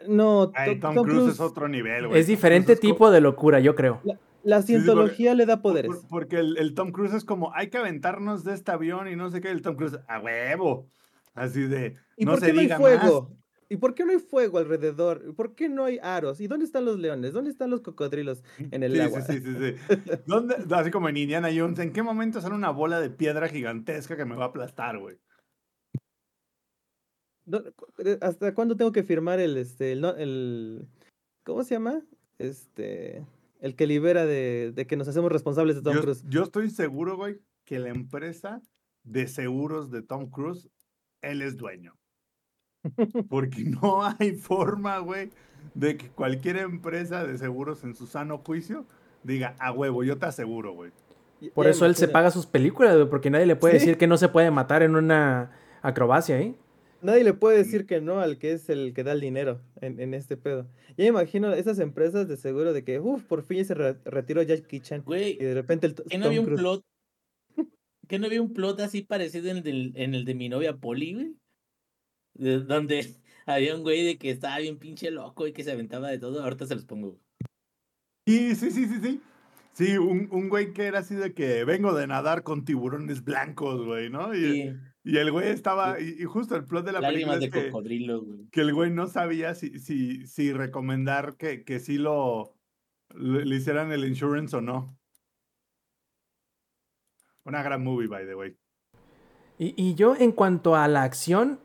No, 0.07 0.51
Ay, 0.55 0.79
Tom- 0.79 0.95
Cruise, 1.03 1.33
es 1.33 1.39
otro 1.39 1.67
nivel, 1.67 2.07
güey. 2.07 2.19
Es 2.19 2.27
diferente 2.27 2.73
es 2.73 2.79
tipo 2.79 3.11
de 3.11 3.21
locura, 3.21 3.59
yo 3.59 3.75
creo. 3.75 4.01
la 4.03 4.61
sí, 4.61 4.73
porque- 4.73 4.83
cientología 4.83 5.33
le 5.35 5.45
da 5.45 5.61
poderes. 5.61 5.91
por- 5.91 6.07
porque 6.07 6.37
el, 6.37 6.57
el 6.57 6.73
Tom 6.73 6.91
Cruise 6.91 7.13
es 7.13 7.25
como, 7.25 7.53
hay 7.53 7.69
que 7.69 7.77
aventarnos 7.77 8.43
de 8.43 8.53
este 8.53 8.71
avión 8.71 9.07
y 9.07 9.15
no 9.15 9.29
sé 9.29 9.41
qué. 9.41 9.49
El 9.51 9.61
Tom 9.61 9.75
Cruise, 9.75 9.97
a 10.07 10.19
huevo. 10.19 10.87
Así 11.35 11.61
de, 11.61 11.95
¿Y 12.17 12.25
no 12.25 12.31
por 12.31 12.39
se 12.41 12.47
qué 12.47 12.53
no 12.53 12.59
hay 12.61 12.67
más. 12.69 12.77
fuego? 12.77 13.31
¿Y 13.71 13.77
por 13.77 13.93
qué 13.93 14.03
no 14.03 14.11
hay 14.11 14.17
fuego 14.17 14.57
alrededor? 14.57 15.23
¿Y 15.29 15.33
¿Por 15.33 15.53
qué 15.53 15.69
no 15.69 15.85
hay 15.85 15.99
aros? 16.01 16.41
¿Y 16.41 16.47
dónde 16.47 16.65
están 16.65 16.85
los 16.85 16.97
leones? 16.97 17.33
¿Dónde 17.33 17.51
están 17.51 17.69
los 17.69 17.81
cocodrilos 17.81 18.43
en 18.71 18.81
el 18.81 18.93
Sí, 18.93 18.99
agua? 18.99 19.21
sí, 19.21 19.33
sí, 19.33 19.41
sí, 19.43 19.55
sí. 19.59 19.75
¿Dónde- 20.25 20.55
así 20.71 20.89
como 20.89 21.07
en 21.07 21.17
Indiana 21.17 21.49
Jones, 21.55 21.77
¿en 21.77 21.93
qué 21.93 22.01
momento 22.01 22.41
sale 22.41 22.55
una 22.55 22.71
bola 22.71 22.99
de 22.99 23.11
piedra 23.11 23.47
gigantesca 23.47 24.17
que 24.17 24.25
me 24.25 24.35
va 24.35 24.45
a 24.45 24.47
aplastar, 24.47 24.97
güey? 24.97 25.17
¿Dó- 27.49 27.63
cu- 27.75 27.87
eh, 27.99 28.17
¿Hasta 28.21 28.53
cuándo 28.53 28.75
tengo 28.77 28.91
que 28.91 29.03
firmar 29.03 29.39
el, 29.39 29.57
este, 29.57 29.91
el, 29.93 30.01
no- 30.01 30.15
el- 30.15 30.87
¿cómo 31.45 31.63
se 31.63 31.75
llama? 31.75 32.01
Este, 32.37 33.25
el 33.59 33.75
que 33.75 33.87
libera 33.87 34.25
de, 34.25 34.71
de 34.73 34.87
que 34.87 34.95
nos 34.95 35.07
hacemos 35.07 35.31
responsables 35.31 35.75
de 35.75 35.81
Tom 35.81 35.95
Yo, 35.95 36.01
Cruise. 36.01 36.23
yo 36.29 36.43
estoy 36.43 36.69
seguro, 36.69 37.17
güey, 37.17 37.39
que 37.65 37.79
la 37.79 37.89
empresa 37.89 38.61
de 39.03 39.27
seguros 39.27 39.89
de 39.91 40.01
Tom 40.01 40.29
Cruise, 40.29 40.69
él 41.21 41.41
es 41.41 41.57
dueño. 41.57 41.95
Porque 43.29 43.63
no 43.63 44.03
hay 44.03 44.33
forma, 44.33 44.99
güey, 44.99 45.29
de 45.73 45.97
que 45.97 46.09
cualquier 46.09 46.57
empresa 46.57 47.25
de 47.25 47.37
seguros 47.37 47.83
en 47.83 47.95
su 47.95 48.07
sano 48.07 48.37
juicio 48.45 48.85
diga, 49.23 49.55
a 49.59 49.71
huevo, 49.71 50.03
yo 50.03 50.17
te 50.17 50.27
aseguro, 50.27 50.73
güey. 50.73 50.91
Por 51.53 51.67
eso 51.67 51.85
él 51.85 51.95
se 51.95 52.07
paga 52.09 52.31
sus 52.31 52.45
películas, 52.45 52.95
güey, 52.95 53.09
porque 53.09 53.29
nadie 53.29 53.45
le 53.45 53.55
puede 53.55 53.75
Sí. 53.75 53.79
decir 53.85 53.97
que 53.97 54.07
no 54.07 54.17
se 54.17 54.27
puede 54.29 54.51
matar 54.51 54.83
en 54.83 54.95
una 54.95 55.51
acrobacia, 55.81 56.39
¿eh? 56.39 56.55
Nadie 57.01 57.23
le 57.23 57.33
puede 57.33 57.57
decir 57.57 57.85
que 57.85 58.01
no 58.01 58.19
al 58.19 58.37
que 58.37 58.51
es 58.51 58.69
el 58.69 58.93
que 58.93 59.03
da 59.03 59.13
el 59.13 59.21
dinero 59.21 59.61
en, 59.81 59.99
en 59.99 60.13
este 60.13 60.35
pedo. 60.35 60.67
Ya 60.97 61.05
imagino 61.05 61.53
esas 61.53 61.79
empresas 61.79 62.27
de 62.27 62.35
seguro 62.35 62.73
de 62.73 62.83
que, 62.83 62.99
uff, 62.99 63.23
por 63.23 63.43
fin 63.43 63.57
ya 63.59 63.63
se 63.65 63.73
re- 63.73 63.97
retiró 64.05 64.41
Jackie 64.43 64.81
Chan. 64.81 65.03
Güey, 65.05 65.33
Y 65.33 65.37
de 65.43 65.53
repente 65.53 65.87
el 65.87 65.95
¿Que 65.95 66.17
no 66.17 66.25
había 66.25 66.41
un 66.41 66.47
plot? 66.55 66.83
¿Que 68.07 68.19
no 68.19 68.25
había 68.25 68.41
un 68.41 68.53
plot 68.53 68.79
así 68.81 69.03
parecido 69.03 69.49
en 69.49 69.57
el, 69.57 69.63
del- 69.63 69.93
en 69.95 70.13
el 70.15 70.25
de 70.25 70.35
mi 70.35 70.49
novia 70.49 70.75
Polly, 70.75 71.13
güey? 71.13 71.35
De- 72.33 72.59
donde 72.59 73.15
había 73.45 73.75
un 73.75 73.83
güey 73.83 74.03
de 74.05 74.17
que 74.17 74.31
estaba 74.31 74.59
bien 74.59 74.77
pinche 74.77 75.09
loco 75.11 75.47
y 75.47 75.53
que 75.53 75.63
se 75.63 75.71
aventaba 75.71 76.09
de 76.09 76.19
todo. 76.19 76.43
Ahorita 76.43 76.65
se 76.65 76.75
los 76.75 76.85
pongo. 76.85 77.17
Y 78.25 78.55
sí, 78.55 78.71
sí, 78.71 78.85
sí, 78.87 78.99
sí. 79.01 79.21
Sí, 79.73 79.97
un, 79.97 80.27
un 80.31 80.49
güey 80.49 80.73
que 80.73 80.85
era 80.87 80.99
así 80.99 81.15
de 81.15 81.33
que 81.33 81.63
vengo 81.63 81.93
de 81.93 82.05
nadar 82.07 82.43
con 82.43 82.65
tiburones 82.65 83.23
blancos, 83.23 83.85
güey, 83.85 84.09
¿no? 84.09 84.35
Y, 84.35 84.39
Sí, 84.63 84.71
y 85.09 85.17
el 85.17 85.31
güey 85.31 85.49
estaba, 85.49 85.99
y, 85.99 86.17
y 86.19 86.23
justo 86.25 86.55
el 86.55 86.65
plot 86.65 86.85
de 86.85 86.91
la 86.91 86.99
película 86.99 87.33
lágrimas 87.33 87.39
de 87.39 87.45
es 87.45 87.51
que, 87.51 87.71
cocodrilo, 87.71 88.21
güey. 88.21 88.47
que 88.51 88.61
el 88.61 88.73
güey 88.73 88.91
no 88.91 89.07
sabía 89.07 89.55
si, 89.55 89.79
si, 89.79 90.27
si 90.27 90.53
recomendar 90.53 91.35
que, 91.35 91.63
que 91.63 91.79
sí 91.79 91.97
lo 91.97 92.53
le, 93.15 93.45
le 93.45 93.55
hicieran 93.55 93.91
el 93.91 94.05
insurance 94.05 94.55
o 94.55 94.61
no. 94.61 94.95
Una 97.43 97.63
gran 97.63 97.83
movie, 97.83 98.07
by 98.07 98.25
the 98.27 98.35
way. 98.35 98.55
Y, 99.57 99.73
y 99.75 99.95
yo, 99.95 100.15
en 100.15 100.31
cuanto 100.31 100.75
a 100.75 100.87
la 100.87 101.03
acción, 101.03 101.59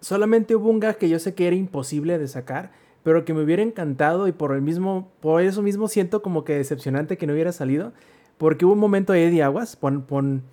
solamente 0.00 0.54
hubo 0.54 0.70
un 0.70 0.78
gag 0.78 0.98
que 0.98 1.08
yo 1.08 1.18
sé 1.18 1.34
que 1.34 1.48
era 1.48 1.56
imposible 1.56 2.18
de 2.18 2.28
sacar, 2.28 2.72
pero 3.02 3.24
que 3.24 3.34
me 3.34 3.42
hubiera 3.42 3.62
encantado 3.62 4.28
y 4.28 4.32
por 4.32 4.54
el 4.54 4.62
mismo, 4.62 5.12
por 5.20 5.42
eso 5.42 5.62
mismo 5.62 5.88
siento 5.88 6.22
como 6.22 6.44
que 6.44 6.54
decepcionante 6.54 7.16
que 7.16 7.26
no 7.26 7.32
hubiera 7.32 7.52
salido, 7.52 7.92
porque 8.38 8.64
hubo 8.64 8.74
un 8.74 8.78
momento 8.78 9.12
de 9.12 9.26
Eddie 9.26 9.42
Aguas, 9.42 9.76
pon, 9.76 10.02
pon, 10.02 10.44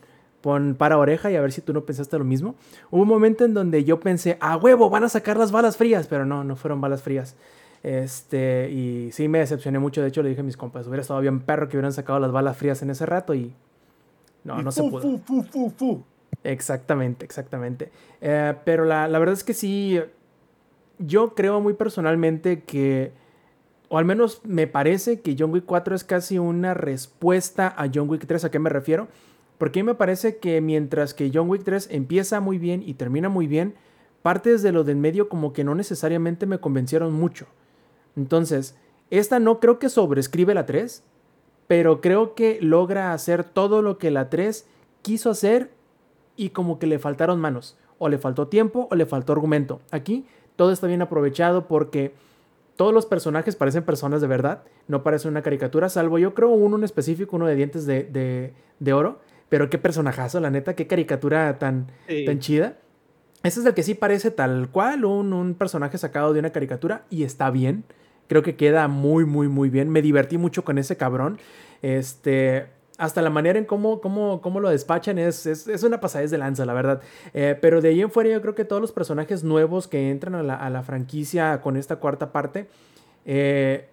pon 0.43 0.75
para 0.75 0.97
oreja 0.97 1.31
y 1.31 1.37
a 1.37 1.41
ver 1.41 1.53
si 1.53 1.61
tú 1.61 1.73
no 1.73 1.85
pensaste 1.85 2.19
lo 2.19 2.25
mismo. 2.25 2.55
Hubo 2.91 3.01
un 3.01 3.07
momento 3.07 3.45
en 3.45 3.53
donde 3.53 3.85
yo 3.85 4.01
pensé, 4.01 4.37
a 4.41 4.57
huevo, 4.57 4.89
van 4.89 5.05
a 5.05 5.09
sacar 5.09 5.37
las 5.37 5.51
balas 5.53 5.77
frías, 5.77 6.05
pero 6.07 6.25
no, 6.25 6.43
no 6.43 6.57
fueron 6.57 6.81
balas 6.81 7.01
frías. 7.01 7.35
Este, 7.81 8.69
y 8.69 9.09
sí 9.13 9.27
me 9.29 9.39
decepcioné 9.39 9.79
mucho, 9.79 10.01
de 10.01 10.09
hecho 10.09 10.21
le 10.21 10.29
dije 10.29 10.41
a 10.41 10.43
mis 10.43 10.57
compas, 10.57 10.85
hubiera 10.85 11.01
estado 11.01 11.21
bien 11.21 11.39
perro 11.39 11.69
que 11.69 11.77
hubieran 11.77 11.93
sacado 11.93 12.19
las 12.19 12.31
balas 12.31 12.57
frías 12.57 12.81
en 12.81 12.89
ese 12.89 13.05
rato 13.05 13.33
y 13.33 13.53
no, 14.43 14.59
Y 14.59 14.63
no 14.63 14.71
se 14.71 14.81
fu, 14.81 14.91
pudo. 14.91 15.01
fu, 15.01 15.19
fu, 15.19 15.43
fu, 15.43 15.69
fu. 15.71 16.03
Exactamente, 16.43 17.23
exactamente. 17.23 17.89
Eh, 18.19 18.53
pero 18.65 18.83
la, 18.83 19.07
la 19.07 19.19
verdad 19.19 19.33
es 19.33 19.45
que 19.45 19.53
sí, 19.53 19.97
yo 20.99 21.35
creo 21.35 21.61
muy 21.61 21.73
personalmente 21.73 22.63
que, 22.63 23.13
o 23.87 23.97
al 23.97 24.03
menos 24.03 24.41
me 24.43 24.67
parece 24.67 25.21
que 25.21 25.37
John 25.39 25.53
Wick 25.53 25.63
4 25.65 25.95
es 25.95 26.03
casi 26.03 26.37
una 26.37 26.73
respuesta 26.73 27.73
a 27.77 27.87
John 27.93 28.09
Wick 28.09 28.25
3. 28.27 28.43
¿A 28.45 28.51
qué 28.51 28.59
me 28.59 28.69
refiero? 28.69 29.07
Porque 29.57 29.79
a 29.79 29.83
mí 29.83 29.87
me 29.87 29.95
parece 29.95 30.37
que 30.37 30.59
mientras 30.61 31.13
que 31.13 31.31
John 31.33 31.49
Wick 31.49 31.63
3 31.63 31.87
empieza 31.91 32.39
muy 32.39 32.57
bien 32.57 32.83
y 32.85 32.95
termina 32.95 33.29
muy 33.29 33.47
bien, 33.47 33.75
partes 34.21 34.61
de 34.63 34.71
lo 34.71 34.83
del 34.83 34.97
medio 34.97 35.29
como 35.29 35.53
que 35.53 35.63
no 35.63 35.75
necesariamente 35.75 36.45
me 36.45 36.59
convencieron 36.59 37.13
mucho. 37.13 37.45
Entonces, 38.15 38.75
esta 39.09 39.39
no 39.39 39.59
creo 39.59 39.79
que 39.79 39.89
sobrescribe 39.89 40.53
la 40.53 40.65
3, 40.65 41.03
pero 41.67 42.01
creo 42.01 42.35
que 42.35 42.59
logra 42.61 43.13
hacer 43.13 43.43
todo 43.43 43.81
lo 43.81 43.97
que 43.97 44.11
la 44.11 44.29
3 44.29 44.65
quiso 45.01 45.29
hacer 45.29 45.71
y 46.35 46.49
como 46.49 46.79
que 46.79 46.87
le 46.87 46.99
faltaron 46.99 47.39
manos. 47.39 47.77
O 47.99 48.09
le 48.09 48.17
faltó 48.17 48.47
tiempo 48.47 48.87
o 48.91 48.95
le 48.95 49.05
faltó 49.05 49.33
argumento. 49.33 49.79
Aquí 49.91 50.25
todo 50.55 50.71
está 50.71 50.87
bien 50.87 51.01
aprovechado 51.01 51.67
porque 51.67 52.13
todos 52.75 52.93
los 52.93 53.05
personajes 53.05 53.55
parecen 53.55 53.83
personas 53.83 54.19
de 54.21 54.27
verdad. 54.27 54.63
No 54.87 55.03
parecen 55.03 55.31
una 55.31 55.41
caricatura, 55.43 55.89
salvo 55.89 56.17
yo 56.19 56.33
creo 56.33 56.49
uno 56.49 56.75
en 56.77 56.83
específico, 56.83 57.35
uno 57.35 57.45
de 57.45 57.55
dientes 57.55 57.85
de, 57.85 58.03
de- 58.03 58.53
de 58.79 58.93
oro. 58.93 59.19
Pero 59.53 59.69
qué 59.69 59.77
personajazo, 59.77 60.39
la 60.39 60.49
neta, 60.49 60.73
qué 60.75 60.87
caricatura 60.87 61.59
tan, 61.59 61.85
Sí. 62.07 62.25
tan 62.25 62.39
chida. 62.39 62.73
Ese 63.43 63.59
es 63.59 63.65
el 63.67 63.75
que 63.75 63.83
sí 63.83 63.93
parece 63.93 64.31
tal 64.31 64.69
cual 64.71 65.05
un, 65.05 65.31
un 65.31 65.53
personaje 65.53 65.95
sacado 65.99 66.33
de 66.33 66.39
una 66.39 66.49
caricatura 66.49 67.03
y 67.11 67.21
está 67.23 67.51
bien. 67.51 67.83
Creo 68.27 68.41
que 68.41 68.55
queda 68.55 68.87
muy, 68.87 69.25
muy, 69.25 69.47
muy 69.49 69.69
bien. 69.69 69.91
Me 69.91 70.01
divertí 70.01 70.39
mucho 70.39 70.63
con 70.63 70.79
ese 70.79 70.97
cabrón. 70.97 71.37
Este, 71.83 72.65
hasta 72.97 73.21
la 73.21 73.29
manera 73.29 73.59
en 73.59 73.65
cómo, 73.65 74.01
cómo, 74.01 74.41
cómo 74.41 74.59
lo 74.59 74.71
despachan 74.71 75.19
es, 75.19 75.45
es, 75.45 75.67
es 75.67 75.83
una 75.83 75.99
pasadez 75.99 76.31
de 76.31 76.39
lanza, 76.39 76.65
la 76.65 76.73
verdad. 76.73 77.01
Eh, 77.35 77.55
pero 77.61 77.79
de 77.79 77.89
ahí 77.89 78.01
en 78.01 78.09
fuera 78.09 78.31
yo 78.31 78.41
creo 78.41 78.55
que 78.55 78.65
todos 78.65 78.81
los 78.81 78.91
personajes 78.91 79.43
nuevos 79.43 79.87
que 79.87 80.09
entran 80.09 80.33
a 80.33 80.41
la, 80.41 80.55
a 80.55 80.71
la 80.71 80.81
franquicia 80.81 81.61
con 81.61 81.77
esta 81.77 81.97
cuarta 81.97 82.31
parte 82.31 82.65
eh, 83.25 83.87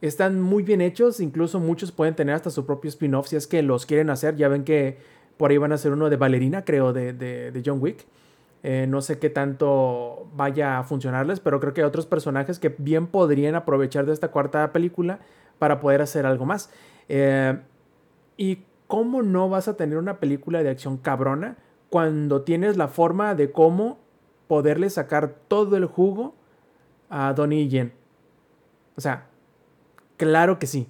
están 0.00 0.40
muy 0.40 0.62
bien 0.62 0.80
hechos. 0.80 1.20
Incluso 1.20 1.60
muchos 1.60 1.92
pueden 1.92 2.14
tener 2.14 2.34
hasta 2.34 2.50
su 2.50 2.66
propio 2.66 2.88
spin-off 2.88 3.28
si 3.28 3.36
es 3.36 3.46
que 3.46 3.62
los 3.62 3.86
quieren 3.86 4.10
hacer. 4.10 4.36
Ya 4.36 4.48
ven 4.48 4.64
que 4.64 4.98
por 5.36 5.50
ahí 5.50 5.58
van 5.58 5.72
a 5.72 5.76
hacer 5.76 5.92
uno 5.92 6.08
de 6.10 6.16
Valerina, 6.16 6.64
creo, 6.64 6.92
de, 6.92 7.12
de, 7.12 7.50
de 7.52 7.62
John 7.64 7.78
Wick. 7.80 8.06
Eh, 8.62 8.86
no 8.88 9.00
sé 9.00 9.18
qué 9.18 9.30
tanto 9.30 10.26
vaya 10.34 10.78
a 10.78 10.82
funcionarles, 10.82 11.38
pero 11.40 11.60
creo 11.60 11.72
que 11.72 11.82
hay 11.82 11.86
otros 11.86 12.06
personajes 12.06 12.58
que 12.58 12.74
bien 12.76 13.06
podrían 13.06 13.54
aprovechar 13.54 14.06
de 14.06 14.12
esta 14.12 14.28
cuarta 14.32 14.72
película 14.72 15.20
para 15.58 15.80
poder 15.80 16.02
hacer 16.02 16.26
algo 16.26 16.46
más. 16.46 16.70
Eh, 17.08 17.58
¿Y 18.36 18.64
cómo 18.88 19.22
no 19.22 19.48
vas 19.48 19.68
a 19.68 19.76
tener 19.76 19.98
una 19.98 20.18
película 20.18 20.62
de 20.62 20.70
acción 20.70 20.96
cabrona 20.96 21.56
cuando 21.90 22.42
tienes 22.42 22.76
la 22.76 22.88
forma 22.88 23.34
de 23.34 23.52
cómo 23.52 23.98
poderle 24.48 24.90
sacar 24.90 25.34
todo 25.46 25.76
el 25.76 25.86
jugo 25.86 26.34
a 27.08 27.32
Donnie 27.34 27.68
Yen? 27.68 27.92
O 28.96 29.00
sea, 29.00 29.28
claro 30.16 30.58
que 30.58 30.66
sí. 30.66 30.86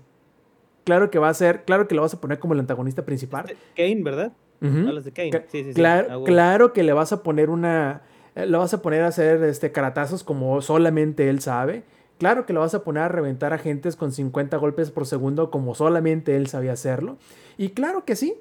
Claro 0.84 1.10
que 1.10 1.18
va 1.18 1.28
a 1.28 1.34
ser, 1.34 1.64
claro 1.64 1.88
que 1.88 1.94
lo 1.94 2.02
vas 2.02 2.14
a 2.14 2.20
poner 2.20 2.38
como 2.38 2.54
el 2.54 2.60
antagonista 2.60 3.04
principal. 3.04 3.56
Kane, 3.76 4.02
¿verdad? 4.02 4.32
Hablas 4.62 5.04
de 5.04 5.12
Kane. 5.12 5.30
Sí, 5.48 5.62
sí, 5.62 5.64
sí. 5.64 5.74
Claro, 5.74 6.06
Ah, 6.10 6.24
claro 6.24 6.72
que 6.72 6.82
le 6.82 6.92
vas 6.92 7.12
a 7.12 7.22
poner 7.22 7.50
una. 7.50 8.02
eh, 8.34 8.46
Lo 8.46 8.60
vas 8.60 8.72
a 8.72 8.82
poner 8.82 9.02
a 9.02 9.08
hacer 9.08 9.42
este, 9.44 9.72
caratazos 9.72 10.22
como 10.24 10.60
solamente 10.62 11.28
él 11.28 11.40
sabe. 11.40 11.82
Claro 12.18 12.46
que 12.46 12.52
lo 12.54 12.60
vas 12.60 12.74
a 12.74 12.82
poner 12.82 13.02
a 13.02 13.08
reventar 13.08 13.52
a 13.52 13.58
gentes 13.58 13.96
con 13.96 14.12
50 14.12 14.56
golpes 14.56 14.90
por 14.90 15.06
segundo 15.06 15.50
como 15.50 15.74
solamente 15.74 16.36
él 16.36 16.46
sabía 16.46 16.72
hacerlo. 16.72 17.18
Y 17.58 17.70
claro 17.70 18.04
que 18.06 18.16
sí, 18.16 18.34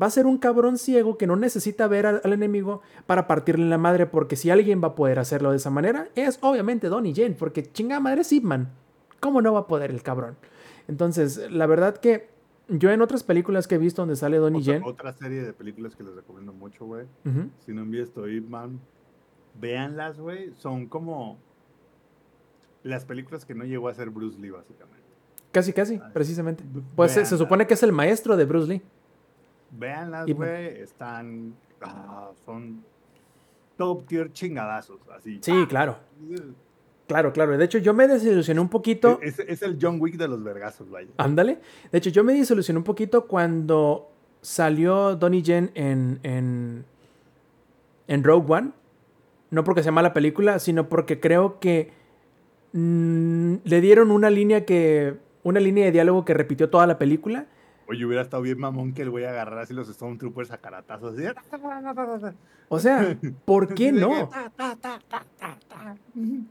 va 0.00 0.06
a 0.06 0.10
ser 0.10 0.26
un 0.26 0.38
cabrón 0.38 0.78
ciego 0.78 1.16
que 1.18 1.28
no 1.28 1.36
necesita 1.36 1.86
ver 1.86 2.06
al, 2.06 2.20
al 2.24 2.32
enemigo 2.32 2.80
para 3.06 3.28
partirle 3.28 3.68
la 3.68 3.78
madre, 3.78 4.06
porque 4.06 4.34
si 4.34 4.50
alguien 4.50 4.82
va 4.82 4.88
a 4.88 4.94
poder 4.96 5.20
hacerlo 5.20 5.50
de 5.52 5.58
esa 5.58 5.70
manera, 5.70 6.08
es 6.16 6.38
obviamente 6.40 6.88
Donnie 6.88 7.12
Yen, 7.12 7.34
porque 7.38 7.62
chingada 7.70 8.00
madre 8.00 8.22
es 8.22 8.32
Ip 8.32 8.42
Man. 8.42 8.70
¿Cómo 9.20 9.42
no 9.42 9.52
va 9.52 9.60
a 9.60 9.66
poder 9.66 9.90
el 9.90 10.02
cabrón? 10.02 10.36
Entonces, 10.88 11.50
la 11.50 11.66
verdad 11.66 11.96
que 11.98 12.30
yo 12.68 12.90
en 12.90 13.02
otras 13.02 13.22
películas 13.22 13.66
que 13.66 13.74
he 13.74 13.78
visto 13.78 14.02
donde 14.02 14.16
sale 14.16 14.38
Donnie 14.38 14.62
Yen. 14.62 14.82
otra 14.84 15.12
serie 15.12 15.42
de 15.42 15.52
películas 15.52 15.94
que 15.94 16.02
les 16.02 16.14
recomiendo 16.14 16.52
mucho, 16.52 16.86
güey. 16.86 17.06
Si 17.64 17.72
no 17.72 17.82
han 17.82 17.90
visto 17.90 18.28
Ip 18.28 18.48
Man, 18.48 18.80
véanlas, 19.60 20.18
güey. 20.18 20.52
Son 20.56 20.86
como 20.86 21.38
las 22.82 23.04
películas 23.04 23.44
que 23.44 23.54
no 23.54 23.64
llegó 23.64 23.88
a 23.88 23.94
ser 23.94 24.10
Bruce 24.10 24.38
Lee, 24.38 24.50
básicamente. 24.50 25.00
Casi, 25.52 25.72
casi, 25.72 25.96
Ah, 25.96 26.10
precisamente. 26.12 26.64
Pues 26.94 27.12
se, 27.12 27.26
supone 27.26 27.66
que 27.66 27.74
es 27.74 27.82
el 27.82 27.92
maestro 27.92 28.36
de 28.36 28.44
Bruce 28.44 28.68
Lee. 28.68 28.82
Véanlas, 29.72 30.32
güey. 30.32 30.80
Están. 30.80 31.54
ah, 31.82 32.30
son 32.44 32.84
top 33.76 34.06
tier 34.06 34.32
chingadazos, 34.32 35.00
así. 35.08 35.38
Sí, 35.42 35.66
claro. 35.68 35.96
Claro, 37.10 37.32
claro. 37.32 37.58
De 37.58 37.64
hecho, 37.64 37.78
yo 37.78 37.92
me 37.92 38.06
desilusioné 38.06 38.60
un 38.60 38.68
poquito. 38.68 39.18
Es, 39.20 39.40
es 39.40 39.62
el 39.62 39.78
John 39.82 40.00
Wick 40.00 40.16
de 40.16 40.28
los 40.28 40.44
vergazos, 40.44 40.88
vaya. 40.88 41.08
Ándale. 41.16 41.58
De 41.90 41.98
hecho, 41.98 42.08
yo 42.10 42.22
me 42.22 42.32
desilusioné 42.34 42.78
un 42.78 42.84
poquito 42.84 43.26
cuando 43.26 44.12
salió 44.42 45.16
Donnie 45.16 45.42
Yen 45.42 45.72
en, 45.74 46.20
en, 46.22 46.84
en 48.06 48.22
Rogue 48.22 48.52
One. 48.52 48.70
No 49.50 49.64
porque 49.64 49.82
sea 49.82 49.90
mala 49.90 50.12
película, 50.12 50.60
sino 50.60 50.88
porque 50.88 51.18
creo 51.18 51.58
que 51.58 51.90
mm, 52.74 53.54
le 53.64 53.80
dieron 53.80 54.12
una 54.12 54.30
línea 54.30 54.64
que. 54.64 55.16
Una 55.42 55.58
línea 55.58 55.86
de 55.86 55.90
diálogo 55.90 56.24
que 56.24 56.32
repitió 56.32 56.70
toda 56.70 56.86
la 56.86 56.96
película. 56.96 57.48
Oye, 57.90 58.04
hubiera 58.06 58.22
estado 58.22 58.42
bien 58.44 58.58
mamón 58.58 58.92
que 58.94 59.02
el 59.02 59.10
güey 59.10 59.24
agarrara 59.24 59.62
así 59.62 59.74
los 59.74 59.88
Stormtroopers 59.88 60.52
a 60.52 60.58
caratazos. 60.58 61.14
Así. 61.18 61.24
O 62.68 62.78
sea, 62.78 63.18
¿por 63.44 63.74
qué 63.74 63.90
no? 63.90 64.30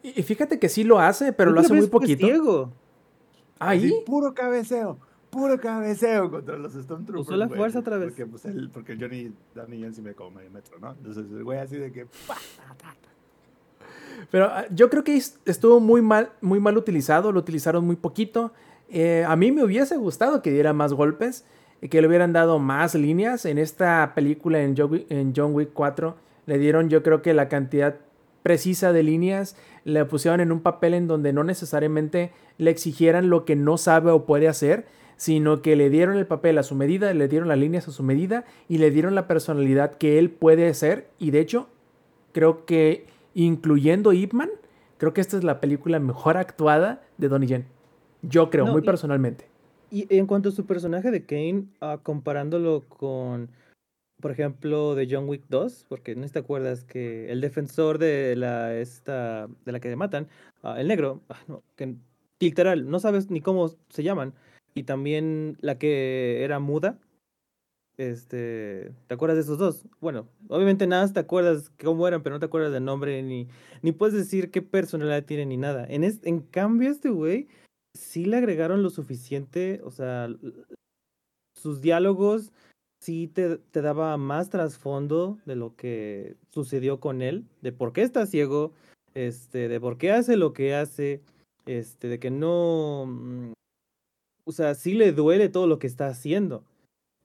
Y 0.04 0.22
fíjate 0.24 0.60
que 0.60 0.68
sí 0.68 0.84
lo 0.84 1.00
hace, 1.00 1.32
pero 1.32 1.52
lo 1.52 1.62
hace 1.62 1.74
muy 1.74 1.88
poquito. 1.88 2.26
ciego. 2.26 2.72
Ahí. 3.58 3.86
Así, 3.86 4.04
puro 4.06 4.34
cabeceo, 4.34 4.98
puro 5.30 5.58
cabeceo 5.60 6.30
contra 6.30 6.58
los 6.58 6.74
Stormtroopers. 6.74 7.28
Usó 7.30 7.38
la 7.38 7.46
güey, 7.48 7.58
fuerza 7.58 7.80
otra 7.80 7.98
vez. 7.98 8.10
Porque, 8.10 8.26
pues, 8.26 8.44
él, 8.46 8.70
porque 8.74 8.98
Johnny, 9.00 9.32
Johnny 9.56 9.80
Yen 9.80 9.94
sí 9.94 10.02
me 10.02 10.14
como 10.14 10.32
medio 10.32 10.52
metro, 10.52 10.78
¿no? 10.80 10.92
Entonces 10.92 11.26
el 11.32 11.44
güey 11.46 11.60
así 11.60 11.78
de 11.78 11.92
que. 11.92 12.06
Pero 14.32 14.46
ah, 14.46 14.66
yo 14.72 14.90
creo 14.90 15.04
que 15.04 15.16
es- 15.16 15.40
estuvo 15.46 15.80
muy 15.80 16.02
mal, 16.02 16.32
muy 16.42 16.60
mal 16.60 16.78
utilizado, 16.78 17.32
lo 17.32 17.40
utilizaron 17.40 17.86
muy 17.86 17.96
poquito. 17.96 18.52
Eh, 18.92 19.24
a 19.28 19.36
mí 19.36 19.52
me 19.52 19.64
hubiese 19.64 19.98
gustado 19.98 20.42
que 20.42 20.52
diera 20.52 20.74
más 20.74 20.94
golpes, 20.94 21.46
que 21.90 22.02
le 22.02 22.08
hubieran 22.08 22.34
dado 22.34 22.60
más 22.60 22.96
líneas. 22.96 23.46
En 23.46 23.58
esta 23.58 24.14
película, 24.16 24.62
en 24.62 24.76
John, 24.76 24.92
Wick, 24.92 25.12
en 25.12 25.34
John 25.36 25.54
Wick 25.54 25.70
4, 25.74 26.16
le 26.46 26.58
dieron 26.58 26.90
yo 26.90 27.04
creo 27.04 27.22
que 27.22 27.34
la 27.34 27.48
cantidad 27.48 27.98
precisa 28.44 28.92
de 28.92 29.04
líneas, 29.04 29.56
le 29.84 30.04
pusieron 30.06 30.40
en 30.40 30.52
un 30.52 30.62
papel 30.62 30.94
en 30.94 31.08
donde 31.08 31.34
no 31.34 31.44
necesariamente 31.44 32.32
le 32.58 32.72
exigieran 32.72 33.30
lo 33.30 33.46
que 33.46 33.56
no 33.56 33.78
sabe 33.78 34.12
o 34.12 34.26
puede 34.26 34.48
hacer, 34.48 34.88
sino 35.18 35.62
que 35.62 35.76
le 35.76 35.90
dieron 35.90 36.18
el 36.18 36.26
papel 36.26 36.58
a 36.58 36.64
su 36.64 36.76
medida, 36.76 37.14
le 37.14 37.28
dieron 37.28 37.50
las 37.50 37.58
líneas 37.58 37.88
a 37.88 37.92
su 37.92 38.04
medida 38.04 38.46
y 38.68 38.78
le 38.78 38.92
dieron 38.92 39.16
la 39.16 39.28
personalidad 39.28 39.96
que 39.96 40.18
él 40.18 40.30
puede 40.30 40.74
ser. 40.74 41.10
Y 41.20 41.32
de 41.32 41.42
hecho, 41.42 41.68
creo 42.32 42.66
que 42.66 43.06
incluyendo 43.34 44.14
Ip 44.14 44.34
Man, 44.34 44.50
creo 44.98 45.14
que 45.14 45.22
esta 45.22 45.38
es 45.38 45.44
la 45.44 45.60
película 45.60 46.00
mejor 46.00 46.38
actuada 46.38 47.02
de 47.18 47.28
Donnie 47.28 47.48
Yen. 47.48 47.79
Yo 48.22 48.50
creo, 48.50 48.66
No, 48.66 48.74
muy 48.74 48.82
y- 48.82 48.86
personalmente. 48.86 49.46
Y 49.92 50.06
en 50.16 50.28
cuanto 50.28 50.50
a 50.50 50.52
su 50.52 50.66
personaje 50.66 51.10
de 51.10 51.26
Kane, 51.26 51.66
ah, 51.82 52.00
comparándolo 52.04 52.84
con, 52.88 53.50
por 54.22 54.32
ejemplo, 54.32 54.94
de 54.94 55.08
John 55.10 55.28
Wick 55.28 55.44
2, 55.50 55.86
porque 55.90 56.16
no 56.16 56.28
te 56.30 56.40
acuerdas 56.40 56.84
que 56.84 57.32
el 57.32 57.42
defensor 57.42 57.98
de 57.98 58.36
la 58.36 58.76
esta 58.76 59.48
de 59.66 59.72
la 59.72 59.80
que 59.80 59.96
matan, 59.96 60.28
ah, 60.62 60.80
el 60.80 60.88
negro, 60.88 61.22
ah, 61.30 61.40
no, 61.48 61.64
que 61.76 61.96
literal, 62.40 62.90
no 62.90 63.00
sabes 63.00 63.32
ni 63.32 63.42
cómo 63.42 63.70
se 63.90 64.04
llaman, 64.04 64.34
y 64.76 64.84
también 64.84 65.58
la 65.62 65.80
que 65.80 66.44
era 66.44 66.60
muda, 66.60 67.00
este, 67.98 68.92
¿te 69.08 69.14
acuerdas 69.14 69.38
de 69.38 69.42
esos 69.42 69.58
dos? 69.58 69.86
Bueno, 70.00 70.28
obviamente 70.48 70.88
nada 70.88 71.12
te 71.12 71.20
acuerdas 71.20 71.72
cómo 71.84 72.08
eran, 72.08 72.22
pero 72.24 72.36
no 72.36 72.40
te 72.40 72.46
acuerdas 72.46 72.72
del 72.72 72.86
nombre 72.86 73.22
ni 73.24 73.48
ni 73.82 73.92
puedes 73.92 74.16
decir 74.16 74.52
qué 74.52 74.62
personalidad 74.62 75.26
tienen 75.26 75.50
ni 75.50 75.58
nada. 75.58 75.86
En 75.90 76.04
es, 76.04 76.20
en 76.24 76.40
cambio 76.42 76.92
este 76.92 77.10
güey 77.10 77.48
sí 77.94 78.26
le 78.26 78.38
agregaron 78.38 78.84
lo 78.84 78.90
suficiente, 78.90 79.82
o 79.84 79.92
sea, 79.92 80.30
sus 81.56 81.82
diálogos 81.82 82.52
sí 83.02 83.28
te, 83.28 83.58
te 83.58 83.82
daba 83.82 84.18
más 84.18 84.50
trasfondo 84.50 85.40
de 85.46 85.56
lo 85.56 85.76
que 85.76 86.38
sucedió 86.52 87.00
con 87.00 87.22
él, 87.22 87.46
de 87.62 87.72
por 87.72 87.94
qué 87.94 88.02
está 88.02 88.26
ciego, 88.26 88.74
este, 89.14 89.68
de 89.68 89.80
por 89.80 89.98
qué 89.98 90.12
hace 90.12 90.38
lo 90.38 90.54
que 90.54 90.76
hace, 90.76 91.22
este, 91.66 92.08
de 92.08 92.20
que 92.20 92.32
no, 92.32 93.06
mm, 93.08 93.54
o 94.46 94.52
sea, 94.52 94.76
sí 94.76 94.94
le 94.94 95.12
duele 95.12 95.50
todo 95.50 95.68
lo 95.68 95.80
que 95.80 95.88
está 95.88 96.08
haciendo. 96.08 96.64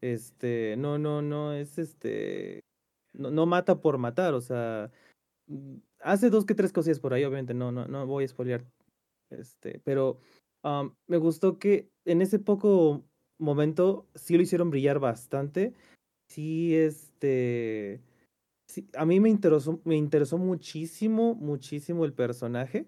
Este, 0.01 0.77
no, 0.77 0.99
no, 0.99 1.23
no, 1.23 1.55
es 1.55 1.78
este, 1.78 2.61
no, 3.15 3.31
no 3.31 3.47
mata 3.47 3.81
por 3.81 3.99
matar, 3.99 4.35
o 4.35 4.41
sea, 4.41 4.91
mm, 5.47 5.77
hace 6.01 6.31
dos 6.31 6.45
que 6.45 6.55
tres 6.55 6.73
cosillas 6.73 7.01
por 7.01 7.15
ahí, 7.15 7.24
obviamente, 7.24 7.55
no, 7.55 7.73
no, 7.73 7.86
no 7.86 8.07
voy 8.07 8.24
a 8.24 8.28
spoilear, 8.28 8.65
este, 9.31 9.81
pero 9.85 10.19
am, 10.65 10.95
me 11.07 11.19
gustó 11.19 11.59
que 11.59 11.89
en 12.05 12.23
ese 12.23 12.41
poco 12.41 13.05
momento 13.39 14.09
sí 14.15 14.36
lo 14.36 14.43
hicieron 14.43 14.70
brillar 14.70 14.99
bastante, 14.99 15.74
sí, 16.28 16.74
este, 16.74 18.01
a 18.97 19.07
mí 19.07 19.20
me 19.20 19.28
interesó, 19.28 19.81
me 19.85 19.97
interesó 19.97 20.39
muchísimo, 20.39 21.35
muchísimo 21.35 22.05
el 22.05 22.12
personaje, 22.12 22.86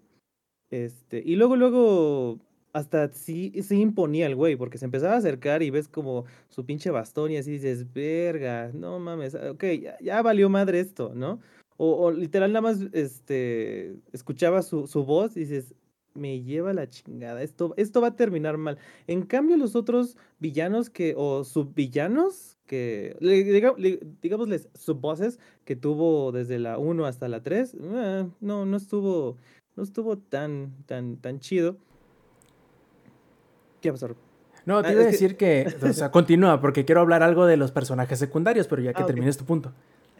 este, 0.70 1.22
y 1.24 1.36
luego, 1.36 1.56
luego, 1.56 2.40
hasta 2.72 3.12
sí, 3.12 3.52
sí 3.62 3.80
imponía 3.80 4.26
el 4.26 4.34
güey, 4.36 4.56
porque 4.56 4.78
se 4.78 4.84
empezaba 4.84 5.14
a 5.14 5.18
acercar 5.18 5.62
y 5.62 5.70
ves 5.70 5.88
como 5.88 6.24
su 6.48 6.66
pinche 6.66 6.90
bastón 6.90 7.30
y 7.30 7.36
así 7.36 7.52
dices, 7.52 7.92
verga, 7.92 8.70
no 8.74 8.98
mames, 8.98 9.34
ah, 9.34 9.52
ok, 9.52 9.64
ya, 9.80 9.96
ya 10.00 10.22
valió 10.22 10.48
madre 10.48 10.80
esto, 10.80 11.12
¿no? 11.14 11.40
O, 11.78 12.06
o 12.06 12.10
literal 12.10 12.52
nada 12.52 12.62
más 12.62 12.80
este, 12.92 13.96
escuchaba 14.12 14.62
su, 14.62 14.86
su 14.86 15.04
voz 15.04 15.36
y 15.36 15.40
dices, 15.40 15.74
me 16.16 16.42
lleva 16.42 16.72
la 16.72 16.88
chingada, 16.88 17.42
esto, 17.42 17.74
esto 17.76 18.00
va 18.00 18.08
a 18.08 18.16
terminar 18.16 18.56
mal. 18.58 18.78
En 19.06 19.22
cambio, 19.22 19.56
los 19.56 19.76
otros 19.76 20.16
villanos 20.40 20.90
que, 20.90 21.14
o 21.16 21.44
subvillanos, 21.44 22.56
que, 22.66 23.16
le- 23.20 23.44
diga- 23.44 23.76
le- 23.78 24.00
digámosles, 24.22 24.68
subvoces 24.74 25.38
que 25.64 25.76
tuvo 25.76 26.32
desde 26.32 26.58
la 26.58 26.78
1 26.78 27.06
hasta 27.06 27.28
la 27.28 27.42
3, 27.42 27.74
eh, 27.80 28.26
no, 28.40 28.66
no 28.66 28.76
estuvo, 28.76 29.36
no 29.76 29.82
estuvo 29.82 30.18
tan, 30.18 30.72
tan, 30.86 31.16
tan 31.18 31.38
chido. 31.40 31.76
¿Qué 33.80 33.92
pasó? 33.92 34.08
No, 34.64 34.82
te 34.82 34.88
Ah, 34.88 34.92
iba 34.92 35.02
a 35.02 35.04
que- 35.04 35.10
decir 35.12 35.36
que, 35.36 35.66
o 35.82 35.92
sea, 35.92 36.10
continúa, 36.10 36.60
porque 36.60 36.84
quiero 36.84 37.00
hablar 37.00 37.22
algo 37.22 37.46
de 37.46 37.56
los 37.56 37.70
personajes 37.70 38.18
secundarios, 38.18 38.66
pero 38.66 38.82
ya 38.82 38.92
que 38.92 39.02
Ah, 39.02 39.06
termines 39.06 39.36
tu 39.36 39.44
punto. 39.44 39.72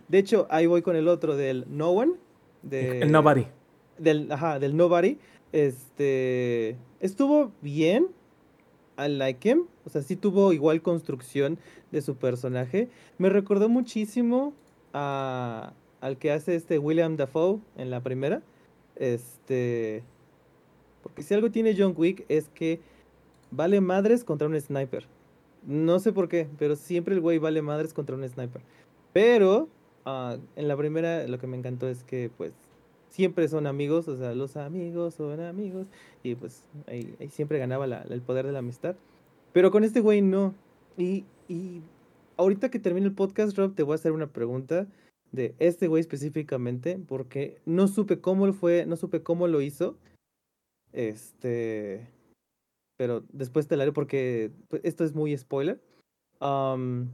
De 0.09 0.19
hecho, 0.19 0.47
ahí 0.51 0.67
voy 0.67 0.83
con 0.83 0.95
el 0.95 1.09
otro 1.09 1.37
del 1.37 1.65
No 1.69 1.91
One. 1.91 2.13
De, 2.63 3.01
El 3.01 3.13
Nobody. 3.13 3.47
Del, 3.99 4.31
ajá, 4.31 4.59
del 4.59 4.77
Nobody. 4.77 5.19
Este. 5.53 6.77
Estuvo 7.01 7.53
bien. 7.63 8.09
I 8.99 9.09
like 9.09 9.49
him. 9.49 9.67
O 9.85 9.91
sea, 9.91 10.03
sí 10.03 10.17
tuvo 10.17 10.53
igual 10.53 10.83
construcción 10.83 11.59
de 11.93 12.03
su 12.03 12.17
personaje. 12.17 12.89
Me 13.19 13.29
recordó 13.29 13.69
muchísimo 13.69 14.55
a, 14.93 15.73
al 16.01 16.19
que 16.19 16.33
hace 16.33 16.55
este 16.55 16.79
William 16.79 17.17
Dafoe 17.17 17.61
en 17.77 17.91
la 17.91 18.03
primera. 18.03 18.43
Este. 18.97 20.03
Porque 21.03 21.23
si 21.23 21.35
algo 21.35 21.51
tiene 21.51 21.75
John 21.79 21.95
Wick 21.97 22.25
es 22.29 22.49
que 22.49 22.81
vale 23.51 23.81
madres 23.81 24.25
contra 24.25 24.49
un 24.49 24.61
sniper. 24.61 25.07
No 25.65 25.99
sé 25.99 26.13
por 26.13 26.29
qué, 26.29 26.49
pero 26.59 26.77
siempre 26.77 27.15
el 27.15 27.21
güey 27.21 27.39
vale 27.39 27.63
madres 27.63 27.93
contra 27.93 28.17
un 28.17 28.29
sniper. 28.29 28.63
Pero 29.13 29.69
ah, 30.05 30.37
en 30.57 30.69
la 30.69 30.77
primera 30.77 31.27
lo 31.27 31.39
que 31.39 31.47
me 31.47 31.57
encantó 31.57 31.89
es 31.89 32.05
que 32.05 32.31
pues 32.37 32.53
siempre 33.17 33.49
son 33.49 33.67
amigos, 33.67 34.09
o 34.09 34.17
sea, 34.17 34.35
los 34.35 34.57
amigos 34.59 35.15
son 35.15 35.41
amigos. 35.41 35.87
Y 36.23 36.35
pues 36.35 36.65
ahí, 36.87 37.17
siempre 37.31 37.59
ganaba 37.59 37.87
la- 37.87 38.03
el 38.03 38.21
poder 38.21 38.45
de 38.47 38.53
la 38.53 38.59
amistad. 38.59 38.95
Pero 39.55 39.71
con 39.71 39.85
este 39.85 40.01
güey 40.01 40.21
no. 40.21 40.55
Y, 40.99 41.25
y 41.49 41.81
ahorita 42.37 42.71
que 42.71 42.79
termine 42.79 43.07
el 43.07 43.15
podcast, 43.15 43.57
Rob, 43.57 43.75
te 43.75 43.83
voy 43.83 43.93
a 43.93 43.95
hacer 43.97 44.13
una 44.13 44.27
pregunta 44.27 44.87
de 45.33 45.55
este 45.59 45.89
güey 45.89 46.03
específicamente, 46.03 46.99
porque 47.09 47.59
no 47.65 47.89
supe 47.89 48.21
cómo 48.21 48.53
fue, 48.53 48.85
no 48.85 48.97
supe 48.97 49.23
cómo 49.23 49.49
lo 49.49 49.63
hizo. 49.63 49.97
Este. 50.93 52.07
Pero 52.99 53.25
después 53.33 53.67
te 53.67 53.77
la 53.77 53.85
haré 53.85 53.93
porque 53.93 54.51
pues, 54.69 54.83
esto 54.85 55.05
es 55.05 55.15
muy 55.15 55.37
spoiler. 55.37 55.81
Am, 56.41 57.11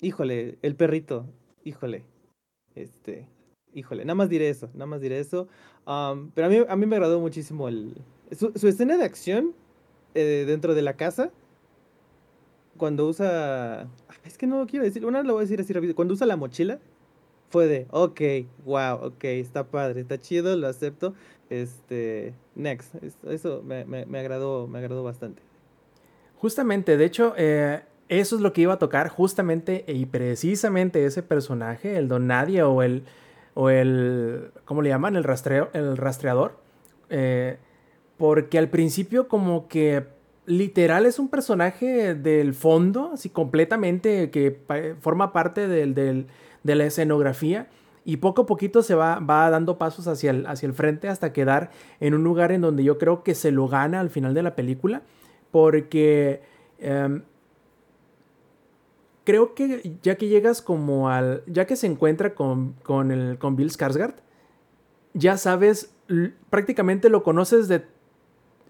híjole, 0.00 0.58
el 0.62 0.76
perrito. 0.76 1.26
Híjole. 1.64 2.04
Este. 2.76 3.26
Híjole, 3.76 4.06
nada 4.06 4.14
más 4.14 4.30
diré 4.30 4.48
eso, 4.48 4.70
nada 4.72 4.86
más 4.86 5.02
diré 5.02 5.20
eso. 5.20 5.48
Pero 5.84 6.46
a 6.46 6.48
mí, 6.48 6.56
a 6.66 6.76
mí 6.76 6.86
me 6.86 6.96
agradó 6.96 7.20
muchísimo 7.20 7.68
el, 7.68 7.94
su, 8.34 8.50
escena 8.66 8.96
de 8.96 9.04
acción 9.04 9.52
eh, 10.14 10.44
dentro 10.46 10.74
de 10.74 10.80
la 10.80 10.94
casa. 10.94 11.30
Cuando 12.78 13.06
usa. 13.06 13.86
Es 14.24 14.38
que 14.38 14.46
no 14.46 14.58
lo 14.60 14.66
quiero 14.66 14.86
decir, 14.86 15.04
una 15.04 15.22
lo 15.22 15.34
voy 15.34 15.42
a 15.42 15.44
decir 15.44 15.60
así 15.60 15.74
rápido. 15.74 15.94
Cuando 15.94 16.14
usa 16.14 16.26
la 16.26 16.36
mochila, 16.38 16.78
fue 17.50 17.66
de, 17.66 17.86
ok, 17.90 18.20
wow, 18.64 18.94
ok, 19.08 19.24
está 19.24 19.64
padre, 19.64 20.00
está 20.00 20.18
chido, 20.18 20.56
lo 20.56 20.68
acepto. 20.68 21.12
Este, 21.50 22.32
next. 22.54 22.94
Es- 23.02 23.18
Eso 23.28 23.62
me, 23.62 23.84
me, 23.84 24.06
me 24.06 24.18
agradó, 24.18 24.66
me 24.68 24.78
agradó 24.78 25.04
bastante. 25.04 25.42
Justamente, 26.38 26.96
de 26.96 27.04
hecho, 27.04 27.34
eh, 27.36 27.82
eso 28.08 28.36
es 28.36 28.42
lo 28.42 28.54
que 28.54 28.62
iba 28.62 28.72
a 28.72 28.78
tocar, 28.78 29.08
justamente 29.10 29.84
y 29.86 30.06
precisamente 30.06 31.04
ese 31.04 31.22
personaje, 31.22 31.98
el 31.98 32.08
Don 32.08 32.26
Nadie 32.26 32.62
o 32.62 32.82
el, 32.82 33.02
o 33.58 33.70
el, 33.70 34.50
¿cómo 34.66 34.82
le 34.82 34.90
llaman? 34.90 35.16
El, 35.16 35.24
rastreo, 35.24 35.70
el 35.72 35.96
rastreador. 35.96 36.58
Eh, 37.10 37.56
porque 38.18 38.58
al 38.58 38.68
principio 38.68 39.28
como 39.28 39.66
que 39.66 40.04
literal 40.44 41.06
es 41.06 41.18
un 41.18 41.28
personaje 41.28 42.14
del 42.14 42.54
fondo, 42.54 43.10
así 43.14 43.30
completamente, 43.30 44.30
que 44.30 44.60
forma 45.00 45.32
parte 45.32 45.68
del, 45.68 45.94
del- 45.94 46.26
de 46.62 46.74
la 46.74 46.84
escenografía. 46.84 47.68
Y 48.04 48.18
poco 48.18 48.42
a 48.42 48.46
poquito 48.46 48.82
se 48.82 48.94
va, 48.94 49.18
va 49.18 49.48
dando 49.50 49.78
pasos 49.78 50.06
hacia 50.06 50.30
el, 50.30 50.46
hacia 50.46 50.66
el 50.66 50.74
frente 50.74 51.08
hasta 51.08 51.32
quedar 51.32 51.70
en 51.98 52.14
un 52.14 52.22
lugar 52.24 52.52
en 52.52 52.60
donde 52.60 52.84
yo 52.84 52.98
creo 52.98 53.22
que 53.24 53.34
se 53.34 53.50
lo 53.50 53.66
gana 53.68 53.98
al 54.00 54.10
final 54.10 54.34
de 54.34 54.42
la 54.44 54.54
película. 54.54 55.02
Porque 55.50 56.42
em, 56.78 57.22
creo 59.26 59.54
que 59.54 59.96
ya 60.02 60.14
que 60.14 60.28
llegas 60.28 60.62
como 60.62 61.10
al. 61.10 61.42
Ya 61.46 61.66
que 61.66 61.76
se 61.76 61.86
encuentra 61.86 62.34
con, 62.34 62.74
con, 62.84 63.10
el, 63.10 63.36
con 63.38 63.56
Bill 63.56 63.70
Skarsgård, 63.70 64.14
ya 65.12 65.36
sabes, 65.36 65.92
prácticamente 66.48 67.10
lo 67.10 67.22
conoces 67.22 67.68
de. 67.68 67.84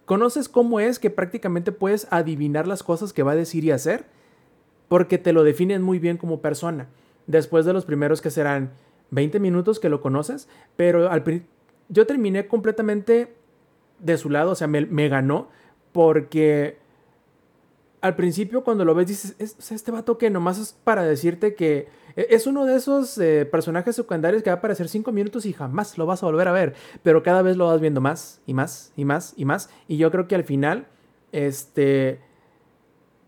Conoces 0.07 0.49
cómo 0.49 0.81
es 0.81 0.99
que 0.99 1.11
prácticamente 1.11 1.73
puedes 1.73 2.09
adivinar 2.11 2.67
las 2.67 2.83
cosas 2.83 3.13
que 3.13 3.23
va 3.23 3.33
a 3.33 3.37
decir 3.37 3.65
y 3.65 3.71
hacer, 3.71 4.07
porque 4.89 5.19
te 5.19 5.33
lo 5.33 5.45
definen 5.45 5.83
muy 5.83 5.99
bien 5.99 6.17
como 6.17 6.41
persona. 6.41 6.89
Después 7.27 7.67
de 7.67 7.73
los 7.73 7.85
primeros 7.85 8.23
que 8.23 8.31
serán 8.31 8.73
20 9.11 9.41
minutos 9.41 9.79
que 9.79 9.89
lo 9.89 10.01
conoces, 10.01 10.49
pero 10.77 11.11
al 11.11 11.23
yo 11.89 12.07
terminé 12.07 12.47
completamente 12.47 13.35
de 13.99 14.17
su 14.17 14.31
lado, 14.31 14.53
o 14.53 14.55
sea, 14.55 14.69
me, 14.69 14.87
me 14.87 15.09
ganó, 15.09 15.49
porque 15.93 16.79
al 18.07 18.17
principio 18.17 18.65
cuando 18.65 18.85
lo 18.85 18.95
ves 18.95 19.07
dices, 19.09 19.35
"Es- 19.39 19.57
sea, 19.59 19.75
este 19.75 19.91
vato 19.91 20.17
que 20.19 20.31
nomás 20.31 20.59
es 20.59 20.73
para 20.85 21.03
decirte 21.03 21.55
que 21.55 21.89
e- 22.17 22.27
es 22.31 22.47
uno 22.47 22.65
de 22.65 22.77
esos 22.77 23.19
eh, 23.19 23.45
personajes 23.45 23.95
secundarios 23.97 24.43
que 24.43 24.51
va 24.51 24.55
a 24.55 24.59
aparecer 24.59 24.89
cinco 24.89 25.13
minutos 25.13 25.45
y 25.47 25.53
jamás 25.53 25.99
lo 25.99 26.07
vas 26.07 26.23
a 26.23 26.27
volver 26.27 26.49
a 26.49 26.53
ver, 26.53 26.75
pero 27.03 27.23
cada 27.23 27.43
vez 27.43 27.57
lo 27.57 27.67
vas 27.67 27.81
viendo 27.81 28.01
más 28.01 28.41
y 28.47 28.55
más 28.55 28.93
y 28.97 29.05
más 29.05 29.35
y 29.37 29.45
más, 29.45 29.71
y 29.89 29.97
yo 29.99 30.11
creo 30.11 30.27
que 30.29 30.35
al 30.35 30.45
final, 30.45 30.87
este, 31.33 32.21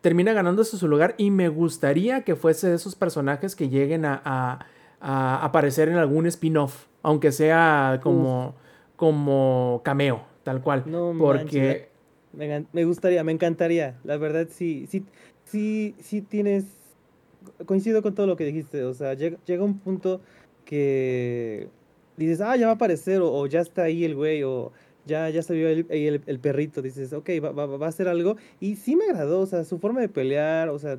termina 0.00 0.32
ganándose 0.32 0.76
su 0.76 0.88
lugar 0.88 1.14
y 1.18 1.30
me 1.30 1.48
gustaría 1.48 2.22
que 2.22 2.36
fuese 2.36 2.68
de 2.68 2.76
esos 2.76 2.94
personajes 2.94 3.56
que 3.56 3.68
lleguen 3.68 4.04
a, 4.04 4.20
a- 4.24 4.58
a 5.00 5.44
aparecer 5.44 5.88
en 5.88 5.96
algún 5.96 6.26
spin-off, 6.26 6.86
aunque 7.02 7.30
sea 7.32 8.00
como, 8.02 8.54
como 8.96 9.80
cameo, 9.84 10.22
tal 10.42 10.60
cual, 10.62 10.84
No 10.86 11.12
porque... 11.18 11.60
manches, 11.60 11.88
Me, 12.32 12.66
me 12.72 12.84
gustaría, 12.84 13.24
me 13.24 13.32
encantaría. 13.32 13.98
La 14.04 14.16
verdad, 14.16 14.48
sí, 14.50 14.86
sí, 14.88 15.04
sí, 15.44 15.94
sí 16.00 16.22
tienes. 16.22 16.64
Coincido 17.66 18.02
con 18.02 18.14
todo 18.14 18.26
lo 18.26 18.36
que 18.36 18.44
dijiste. 18.44 18.84
O 18.84 18.94
sea, 18.94 19.14
llega, 19.14 19.38
llega 19.46 19.64
un 19.64 19.78
punto 19.78 20.20
que 20.64 21.68
dices, 22.16 22.40
ah, 22.40 22.56
ya 22.56 22.66
va 22.66 22.72
a 22.72 22.74
aparecer, 22.74 23.20
o, 23.22 23.46
ya 23.46 23.60
está 23.60 23.84
ahí 23.84 24.04
el 24.04 24.14
güey, 24.14 24.42
o 24.42 24.72
ya, 25.06 25.30
ya 25.30 25.42
se 25.42 25.54
vio 25.54 25.68
el, 25.68 25.86
el 26.26 26.38
perrito. 26.40 26.82
Dices, 26.82 27.12
ok, 27.12 27.30
va, 27.42 27.50
va, 27.52 27.66
va 27.66 27.86
a 27.86 27.88
hacer 27.88 28.08
algo. 28.08 28.36
Y 28.60 28.76
sí 28.76 28.96
me 28.96 29.04
agradó, 29.04 29.40
o 29.40 29.46
sea, 29.46 29.64
su 29.64 29.78
forma 29.78 30.00
de 30.00 30.08
pelear, 30.08 30.68
o 30.68 30.78
sea, 30.78 30.98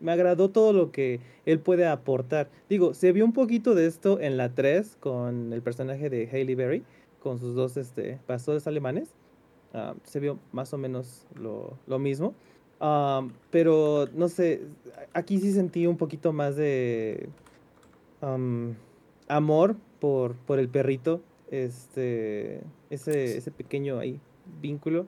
me 0.00 0.12
agradó 0.12 0.50
todo 0.50 0.72
lo 0.72 0.92
que 0.92 1.20
él 1.44 1.60
puede 1.60 1.86
aportar. 1.86 2.48
Digo, 2.68 2.94
se 2.94 3.12
vio 3.12 3.24
un 3.24 3.32
poquito 3.32 3.74
de 3.74 3.86
esto 3.86 4.20
en 4.20 4.36
la 4.36 4.54
3 4.54 4.96
con 5.00 5.52
el 5.52 5.62
personaje 5.62 6.10
de 6.10 6.28
Hailey 6.30 6.54
Berry, 6.54 6.84
con 7.20 7.38
sus 7.38 7.54
dos 7.54 7.76
este, 7.76 8.18
pastores 8.26 8.66
alemanes. 8.66 9.14
Ah, 9.74 9.94
se 10.04 10.20
vio 10.20 10.38
más 10.52 10.72
o 10.72 10.78
menos 10.78 11.26
lo, 11.34 11.78
lo 11.86 11.98
mismo. 11.98 12.34
Ah, 12.80 13.26
pero 13.50 14.08
no 14.14 14.28
sé, 14.28 14.62
aquí 15.12 15.38
sí 15.40 15.52
sentí 15.52 15.86
un 15.86 15.96
poquito 15.96 16.32
más 16.32 16.56
de 16.56 17.28
am, 18.20 18.76
amor 19.28 19.76
por, 20.00 20.34
por 20.34 20.58
el 20.58 20.68
perrito, 20.68 21.20
este, 21.50 22.60
ese, 22.90 23.36
ese 23.36 23.50
pequeño 23.50 23.98
ahí 23.98 24.20
vínculo. 24.60 25.06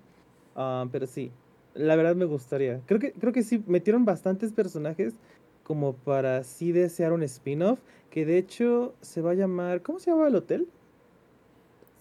Ah, 0.56 0.86
pero 0.90 1.06
sí, 1.06 1.30
la 1.74 1.96
verdad 1.96 2.16
me 2.16 2.24
gustaría. 2.24 2.80
Creo 2.86 3.00
que, 3.00 3.12
creo 3.12 3.32
que 3.32 3.42
sí 3.42 3.62
metieron 3.66 4.04
bastantes 4.04 4.52
personajes 4.52 5.14
como 5.62 5.94
para 5.94 6.42
sí 6.42 6.72
desear 6.72 7.12
un 7.12 7.22
spin-off, 7.22 7.78
que 8.10 8.26
de 8.26 8.38
hecho 8.38 8.92
se 9.00 9.20
va 9.20 9.30
a 9.30 9.34
llamar, 9.34 9.82
¿cómo 9.82 10.00
se 10.00 10.10
llama 10.10 10.26
el 10.26 10.34
hotel? 10.34 10.66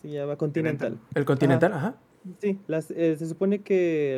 Se 0.02 0.10
llama 0.10 0.36
Continental. 0.38 0.98
El 1.14 1.26
Continental, 1.26 1.74
ajá. 1.74 1.96
Sí, 2.40 2.60
las, 2.68 2.92
eh, 2.92 3.16
se 3.18 3.28
supone 3.28 3.60
que 3.60 4.18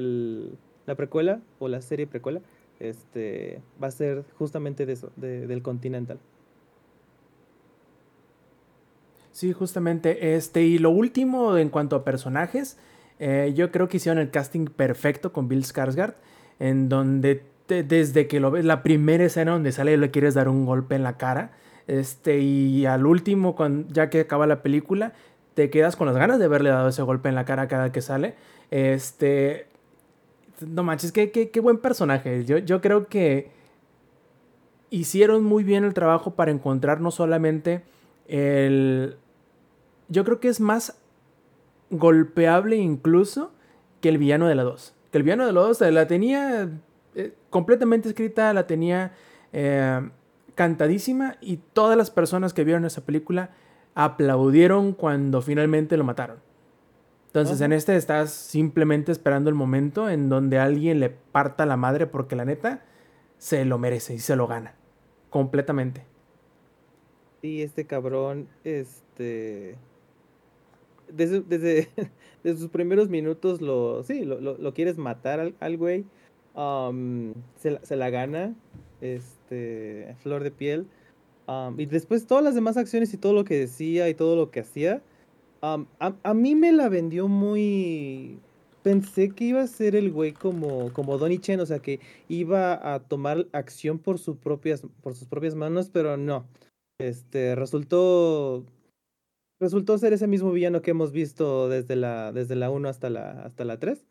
la 0.85 0.95
precuela 0.95 1.39
o 1.59 1.67
la 1.67 1.81
serie 1.81 2.07
precuela 2.07 2.41
este, 2.79 3.61
va 3.81 3.87
a 3.87 3.91
ser 3.91 4.23
justamente 4.37 4.85
de 4.85 4.93
eso, 4.93 5.11
de- 5.15 5.45
del 5.47 5.61
Continental. 5.61 6.19
Sí, 9.31 9.53
justamente. 9.53 10.35
Este, 10.35 10.63
y 10.63 10.77
lo 10.77 10.89
último 10.89 11.57
en 11.57 11.69
cuanto 11.69 11.95
a 11.95 12.03
personajes, 12.03 12.77
eh, 13.19 13.53
yo 13.55 13.71
creo 13.71 13.87
que 13.87 13.97
hicieron 13.97 14.19
el 14.19 14.29
casting 14.31 14.65
perfecto 14.65 15.31
con 15.31 15.47
Bill 15.47 15.63
Skarsgård, 15.63 16.15
en 16.59 16.89
donde 16.89 17.43
te- 17.67 17.83
desde 17.83 18.27
que 18.27 18.39
lo 18.39 18.51
ves, 18.51 18.65
la 18.65 18.83
primera 18.83 19.23
escena 19.23 19.51
donde 19.51 19.71
sale 19.71 19.95
le 19.97 20.11
quieres 20.11 20.33
dar 20.33 20.49
un 20.49 20.65
golpe 20.65 20.95
en 20.95 21.03
la 21.03 21.17
cara, 21.17 21.51
este, 21.87 22.39
y 22.39 22.85
al 22.85 23.05
último, 23.05 23.55
cuan- 23.55 23.87
ya 23.89 24.09
que 24.09 24.21
acaba 24.21 24.47
la 24.47 24.61
película, 24.61 25.13
te 25.53 25.69
quedas 25.69 25.95
con 25.95 26.07
las 26.07 26.15
ganas 26.15 26.39
de 26.39 26.45
haberle 26.45 26.69
dado 26.69 26.89
ese 26.89 27.01
golpe 27.01 27.29
en 27.29 27.35
la 27.35 27.45
cara 27.45 27.67
cada 27.67 27.91
que 27.91 28.01
sale. 28.01 28.35
Este, 28.69 29.67
no 30.65 30.83
manches, 30.83 31.11
qué, 31.11 31.31
qué, 31.31 31.49
qué 31.49 31.59
buen 31.59 31.77
personaje. 31.77 32.45
Yo, 32.45 32.57
yo 32.57 32.81
creo 32.81 33.07
que 33.07 33.51
hicieron 34.89 35.43
muy 35.43 35.63
bien 35.63 35.83
el 35.83 35.93
trabajo 35.93 36.35
para 36.35 36.51
encontrar 36.51 37.01
no 37.01 37.11
solamente 37.11 37.83
el... 38.27 39.17
Yo 40.09 40.23
creo 40.23 40.39
que 40.39 40.49
es 40.49 40.59
más 40.59 40.97
golpeable 41.89 42.75
incluso 42.75 43.51
que 44.01 44.09
el 44.09 44.17
villano 44.17 44.47
de 44.47 44.55
la 44.55 44.63
2. 44.63 44.93
Que 45.11 45.17
el 45.17 45.23
villano 45.23 45.45
de 45.45 45.53
la 45.53 45.61
2 45.61 45.81
la 45.81 46.07
tenía 46.07 46.69
eh, 47.15 47.33
completamente 47.49 48.09
escrita, 48.09 48.53
la 48.53 48.67
tenía 48.67 49.13
eh, 49.53 50.09
cantadísima 50.55 51.37
y 51.41 51.57
todas 51.57 51.97
las 51.97 52.11
personas 52.11 52.53
que 52.53 52.63
vieron 52.63 52.85
esa 52.85 53.05
película 53.05 53.51
aplaudieron 53.95 54.93
cuando 54.93 55.41
finalmente 55.41 55.97
lo 55.97 56.03
mataron. 56.03 56.37
Entonces 57.27 57.57
Ajá. 57.57 57.65
en 57.65 57.73
este 57.73 57.95
estás 57.95 58.31
simplemente 58.31 59.11
esperando 59.11 59.49
el 59.49 59.55
momento 59.55 60.09
en 60.09 60.27
donde 60.29 60.59
alguien 60.59 60.99
le 60.99 61.09
parta 61.09 61.65
la 61.65 61.77
madre 61.77 62.05
porque 62.07 62.35
la 62.35 62.45
neta 62.45 62.83
se 63.37 63.63
lo 63.65 63.77
merece 63.77 64.13
y 64.15 64.19
se 64.19 64.35
lo 64.35 64.47
gana. 64.47 64.75
Completamente. 65.29 66.03
Y 67.41 67.61
este 67.61 67.87
cabrón, 67.87 68.47
este... 68.65 69.77
desde, 71.11 71.39
desde, 71.41 71.89
desde 72.43 72.59
sus 72.59 72.69
primeros 72.69 73.09
minutos 73.09 73.61
lo, 73.61 74.03
sí, 74.03 74.25
lo, 74.25 74.39
lo, 74.41 74.57
lo 74.57 74.73
quieres 74.73 74.97
matar 74.97 75.39
al, 75.39 75.55
al 75.59 75.77
güey. 75.77 76.05
Se, 77.55 77.71
la- 77.71 77.79
se 77.83 77.95
la 77.95 78.09
gana, 78.09 78.53
este, 78.99 80.15
flor 80.21 80.43
de 80.43 80.51
piel. 80.51 80.87
Am, 81.51 81.77
y 81.79 81.85
después 81.85 82.27
todas 82.27 82.43
las 82.43 82.55
demás 82.55 82.77
acciones 82.77 83.13
y 83.13 83.17
todo 83.17 83.33
lo 83.33 83.43
que 83.43 83.59
decía 83.59 84.07
y 84.07 84.13
todo 84.13 84.37
lo 84.37 84.51
que 84.51 84.61
hacía, 84.61 85.01
am, 85.61 85.85
a, 85.99 86.15
a 86.23 86.33
mí 86.33 86.55
me 86.55 86.71
la 86.71 86.87
vendió 86.87 87.27
muy... 87.27 88.39
Pensé 88.83 89.29
que 89.29 89.43
iba 89.43 89.61
a 89.61 89.67
ser 89.67 89.95
el 89.95 90.11
güey 90.11 90.31
como, 90.31 90.91
como 90.93 91.17
Donnie 91.17 91.39
Chen, 91.39 91.59
o 91.59 91.65
sea, 91.65 91.79
que 91.79 91.99
iba 92.29 92.93
a 92.93 92.99
tomar 92.99 93.47
acción 93.51 93.99
por, 93.99 94.17
sus 94.17 94.37
propias, 94.37 94.83
por 95.03 95.13
sus 95.13 95.27
propias 95.27 95.53
manos, 95.53 95.89
pero 95.91 96.17
no. 96.17 96.47
Este, 96.99 97.55
resultó 97.55 98.65
resultó 99.59 99.97
ser 99.97 100.13
ese 100.13 100.27
mismo 100.27 100.51
villano 100.51 100.81
que 100.81 100.91
hemos 100.91 101.11
visto 101.11 101.69
desde 101.69 101.95
la, 101.95 102.31
desde 102.31 102.55
la 102.55 102.71
1 102.71 102.89
hasta 102.89 103.09
la, 103.11 103.43
hasta 103.43 103.65
la 103.65 103.77
3. 103.77 104.03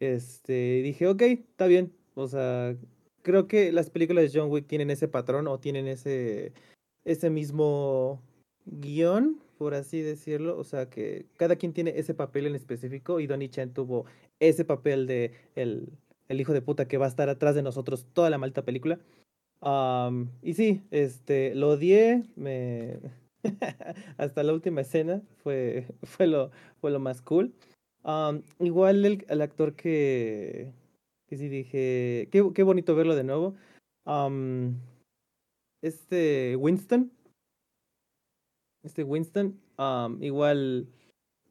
Este, 0.00 0.82
dije, 0.82 1.06
ok, 1.06 1.22
está 1.22 1.66
bien. 1.66 1.94
O 2.14 2.28
sea, 2.28 2.76
creo 3.22 3.46
que 3.46 3.72
las 3.72 3.88
películas 3.88 4.24
de 4.24 4.38
John 4.38 4.50
Wick 4.50 4.66
tienen 4.66 4.90
ese 4.90 5.08
patrón 5.08 5.46
o 5.48 5.58
tienen 5.58 5.86
ese, 5.86 6.52
ese 7.04 7.30
mismo 7.30 8.20
guion, 8.66 9.40
por 9.58 9.74
así 9.74 10.00
decirlo. 10.00 10.58
O 10.58 10.64
sea, 10.64 10.88
que 10.88 11.26
cada 11.36 11.56
quien 11.56 11.72
tiene 11.72 11.94
ese 11.96 12.14
papel 12.14 12.46
en 12.46 12.54
específico 12.54 13.20
y 13.20 13.26
Donnie 13.26 13.50
Chen 13.50 13.72
tuvo 13.72 14.06
ese 14.40 14.64
papel 14.64 15.06
de 15.06 15.32
el, 15.54 15.88
el 16.28 16.40
hijo 16.40 16.52
de 16.52 16.62
puta 16.62 16.88
que 16.88 16.98
va 16.98 17.06
a 17.06 17.08
estar 17.08 17.28
atrás 17.28 17.54
de 17.54 17.62
nosotros 17.62 18.06
toda 18.12 18.30
la 18.30 18.38
malta 18.38 18.64
película. 18.64 18.98
Y 20.42 20.54
sí, 20.54 20.82
este, 20.90 21.54
lo 21.54 21.70
odié, 21.70 22.24
hasta 24.16 24.42
la 24.42 24.52
última 24.52 24.80
escena 24.80 25.22
fue, 25.42 25.86
fue, 26.02 26.26
lo, 26.26 26.50
fue 26.80 26.90
lo 26.90 26.98
más 26.98 27.22
cool. 27.22 27.52
Igual 28.58 29.04
el, 29.04 29.24
el 29.28 29.42
actor 29.42 29.74
que, 29.74 30.72
que 31.26 31.36
sí 31.36 31.48
dije, 31.48 32.28
qué, 32.32 32.50
qué 32.54 32.62
bonito 32.62 32.96
verlo 32.96 33.14
de 33.14 33.24
nuevo. 33.24 33.54
Este 35.82 36.56
Winston, 36.56 37.12
este 38.82 39.04
Winston, 39.04 39.60
am, 39.76 40.22
igual 40.22 40.88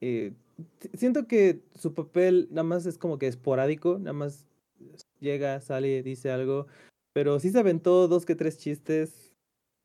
eh, 0.02 0.34
si- 0.82 0.90
siento 0.98 1.28
que 1.28 1.62
su 1.76 1.94
papel 1.94 2.48
nada 2.52 2.64
más 2.64 2.86
es 2.86 2.98
como 2.98 3.18
que 3.20 3.28
esporádico, 3.28 4.00
nada 4.00 4.14
más 4.14 4.46
llega, 5.20 5.62
sale, 5.62 6.04
dice 6.04 6.32
algo, 6.32 6.68
pero 7.14 7.40
sí 7.40 7.52
se 7.52 7.60
aventó 7.60 8.08
dos 8.08 8.26
que 8.26 8.36
tres 8.36 8.58
chistes, 8.60 9.36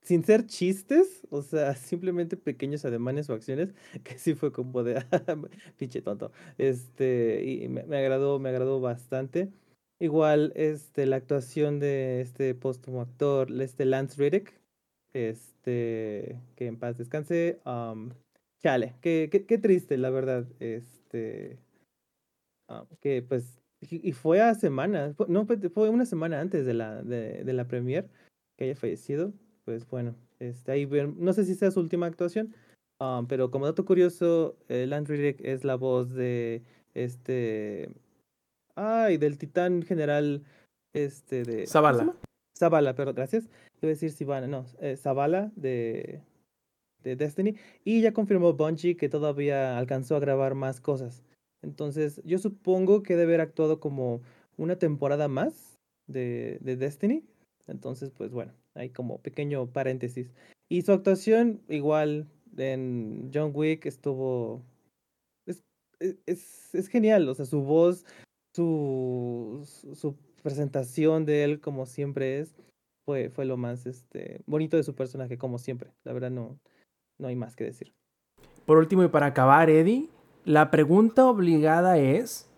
sin 0.02 0.24
ser 0.24 0.46
chistes, 0.46 1.26
o 1.30 1.42
sea, 1.42 1.74
simplemente 1.76 2.36
pequeños 2.36 2.84
ademanes 2.86 3.30
o 3.30 3.34
acciones, 3.34 3.74
que 4.04 4.18
sí 4.18 4.34
fue 4.34 4.52
como 4.52 4.84
de, 4.84 5.04
pinche 5.78 6.02
tonto, 6.02 6.32
este, 6.58 7.44
y 7.44 7.68
me, 7.68 7.84
me 7.84 7.98
agradó, 7.98 8.38
me 8.40 8.50
agradó 8.50 8.80
bastante. 8.80 9.50
Igual, 9.98 10.52
este, 10.56 11.06
la 11.06 11.16
actuación 11.16 11.78
de 11.80 12.20
este 12.20 12.54
póstumo 12.54 13.00
actor, 13.00 13.50
este 13.62 13.86
Lance 13.86 14.20
Riddick, 14.20 14.52
este, 15.14 16.38
que 16.54 16.66
en 16.66 16.78
paz 16.78 16.98
descanse, 16.98 17.60
am, 17.64 18.12
chale, 18.62 18.94
qué, 19.00 19.28
triste, 19.62 19.96
la 19.96 20.10
verdad, 20.10 20.46
este, 20.60 21.58
que 23.00 23.22
pues, 23.22 23.58
y 23.80 24.12
fue 24.12 24.42
a 24.42 24.54
semanas, 24.54 25.14
no, 25.28 25.46
fue, 25.46 25.88
una 25.88 26.04
semana 26.04 26.40
antes 26.40 26.66
de 26.66 26.74
la, 26.74 27.02
de, 27.02 27.42
de 27.44 27.52
la 27.54 27.66
premier 27.66 28.10
que 28.58 28.64
haya 28.64 28.76
fallecido, 28.76 29.32
pues 29.64 29.88
bueno, 29.88 30.14
este, 30.40 30.72
ahí 30.72 30.86
no 30.86 31.32
sé 31.32 31.44
si 31.44 31.54
sea 31.54 31.70
su 31.70 31.80
última 31.80 32.06
actuación, 32.06 32.54
ah, 33.00 33.24
pero 33.28 33.50
como 33.50 33.64
dato 33.64 33.86
curioso, 33.86 34.58
eh, 34.68 34.86
Lance 34.86 35.12
Riddick 35.12 35.40
es 35.42 35.64
la 35.64 35.76
voz 35.76 36.12
de 36.12 36.62
este, 36.94 37.90
ay, 38.76 39.16
del 39.16 39.38
titán 39.38 39.82
general, 39.82 40.44
este, 40.94 41.42
de... 41.42 41.52
¿cómo 41.52 41.66
se 41.66 41.72
Zavala. 41.72 42.16
Zavala, 42.56 42.94
pero 42.94 43.12
gracias. 43.12 43.44
Iba 43.82 43.88
a 43.90 43.94
decir 43.94 44.10
Sivana, 44.12 44.46
no, 44.46 44.64
eh, 44.80 44.96
Zavala 44.96 45.52
de, 45.56 46.22
de 47.02 47.16
Destiny. 47.16 47.56
Y 47.84 48.00
ya 48.00 48.12
confirmó 48.12 48.54
Bungie 48.54 48.96
que 48.96 49.08
todavía 49.08 49.76
alcanzó 49.76 50.16
a 50.16 50.20
grabar 50.20 50.54
más 50.54 50.80
cosas. 50.80 51.22
Entonces, 51.62 52.22
yo 52.24 52.38
supongo 52.38 53.02
que 53.02 53.14
debe 53.16 53.34
haber 53.34 53.40
actuado 53.42 53.80
como 53.80 54.22
una 54.56 54.76
temporada 54.76 55.28
más 55.28 55.76
de, 56.06 56.58
de 56.60 56.76
Destiny. 56.76 57.24
Entonces, 57.66 58.10
pues 58.10 58.30
bueno, 58.30 58.52
hay 58.74 58.90
como 58.90 59.18
pequeño 59.18 59.66
paréntesis. 59.66 60.32
Y 60.70 60.82
su 60.82 60.92
actuación, 60.92 61.60
igual 61.68 62.26
en 62.56 63.30
John 63.34 63.50
Wick, 63.54 63.84
estuvo. 63.86 64.62
Es, 65.46 65.62
es, 66.00 66.16
es- 66.26 66.74
es 66.74 66.88
genial, 66.88 67.28
o 67.28 67.34
sea, 67.34 67.44
su 67.44 67.60
voz, 67.62 68.04
su, 68.56 69.60
su 69.94 70.16
presentación 70.42 71.26
de 71.26 71.44
él, 71.44 71.60
como 71.60 71.84
siempre 71.84 72.40
es, 72.40 72.56
fue, 73.04 73.28
fue 73.28 73.44
lo 73.44 73.58
más 73.58 73.86
este, 73.86 74.40
bonito 74.46 74.78
de 74.78 74.82
su 74.82 74.94
personaje, 74.94 75.36
como 75.36 75.58
siempre. 75.58 75.90
La 76.04 76.14
verdad, 76.14 76.30
no, 76.30 76.58
no 77.18 77.28
hay 77.28 77.36
más 77.36 77.54
que 77.54 77.64
decir. 77.64 77.92
Por 78.64 78.78
último 78.78 79.04
y 79.04 79.08
para 79.08 79.26
acabar, 79.26 79.68
Eddie, 79.68 80.08
la 80.44 80.70
pregunta 80.70 81.26
obligada 81.26 81.98
es, 81.98 82.48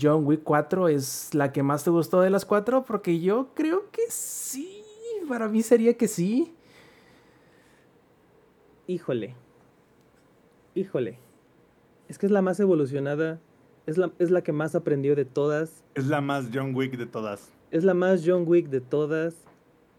¿John 0.00 0.24
Wick 0.24 0.42
4 0.44 0.88
es 0.88 1.34
la 1.34 1.52
que 1.52 1.64
más 1.64 1.82
te 1.82 1.90
gustó 1.90 2.20
de 2.20 2.30
las 2.30 2.44
cuatro? 2.44 2.84
Porque 2.84 3.18
yo 3.20 3.48
creo 3.54 3.90
que 3.90 4.02
sí, 4.08 4.82
para 5.28 5.48
mí 5.48 5.62
sería 5.62 5.94
que 5.94 6.06
sí. 6.06 6.54
Híjole. 8.86 9.34
Híjole. 10.74 11.18
Es 12.08 12.18
que 12.18 12.26
es 12.26 12.32
la 12.32 12.42
más 12.42 12.60
evolucionada. 12.60 13.40
Es 13.86 13.98
la, 13.98 14.12
es 14.18 14.30
la 14.30 14.42
que 14.42 14.52
más 14.52 14.74
aprendió 14.74 15.16
de 15.16 15.24
todas. 15.24 15.82
Es 15.94 16.06
la 16.06 16.20
más 16.20 16.50
John 16.52 16.74
Wick 16.74 16.96
de 16.96 17.06
todas. 17.06 17.50
Es 17.70 17.84
la 17.84 17.94
más 17.94 18.22
John 18.24 18.44
Wick 18.46 18.68
de 18.68 18.80
todas. 18.80 19.34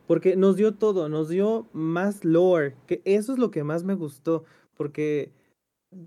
Porque 0.07 0.35
nos 0.35 0.55
dio 0.55 0.73
todo, 0.73 1.09
nos 1.09 1.29
dio 1.29 1.67
más 1.73 2.25
lore. 2.25 2.75
Que 2.87 3.01
eso 3.05 3.33
es 3.33 3.39
lo 3.39 3.51
que 3.51 3.63
más 3.63 3.83
me 3.83 3.93
gustó. 3.93 4.45
Porque 4.75 5.31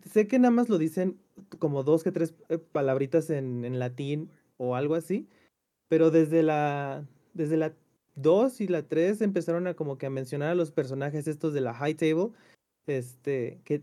sé 0.02 0.26
que 0.26 0.38
nada 0.38 0.50
más 0.50 0.68
lo 0.68 0.78
dicen 0.78 1.18
como 1.58 1.82
dos 1.82 2.04
que 2.04 2.12
tres 2.12 2.34
eh, 2.48 2.58
palabritas 2.58 3.30
en, 3.30 3.64
en 3.64 3.78
latín 3.78 4.30
o 4.56 4.76
algo 4.76 4.94
así. 4.94 5.28
Pero 5.88 6.10
desde 6.10 6.42
la. 6.42 7.04
Desde 7.34 7.56
la 7.56 7.74
2 8.16 8.60
y 8.60 8.68
la 8.68 8.82
3 8.82 9.22
empezaron 9.22 9.66
a 9.66 9.74
como 9.74 9.98
que 9.98 10.06
a 10.06 10.10
mencionar 10.10 10.50
a 10.50 10.54
los 10.54 10.70
personajes 10.70 11.26
estos 11.26 11.52
de 11.52 11.60
la 11.60 11.74
High 11.74 11.94
Table. 11.94 12.30
Este. 12.86 13.60
Que 13.64 13.82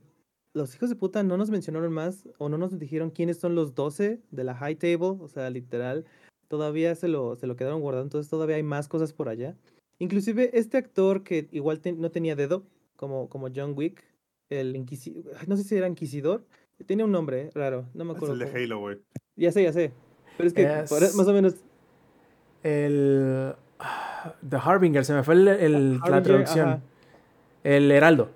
los 0.53 0.76
hijos 0.76 0.90
de 0.90 0.95
puta 0.95 1.23
no 1.23 1.38
nos 1.38 1.49
mencionaron 1.49 1.91
más. 1.94 2.28
O 2.38 2.49
no 2.49 2.57
nos 2.57 2.78
dijeron 2.78 3.10
quiénes 3.11 3.40
son 3.40 3.56
los 3.56 3.73
12 3.76 4.19
de 4.32 4.44
la 4.44 4.56
High 4.56 4.76
Table. 4.76 5.18
O 5.19 5.28
sea, 5.28 5.49
literal. 5.49 6.06
Todavía 6.48 6.95
se 6.95 7.07
lo, 7.07 7.36
se 7.36 7.48
lo 7.48 7.56
quedaron 7.56 7.82
guardando. 7.82 8.06
Entonces 8.07 8.30
todavía 8.30 8.57
hay 8.57 8.64
más 8.64 8.88
cosas 8.88 9.14
por 9.14 9.30
allá. 9.30 9.56
Inclusive 9.99 10.52
este 10.57 10.78
actor 10.78 11.23
que 11.23 11.48
igual 11.52 11.80
te- 11.80 11.94
no 11.94 12.11
tenía 12.11 12.36
dedo. 12.36 12.64
Como, 12.95 13.30
como 13.30 13.48
John 13.56 13.73
Wick. 13.76 14.03
El 14.49 14.76
inquisidor. 14.76 15.23
No 15.48 15.56
sé 15.56 15.64
si 15.64 15.76
era 15.76 15.88
inquisidor. 15.88 16.44
Tenía 16.86 17.06
un 17.06 17.11
nombre 17.11 17.44
eh, 17.44 17.49
raro. 17.53 17.86
No 17.94 18.03
me 18.06 18.11
Es 18.11 18.18
acuerdo. 18.18 18.34
el 18.34 18.40
de 18.40 18.45
cómo. 18.48 18.57
Halo, 18.57 18.80
güey. 18.80 18.98
Ya 19.38 19.52
sé, 19.52 19.64
ya 19.64 19.72
sé. 19.72 19.91
Pero 20.38 20.48
es 20.48 20.53
que 20.53 20.64
Es- 20.64 20.90
por- 20.90 21.02
más 21.15 21.28
o 21.28 21.34
menos 21.34 21.56
El... 22.64 23.53
The 24.48 24.57
Harbinger, 24.57 25.03
se 25.03 25.14
me 25.14 25.23
fue 25.23 25.34
el, 25.34 25.48
el- 25.48 25.99
la 25.99 26.22
traducción. 26.22 26.69
ajá. 26.69 26.82
El 27.64 27.91
Heraldo. 27.91 28.30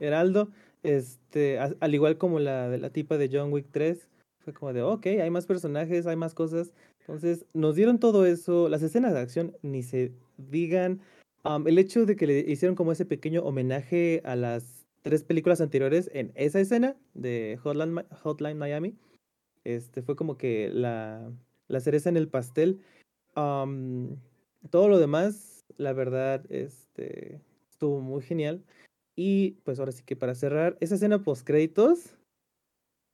Heraldo, 0.00 0.48
este, 0.84 1.58
al 1.58 1.94
igual 1.94 2.18
como 2.18 2.38
la 2.38 2.68
de 2.68 2.78
la 2.78 2.90
tipa 2.90 3.18
de 3.18 3.28
John 3.32 3.52
Wick 3.52 3.66
3, 3.72 4.08
fue 4.38 4.52
como 4.52 4.72
de, 4.72 4.82
ok, 4.82 5.06
hay 5.06 5.30
más 5.30 5.46
personajes, 5.46 6.06
hay 6.06 6.16
más 6.16 6.34
cosas. 6.34 6.72
Entonces, 7.00 7.46
nos 7.54 7.74
dieron 7.74 7.98
todo 7.98 8.26
eso, 8.26 8.68
las 8.68 8.82
escenas 8.82 9.14
de 9.14 9.20
acción 9.20 9.56
ni 9.62 9.82
se 9.82 10.12
digan. 10.36 11.00
El 11.66 11.78
hecho 11.78 12.06
de 12.06 12.16
que 12.16 12.26
le 12.26 12.38
hicieron 12.40 12.76
como 12.76 12.92
ese 12.92 13.04
pequeño 13.04 13.42
homenaje 13.42 14.22
a 14.24 14.36
las 14.36 14.86
tres 15.02 15.24
películas 15.24 15.60
anteriores 15.60 16.10
en 16.14 16.32
esa 16.34 16.60
escena 16.60 16.96
de 17.12 17.58
Hotline, 17.62 18.04
Hotline 18.22 18.56
Miami, 18.56 18.94
este, 19.64 20.02
fue 20.02 20.16
como 20.16 20.38
que 20.38 20.70
la, 20.70 21.30
la 21.68 21.80
cereza 21.80 22.08
en 22.08 22.16
el 22.16 22.28
pastel. 22.28 22.80
Todo 23.34 24.88
lo 24.88 24.98
demás, 24.98 25.64
la 25.76 25.92
verdad, 25.92 26.44
este, 26.50 27.40
estuvo 27.70 28.00
muy 28.00 28.22
genial. 28.22 28.62
Y 29.16 29.52
pues 29.64 29.78
ahora 29.78 29.92
sí 29.92 30.02
que 30.04 30.16
para 30.16 30.34
cerrar, 30.34 30.76
esa 30.80 30.96
escena 30.96 31.22
post 31.22 31.46
créditos, 31.46 32.16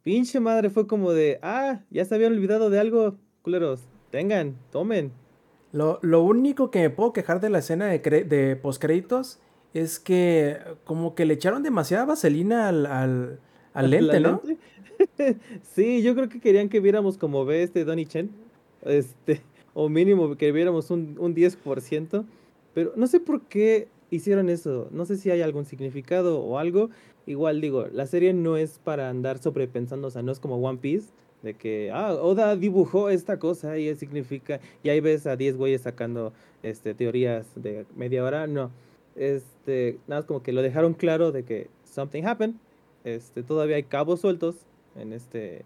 pinche 0.03 0.41
madre, 0.41 0.71
fue 0.71 0.87
como 0.87 1.13
de, 1.13 1.39
ah, 1.43 1.81
ya 1.91 2.05
se 2.05 2.15
habían 2.15 2.33
olvidado 2.33 2.71
de 2.71 2.81
algo, 2.81 3.17
culeros, 3.43 3.83
tengan, 4.11 4.57
tomen. 4.71 5.13
Lo, 5.73 5.99
lo 6.03 6.23
único 6.23 6.71
que 6.71 6.81
me 6.81 6.91
puedo 6.91 7.13
quejar 7.13 7.41
de 7.41 7.51
la 7.51 7.59
escena 7.59 7.87
de, 7.87 7.99
de 7.99 8.57
postcréditos 8.57 9.41
es 9.73 10.01
que 10.01 10.59
como 10.85 11.15
que 11.15 11.25
le 11.25 11.35
echaron 11.35 11.63
demasiada 11.63 12.07
vaselina 12.07 12.69
al, 12.69 12.87
al, 12.87 13.41
al 13.73 13.91
¿La 13.91 14.01
lente, 14.01 14.21
¿no? 14.21 14.43
lente? 14.45 14.61
sí, 15.63 16.03
yo 16.03 16.15
creo 16.15 16.29
que 16.29 16.41
querían 16.41 16.69
que 16.69 16.81
viéramos 16.81 17.19
como 17.19 17.45
ve 17.45 17.63
este 17.63 17.85
Donnie 17.85 18.07
Chen, 18.07 18.31
este, 18.83 19.43
o 19.75 19.89
mínimo 19.89 20.37
que 20.37 20.51
viéramos 20.51 20.91
un, 20.91 21.17
un 21.19 21.35
10%, 21.35 22.25
pero 22.75 22.93
no 22.97 23.07
sé 23.07 23.21
por 23.21 23.43
qué 23.43 23.89
hicieron 24.11 24.49
eso. 24.51 24.89
No 24.91 25.05
sé 25.07 25.17
si 25.17 25.31
hay 25.31 25.43
algún 25.43 25.65
significado 25.65 26.41
o 26.41 26.59
algo. 26.59 26.91
Igual 27.27 27.61
digo, 27.61 27.87
la 27.93 28.07
serie 28.07 28.33
no 28.33 28.57
es 28.57 28.79
para 28.83 29.09
andar 29.09 29.39
sobrepensando, 29.39 30.09
o 30.09 30.11
sea, 30.11 30.23
no 30.23 30.33
es 30.33 30.41
como 30.41 30.57
One 30.57 30.79
Piece, 30.79 31.09
de 31.43 31.55
que, 31.55 31.91
ah, 31.93 32.15
Oda 32.15 32.57
dibujó 32.57 33.09
esta 33.11 33.39
cosa 33.39 33.79
y 33.79 33.95
significa, 33.97 34.61
y 34.83 34.89
ahí 34.91 35.01
ves 35.01 35.27
a 35.27 35.37
10 35.37 35.57
güeyes 35.57 35.83
sacando 35.83 36.33
este, 36.63 36.95
teorías 36.95 37.47
de 37.57 37.87
media 37.97 38.25
hora, 38.25 38.47
no. 38.47 38.71
Este, 39.17 39.99
nada 40.07 40.21
más 40.23 40.27
como 40.27 40.43
que 40.43 40.53
lo 40.53 40.63
dejaron 40.63 40.95
claro 40.95 41.33
de 41.33 41.45
que 41.45 41.69
something 41.85 42.25
happened, 42.25 42.57
este, 43.05 43.43
todavía 43.43 43.77
hay 43.77 43.83
cabos 43.85 44.21
sueltos 44.21 44.57
en 44.97 45.13
este... 45.13 45.65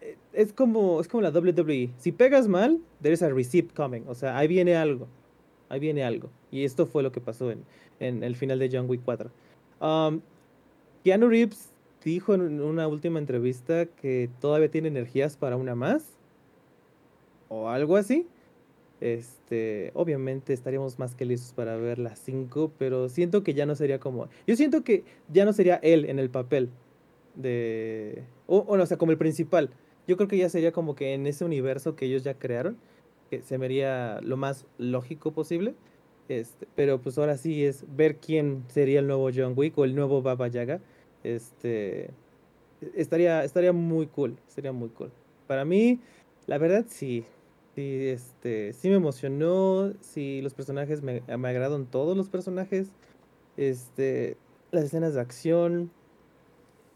eh, 0.00 0.16
Es 0.32 0.52
como, 0.52 1.00
es 1.00 1.08
como 1.08 1.22
la 1.22 1.30
WWE. 1.30 1.90
Si 1.98 2.12
pegas 2.12 2.48
mal, 2.48 2.80
there's 3.02 3.22
a 3.22 3.28
receipt 3.30 3.72
coming. 3.74 4.02
O 4.08 4.14
sea, 4.14 4.38
ahí 4.38 4.48
viene 4.48 4.76
algo. 4.76 5.08
Ahí 5.70 5.80
viene 5.80 6.04
algo. 6.04 6.28
Y 6.50 6.64
esto 6.64 6.84
fue 6.84 7.02
lo 7.02 7.12
que 7.12 7.20
pasó 7.20 7.50
en, 7.50 7.64
en 8.00 8.22
el 8.22 8.36
final 8.36 8.58
de 8.58 8.68
John 8.70 8.90
Wick 8.90 9.00
4. 9.04 9.30
Um, 9.80 10.20
Keanu 11.02 11.28
Reeves 11.28 11.70
dijo 12.04 12.34
en 12.34 12.60
una 12.60 12.88
última 12.88 13.18
entrevista 13.18 13.86
que 13.86 14.28
todavía 14.40 14.70
tiene 14.70 14.88
energías 14.88 15.36
para 15.36 15.56
una 15.56 15.74
más. 15.74 16.04
O 17.48 17.68
algo 17.68 17.96
así. 17.96 18.26
Este, 19.00 19.92
obviamente 19.94 20.52
estaríamos 20.52 20.98
más 20.98 21.14
que 21.14 21.24
listos 21.24 21.54
para 21.54 21.76
ver 21.76 21.98
las 21.98 22.18
5, 22.18 22.72
pero 22.78 23.08
siento 23.08 23.42
que 23.42 23.54
ya 23.54 23.64
no 23.64 23.74
sería 23.74 23.98
como. 23.98 24.28
Yo 24.46 24.56
siento 24.56 24.84
que 24.84 25.04
ya 25.32 25.44
no 25.44 25.52
sería 25.52 25.76
él 25.76 26.04
en 26.04 26.18
el 26.18 26.28
papel 26.28 26.68
de. 27.34 28.24
O, 28.46 28.58
o, 28.58 28.76
no, 28.76 28.82
o 28.82 28.86
sea, 28.86 28.98
como 28.98 29.12
el 29.12 29.18
principal. 29.18 29.70
Yo 30.06 30.16
creo 30.16 30.28
que 30.28 30.36
ya 30.36 30.48
sería 30.48 30.72
como 30.72 30.94
que 30.94 31.14
en 31.14 31.26
ese 31.26 31.44
universo 31.44 31.96
que 31.96 32.06
ellos 32.06 32.24
ya 32.24 32.34
crearon, 32.34 32.76
que 33.30 33.42
se 33.42 33.56
vería 33.56 34.20
lo 34.22 34.36
más 34.36 34.66
lógico 34.78 35.32
posible. 35.32 35.74
Este, 36.28 36.68
pero 36.76 37.00
pues 37.00 37.18
ahora 37.18 37.36
sí 37.36 37.64
es 37.64 37.84
ver 37.96 38.16
quién 38.16 38.64
sería 38.68 39.00
el 39.00 39.06
nuevo 39.06 39.30
John 39.34 39.54
Wick 39.56 39.76
o 39.78 39.84
el 39.84 39.94
nuevo 39.94 40.22
Baba 40.22 40.48
Yaga. 40.48 40.80
Este 41.24 42.10
estaría, 42.94 43.44
estaría 43.44 43.72
muy 43.72 44.06
cool, 44.06 44.36
sería 44.46 44.72
muy 44.72 44.88
cool. 44.90 45.10
Para 45.46 45.64
mí, 45.64 46.00
la 46.46 46.58
verdad 46.58 46.84
sí, 46.88 47.24
sí, 47.74 48.08
este, 48.08 48.72
sí 48.72 48.88
me 48.88 48.96
emocionó, 48.96 49.92
sí 50.00 50.40
los 50.42 50.54
personajes 50.54 51.02
me, 51.02 51.22
me 51.36 51.48
agradan 51.48 51.86
todos 51.86 52.16
los 52.16 52.28
personajes, 52.28 52.88
este, 53.56 54.36
las 54.70 54.84
escenas 54.84 55.14
de 55.14 55.20
acción, 55.20 55.90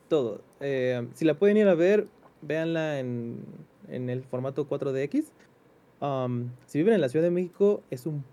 todo. 0.09 0.40
Eh, 0.61 1.06
si 1.15 1.24
la 1.24 1.35
pueden 1.35 1.56
ir 1.56 1.69
a 1.69 1.74
ver, 1.74 2.06
véanla 2.43 3.01
en, 3.01 3.40
en 3.89 4.11
el 4.11 4.23
formato 4.23 4.69
4DX. 4.69 5.24
Um, 6.05 6.51
si 6.66 6.78
viven 6.78 6.94
en 6.94 7.01
la 7.01 7.09
Ciudad 7.09 7.24
de 7.24 7.31
México, 7.31 7.82
es 7.90 8.05
un 8.05 8.24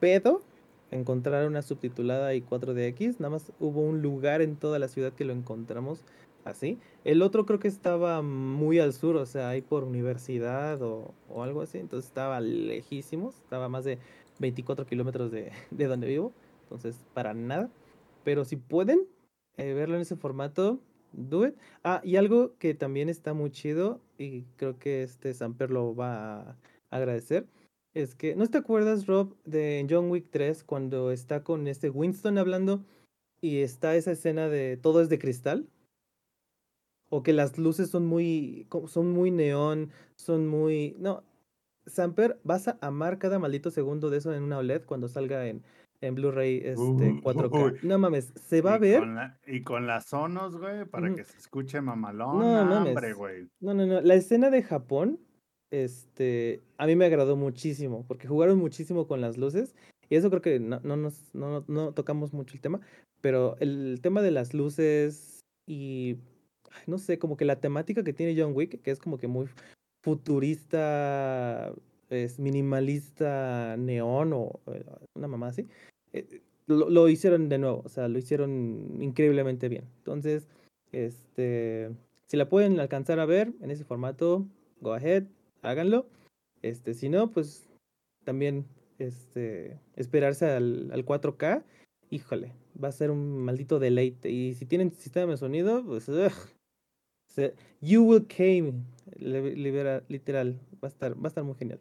pedo 0.00 0.42
encontrar 0.90 1.46
una 1.46 1.62
subtitulada 1.62 2.34
y 2.34 2.42
4DX. 2.42 3.20
Nada 3.20 3.30
más 3.30 3.52
hubo 3.60 3.82
un 3.82 4.02
lugar 4.02 4.42
en 4.42 4.56
toda 4.56 4.80
la 4.80 4.88
ciudad 4.88 5.12
que 5.12 5.24
lo 5.24 5.32
encontramos 5.32 6.04
así. 6.44 6.78
El 7.04 7.22
otro 7.22 7.46
creo 7.46 7.60
que 7.60 7.68
estaba 7.68 8.20
muy 8.22 8.80
al 8.80 8.92
sur, 8.92 9.14
o 9.14 9.26
sea, 9.26 9.50
ahí 9.50 9.62
por 9.62 9.84
universidad 9.84 10.82
o, 10.82 11.14
algo 11.40 11.62
así. 11.62 11.78
Entonces 11.78 12.08
estaba 12.08 12.40
lejísimos, 12.40 13.36
estaba 13.36 13.68
más 13.68 13.84
de 13.84 13.98
24 14.40 14.84
kilómetros 14.86 15.30
de, 15.30 15.52
de 15.70 15.86
donde 15.86 16.08
vivo. 16.08 16.32
Entonces, 16.64 17.06
para 17.14 17.32
nada. 17.32 17.70
Pero 18.24 18.44
si 18.44 18.56
pueden 18.56 19.06
eh, 19.56 19.72
verlo 19.72 19.94
en 19.94 20.02
ese 20.02 20.16
formato, 20.16 20.80
do 21.12 21.46
it. 21.46 21.54
Ah, 21.84 22.00
y 22.02 22.16
algo 22.16 22.56
que 22.58 22.74
también 22.74 23.08
está 23.08 23.34
muy 23.34 23.50
chido 23.50 24.00
y 24.18 24.42
creo 24.56 24.78
que 24.80 25.04
este 25.04 25.32
Samper 25.32 25.70
lo 25.70 25.94
va 25.94 26.40
a 26.40 26.56
agradecer. 26.90 27.46
Es 27.94 28.14
que, 28.14 28.36
¿no 28.36 28.46
te 28.46 28.58
acuerdas, 28.58 29.06
Rob, 29.06 29.34
de 29.44 29.84
John 29.90 30.10
Wick 30.10 30.28
3 30.30 30.62
cuando 30.64 31.10
está 31.10 31.42
con 31.42 31.66
este 31.66 31.90
Winston 31.90 32.38
hablando 32.38 32.84
y 33.40 33.58
está 33.58 33.96
esa 33.96 34.12
escena 34.12 34.48
de 34.48 34.76
todo 34.76 35.00
es 35.02 35.08
de 35.08 35.18
cristal? 35.18 35.68
O 37.08 37.22
que 37.24 37.32
las 37.32 37.58
luces 37.58 37.90
son 37.90 38.06
muy, 38.06 38.68
son 38.86 39.10
muy 39.10 39.32
neón, 39.32 39.90
son 40.14 40.46
muy... 40.46 40.94
No, 41.00 41.24
Samper, 41.86 42.38
vas 42.44 42.68
a 42.68 42.78
amar 42.80 43.18
cada 43.18 43.40
maldito 43.40 43.70
segundo 43.72 44.10
de 44.10 44.18
eso 44.18 44.32
en 44.32 44.44
una 44.44 44.58
OLED 44.58 44.84
cuando 44.84 45.08
salga 45.08 45.48
en, 45.48 45.64
en 46.00 46.14
Blu-ray 46.14 46.58
este, 46.64 46.80
Uy, 46.80 47.20
4K. 47.20 47.72
uy. 47.72 47.78
No 47.82 47.98
mames, 47.98 48.32
se 48.36 48.60
va 48.60 48.74
a 48.74 48.78
ver... 48.78 49.00
con 49.00 49.16
la- 49.16 49.40
y 49.48 49.62
con 49.64 49.88
las 49.88 50.06
sonos, 50.06 50.56
güey, 50.56 50.84
para 50.84 51.12
que 51.12 51.24
se 51.24 51.36
escuche 51.38 51.80
mamalón. 51.80 52.38
No, 52.38 52.64
mames. 52.64 52.88
hombre, 52.94 53.12
güey. 53.14 53.48
No, 53.58 53.74
no, 53.74 53.86
no. 53.86 54.00
La 54.02 54.14
escena 54.14 54.50
de 54.50 54.62
Japón, 54.62 55.18
este, 55.70 56.62
a 56.78 56.86
mí 56.86 56.96
me 56.96 57.04
agradó 57.04 57.36
muchísimo, 57.36 58.04
porque 58.06 58.28
jugaron 58.28 58.58
muchísimo 58.58 59.06
con 59.06 59.20
las 59.20 59.38
luces. 59.38 59.74
Y 60.08 60.16
eso 60.16 60.28
creo 60.30 60.42
que 60.42 60.58
no, 60.58 60.80
no 60.82 60.96
nos, 60.96 61.34
no, 61.34 61.64
no 61.68 61.92
tocamos 61.92 62.32
mucho 62.32 62.54
el 62.54 62.60
tema, 62.60 62.80
pero 63.20 63.56
el 63.60 64.00
tema 64.02 64.22
de 64.22 64.32
las 64.32 64.54
luces 64.54 65.40
y, 65.66 66.16
no 66.86 66.98
sé, 66.98 67.18
como 67.18 67.36
que 67.36 67.44
la 67.44 67.60
temática 67.60 68.02
que 68.02 68.12
tiene 68.12 68.40
John 68.40 68.54
Wick, 68.54 68.82
que 68.82 68.90
es 68.90 68.98
como 68.98 69.18
que 69.18 69.28
muy 69.28 69.46
futurista, 70.02 71.72
es 72.08 72.40
minimalista, 72.40 73.76
neón 73.78 74.32
o 74.32 74.60
eh, 74.66 74.84
una 75.14 75.28
mamá 75.28 75.48
así, 75.48 75.68
eh, 76.12 76.40
lo, 76.66 76.90
lo 76.90 77.08
hicieron 77.08 77.48
de 77.48 77.58
nuevo, 77.58 77.82
o 77.84 77.88
sea, 77.88 78.08
lo 78.08 78.18
hicieron 78.18 79.00
increíblemente 79.00 79.68
bien. 79.68 79.84
Entonces, 79.98 80.48
este, 80.92 81.90
si 82.26 82.36
la 82.36 82.48
pueden 82.48 82.80
alcanzar 82.80 83.20
a 83.20 83.26
ver 83.26 83.52
en 83.60 83.70
ese 83.70 83.84
formato, 83.84 84.46
go 84.80 84.92
ahead, 84.92 85.24
háganlo. 85.62 86.06
Este, 86.62 86.94
si 86.94 87.08
no, 87.08 87.30
pues 87.32 87.68
también 88.24 88.66
este, 88.98 89.78
esperarse 89.96 90.50
al, 90.50 90.90
al 90.92 91.04
4K, 91.04 91.62
híjole, 92.10 92.52
va 92.82 92.88
a 92.88 92.92
ser 92.92 93.10
un 93.10 93.38
maldito 93.38 93.78
deleite. 93.78 94.30
Y 94.30 94.54
si 94.54 94.66
tienen 94.66 94.92
sistema 94.92 95.32
de 95.32 95.38
sonido, 95.38 95.84
pues 95.84 96.08
you 97.80 98.02
will 98.02 98.26
came, 98.26 98.84
li- 99.16 99.54
libera- 99.56 100.02
literal, 100.08 100.60
va 100.82 100.86
a 100.86 100.88
estar, 100.88 101.14
va 101.14 101.24
a 101.24 101.28
estar 101.28 101.44
muy 101.44 101.54
genial. 101.54 101.80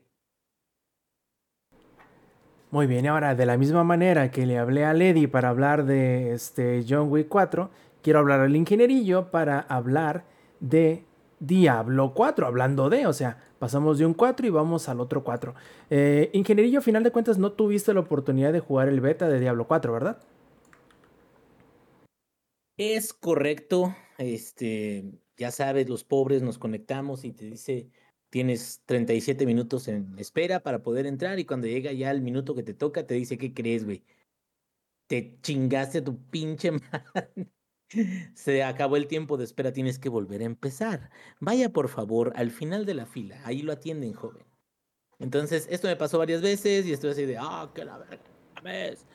Muy 2.72 2.86
bien, 2.86 3.08
ahora 3.08 3.34
de 3.34 3.48
la 3.48 3.58
misma 3.58 3.84
manera 3.84 4.30
que 4.30 4.46
le 4.46 4.60
hablé 4.60 4.86
a 4.86 4.94
Lady 4.94 5.26
para 5.26 5.50
hablar 5.50 5.86
de 5.86 6.34
este 6.34 6.86
John 6.88 7.12
Wick 7.12 7.28
4, 7.28 7.72
quiero 8.04 8.20
hablar 8.20 8.42
al 8.42 8.56
ingenierillo 8.56 9.32
para 9.32 9.60
hablar 9.60 10.24
de 10.60 11.04
Diablo 11.40 12.14
4, 12.14 12.46
hablando 12.46 12.90
de, 12.92 13.08
o 13.08 13.14
sea, 13.14 13.42
pasamos 13.60 14.00
de 14.00 14.06
un 14.06 14.14
4 14.14 14.48
y 14.48 14.50
vamos 14.50 14.90
al 14.90 15.00
otro 15.00 15.24
4. 15.24 15.54
Eh, 15.90 16.30
ingenierillo, 16.34 16.80
a 16.80 16.82
final 16.82 17.04
de 17.04 17.12
cuentas, 17.12 17.38
no 17.38 17.52
tuviste 17.52 17.94
la 17.94 18.00
oportunidad 18.00 18.54
de 18.54 18.60
jugar 18.62 18.88
el 18.88 19.02
beta 19.02 19.28
de 19.28 19.40
Diablo 19.40 19.68
4, 19.68 19.94
¿verdad? 19.94 20.18
Es 22.78 23.14
correcto. 23.14 23.96
Este, 24.18 25.04
ya 25.38 25.52
sabes, 25.52 25.90
los 25.90 26.04
pobres 26.04 26.42
nos 26.42 26.58
conectamos 26.58 27.26
y 27.26 27.34
te 27.34 27.46
dice, 27.46 27.90
tienes 28.30 28.82
37 28.86 29.46
minutos 29.46 29.88
en 29.88 30.18
espera 30.18 30.62
para 30.62 30.82
poder 30.82 31.06
entrar 31.06 31.40
y 31.40 31.46
cuando 31.46 31.68
llega 31.68 31.92
ya 31.92 32.12
el 32.12 32.22
minuto 32.22 32.56
que 32.56 32.64
te 32.64 32.74
toca, 32.74 33.06
te 33.06 33.16
dice, 33.16 33.38
¿qué 33.38 33.54
crees, 33.54 33.86
güey? 33.86 34.04
Te 35.08 35.40
chingaste 35.42 36.02
tu 36.02 36.18
pinche 36.30 36.72
madre. 36.72 37.52
Se 38.34 38.64
acabó 38.64 38.98
el 38.98 39.08
tiempo 39.08 39.38
de 39.38 39.44
espera, 39.44 39.74
tienes 39.74 40.00
que 40.00 40.10
volver 40.10 40.42
a 40.42 40.46
empezar. 40.46 41.10
Vaya 41.40 41.72
por 41.72 41.90
favor 41.90 42.34
al 42.36 42.52
final 42.52 42.86
de 42.86 42.94
la 42.94 43.06
fila, 43.06 43.42
ahí 43.46 43.62
lo 43.62 43.72
atienden, 43.72 44.14
joven. 44.14 44.46
Entonces, 45.20 45.68
esto 45.70 45.88
me 45.88 45.96
pasó 45.96 46.18
varias 46.18 46.42
veces 46.42 46.86
y 46.86 46.94
estoy 46.94 47.12
así 47.12 47.26
de, 47.26 47.38
ah, 47.38 47.72
que 47.76 47.86
la 47.86 47.98
verga, 47.98 48.24
mames". 48.56 49.06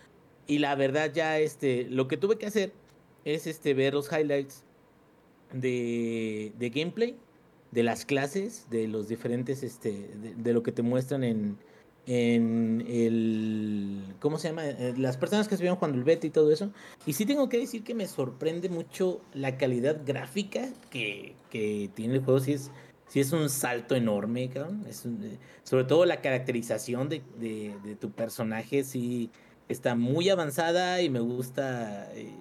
Y 0.47 0.59
la 0.59 0.75
verdad 0.75 1.13
ya, 1.13 1.39
este, 1.39 1.85
lo 1.89 2.09
que 2.09 2.17
tuve 2.19 2.37
que 2.37 2.47
hacer 2.47 2.73
es 3.25 3.47
este, 3.47 3.73
ver 3.75 3.95
los 3.95 4.13
highlights 4.13 4.65
de, 5.53 6.53
de 6.59 6.71
gameplay, 6.71 7.17
de 7.71 7.83
las 7.83 8.05
clases, 8.05 8.69
de 8.71 8.89
los 8.89 9.09
diferentes, 9.09 9.63
este, 9.63 10.11
de 10.37 10.53
lo 10.53 10.63
que 10.63 10.73
te 10.73 10.83
muestran 10.83 11.25
en, 11.25 11.59
en 12.07 12.85
el, 12.87 14.15
¿cómo 14.21 14.39
se 14.39 14.49
llama? 14.49 14.67
Eh, 14.67 14.95
Las 14.97 15.17
personas 15.17 15.49
que 15.49 15.55
estuvieron 15.55 15.77
jugando 15.77 15.99
el 15.99 16.05
beta 16.05 16.27
y 16.27 16.31
todo 16.31 16.53
eso. 16.53 16.71
Y 17.07 17.15
sí 17.15 17.25
tengo 17.25 17.49
que 17.49 17.59
decir 17.59 17.83
que 17.83 17.95
me 17.95 18.07
sorprende 18.07 18.69
mucho 18.69 19.21
la 19.33 19.57
calidad 19.57 20.01
gráfica 20.05 20.69
que, 20.91 21.35
que 21.51 21.91
tiene 21.95 22.15
el 22.15 22.25
juego. 22.25 22.41
Sí 22.41 22.53
es, 22.53 22.71
es 23.15 23.33
un 23.33 23.49
salto 23.49 23.95
enorme, 23.95 24.51
cabrón. 24.51 24.85
Eh, 24.87 25.39
sobre 25.63 25.85
todo 25.85 26.05
la 26.05 26.21
caracterización 26.21 27.09
de, 27.09 27.23
de, 27.39 27.97
tu 27.97 28.11
personaje, 28.11 28.85
sí 28.85 29.31
está 29.69 29.95
muy 29.95 30.29
avanzada 30.29 31.01
y 31.01 31.09
me 31.09 31.21
gusta 31.21 32.13
eh, 32.15 32.35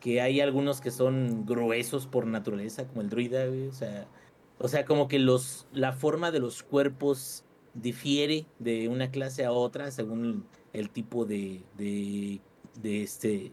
que 0.00 0.22
hay 0.22 0.40
algunos 0.40 0.80
que 0.80 0.90
son 0.90 1.44
gruesos 1.44 2.06
por 2.06 2.26
naturaleza, 2.26 2.86
como 2.86 3.02
el 3.02 3.10
druida, 3.10 3.44
O 3.68 3.72
sea, 3.72 4.08
o 4.58 4.68
sea, 4.68 4.84
como 4.84 5.08
que 5.08 5.18
los, 5.18 5.66
la 5.72 5.92
forma 5.92 6.30
de 6.30 6.38
los 6.38 6.62
cuerpos 6.62 7.44
difiere 7.74 8.46
de 8.58 8.88
una 8.88 9.10
clase 9.10 9.44
a 9.44 9.52
otra 9.52 9.90
según 9.90 10.46
el, 10.72 10.90
tipo 10.90 11.24
de, 11.24 11.62
de, 11.76 12.40
de 12.82 13.02
este 13.02 13.52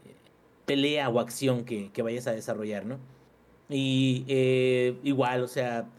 pelea 0.66 1.10
o 1.10 1.20
acción 1.20 1.64
que, 1.66 1.92
que 1.92 2.02
vayas 2.02 2.28
a 2.28 2.32
desarrollar, 2.32 2.86
¿no? 2.86 3.00
Y 3.70 4.26
eh, 4.28 4.98
igual, 5.04 5.44
o 5.44 5.48
sea, 5.48 5.90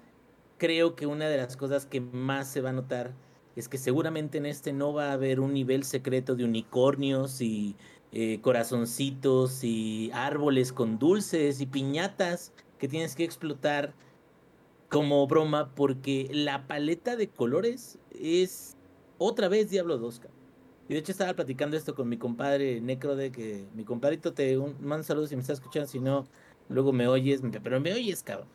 creo 0.58 0.94
que 0.94 1.06
una 1.06 1.28
de 1.28 1.36
las 1.36 1.56
cosas 1.56 1.86
que 1.86 2.00
más 2.00 2.48
se 2.48 2.60
va 2.60 2.70
a 2.70 2.72
notar 2.72 3.14
es 3.56 3.68
que 3.68 3.78
seguramente 3.78 4.38
en 4.38 4.46
este 4.46 4.72
no 4.72 4.92
va 4.92 5.10
a 5.10 5.12
haber 5.12 5.40
un 5.40 5.52
nivel 5.52 5.84
secreto 5.84 6.36
de 6.36 6.44
unicornios 6.44 7.40
y, 7.40 7.76
eh, 8.10 8.40
corazoncitos 8.40 9.62
y 9.62 10.10
árboles 10.14 10.72
con 10.72 10.98
dulces 10.98 11.60
y 11.60 11.66
piñatas 11.66 12.54
que 12.78 12.88
tienes 12.88 13.14
que 13.14 13.24
explotar 13.24 13.92
como 14.88 15.26
broma 15.26 15.74
porque 15.74 16.26
la 16.32 16.66
paleta 16.66 17.16
de 17.16 17.28
colores 17.28 17.98
es 18.20 18.76
otra 19.18 19.48
vez 19.48 19.70
Diablo 19.70 19.98
2. 19.98 20.20
cabrón. 20.20 20.38
Y 20.88 20.94
de 20.94 21.00
hecho 21.00 21.12
estaba 21.12 21.34
platicando 21.34 21.76
esto 21.76 21.94
con 21.94 22.08
mi 22.08 22.16
compadre 22.16 22.80
Necrode, 22.80 23.30
que 23.30 23.66
mi 23.74 23.84
compadrito 23.84 24.32
te 24.32 24.56
un, 24.56 24.76
manda 24.80 25.04
saludos 25.04 25.28
si 25.28 25.36
me 25.36 25.42
está 25.42 25.52
escuchando, 25.52 25.86
si 25.86 25.98
no, 26.00 26.26
luego 26.68 26.92
me 26.92 27.06
oyes, 27.08 27.42
pero 27.62 27.80
me 27.80 27.92
oyes, 27.92 28.22
cabrón. 28.22 28.48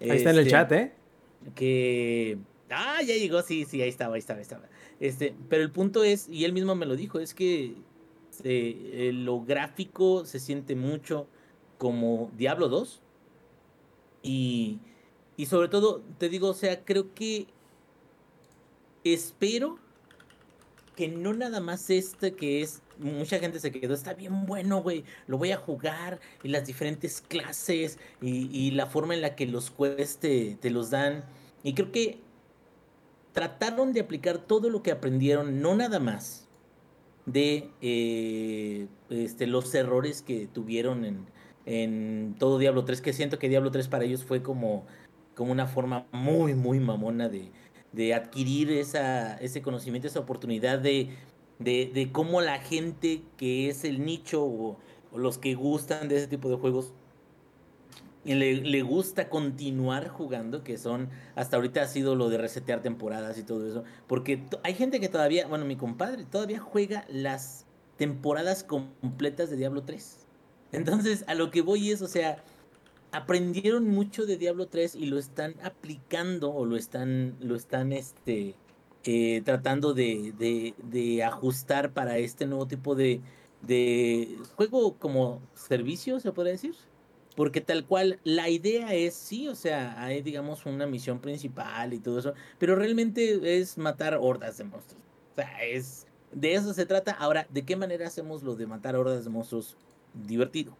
Ahí 0.00 0.10
está 0.10 0.30
en 0.30 0.36
el 0.36 0.40
Este, 0.42 0.50
chat, 0.50 0.72
¿eh? 0.72 0.92
que 1.54 2.38
ah 2.70 3.00
ya 3.02 3.14
llegó 3.14 3.42
sí 3.42 3.64
sí 3.64 3.80
ahí 3.80 3.88
estaba 3.88 4.14
ahí 4.14 4.20
estaba 4.20 4.38
ahí 4.38 4.42
estaba 4.42 4.68
este 5.00 5.34
pero 5.48 5.62
el 5.62 5.70
punto 5.70 6.04
es 6.04 6.28
y 6.28 6.44
él 6.44 6.52
mismo 6.52 6.74
me 6.74 6.86
lo 6.86 6.96
dijo 6.96 7.20
es 7.20 7.34
que 7.34 7.76
eh, 8.44 8.90
eh, 8.92 9.10
lo 9.14 9.42
gráfico 9.42 10.24
se 10.24 10.38
siente 10.38 10.74
mucho 10.76 11.28
como 11.78 12.30
Diablo 12.36 12.68
2 12.68 13.02
y 14.22 14.80
y 15.36 15.46
sobre 15.46 15.68
todo 15.68 16.02
te 16.18 16.28
digo 16.28 16.48
o 16.48 16.54
sea 16.54 16.84
creo 16.84 17.14
que 17.14 17.46
espero 19.04 19.78
que 20.96 21.08
no 21.08 21.32
nada 21.32 21.60
más 21.60 21.90
este 21.90 22.34
que 22.34 22.60
es 22.60 22.82
mucha 22.98 23.38
gente 23.38 23.60
se 23.60 23.70
quedó 23.70 23.94
está 23.94 24.14
bien 24.14 24.46
bueno 24.46 24.82
güey 24.82 25.04
lo 25.28 25.38
voy 25.38 25.52
a 25.52 25.56
jugar 25.56 26.18
y 26.42 26.48
las 26.48 26.66
diferentes 26.66 27.20
clases 27.20 27.98
y, 28.20 28.72
la 28.72 28.86
forma 28.86 29.14
en 29.14 29.20
la 29.20 29.36
que 29.36 29.46
los 29.46 29.70
quests 29.70 30.18
te, 30.18 30.56
te 30.60 30.70
los 30.70 30.90
dan. 30.90 31.24
Y 31.62 31.74
creo 31.74 31.92
que 31.92 32.20
trataron 33.32 33.92
de 33.92 34.00
aplicar 34.00 34.38
todo 34.38 34.70
lo 34.70 34.82
que 34.82 34.90
aprendieron 34.90 35.60
no 35.62 35.76
nada 35.76 36.00
más 36.00 36.48
de 37.26 37.70
eh, 37.82 38.88
este, 39.10 39.46
los 39.46 39.72
errores 39.74 40.22
que 40.22 40.48
tuvieron 40.48 41.04
en, 41.04 41.26
en 41.66 42.34
todo 42.38 42.58
Diablo 42.58 42.84
3 42.84 43.00
que 43.00 43.12
siento 43.12 43.38
que 43.38 43.48
Diablo 43.48 43.70
3 43.70 43.86
para 43.86 44.04
ellos 44.04 44.24
fue 44.24 44.42
como 44.42 44.86
como 45.34 45.52
una 45.52 45.68
forma 45.68 46.06
muy 46.10 46.54
muy 46.54 46.80
mamona 46.80 47.28
de, 47.28 47.52
de 47.92 48.14
adquirir 48.14 48.70
esa, 48.70 49.36
ese 49.38 49.62
conocimiento, 49.62 50.08
esa 50.08 50.20
oportunidad 50.20 50.78
de, 50.78 51.10
de, 51.58 51.90
de 51.92 52.12
cómo 52.12 52.40
la 52.40 52.58
gente 52.58 53.22
que 53.36 53.68
es 53.68 53.84
el 53.84 54.04
nicho 54.04 54.44
o, 54.44 54.78
los 55.14 55.38
que 55.38 55.54
gustan 55.54 56.08
de 56.08 56.18
ese 56.18 56.26
tipo 56.26 56.50
de 56.50 56.56
juegos 56.56 56.92
le, 58.24 58.56
le 58.56 58.82
gusta 58.82 59.30
continuar 59.30 60.08
jugando, 60.08 60.62
que 60.62 60.76
son, 60.76 61.08
hasta 61.34 61.56
ahorita 61.56 61.80
ha 61.80 61.86
sido 61.86 62.14
lo 62.14 62.28
de 62.28 62.36
resetear 62.36 62.82
temporadas 62.82 63.38
y 63.38 63.42
todo 63.42 63.66
eso, 63.66 63.84
porque 64.06 64.44
hay 64.62 64.74
gente 64.74 65.00
que 65.00 65.08
todavía, 65.08 65.46
bueno, 65.46 65.64
mi 65.64 65.76
compadre 65.76 66.24
todavía 66.24 66.60
juega 66.60 67.06
las 67.08 67.64
temporadas 67.96 68.64
completas 68.64 69.48
de 69.48 69.56
Diablo 69.56 69.82
3. 69.82 70.26
Entonces, 70.72 71.24
a 71.26 71.34
lo 71.34 71.50
que 71.50 71.62
voy 71.62 71.90
es, 71.90 72.02
o 72.02 72.06
sea, 72.06 72.42
aprendieron 73.12 73.88
mucho 73.88 74.26
de 74.26 74.36
Diablo 74.36 74.66
3 74.66 74.94
y 74.94 75.06
lo 75.06 75.18
están 75.18 75.54
aplicando 75.62 76.52
o 76.52 76.64
lo 76.64 76.76
están, 76.76 77.36
lo 77.40 77.56
están 77.56 77.92
este, 77.92 78.54
eh, 79.04 79.42
tratando 79.44 79.94
de, 79.94 80.32
de, 80.38 80.74
de 80.82 81.24
ajustar 81.24 81.92
para 81.92 82.18
este 82.18 82.46
nuevo 82.46 82.66
tipo 82.66 82.94
de, 82.94 83.20
de 83.62 84.36
juego 84.56 84.98
como 84.98 85.40
servicio, 85.54 86.20
se 86.20 86.32
podría 86.32 86.52
decir. 86.52 86.74
Porque 87.36 87.60
tal 87.60 87.86
cual, 87.86 88.18
la 88.24 88.48
idea 88.48 88.94
es, 88.94 89.14
sí, 89.14 89.46
o 89.46 89.54
sea, 89.54 90.02
hay, 90.02 90.22
digamos, 90.22 90.66
una 90.66 90.86
misión 90.86 91.20
principal 91.20 91.92
y 91.94 92.00
todo 92.00 92.18
eso, 92.18 92.34
pero 92.58 92.74
realmente 92.74 93.60
es 93.60 93.78
matar 93.78 94.18
hordas 94.20 94.58
de 94.58 94.64
monstruos. 94.64 95.04
O 95.32 95.34
sea, 95.36 95.64
es, 95.64 96.08
de 96.32 96.54
eso 96.54 96.74
se 96.74 96.84
trata. 96.84 97.12
Ahora, 97.12 97.46
¿de 97.48 97.64
qué 97.64 97.76
manera 97.76 98.08
hacemos 98.08 98.42
lo 98.42 98.56
de 98.56 98.66
matar 98.66 98.96
hordas 98.96 99.24
de 99.24 99.30
monstruos 99.30 99.76
divertido? 100.14 100.76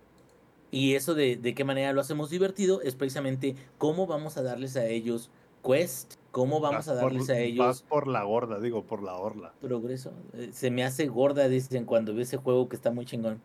Y 0.71 0.95
eso 0.95 1.15
de, 1.15 1.37
de 1.37 1.55
qué 1.55 1.65
manera 1.65 1.93
lo 1.93 2.01
hacemos 2.01 2.31
divertido 2.31 2.83
es 2.83 2.95
precisamente 2.95 3.57
cómo 3.79 4.07
vamos 4.07 4.37
a 4.37 4.43
darles 4.43 4.77
a 4.77 4.87
ellos 4.87 5.31
quest, 5.65 6.15
cómo 6.31 6.61
vamos 6.61 6.87
Vas 6.87 6.89
a 6.89 6.95
darles 6.95 7.27
por, 7.27 7.35
a 7.35 7.35
Vas 7.35 7.43
ellos 7.43 7.83
por 7.83 8.07
la 8.07 8.23
gorda, 8.25 8.61
digo, 8.61 8.85
por 8.85 9.03
la 9.03 9.17
orla. 9.17 9.55
progreso. 9.61 10.13
Eh, 10.35 10.51
Se 10.53 10.71
me 10.71 10.85
hace 10.85 11.07
gorda, 11.07 11.49
dicen, 11.49 11.85
cuando 11.85 12.13
veo 12.13 12.23
ese 12.23 12.37
juego 12.37 12.69
que 12.69 12.77
está 12.77 12.91
muy 12.91 13.07
chingón. 13.07 13.41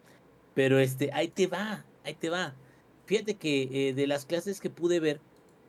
Pero 0.54 0.80
este, 0.80 1.12
ahí 1.14 1.30
te 1.30 1.48
va, 1.48 1.86
ahí 2.04 2.14
te 2.14 2.30
va. 2.30 2.56
Fíjate 3.06 3.36
que 3.36 3.90
eh, 3.90 3.94
de 3.94 4.08
las 4.08 4.26
clases 4.26 4.60
que 4.60 4.70
pude 4.70 5.00
ver, 5.00 5.20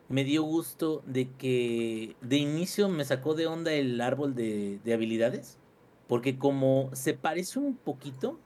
me 0.09 0.25
dio 0.25 0.43
gusto 0.43 1.03
de 1.07 1.31
que 1.31 2.17
de 2.21 2.37
inicio 2.37 2.89
me 2.89 3.05
sacó 3.05 3.35
de 3.35 3.47
onda 3.47 3.73
el 3.73 4.01
árbol 4.01 4.35
de, 4.35 4.79
de 4.85 4.93
habilidades. 4.95 5.59
Porque 6.07 6.37
como 6.39 6.91
se 6.93 7.15
parece 7.15 7.59
un 7.59 7.77
poquito 7.77 8.39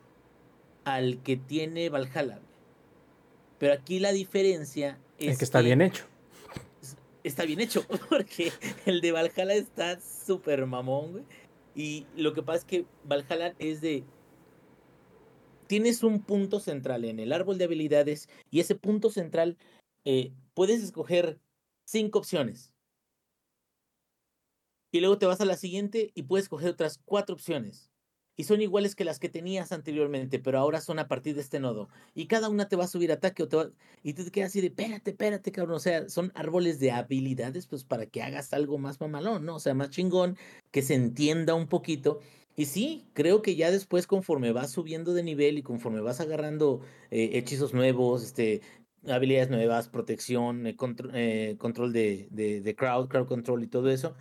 al 0.85 1.23
que 1.23 1.37
tiene 1.37 1.89
Valhalla. 1.91 2.41
Pero 3.59 3.75
aquí 3.75 3.99
la 3.99 4.13
diferencia 4.13 4.99
es, 5.19 5.33
Es 5.33 5.39
que 5.39 5.45
está 5.45 5.61
bien 5.61 5.83
hecho. 5.83 6.05
está 7.25 7.45
bien 7.45 7.61
hecho, 7.61 7.85
porque 8.09 8.53
el 8.87 9.01
de 9.01 9.13
Valhalla 9.13 9.55
está 9.55 10.01
súper 10.01 10.65
mamón, 10.67 11.13
güey. 11.13 11.25
Y 11.75 12.07
lo 12.17 12.33
que 12.33 12.43
pasa 12.43 12.59
es 12.59 12.65
que 12.65 12.87
Valhalla 13.05 13.55
es 13.59 13.81
de... 13.81 14.05
Tienes 15.67 16.03
un 16.03 16.23
punto 16.23 16.61
central 16.61 17.05
en 17.05 17.21
el 17.21 17.33
árbol 17.33 17.59
de 17.59 17.65
habilidades 17.65 18.29
y 18.51 18.61
ese 18.61 18.75
punto 18.75 19.11
central 19.11 19.59
eh, 20.05 20.33
puedes 20.55 20.83
escoger 20.83 21.39
cinco 21.85 22.21
opciones. 22.21 22.73
Y 24.91 25.01
luego 25.01 25.19
te 25.19 25.27
vas 25.27 25.41
a 25.41 25.45
la 25.45 25.57
siguiente 25.57 26.11
y 26.15 26.23
puedes 26.23 26.45
escoger 26.45 26.71
otras 26.71 26.99
cuatro 27.05 27.35
opciones. 27.35 27.91
Y 28.39 28.45
son 28.45 28.63
iguales 28.63 28.95
que 28.95 29.05
las 29.05 29.19
que 29.19 29.29
tenías 29.29 29.73
anteriormente, 29.73 30.39
pero 30.39 30.61
ahora 30.61 30.81
son 30.81 31.01
a 31.01 31.09
partir 31.09 31.35
de 31.35 31.41
este 31.41 31.59
nodo. 31.59 31.89
Y 32.15 32.27
cada 32.29 32.49
una 32.49 32.69
te 32.69 32.77
va 32.77 32.85
a 32.85 32.87
subir 32.87 33.11
ataque 33.11 33.43
o 33.43 33.49
te. 33.49 33.57
Y 34.05 34.13
te 34.13 34.31
quedas 34.31 34.51
así 34.51 34.61
de, 34.61 34.69
espérate, 34.69 35.11
espérate, 35.11 35.51
cabrón. 35.51 35.75
O 35.75 35.81
sea, 35.81 36.09
son 36.09 36.31
árboles 36.37 36.79
de 36.79 36.93
habilidades, 36.93 37.67
pues 37.67 37.83
para 37.83 38.07
que 38.07 38.23
hagas 38.23 38.53
algo 38.53 38.79
más 38.79 39.01
mamalón, 39.01 39.45
¿no? 39.45 39.57
O 39.57 39.59
sea, 39.59 39.75
más 39.75 39.91
chingón, 39.91 40.39
que 40.71 40.83
se 40.83 40.95
entienda 40.95 41.55
un 41.55 41.67
poquito. 41.67 42.21
Y 42.55 42.67
sí, 42.67 43.09
creo 43.13 43.43
que 43.43 43.57
ya 43.57 43.73
después, 43.73 44.07
conforme 44.07 44.53
vas 44.53 44.71
subiendo 44.71 45.15
de 45.15 45.25
nivel 45.25 45.59
y 45.59 45.63
conforme 45.65 46.01
vas 46.01 46.21
agarrando 46.21 46.81
eh, 47.11 47.31
hechizos 47.35 47.75
nuevos, 47.75 48.23
este, 48.23 48.63
habilidades 49.09 49.51
nuevas, 49.51 49.89
protección, 49.89 50.65
eh, 50.69 50.77
eh, 51.15 51.57
control 51.59 51.93
de, 51.93 52.29
de, 52.31 52.61
de 52.61 52.77
crowd, 52.77 53.09
crowd 53.09 53.27
control 53.27 53.65
y 53.65 53.67
todo 53.67 53.91
eso, 53.91 54.15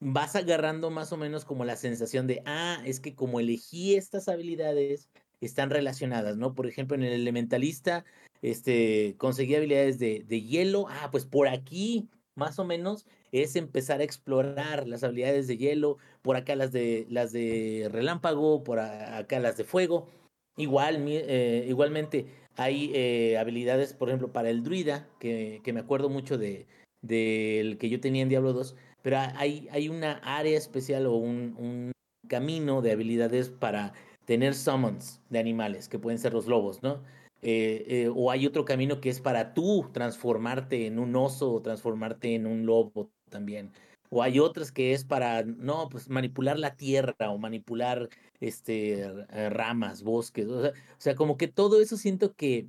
vas 0.00 0.36
agarrando 0.36 0.90
más 0.90 1.12
o 1.12 1.16
menos 1.16 1.44
como 1.44 1.64
la 1.64 1.76
sensación 1.76 2.26
de, 2.26 2.42
ah, 2.46 2.82
es 2.84 3.00
que 3.00 3.14
como 3.14 3.40
elegí 3.40 3.94
estas 3.94 4.28
habilidades, 4.28 5.08
están 5.40 5.70
relacionadas, 5.70 6.36
¿no? 6.36 6.54
Por 6.54 6.66
ejemplo, 6.66 6.96
en 6.96 7.02
el 7.02 7.12
elementalista, 7.12 8.04
este, 8.42 9.14
conseguí 9.18 9.54
habilidades 9.54 9.98
de, 9.98 10.24
de 10.26 10.42
hielo, 10.42 10.86
ah, 10.88 11.08
pues 11.10 11.26
por 11.26 11.48
aquí, 11.48 12.08
más 12.34 12.58
o 12.58 12.64
menos, 12.64 13.06
es 13.32 13.56
empezar 13.56 14.00
a 14.00 14.04
explorar 14.04 14.86
las 14.86 15.04
habilidades 15.04 15.46
de 15.46 15.56
hielo, 15.56 15.98
por 16.22 16.36
acá 16.36 16.56
las 16.56 16.72
de, 16.72 17.06
las 17.10 17.32
de 17.32 17.88
relámpago, 17.90 18.62
por 18.64 18.78
acá 18.78 19.38
las 19.40 19.56
de 19.56 19.64
fuego. 19.64 20.08
Igual, 20.56 21.04
eh, 21.08 21.66
igualmente, 21.68 22.26
hay 22.56 22.92
eh, 22.94 23.36
habilidades, 23.38 23.92
por 23.92 24.08
ejemplo, 24.08 24.32
para 24.32 24.50
el 24.50 24.62
druida, 24.62 25.08
que, 25.18 25.60
que 25.64 25.72
me 25.72 25.80
acuerdo 25.80 26.08
mucho 26.08 26.38
de 26.38 26.66
del 27.02 27.76
que 27.76 27.90
yo 27.90 28.00
tenía 28.00 28.22
en 28.22 28.30
Diablo 28.30 28.54
2, 28.54 28.76
pero 29.04 29.18
ha- 29.18 29.34
hay, 29.38 29.68
hay 29.70 29.88
una 29.90 30.14
área 30.24 30.56
especial 30.56 31.06
o 31.06 31.14
un, 31.16 31.54
un 31.58 31.92
camino 32.28 32.80
de 32.82 32.92
habilidades 32.92 33.50
para 33.50 33.92
tener 34.24 34.54
summons 34.54 35.20
de 35.28 35.38
animales, 35.38 35.88
que 35.90 35.98
pueden 35.98 36.18
ser 36.18 36.32
los 36.32 36.46
lobos, 36.46 36.82
¿no? 36.82 37.02
Eh, 37.42 37.84
eh, 37.88 38.10
o 38.14 38.30
hay 38.30 38.46
otro 38.46 38.64
camino 38.64 39.00
que 39.02 39.10
es 39.10 39.20
para 39.20 39.52
tú 39.52 39.90
transformarte 39.92 40.86
en 40.86 40.98
un 40.98 41.14
oso 41.16 41.52
o 41.52 41.60
transformarte 41.62 42.34
en 42.34 42.46
un 42.46 42.64
lobo 42.64 43.10
también. 43.30 43.72
O 44.10 44.22
hay 44.22 44.38
otras 44.40 44.72
que 44.72 44.92
es 44.94 45.04
para, 45.04 45.42
no, 45.44 45.88
pues 45.90 46.08
manipular 46.08 46.58
la 46.58 46.74
tierra 46.76 47.14
o 47.30 47.36
manipular 47.38 48.08
este, 48.40 49.04
ramas, 49.50 50.02
bosques. 50.02 50.46
O 50.48 50.62
sea, 50.62 50.70
o 50.70 51.00
sea, 51.00 51.14
como 51.16 51.36
que 51.36 51.48
todo 51.48 51.80
eso 51.82 51.96
siento 51.98 52.34
que 52.34 52.68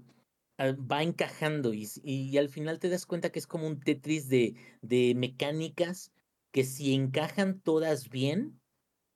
ah, 0.58 0.74
va 0.92 1.04
encajando 1.04 1.74
y, 1.74 1.88
y 2.04 2.38
al 2.38 2.50
final 2.50 2.80
te 2.80 2.90
das 2.90 3.06
cuenta 3.06 3.32
que 3.32 3.40
es 3.40 3.48
como 3.48 3.68
un 3.68 3.80
Tetris 3.80 4.30
de, 4.30 4.56
de 4.82 5.14
mecánicas 5.16 6.12
que 6.56 6.64
si 6.64 6.94
encajan 6.94 7.60
todas 7.60 8.10
bien, 8.10 8.62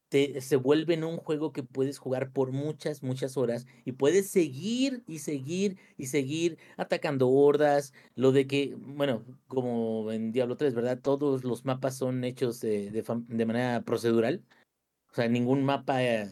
te, 0.10 0.42
se 0.42 0.58
vuelven 0.58 1.06
un 1.06 1.16
juego 1.16 1.54
que 1.54 1.64
puedes 1.64 1.98
jugar 1.98 2.34
por 2.34 2.52
muchas, 2.52 3.02
muchas 3.02 3.38
horas 3.38 3.66
y 3.86 3.94
puedes 3.94 4.30
seguir 4.30 5.06
y 5.08 5.20
seguir 5.20 5.78
y 5.96 6.08
seguir 6.08 6.58
atacando 6.76 7.30
hordas. 7.30 7.94
Lo 8.16 8.34
de 8.34 8.46
que, 8.46 8.76
bueno, 8.78 9.24
como 9.48 10.12
en 10.12 10.34
Diablo 10.34 10.58
3, 10.58 10.74
¿verdad? 10.74 11.00
Todos 11.02 11.46
los 11.46 11.64
mapas 11.64 11.96
son 11.96 12.26
hechos 12.26 12.60
de, 12.60 12.92
de, 12.92 13.46
manera 13.46 13.84
procedural. 13.86 14.44
O 15.10 15.16
sea, 15.16 15.30
ningún 15.30 15.64
mapa, 15.64 16.04
eh, 16.04 16.30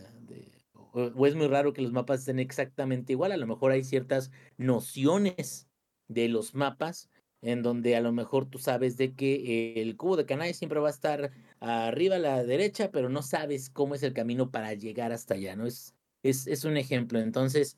o 0.83 1.25
es 1.25 1.35
muy 1.35 1.47
raro 1.47 1.71
que 1.71 1.83
los 1.83 1.93
mapas 1.93 2.19
estén 2.19 2.39
exactamente 2.39 3.13
igual. 3.13 3.31
A 3.31 3.37
lo 3.37 3.47
mejor 3.47 3.71
hay 3.71 3.85
ciertas 3.85 4.29
nociones 4.57 5.69
de 6.09 6.27
los 6.27 6.53
mapas 6.53 7.09
en 7.41 7.61
donde 7.63 7.95
a 7.95 8.01
lo 8.01 8.11
mejor 8.11 8.49
tú 8.49 8.59
sabes 8.59 8.97
de 8.97 9.13
que 9.15 9.81
el 9.81 9.95
cubo 9.97 10.17
de 10.17 10.25
Kanai 10.25 10.53
siempre 10.53 10.79
va 10.79 10.87
a 10.87 10.91
estar 10.91 11.31
arriba 11.59 12.15
a 12.17 12.19
la 12.19 12.43
derecha, 12.43 12.91
pero 12.91 13.09
no 13.09 13.21
sabes 13.21 13.69
cómo 13.69 13.95
es 13.95 14.03
el 14.03 14.13
camino 14.13 14.51
para 14.51 14.73
llegar 14.73 15.11
hasta 15.11 15.35
allá, 15.35 15.55
¿no? 15.55 15.65
Es 15.67 15.93
Es, 16.23 16.47
es 16.47 16.65
un 16.65 16.77
ejemplo. 16.77 17.19
Entonces, 17.19 17.77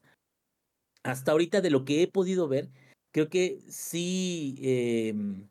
hasta 1.03 1.31
ahorita 1.31 1.61
de 1.61 1.69
lo 1.69 1.85
que 1.85 2.03
he 2.03 2.07
podido 2.07 2.47
ver, 2.47 2.69
creo 3.11 3.29
que 3.29 3.59
sí, 3.67 4.57
em, 4.61 5.49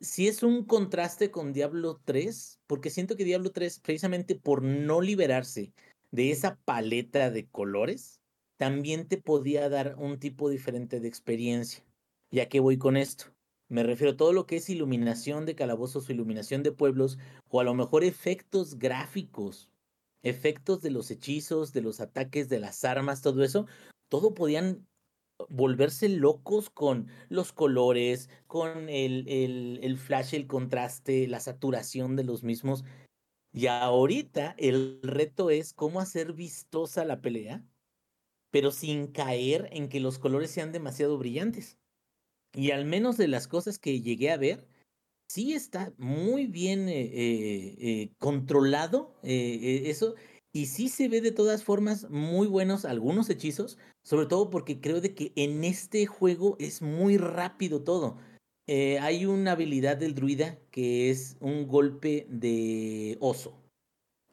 sí 0.00 0.28
es 0.28 0.42
un 0.42 0.64
contraste 0.64 1.30
con 1.30 1.52
Diablo 1.52 2.00
3, 2.04 2.60
porque 2.66 2.90
siento 2.90 3.16
que 3.16 3.24
Diablo 3.24 3.50
3, 3.52 3.80
precisamente 3.80 4.34
por 4.36 4.62
no 4.62 5.00
liberarse 5.00 5.72
de 6.10 6.30
esa 6.30 6.56
paleta 6.64 7.30
de 7.30 7.46
colores, 7.48 8.20
también 8.58 9.08
te 9.08 9.18
podía 9.18 9.68
dar 9.68 9.96
un 9.98 10.18
tipo 10.18 10.50
diferente 10.50 11.00
de 11.00 11.08
experiencia. 11.08 11.84
¿Ya 12.30 12.48
que 12.48 12.60
voy 12.60 12.78
con 12.78 12.96
esto? 12.96 13.26
Me 13.68 13.82
refiero 13.82 14.12
a 14.12 14.16
todo 14.16 14.32
lo 14.32 14.46
que 14.46 14.56
es 14.56 14.70
iluminación 14.70 15.46
de 15.46 15.54
calabozos 15.54 16.08
o 16.08 16.12
iluminación 16.12 16.62
de 16.62 16.72
pueblos, 16.72 17.18
o 17.48 17.60
a 17.60 17.64
lo 17.64 17.74
mejor 17.74 18.04
efectos 18.04 18.78
gráficos, 18.78 19.70
efectos 20.22 20.80
de 20.82 20.90
los 20.90 21.10
hechizos, 21.10 21.72
de 21.72 21.82
los 21.82 22.00
ataques, 22.00 22.48
de 22.48 22.60
las 22.60 22.84
armas, 22.84 23.22
todo 23.22 23.42
eso, 23.44 23.66
todo 24.08 24.34
podían 24.34 24.86
volverse 25.48 26.08
locos 26.08 26.70
con 26.70 27.08
los 27.28 27.52
colores, 27.52 28.28
con 28.46 28.88
el, 28.88 29.28
el, 29.28 29.80
el 29.82 29.96
flash, 29.98 30.34
el 30.34 30.46
contraste, 30.46 31.28
la 31.28 31.40
saturación 31.40 32.16
de 32.16 32.24
los 32.24 32.42
mismos. 32.42 32.84
Y 33.52 33.66
ahorita 33.66 34.54
el 34.58 35.00
reto 35.02 35.50
es 35.50 35.72
cómo 35.72 36.00
hacer 36.00 36.32
vistosa 36.32 37.04
la 37.04 37.20
pelea, 37.20 37.64
pero 38.50 38.70
sin 38.70 39.08
caer 39.08 39.68
en 39.72 39.88
que 39.88 40.00
los 40.00 40.18
colores 40.18 40.50
sean 40.50 40.72
demasiado 40.72 41.18
brillantes. 41.18 41.78
Y 42.54 42.70
al 42.70 42.84
menos 42.84 43.16
de 43.16 43.28
las 43.28 43.46
cosas 43.48 43.78
que 43.78 44.00
llegué 44.00 44.30
a 44.30 44.36
ver, 44.36 44.66
sí 45.28 45.52
está 45.52 45.92
muy 45.98 46.46
bien 46.46 46.88
eh, 46.88 47.02
eh, 47.02 47.76
eh, 47.78 48.10
controlado 48.18 49.14
eso. 49.22 50.14
Y 50.52 50.66
sí 50.66 50.88
se 50.88 51.08
ve 51.08 51.20
de 51.20 51.30
todas 51.30 51.62
formas 51.62 52.08
muy 52.10 52.46
buenos 52.46 52.84
algunos 52.84 53.28
hechizos, 53.28 53.78
sobre 54.02 54.26
todo 54.26 54.50
porque 54.50 54.80
creo 54.80 55.00
de 55.00 55.14
que 55.14 55.32
en 55.36 55.62
este 55.62 56.06
juego 56.06 56.56
es 56.58 56.80
muy 56.82 57.18
rápido 57.18 57.82
todo. 57.82 58.18
hay 58.66 59.26
una 59.26 59.52
habilidad 59.52 59.98
del 59.98 60.14
druida 60.14 60.58
que 60.70 61.10
es 61.10 61.36
un 61.40 61.68
golpe 61.68 62.26
de 62.30 63.18
oso, 63.20 63.62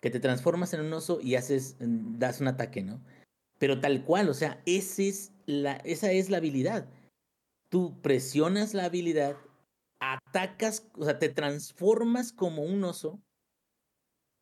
que 0.02 0.10
te 0.10 0.20
transformas 0.20 0.74
en 0.74 0.82
un 0.82 0.94
oso 0.94 1.20
y 1.22 1.36
haces, 1.36 1.78
mm, 1.80 2.18
das 2.18 2.42
un 2.42 2.48
ataque, 2.48 2.82
¿no? 2.84 3.02
Pero 3.60 3.80
tal 3.80 4.04
cual, 4.06 4.30
o 4.30 4.34
sea, 4.34 4.62
es 4.66 5.32
la, 5.46 5.78
esa 5.78 6.12
es 6.12 6.30
la 6.30 6.38
habilidad. 6.38 6.90
Tú 7.70 8.02
presionas 8.02 8.74
la 8.74 8.86
habilidad, 8.86 9.38
atacas, 10.00 10.88
o 10.94 11.06
sea, 11.06 11.20
te 11.20 11.30
transformas 11.30 12.32
como 12.32 12.64
un 12.64 12.84
oso, 12.84 13.20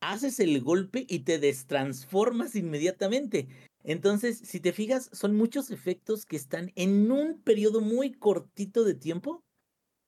haces 0.01 0.39
el 0.39 0.61
golpe 0.61 1.05
y 1.07 1.19
te 1.19 1.39
destransformas 1.39 2.55
inmediatamente. 2.55 3.47
Entonces, 3.83 4.37
si 4.39 4.59
te 4.59 4.73
fijas, 4.73 5.09
son 5.13 5.35
muchos 5.35 5.71
efectos 5.71 6.25
que 6.25 6.35
están 6.35 6.71
en 6.75 7.11
un 7.11 7.41
periodo 7.41 7.81
muy 7.81 8.13
cortito 8.13 8.83
de 8.83 8.95
tiempo 8.95 9.43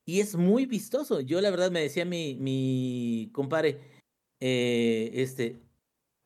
y 0.06 0.20
es 0.20 0.36
muy 0.36 0.66
vistoso. 0.66 1.22
Yo 1.22 1.42
la 1.42 1.50
verdad 1.52 1.72
me 1.72 1.82
decía 1.82 2.06
mi, 2.06 2.36
mi 2.36 3.30
compadre, 3.34 3.80
eh, 4.40 5.12
este, 5.14 5.62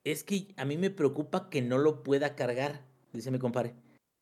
es 0.04 0.24
que 0.24 0.48
a 0.56 0.64
mí 0.64 0.76
me 0.76 0.90
preocupa 0.90 1.50
que 1.50 1.62
no 1.62 1.78
lo 1.78 2.02
pueda 2.02 2.36
cargar, 2.36 2.86
dice 3.12 3.30
mi 3.30 3.38
compadre. 3.38 3.74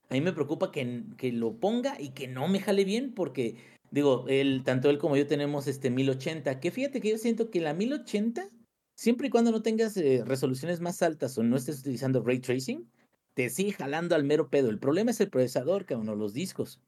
A 0.09 0.14
mí 0.14 0.20
me 0.20 0.32
preocupa 0.32 0.70
que, 0.70 1.05
que 1.16 1.32
lo 1.32 1.59
ponga 1.59 2.01
y 2.01 2.10
que 2.10 2.28
no 2.28 2.48
me 2.48 2.60
jale 2.60 2.85
bien 2.85 3.12
porque, 3.14 3.56
digo, 3.90 4.24
él, 4.28 4.62
tanto 4.64 4.89
él 4.90 4.98
como 4.98 5.16
yo 5.16 5.26
tenemos 5.26 5.66
este 5.66 5.90
1080, 5.90 6.60
que 6.60 6.70
fíjate 6.70 7.01
que 7.01 7.10
yo 7.10 7.18
siento 7.18 7.51
que 7.51 7.60
la 7.60 7.74
1080, 7.74 8.48
siempre 8.97 9.28
y 9.28 9.30
cuando 9.30 9.51
no 9.51 9.62
tengas 9.62 9.97
eh, 9.97 10.22
resoluciones 10.24 10.80
más 10.80 11.02
altas 11.02 11.36
o 11.36 11.43
no 11.43 11.56
estés 11.56 11.80
utilizando 11.80 12.22
ray 12.22 12.40
tracing, 12.40 12.90
te 13.35 13.51
sigue 13.51 13.72
jalando 13.72 14.14
al 14.14 14.24
mero 14.24 14.48
pedo. 14.48 14.70
El 14.70 14.78
problema 14.78 15.10
es 15.10 15.20
el 15.20 15.30
procesador, 15.30 15.85
que 15.85 15.94
uno 15.94 16.14
los 16.14 16.32
discos. 16.32 16.80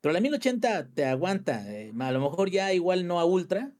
Pero 0.00 0.12
la 0.12 0.20
1080 0.20 0.90
te 0.90 1.04
aguanta, 1.04 1.72
eh, 1.72 1.92
a 1.98 2.12
lo 2.12 2.20
mejor 2.20 2.50
ya 2.50 2.72
igual 2.72 3.06
no 3.06 3.20
a 3.20 3.24
ultra, 3.24 3.72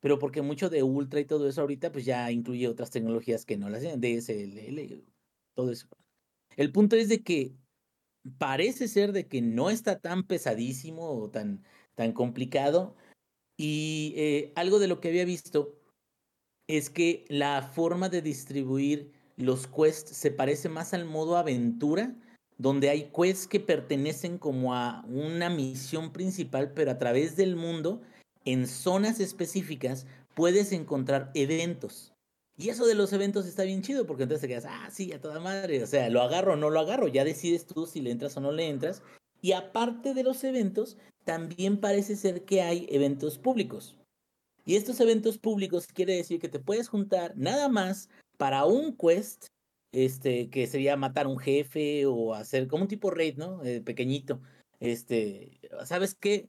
pero 0.00 0.18
porque 0.18 0.42
mucho 0.42 0.70
de 0.70 0.84
Ultra 0.84 1.18
y 1.18 1.24
todo 1.24 1.48
eso 1.48 1.62
ahorita 1.62 1.90
pues 1.90 2.04
ya 2.04 2.30
incluye 2.30 2.68
otras 2.68 2.90
tecnologías 2.90 3.44
que 3.44 3.56
no 3.56 3.68
las 3.68 3.80
tienen, 3.80 4.00
DSLL, 4.00 5.04
todo 5.54 5.72
eso. 5.72 5.88
El 6.56 6.70
punto 6.70 6.94
es 6.94 7.08
de 7.08 7.24
que 7.24 7.56
parece 8.38 8.88
ser 8.88 9.12
de 9.12 9.26
que 9.26 9.42
no 9.42 9.70
está 9.70 9.98
tan 10.00 10.24
pesadísimo 10.24 11.10
o 11.10 11.30
tan, 11.30 11.62
tan 11.94 12.12
complicado 12.12 12.94
y 13.56 14.12
eh, 14.16 14.52
algo 14.54 14.78
de 14.78 14.88
lo 14.88 15.00
que 15.00 15.08
había 15.08 15.24
visto 15.24 15.74
es 16.68 16.90
que 16.90 17.24
la 17.28 17.62
forma 17.62 18.08
de 18.08 18.22
distribuir 18.22 19.12
los 19.36 19.66
quests 19.66 20.16
se 20.16 20.30
parece 20.30 20.68
más 20.68 20.94
al 20.94 21.04
modo 21.04 21.36
aventura, 21.36 22.14
donde 22.58 22.90
hay 22.90 23.10
quests 23.16 23.46
que 23.46 23.60
pertenecen 23.60 24.38
como 24.38 24.74
a 24.74 25.04
una 25.08 25.50
misión 25.50 26.12
principal, 26.12 26.72
pero 26.72 26.90
a 26.90 26.98
través 26.98 27.36
del 27.36 27.56
mundo 27.56 28.02
en 28.44 28.66
zonas 28.66 29.20
específicas 29.20 30.06
puedes 30.34 30.72
encontrar 30.72 31.30
eventos. 31.34 32.15
Y 32.58 32.70
eso 32.70 32.86
de 32.86 32.94
los 32.94 33.12
eventos 33.12 33.46
está 33.46 33.64
bien 33.64 33.82
chido 33.82 34.06
porque 34.06 34.22
entonces 34.22 34.42
te 34.42 34.48
quedas, 34.48 34.64
ah, 34.66 34.88
sí, 34.90 35.12
a 35.12 35.20
toda 35.20 35.40
madre, 35.40 35.82
o 35.82 35.86
sea, 35.86 36.08
lo 36.08 36.22
agarro 36.22 36.54
o 36.54 36.56
no 36.56 36.70
lo 36.70 36.80
agarro, 36.80 37.06
ya 37.06 37.24
decides 37.24 37.66
tú 37.66 37.86
si 37.86 38.00
le 38.00 38.10
entras 38.10 38.36
o 38.36 38.40
no 38.40 38.50
le 38.50 38.68
entras. 38.68 39.02
Y 39.42 39.52
aparte 39.52 40.14
de 40.14 40.22
los 40.22 40.42
eventos, 40.44 40.96
también 41.24 41.78
parece 41.78 42.16
ser 42.16 42.44
que 42.44 42.62
hay 42.62 42.86
eventos 42.90 43.38
públicos. 43.38 43.96
Y 44.64 44.76
estos 44.76 44.98
eventos 45.00 45.38
públicos 45.38 45.86
quiere 45.86 46.16
decir 46.16 46.40
que 46.40 46.48
te 46.48 46.58
puedes 46.58 46.88
juntar 46.88 47.36
nada 47.36 47.68
más 47.68 48.08
para 48.38 48.64
un 48.64 48.96
quest, 48.96 49.48
este, 49.92 50.48
que 50.48 50.66
sería 50.66 50.96
matar 50.96 51.26
un 51.26 51.38
jefe 51.38 52.06
o 52.06 52.34
hacer 52.34 52.66
como 52.68 52.84
un 52.84 52.88
tipo 52.88 53.10
raid, 53.10 53.36
¿no? 53.36 53.62
Eh, 53.64 53.82
pequeñito. 53.82 54.40
Este, 54.80 55.60
¿sabes 55.84 56.14
qué? 56.14 56.48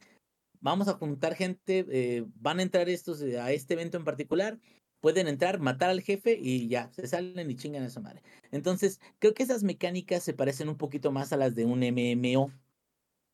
vamos 0.61 0.87
a 0.87 0.93
juntar 0.93 1.35
gente, 1.35 1.85
eh, 1.89 2.25
van 2.35 2.59
a 2.59 2.63
entrar 2.63 2.89
estos 2.89 3.21
eh, 3.21 3.39
a 3.39 3.51
este 3.51 3.73
evento 3.73 3.97
en 3.97 4.03
particular, 4.03 4.59
pueden 4.99 5.27
entrar, 5.27 5.59
matar 5.59 5.89
al 5.89 6.01
jefe 6.01 6.37
y 6.39 6.67
ya, 6.67 6.91
se 6.91 7.07
salen 7.07 7.49
y 7.49 7.55
chingan 7.55 7.83
a 7.83 7.87
esa 7.87 7.99
madre. 7.99 8.23
Entonces, 8.51 8.99
creo 9.19 9.33
que 9.33 9.43
esas 9.43 9.63
mecánicas 9.63 10.23
se 10.23 10.33
parecen 10.33 10.69
un 10.69 10.77
poquito 10.77 11.11
más 11.11 11.33
a 11.33 11.37
las 11.37 11.55
de 11.55 11.65
un 11.65 11.83
MMO. 11.83 12.51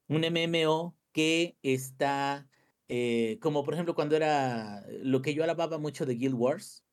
Un 0.07 0.25
MMO 0.25 0.95
que 1.11 1.57
está, 1.63 2.47
eh, 2.87 3.37
como 3.41 3.63
por 3.63 3.73
ejemplo 3.73 3.95
cuando 3.95 4.15
era 4.15 4.85
lo 5.01 5.21
que 5.21 5.33
yo 5.33 5.43
alababa 5.43 5.77
mucho 5.77 6.05
de 6.05 6.15
Guild 6.15 6.35
Wars, 6.35 6.83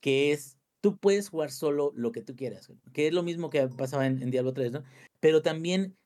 que 0.00 0.32
es, 0.32 0.58
tú 0.80 0.96
puedes 0.98 1.28
jugar 1.30 1.50
solo 1.50 1.92
lo 1.96 2.12
que 2.12 2.22
tú 2.22 2.36
quieras, 2.36 2.72
que 2.92 3.08
es 3.08 3.14
lo 3.14 3.22
mismo 3.22 3.50
que 3.50 3.66
pasaba 3.68 4.06
en, 4.06 4.22
en 4.22 4.30
Diablo 4.30 4.52
3, 4.52 4.72
¿no? 4.72 4.84
Pero 5.20 5.42
también 5.42 5.96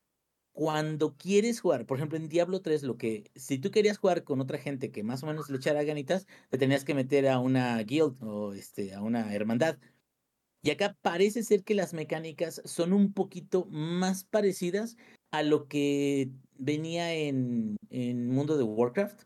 cuando 0.52 1.16
quieres 1.16 1.60
jugar, 1.60 1.86
por 1.86 1.96
ejemplo, 1.96 2.18
en 2.18 2.28
Diablo 2.28 2.60
3, 2.60 2.82
lo 2.82 2.98
que, 2.98 3.30
si 3.34 3.58
tú 3.58 3.70
querías 3.70 3.98
jugar 3.98 4.24
con 4.24 4.40
otra 4.40 4.58
gente 4.58 4.90
que 4.90 5.02
más 5.02 5.22
o 5.22 5.26
menos 5.26 5.48
le 5.48 5.56
echara 5.56 5.82
ganitas, 5.82 6.26
te 6.50 6.58
tenías 6.58 6.84
que 6.84 6.94
meter 6.94 7.28
a 7.28 7.38
una 7.38 7.78
guild 7.82 8.22
o 8.22 8.52
este, 8.52 8.94
a 8.94 9.02
una 9.02 9.34
hermandad. 9.34 9.78
Y 10.62 10.70
acá 10.70 10.96
parece 11.02 11.42
ser 11.42 11.64
que 11.64 11.74
las 11.74 11.94
mecánicas 11.94 12.62
son 12.64 12.92
un 12.92 13.12
poquito 13.12 13.66
más 13.66 14.24
parecidas 14.24 14.96
a 15.32 15.42
lo 15.42 15.66
que 15.66 16.30
venía 16.56 17.14
en, 17.14 17.76
en 17.90 18.28
Mundo 18.28 18.56
de 18.56 18.64
Warcraft. 18.64 19.22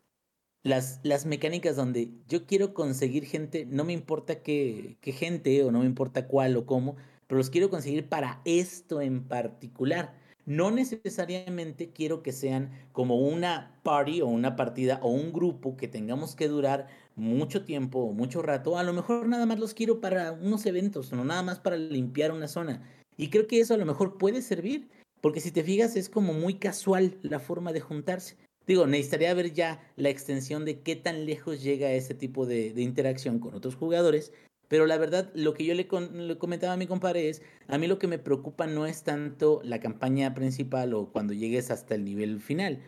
Las, 0.62 1.00
las 1.04 1.26
mecánicas 1.26 1.76
donde 1.76 2.10
yo 2.28 2.46
quiero 2.46 2.74
conseguir 2.74 3.26
gente, 3.26 3.66
no 3.66 3.84
me 3.84 3.92
importa 3.92 4.42
qué, 4.42 4.98
qué 5.00 5.12
gente 5.12 5.62
o 5.62 5.70
no 5.70 5.80
me 5.80 5.86
importa 5.86 6.26
cuál 6.26 6.56
o 6.56 6.66
cómo, 6.66 6.96
pero 7.26 7.38
los 7.38 7.50
quiero 7.50 7.70
conseguir 7.70 8.08
para 8.08 8.40
esto 8.44 9.00
en 9.00 9.28
particular. 9.28 10.25
No 10.47 10.70
necesariamente 10.70 11.90
quiero 11.90 12.23
que 12.23 12.31
sean 12.31 12.70
como 12.93 13.16
una 13.16 13.81
party 13.82 14.20
o 14.20 14.28
una 14.28 14.55
partida 14.55 15.01
o 15.02 15.10
un 15.10 15.32
grupo 15.32 15.77
que 15.77 15.89
tengamos 15.89 16.36
que 16.36 16.47
durar 16.47 16.86
mucho 17.16 17.64
tiempo 17.64 17.98
o 17.98 18.12
mucho 18.12 18.43
rato. 18.43 18.78
A 18.78 18.85
lo 18.85 18.93
mejor 18.93 19.27
nada 19.27 19.44
más 19.44 19.59
los 19.59 19.74
quiero 19.74 20.01
para 20.01 20.32
unos 20.32 20.64
eventos, 20.64 21.12
no 21.12 21.24
nada 21.24 21.43
más 21.43 21.59
para 21.59 21.77
limpiar 21.77 22.31
una 22.31 22.47
zona. 22.47 22.81
Y 23.16 23.28
creo 23.31 23.48
que 23.48 23.59
eso 23.59 23.74
a 23.74 23.78
lo 23.78 23.86
mejor 23.86 24.18
puede 24.18 24.40
servir, 24.40 24.89
porque 25.20 25.40
si 25.40 25.51
te 25.51 25.64
fijas 25.64 25.97
es 25.97 26.09
como 26.09 26.32
muy 26.32 26.55
casual 26.55 27.18
la 27.23 27.40
forma 27.40 27.73
de 27.73 27.81
juntarse. 27.81 28.36
Digo, 28.68 28.86
necesitaría 28.86 29.35
ver 29.35 29.52
ya 29.52 29.81
la 29.97 30.10
extensión 30.10 30.64
de 30.64 30.81
qué 30.81 30.94
tan 30.94 31.27
lejos 31.27 31.60
llega 31.60 31.90
ese 31.90 32.14
tipo 32.14 32.47
de, 32.47 32.73
de 32.73 32.82
interacción 32.82 33.40
con 33.40 33.55
otros 33.55 33.74
jugadores 33.74 34.32
pero 34.68 34.86
la 34.86 34.98
verdad, 34.98 35.30
lo 35.34 35.55
que 35.55 35.64
yo 35.64 35.74
le, 35.74 35.86
comentaba 35.86 36.72
a 36.72 36.76
mi 36.76 36.86
compadre 36.86 37.28
es, 37.28 37.43
a 37.68 37.78
mí 37.78 37.86
lo 37.86 37.98
que 37.98 38.09
me 38.09 38.18
preocupa 38.18 38.66
no 38.66 38.86
es 38.86 39.05
tanto 39.05 39.60
la 39.62 39.80
campaña 39.80 40.34
principal 40.34 40.94
o 40.94 41.12
cuando 41.12 41.34
llegues 41.34 41.70
hasta 41.70 41.94
el 41.94 42.05
nivel 42.05 42.40
final. 42.40 42.82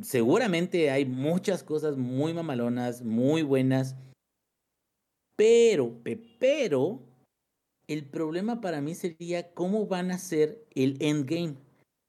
Seguramente 0.00 0.90
hay 0.90 1.04
muchas 1.04 1.62
cosas 1.62 1.96
muy 1.96 2.34
mamalonas, 2.34 3.02
muy 3.02 3.42
buenas, 3.42 3.96
pero, 5.36 5.98
pero, 6.38 7.00
el 7.88 8.04
problema 8.04 8.60
para 8.60 8.80
mí 8.80 8.94
sería 8.94 9.52
cómo 9.54 9.86
van 9.86 10.10
a 10.10 10.18
ser 10.18 10.64
el 10.74 10.96
endgame. 11.00 11.56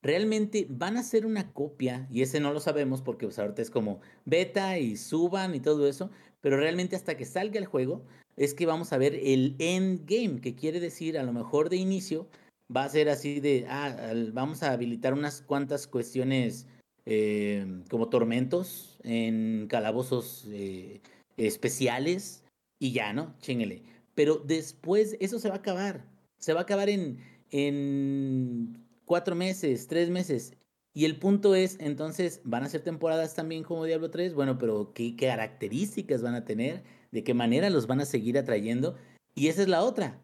Realmente 0.02 0.68
van 0.70 0.98
a 0.98 1.04
ser 1.04 1.26
una 1.26 1.54
copia, 1.54 2.08
y 2.12 2.22
ese 2.22 2.42
no 2.42 2.54
lo 2.54 2.60
sabemos 2.60 3.02
porque 3.02 3.26
pues, 3.26 3.40
ahorita 3.40 3.62
es 3.62 3.70
como 3.70 4.02
beta 4.26 4.78
y 4.78 4.98
suban 4.98 5.56
y 5.56 5.62
todo 5.62 5.88
eso, 5.88 6.12
pero 6.42 6.58
realmente 6.58 6.98
hasta 6.98 7.16
que 7.16 7.26
salga 7.26 7.58
el 7.58 7.66
juego 7.66 8.06
es 8.38 8.54
que 8.54 8.66
vamos 8.66 8.94
a 8.94 8.98
ver 8.98 9.16
el 9.16 9.56
endgame, 9.60 10.42
que 10.42 10.56
quiere 10.56 10.80
decir 10.80 11.18
a 11.18 11.24
lo 11.24 11.34
mejor 11.34 11.70
de 11.70 11.78
inicio 11.78 12.28
va 12.76 12.86
a 12.86 12.90
ser 12.90 13.10
así 13.10 13.40
de, 13.40 13.66
ah, 13.70 14.14
vamos 14.32 14.64
a 14.64 14.72
habilitar 14.72 15.14
unas 15.14 15.42
cuantas 15.42 15.88
cuestiones 15.88 16.68
eh, 17.06 17.66
como 17.90 18.10
tormentos 18.10 18.98
en 19.04 19.68
calabozos 19.70 20.46
eh, 20.50 21.02
especiales 21.38 22.44
y 22.80 22.94
ya, 22.94 23.14
¿no? 23.14 23.36
Chéngale. 23.40 23.84
Pero 24.16 24.38
después 24.38 25.18
eso 25.20 25.40
se 25.40 25.50
va 25.50 25.56
a 25.56 25.60
acabar. 25.60 26.06
Se 26.40 26.54
va 26.54 26.62
a 26.62 26.64
acabar 26.64 26.90
en, 26.90 27.20
en 27.52 28.78
cuatro 29.06 29.36
meses, 29.36 29.88
tres 29.88 30.10
meses. 30.10 30.54
Y 30.96 31.06
el 31.06 31.18
punto 31.18 31.56
es, 31.56 31.78
entonces, 31.80 32.40
¿van 32.44 32.64
a 32.64 32.70
ser 32.70 32.82
temporadas 32.82 33.34
también 33.34 33.64
como 33.64 33.86
Diablo 33.86 34.12
3? 34.12 34.36
Bueno, 34.36 34.60
pero 34.60 34.94
¿qué 34.94 35.16
características 35.16 36.22
van 36.22 36.36
a 36.36 36.46
tener? 36.46 36.84
¿De 37.14 37.24
qué 37.24 37.36
manera 37.36 37.70
los 37.70 37.86
van 37.86 38.02
a 38.02 38.06
seguir 38.06 38.40
atrayendo? 38.40 38.98
Y 39.36 39.48
esa 39.48 39.62
es 39.62 39.68
la 39.68 39.84
otra. 39.84 40.20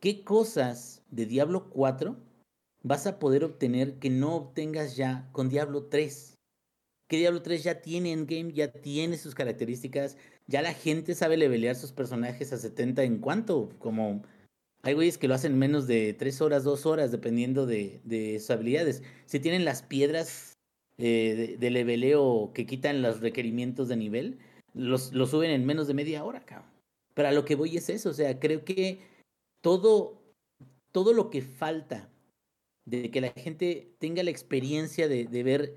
¿Qué 0.00 0.22
cosas 0.22 1.02
de 1.10 1.24
Diablo 1.24 1.70
4 1.70 2.14
vas 2.82 3.06
a 3.06 3.18
poder 3.18 3.42
obtener 3.42 3.98
que 3.98 4.10
no 4.10 4.36
obtengas 4.36 4.96
ya 4.96 5.30
con 5.32 5.48
Diablo 5.48 5.84
3? 5.84 6.34
Que 7.08 7.16
Diablo 7.16 7.40
3 7.40 7.64
ya 7.64 7.80
tiene 7.80 8.12
endgame, 8.12 8.52
ya 8.52 8.70
tiene 8.70 9.16
sus 9.16 9.34
características, 9.34 10.18
ya 10.46 10.60
la 10.60 10.74
gente 10.74 11.14
sabe 11.14 11.38
levelear 11.38 11.74
sus 11.74 11.92
personajes 11.92 12.52
a 12.52 12.58
70 12.58 13.02
en 13.04 13.18
cuanto, 13.18 13.70
como 13.78 14.22
hay 14.82 14.92
güeyes 14.92 15.16
que 15.16 15.28
lo 15.28 15.34
hacen 15.34 15.52
en 15.52 15.58
menos 15.58 15.86
de 15.86 16.12
3 16.12 16.42
horas, 16.42 16.64
2 16.64 16.84
horas, 16.84 17.12
dependiendo 17.12 17.64
de, 17.64 18.02
de 18.04 18.38
sus 18.40 18.50
habilidades. 18.50 19.02
Si 19.24 19.40
tienen 19.40 19.64
las 19.64 19.82
piedras 19.82 20.52
eh, 20.98 21.34
de, 21.34 21.56
de 21.56 21.70
leveleo 21.70 22.50
que 22.52 22.66
quitan 22.66 23.00
los 23.00 23.20
requerimientos 23.20 23.88
de 23.88 23.96
nivel, 23.96 24.38
los, 24.76 25.12
los 25.12 25.30
suben 25.30 25.50
en 25.50 25.64
menos 25.64 25.86
de 25.88 25.94
media 25.94 26.22
hora, 26.24 26.44
cabrón. 26.44 26.70
Pero 27.14 27.28
a 27.28 27.32
lo 27.32 27.44
que 27.44 27.54
voy 27.56 27.76
es 27.76 27.88
eso, 27.88 28.10
o 28.10 28.12
sea, 28.12 28.38
creo 28.38 28.64
que 28.64 29.00
todo, 29.62 30.22
todo 30.92 31.12
lo 31.12 31.30
que 31.30 31.42
falta 31.42 32.10
de 32.84 33.10
que 33.10 33.20
la 33.20 33.32
gente 33.32 33.94
tenga 33.98 34.22
la 34.22 34.30
experiencia 34.30 35.08
de, 35.08 35.24
de 35.24 35.42
ver 35.42 35.76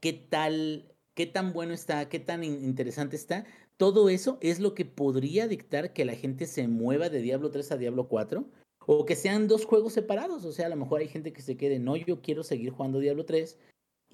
qué 0.00 0.12
tal, 0.12 0.92
qué 1.16 1.26
tan 1.26 1.52
bueno 1.52 1.72
está, 1.72 2.08
qué 2.08 2.20
tan 2.20 2.44
in- 2.44 2.62
interesante 2.64 3.16
está, 3.16 3.46
todo 3.76 4.08
eso 4.08 4.38
es 4.40 4.60
lo 4.60 4.74
que 4.74 4.84
podría 4.84 5.48
dictar 5.48 5.92
que 5.92 6.04
la 6.04 6.14
gente 6.14 6.46
se 6.46 6.68
mueva 6.68 7.08
de 7.08 7.22
Diablo 7.22 7.50
3 7.50 7.72
a 7.72 7.76
Diablo 7.76 8.06
4 8.08 8.44
o 8.86 9.06
que 9.06 9.16
sean 9.16 9.48
dos 9.48 9.64
juegos 9.64 9.94
separados, 9.94 10.44
o 10.44 10.52
sea, 10.52 10.66
a 10.66 10.68
lo 10.68 10.76
mejor 10.76 11.00
hay 11.00 11.08
gente 11.08 11.32
que 11.32 11.40
se 11.42 11.56
quede, 11.56 11.78
no, 11.78 11.96
yo 11.96 12.20
quiero 12.20 12.44
seguir 12.44 12.70
jugando 12.70 12.98
Diablo 13.00 13.24
3 13.24 13.58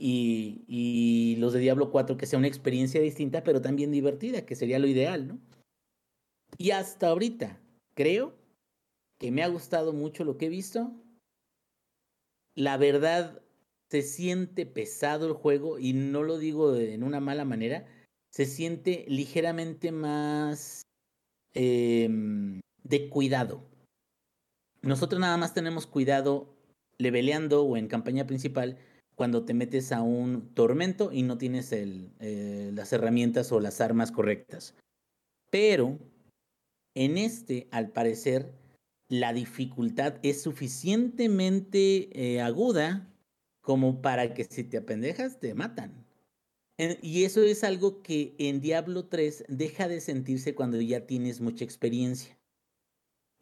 y, 0.03 1.37
los 1.39 1.53
de 1.53 1.61
Diablo 1.61 1.91
4 1.91 2.17
que 2.17 2.27
sea 2.27 2.39
una 2.39 2.49
experiencia 2.49 3.01
distinta, 3.01 3.45
pero 3.45 3.61
también 3.61 3.91
divertida, 3.91 4.47
que 4.47 4.57
sería 4.57 4.79
lo 4.79 4.87
ideal, 4.87 5.29
¿no? 5.29 5.39
Y 6.57 6.71
hasta 6.71 7.09
ahorita, 7.09 7.61
creo 7.95 8.35
que 9.19 9.31
me 9.31 9.43
ha 9.43 9.49
gustado 9.49 9.93
mucho 9.93 10.25
lo 10.25 10.39
que 10.39 10.47
he 10.47 10.49
visto. 10.49 10.93
La 12.55 12.77
verdad, 12.79 13.43
se 13.91 14.03
siente 14.03 14.67
pesado 14.67 15.27
el 15.27 15.35
juego 15.35 15.79
y 15.79 15.93
no 15.93 16.23
lo 16.23 16.39
digo 16.39 16.73
de- 16.73 16.95
en 16.95 17.03
una 17.03 17.21
mala 17.21 17.45
manera. 17.45 17.87
Se 18.33 18.47
siente 18.47 19.05
ligeramente 19.09 19.93
más 19.93 20.83
em, 21.53 22.61
de 22.85 23.09
cuidado. 23.09 23.65
Nosotros 24.83 25.21
nada 25.21 25.37
más 25.37 25.53
tenemos 25.53 25.87
cuidado 25.87 26.55
leveleando 26.97 27.65
o 27.65 27.77
en 27.77 27.89
campaña 27.89 28.27
principal 28.27 28.79
cuando 29.21 29.45
te 29.45 29.53
metes 29.53 29.93
a 29.93 30.01
un 30.01 30.55
tormento 30.55 31.13
y 31.13 31.25
no 31.25 31.37
tienes 31.37 31.73
eh, 31.73 32.71
las 32.73 32.91
herramientas 32.95 33.53
o 33.53 33.61
las 33.61 33.83
armas 33.83 34.13
correctas. 34.13 34.75
Pero 35.51 35.99
en 36.95 37.19
este, 37.19 37.69
al 37.71 37.91
parecer, 37.91 38.51
la 39.11 39.35
dificultad 39.35 40.15
es 40.23 40.41
suficientemente 40.41 42.09
eh, 42.15 42.41
aguda 42.41 43.13
como 43.61 44.01
para 44.01 44.33
que 44.33 44.45
si 44.45 44.65
te 44.65 44.79
apendejas 44.79 45.39
te 45.39 45.53
matan. 45.53 46.07
Y 47.03 47.25
eso 47.25 47.43
es 47.43 47.63
algo 47.63 48.01
que 48.01 48.35
en 48.39 48.63
Diablo 48.63 49.05
3 49.05 49.45
deja 49.49 49.87
de 49.87 50.01
sentirse 50.01 50.55
cuando 50.55 50.81
ya 50.81 51.07
tienes 51.07 51.43
mucha 51.43 51.63
experiencia. 51.63 52.39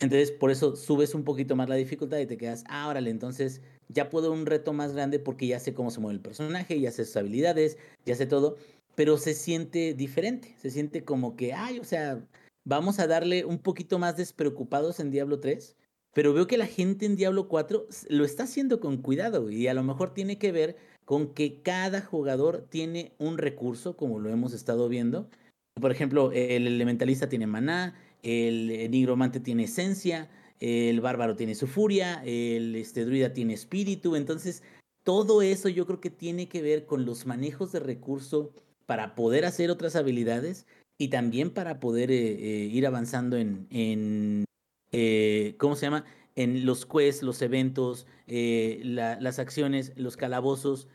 Entonces, 0.00 0.32
por 0.32 0.50
eso 0.50 0.74
subes 0.74 1.14
un 1.14 1.22
poquito 1.22 1.54
más 1.54 1.68
la 1.68 1.76
dificultad 1.76 2.18
y 2.18 2.26
te 2.26 2.36
quedas, 2.36 2.64
ah, 2.66 2.88
órale, 2.88 3.10
entonces 3.10 3.60
ya 3.88 4.10
puedo 4.10 4.32
un 4.32 4.46
reto 4.46 4.72
más 4.72 4.92
grande 4.92 5.18
porque 5.18 5.46
ya 5.46 5.60
sé 5.60 5.74
cómo 5.74 5.90
se 5.90 6.00
mueve 6.00 6.16
el 6.16 6.22
personaje, 6.22 6.80
ya 6.80 6.90
sé 6.90 7.04
sus 7.04 7.16
habilidades, 7.16 7.78
ya 8.04 8.14
sé 8.14 8.26
todo, 8.26 8.56
pero 8.94 9.16
se 9.18 9.34
siente 9.34 9.94
diferente, 9.94 10.54
se 10.60 10.70
siente 10.70 11.04
como 11.04 11.36
que, 11.36 11.52
ay, 11.52 11.78
o 11.78 11.84
sea, 11.84 12.24
vamos 12.66 12.98
a 12.98 13.06
darle 13.06 13.44
un 13.44 13.58
poquito 13.58 13.98
más 13.98 14.16
despreocupados 14.16 15.00
en 15.00 15.10
Diablo 15.10 15.40
3, 15.40 15.76
pero 16.14 16.32
veo 16.32 16.46
que 16.46 16.58
la 16.58 16.66
gente 16.66 17.06
en 17.06 17.16
Diablo 17.16 17.48
4 17.48 17.86
s- 17.90 18.06
lo 18.10 18.24
está 18.24 18.42
haciendo 18.44 18.80
con 18.80 18.98
cuidado 18.98 19.50
y 19.50 19.68
a 19.68 19.74
lo 19.74 19.82
mejor 19.82 20.14
tiene 20.14 20.38
que 20.38 20.52
ver 20.52 20.76
con 21.04 21.32
que 21.32 21.62
cada 21.62 22.00
jugador 22.02 22.66
tiene 22.68 23.12
un 23.18 23.38
recurso, 23.38 23.96
como 23.96 24.18
lo 24.18 24.30
hemos 24.30 24.52
estado 24.52 24.88
viendo. 24.88 25.30
Por 25.80 25.92
ejemplo, 25.92 26.32
el 26.32 26.66
elementalista 26.66 27.28
tiene 27.28 27.46
maná, 27.46 27.94
el 28.22 28.90
nigromante 28.90 29.38
tiene 29.40 29.64
esencia, 29.64 30.28
el 30.60 31.00
bárbaro 31.00 31.36
tiene 31.36 31.54
su 31.54 31.66
furia, 31.66 32.22
el 32.24 32.74
este, 32.76 33.04
druida 33.04 33.32
tiene 33.32 33.54
espíritu. 33.54 34.16
Entonces, 34.16 34.62
todo 35.04 35.42
eso 35.42 35.68
yo 35.68 35.86
creo 35.86 36.00
que 36.00 36.10
tiene 36.10 36.48
que 36.48 36.62
ver 36.62 36.86
con 36.86 37.04
los 37.06 37.26
manejos 37.26 37.72
de 37.72 37.80
recurso 37.80 38.52
para 38.86 39.14
poder 39.14 39.44
hacer 39.44 39.70
otras 39.70 39.96
habilidades 39.96 40.66
y 40.98 41.08
también 41.08 41.50
para 41.50 41.80
poder 41.80 42.10
eh, 42.10 42.16
eh, 42.32 42.64
ir 42.66 42.86
avanzando 42.86 43.36
en, 43.36 43.66
en 43.70 44.44
eh, 44.92 45.54
¿cómo 45.58 45.76
se 45.76 45.86
llama? 45.86 46.04
En 46.34 46.66
los 46.66 46.86
quests, 46.86 47.22
los 47.22 47.42
eventos, 47.42 48.06
la- 48.26 49.18
las 49.20 49.38
acciones, 49.38 49.92
los 49.96 50.16
calabozos. 50.16 50.88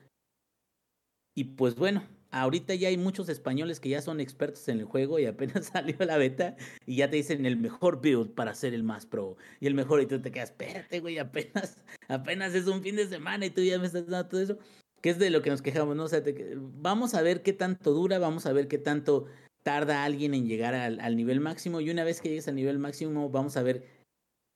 Y 1.36 1.46
pues 1.56 1.76
bueno, 1.76 2.04
ahorita 2.34 2.74
ya 2.74 2.88
hay 2.90 2.98
muchos 2.98 3.30
españoles 3.30 3.80
que 3.80 3.90
ya 3.90 4.02
son 4.02 4.20
expertos 4.20 4.68
en 4.68 4.80
el 4.80 4.86
juego 4.86 5.20
y 5.20 5.26
apenas 5.26 5.68
salió 5.74 5.96
la 6.00 6.18
beta 6.18 6.58
y 6.86 6.98
ya 6.98 7.10
te 7.10 7.18
dicen 7.18 7.46
el 7.46 7.58
mejor 7.58 8.02
build 8.02 8.34
para 8.34 8.56
ser 8.56 8.74
el 8.74 8.84
más 8.84 9.06
pro 9.06 9.38
y 9.60 9.68
el 9.68 9.76
mejor 9.76 10.02
y 10.02 10.08
tú 10.08 10.20
te 10.20 10.32
quedas, 10.32 10.50
espérate 10.50 11.00
güey, 11.00 11.20
apenas, 11.20 11.78
apenas 12.10 12.56
es 12.56 12.68
un 12.68 12.82
fin 12.82 12.96
de 12.96 13.08
semana 13.08 13.46
y 13.46 13.52
tú 13.52 13.62
ya 13.62 13.80
me 13.80 13.86
estás 13.86 14.08
dando 14.08 14.28
todo 14.28 14.42
eso. 14.42 14.58
Que 15.02 15.10
es 15.10 15.20
de 15.20 15.30
lo 15.30 15.42
que 15.42 15.50
nos 15.50 15.62
quejamos, 15.62 15.98
¿no? 15.98 16.06
O 16.06 16.08
sea, 16.08 16.24
te 16.24 16.54
vamos 16.56 17.14
a 17.14 17.22
ver 17.22 17.44
qué 17.44 17.52
tanto 17.52 17.92
dura, 17.92 18.20
vamos 18.20 18.46
a 18.46 18.54
ver 18.54 18.70
qué 18.70 18.78
tanto 18.78 19.26
tarda 19.62 20.06
alguien 20.06 20.34
en 20.34 20.48
llegar 20.48 20.74
al, 20.76 21.02
al 21.02 21.18
nivel 21.18 21.42
máximo 21.42 21.82
y 21.82 21.90
una 21.90 22.06
vez 22.06 22.22
que 22.22 22.30
llegues 22.30 22.48
al 22.48 22.56
nivel 22.56 22.80
máximo 22.80 23.30
vamos 23.30 23.58
a 23.58 23.64
ver 23.64 23.86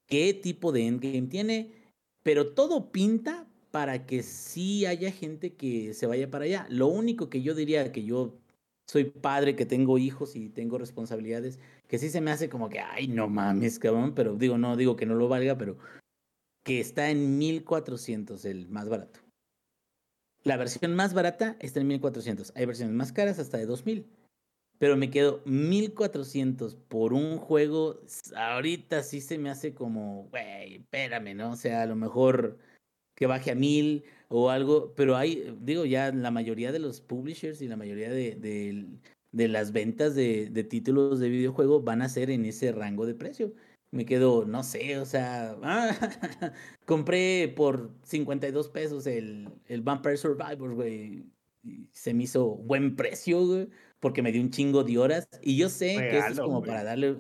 qué 0.07 0.33
tipo 0.33 0.71
de 0.71 0.87
endgame 0.87 1.27
tiene, 1.27 1.73
pero 2.23 2.53
todo 2.53 2.91
pinta 2.91 3.47
para 3.77 4.07
que 4.07 4.23
sí 4.23 4.87
haya 4.87 5.11
gente 5.11 5.53
que 5.53 5.93
se 5.93 6.07
vaya 6.07 6.31
para 6.31 6.45
allá. 6.45 6.65
Lo 6.67 6.87
único 6.87 7.29
que 7.29 7.43
yo 7.43 7.53
diría 7.53 7.91
que 7.91 8.03
yo 8.03 8.33
soy 8.87 9.03
padre, 9.03 9.55
que 9.55 9.67
tengo 9.67 9.99
hijos 9.99 10.35
y 10.35 10.49
tengo 10.49 10.79
responsabilidades, 10.79 11.59
que 11.87 11.99
sí 11.99 12.09
se 12.09 12.19
me 12.19 12.31
hace 12.31 12.49
como 12.49 12.69
que, 12.69 12.79
ay, 12.79 13.07
no 13.07 13.29
mames, 13.29 13.77
cabrón, 13.77 14.15
pero 14.15 14.33
digo, 14.33 14.57
no 14.57 14.75
digo 14.77 14.95
que 14.95 15.05
no 15.05 15.13
lo 15.13 15.27
valga, 15.27 15.59
pero 15.59 15.77
que 16.63 16.79
está 16.79 17.11
en 17.11 17.37
1400 17.37 18.45
el 18.45 18.67
más 18.67 18.89
barato. 18.89 19.19
La 20.43 20.57
versión 20.57 20.95
más 20.95 21.13
barata 21.13 21.55
está 21.59 21.79
en 21.79 21.85
1400. 21.85 22.53
Hay 22.55 22.65
versiones 22.65 22.95
más 22.95 23.11
caras 23.11 23.37
hasta 23.37 23.59
de 23.59 23.67
2000. 23.67 24.07
Pero 24.79 24.97
me 24.97 25.11
quedo 25.11 25.43
1400 25.45 26.73
por 26.73 27.13
un 27.13 27.37
juego. 27.37 28.01
Ahorita 28.35 29.03
sí 29.03 29.21
se 29.21 29.37
me 29.37 29.51
hace 29.51 29.75
como, 29.75 30.29
güey, 30.31 30.77
espérame, 30.77 31.35
¿no? 31.35 31.51
O 31.51 31.55
sea, 31.55 31.83
a 31.83 31.85
lo 31.85 31.95
mejor 31.95 32.57
que 33.18 33.26
baje 33.26 33.52
a 33.52 33.56
1000 33.56 34.03
o 34.30 34.49
algo. 34.52 34.94
Pero 34.95 35.18
hay, 35.18 35.57
digo, 35.61 35.85
ya 35.85 36.11
la 36.14 36.30
mayoría 36.31 36.72
de 36.72 36.80
los 36.80 37.02
publishers 37.02 37.61
y 37.64 37.68
la 37.68 37.77
mayoría 37.77 38.10
de, 38.11 38.35
de- 38.35 38.85
de 39.34 39.48
las 39.49 39.72
ventas 39.73 40.15
de, 40.15 40.49
de 40.49 40.64
títulos 40.64 41.19
de 41.19 41.30
videojuego 41.30 41.81
van 41.81 42.02
a 42.02 42.10
ser 42.10 42.30
en 42.30 42.45
ese 42.45 42.72
rango 42.72 43.06
de 43.06 43.15
precio. 43.15 43.53
Me 43.91 44.06
quedo, 44.06 44.45
no 44.45 44.64
sé, 44.64 44.99
o 44.99 45.06
sea, 45.06 45.57
ah, 45.64 46.53
compré 46.85 47.53
por 47.56 47.91
52 48.03 48.69
pesos 48.69 49.07
el, 49.07 49.49
el 49.68 49.81
Vampire 49.81 50.18
Survivors, 50.18 50.76
güey. 50.76 51.26
Se 51.91 52.14
me 52.14 52.23
hizo 52.23 52.56
buen 52.56 52.95
precio, 52.95 53.45
güey, 53.45 53.69
porque 53.99 54.22
me 54.22 54.31
dio 54.31 54.41
un 54.41 54.52
chingo 54.52 54.84
de 54.84 54.98
horas. 54.98 55.27
Y 55.41 55.57
yo 55.57 55.69
sé 55.69 56.06
que 56.10 56.18
esto 56.19 56.34
es 56.34 56.39
como 56.39 56.60
güey. 56.60 56.69
para 56.69 56.84
darle 56.84 57.18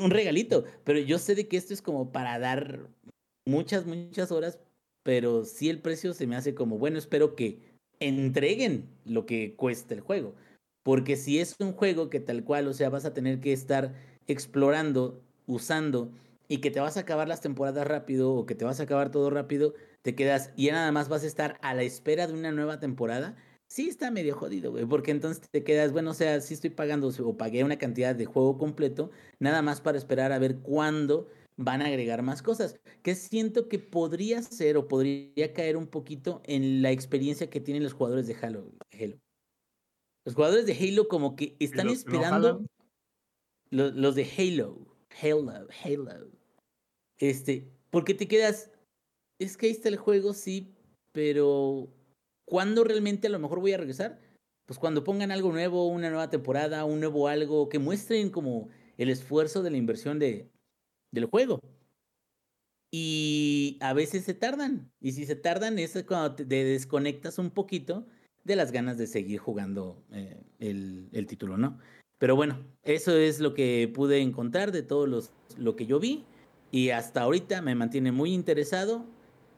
un 0.00 0.10
regalito, 0.10 0.64
pero 0.84 0.98
yo 0.98 1.18
sé 1.18 1.34
de 1.34 1.46
que 1.48 1.56
esto 1.56 1.74
es 1.74 1.82
como 1.82 2.10
para 2.12 2.38
dar 2.38 2.90
muchas, 3.46 3.86
muchas 3.86 4.32
horas, 4.32 4.58
pero 5.04 5.44
sí 5.44 5.70
el 5.70 5.78
precio 5.78 6.12
se 6.14 6.26
me 6.26 6.34
hace 6.34 6.54
como, 6.54 6.78
bueno, 6.78 6.98
espero 6.98 7.36
que 7.36 7.60
entreguen 8.00 8.88
lo 9.04 9.26
que 9.26 9.54
cuesta 9.54 9.94
el 9.94 10.00
juego. 10.00 10.34
Porque 10.82 11.16
si 11.16 11.38
es 11.38 11.54
un 11.60 11.72
juego 11.72 12.10
que 12.10 12.20
tal 12.20 12.42
cual, 12.42 12.66
o 12.66 12.74
sea, 12.74 12.90
vas 12.90 13.04
a 13.04 13.14
tener 13.14 13.40
que 13.40 13.52
estar 13.52 13.94
explorando, 14.26 15.22
usando, 15.46 16.10
y 16.48 16.58
que 16.58 16.70
te 16.70 16.80
vas 16.80 16.96
a 16.96 17.00
acabar 17.00 17.28
las 17.28 17.40
temporadas 17.40 17.86
rápido 17.86 18.32
o 18.34 18.46
que 18.46 18.54
te 18.54 18.64
vas 18.64 18.80
a 18.80 18.84
acabar 18.84 19.10
todo 19.10 19.30
rápido, 19.30 19.74
te 20.02 20.14
quedas 20.14 20.52
y 20.56 20.66
ya 20.66 20.72
nada 20.72 20.92
más 20.92 21.08
vas 21.08 21.24
a 21.24 21.26
estar 21.26 21.58
a 21.62 21.74
la 21.74 21.82
espera 21.82 22.26
de 22.26 22.34
una 22.34 22.52
nueva 22.52 22.80
temporada. 22.80 23.36
sí 23.66 23.88
está 23.88 24.10
medio 24.10 24.36
jodido, 24.36 24.70
güey, 24.70 24.84
porque 24.84 25.10
entonces 25.10 25.42
te 25.50 25.64
quedas, 25.64 25.92
bueno, 25.92 26.10
o 26.10 26.14
sea, 26.14 26.40
sí 26.40 26.54
estoy 26.54 26.70
pagando 26.70 27.08
o 27.08 27.36
pagué 27.36 27.64
una 27.64 27.78
cantidad 27.78 28.14
de 28.14 28.26
juego 28.26 28.58
completo, 28.58 29.10
nada 29.40 29.62
más 29.62 29.80
para 29.80 29.98
esperar 29.98 30.32
a 30.32 30.38
ver 30.38 30.58
cuándo 30.58 31.28
van 31.56 31.82
a 31.82 31.86
agregar 31.86 32.22
más 32.22 32.42
cosas, 32.42 32.80
que 33.02 33.14
siento 33.14 33.68
que 33.68 33.78
podría 33.78 34.42
ser 34.42 34.76
o 34.76 34.88
podría 34.88 35.52
caer 35.52 35.76
un 35.76 35.86
poquito 35.86 36.42
en 36.44 36.82
la 36.82 36.90
experiencia 36.90 37.48
que 37.50 37.60
tienen 37.60 37.82
los 37.82 37.92
jugadores 37.92 38.26
de 38.26 38.34
Halo. 38.34 38.72
Halo. 38.92 39.18
Los 40.24 40.34
jugadores 40.34 40.66
de 40.66 40.72
Halo 40.74 41.08
como 41.08 41.36
que 41.36 41.56
están 41.60 41.86
los 41.86 42.04
no 42.06 42.12
esperando 42.12 42.48
jalan? 42.48 42.66
lo- 43.70 43.90
los, 43.90 44.14
de 44.14 44.24
Halo, 44.24 44.96
Halo, 45.22 45.68
Halo. 45.84 46.30
Este, 47.18 47.70
porque 47.90 48.14
te 48.14 48.26
quedas, 48.26 48.70
es 49.38 49.56
que 49.56 49.66
ahí 49.66 49.72
está 49.72 49.88
el 49.88 49.96
juego, 49.96 50.32
sí, 50.32 50.74
pero 51.12 51.88
¿cuándo 52.46 52.84
realmente 52.84 53.28
a 53.28 53.30
lo 53.30 53.38
mejor 53.38 53.60
voy 53.60 53.72
a 53.72 53.78
regresar? 53.78 54.20
Pues 54.66 54.78
cuando 54.78 55.04
pongan 55.04 55.30
algo 55.30 55.52
nuevo, 55.52 55.86
una 55.86 56.08
nueva 56.08 56.30
temporada, 56.30 56.84
un 56.84 57.00
nuevo 57.00 57.28
algo, 57.28 57.68
que 57.68 57.78
muestren 57.78 58.30
como 58.30 58.68
el 58.96 59.10
esfuerzo 59.10 59.62
de 59.62 59.70
la 59.70 59.76
inversión 59.76 60.18
de, 60.18 60.50
del 61.14 61.26
juego. 61.26 61.60
Y 62.90 63.78
a 63.80 63.92
veces 63.92 64.24
se 64.24 64.34
tardan. 64.34 64.92
Y 65.00 65.12
si 65.12 65.26
se 65.26 65.34
tardan, 65.34 65.78
es 65.78 66.04
cuando 66.06 66.34
te 66.34 66.44
desconectas 66.44 67.38
un 67.38 67.50
poquito 67.50 68.06
de 68.44 68.56
las 68.56 68.70
ganas 68.70 68.98
de 68.98 69.06
seguir 69.06 69.40
jugando 69.40 70.04
eh, 70.12 70.40
el, 70.58 71.08
el 71.12 71.26
título, 71.26 71.56
¿no? 71.56 71.78
Pero 72.18 72.36
bueno, 72.36 72.64
eso 72.84 73.16
es 73.16 73.40
lo 73.40 73.54
que 73.54 73.90
pude 73.92 74.20
encontrar 74.20 74.70
de 74.70 74.82
todo 74.82 75.06
los, 75.06 75.32
lo 75.56 75.76
que 75.76 75.86
yo 75.86 75.98
vi. 75.98 76.24
Y 76.70 76.90
hasta 76.90 77.22
ahorita 77.22 77.62
me 77.62 77.74
mantiene 77.74 78.12
muy 78.12 78.32
interesado. 78.32 79.04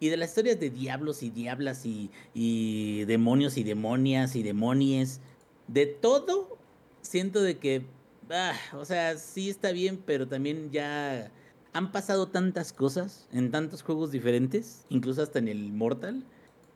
Y 0.00 0.08
de 0.08 0.16
las 0.16 0.30
historias 0.30 0.60
de 0.60 0.70
diablos 0.70 1.22
y 1.22 1.30
diablas 1.30 1.86
y, 1.86 2.10
y 2.34 3.04
demonios 3.04 3.56
y 3.56 3.64
demonias 3.64 4.36
y 4.36 4.42
demonies, 4.42 5.20
de 5.68 5.86
todo, 5.86 6.58
siento 7.02 7.42
de 7.42 7.58
que, 7.58 7.82
ah, 8.30 8.54
o 8.74 8.84
sea, 8.84 9.16
sí 9.16 9.48
está 9.48 9.72
bien, 9.72 10.02
pero 10.04 10.28
también 10.28 10.70
ya 10.70 11.30
han 11.76 11.92
pasado 11.92 12.28
tantas 12.28 12.72
cosas 12.72 13.28
en 13.32 13.50
tantos 13.50 13.82
juegos 13.82 14.10
diferentes, 14.10 14.86
incluso 14.88 15.22
hasta 15.22 15.38
en 15.38 15.48
el 15.48 15.72
Mortal, 15.72 16.24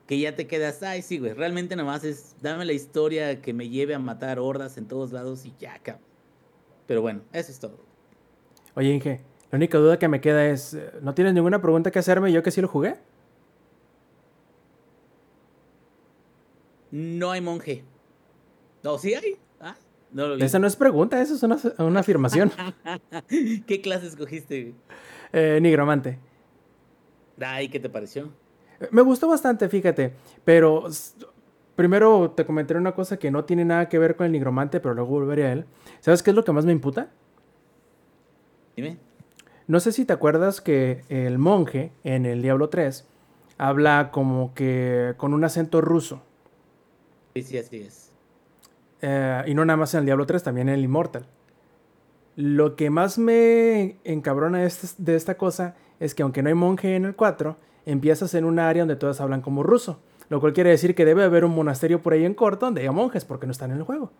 que 0.06 0.18
ya 0.18 0.36
te 0.36 0.46
quedas, 0.46 0.82
ay, 0.82 1.00
sí, 1.00 1.18
güey, 1.18 1.32
realmente 1.32 1.74
nomás 1.74 2.04
es, 2.04 2.36
dame 2.42 2.66
la 2.66 2.74
historia 2.74 3.40
que 3.40 3.54
me 3.54 3.70
lleve 3.70 3.94
a 3.94 3.98
matar 3.98 4.38
hordas 4.38 4.76
en 4.76 4.86
todos 4.86 5.10
lados 5.12 5.46
y 5.46 5.54
ya, 5.58 5.78
cabrón. 5.78 6.04
Pero 6.86 7.00
bueno, 7.00 7.22
eso 7.32 7.50
es 7.50 7.58
todo. 7.58 7.78
Oye, 8.74 8.92
Inge, 8.92 9.22
la 9.50 9.56
única 9.56 9.78
duda 9.78 9.98
que 9.98 10.08
me 10.08 10.20
queda 10.20 10.46
es, 10.46 10.74
eh, 10.74 10.90
¿no 11.00 11.14
tienes 11.14 11.32
ninguna 11.32 11.62
pregunta 11.62 11.90
que 11.90 11.98
hacerme 11.98 12.30
yo 12.30 12.42
que 12.42 12.50
sí 12.50 12.60
lo 12.60 12.68
jugué? 12.68 12.96
No 16.90 17.30
hay 17.30 17.40
monje. 17.40 17.84
No, 18.82 18.98
sí 18.98 19.14
hay. 19.14 19.38
No 20.12 20.26
lo 20.28 20.36
vi. 20.36 20.42
Esa 20.42 20.58
no 20.58 20.66
es 20.66 20.76
pregunta, 20.76 21.20
eso 21.20 21.34
es 21.34 21.42
una, 21.42 21.58
una 21.78 22.00
afirmación. 22.00 22.50
¿Qué 23.28 23.80
clase 23.82 24.06
escogiste? 24.06 24.74
Eh, 25.32 25.58
nigromante. 25.62 26.18
Ay, 27.40 27.68
¿qué 27.68 27.80
te 27.80 27.88
pareció? 27.88 28.30
Me 28.90 29.02
gustó 29.02 29.28
bastante, 29.28 29.68
fíjate, 29.68 30.14
pero 30.44 30.84
primero 31.76 32.32
te 32.32 32.44
comentaré 32.44 32.80
una 32.80 32.92
cosa 32.94 33.18
que 33.18 33.30
no 33.30 33.44
tiene 33.44 33.64
nada 33.64 33.88
que 33.88 33.98
ver 33.98 34.16
con 34.16 34.26
el 34.26 34.32
nigromante, 34.32 34.80
pero 34.80 34.94
luego 34.94 35.10
volveré 35.10 35.46
a 35.46 35.52
él. 35.52 35.66
¿Sabes 36.00 36.22
qué 36.22 36.30
es 36.30 36.36
lo 36.36 36.44
que 36.44 36.52
más 36.52 36.64
me 36.64 36.72
imputa? 36.72 37.10
Dime. 38.76 38.98
No 39.66 39.80
sé 39.80 39.92
si 39.92 40.04
te 40.04 40.12
acuerdas 40.12 40.60
que 40.60 41.04
el 41.08 41.38
monje 41.38 41.92
en 42.02 42.26
el 42.26 42.42
Diablo 42.42 42.70
3 42.70 43.06
habla 43.58 44.10
como 44.10 44.52
que 44.54 45.14
con 45.16 45.34
un 45.34 45.44
acento 45.44 45.80
ruso. 45.80 46.22
Sí, 47.34 47.42
sí, 47.42 47.58
así 47.58 47.76
es. 47.76 48.09
Eh, 49.02 49.42
y 49.46 49.54
no 49.54 49.64
nada 49.64 49.76
más 49.76 49.94
en 49.94 50.00
el 50.00 50.06
Diablo 50.06 50.26
3, 50.26 50.42
también 50.42 50.68
en 50.68 50.74
el 50.76 50.84
Immortal. 50.84 51.26
Lo 52.36 52.76
que 52.76 52.90
más 52.90 53.18
me 53.18 53.96
encabrona 54.04 54.58
de, 54.58 54.66
este- 54.66 55.02
de 55.02 55.16
esta 55.16 55.36
cosa 55.36 55.74
es 55.98 56.14
que 56.14 56.22
aunque 56.22 56.42
no 56.42 56.48
hay 56.48 56.54
monje 56.54 56.96
en 56.96 57.04
el 57.04 57.14
4, 57.16 57.56
empiezas 57.86 58.34
en 58.34 58.44
un 58.44 58.58
área 58.58 58.82
donde 58.82 58.96
todos 58.96 59.20
hablan 59.20 59.40
como 59.42 59.62
ruso. 59.62 60.00
Lo 60.28 60.40
cual 60.40 60.52
quiere 60.52 60.70
decir 60.70 60.94
que 60.94 61.04
debe 61.04 61.24
haber 61.24 61.44
un 61.44 61.54
monasterio 61.54 62.02
por 62.02 62.12
ahí 62.12 62.24
en 62.24 62.34
corto 62.34 62.66
donde 62.66 62.82
haya 62.82 62.92
monjes 62.92 63.24
porque 63.24 63.46
no 63.46 63.52
están 63.52 63.72
en 63.72 63.78
el 63.78 63.82
juego. 63.82 64.12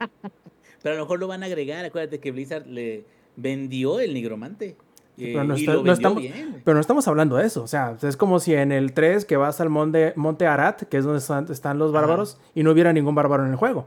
Pero 0.82 0.94
a 0.94 0.98
lo 0.98 1.04
mejor 1.04 1.20
lo 1.20 1.28
van 1.28 1.42
a 1.42 1.46
agregar. 1.46 1.84
Acuérdate 1.84 2.18
que 2.20 2.32
Blizzard 2.32 2.66
le 2.66 3.04
vendió 3.36 4.00
el 4.00 4.12
nigromante. 4.14 4.76
Pero 5.16 5.44
no, 5.44 5.56
y 5.56 5.60
está- 5.60 5.72
lo 5.72 5.78
no 5.78 5.82
vendió 5.84 5.92
estamos, 5.92 6.22
bien. 6.22 6.50
güey. 6.50 6.62
pero 6.64 6.74
no 6.74 6.80
estamos 6.80 7.06
hablando 7.08 7.36
de 7.36 7.46
eso. 7.46 7.62
O 7.62 7.66
sea, 7.68 7.96
es 8.02 8.16
como 8.16 8.40
si 8.40 8.54
en 8.54 8.72
el 8.72 8.92
3 8.94 9.24
que 9.24 9.36
vas 9.36 9.60
al 9.60 9.70
monte, 9.70 10.12
monte 10.16 10.46
Arat, 10.46 10.82
que 10.84 10.96
es 10.98 11.04
donde 11.04 11.18
están, 11.18 11.46
están 11.50 11.78
los 11.78 11.90
Ajá. 11.92 12.00
bárbaros, 12.00 12.40
y 12.54 12.62
no 12.64 12.72
hubiera 12.72 12.92
ningún 12.92 13.14
bárbaro 13.14 13.44
en 13.44 13.50
el 13.50 13.56
juego. 13.56 13.86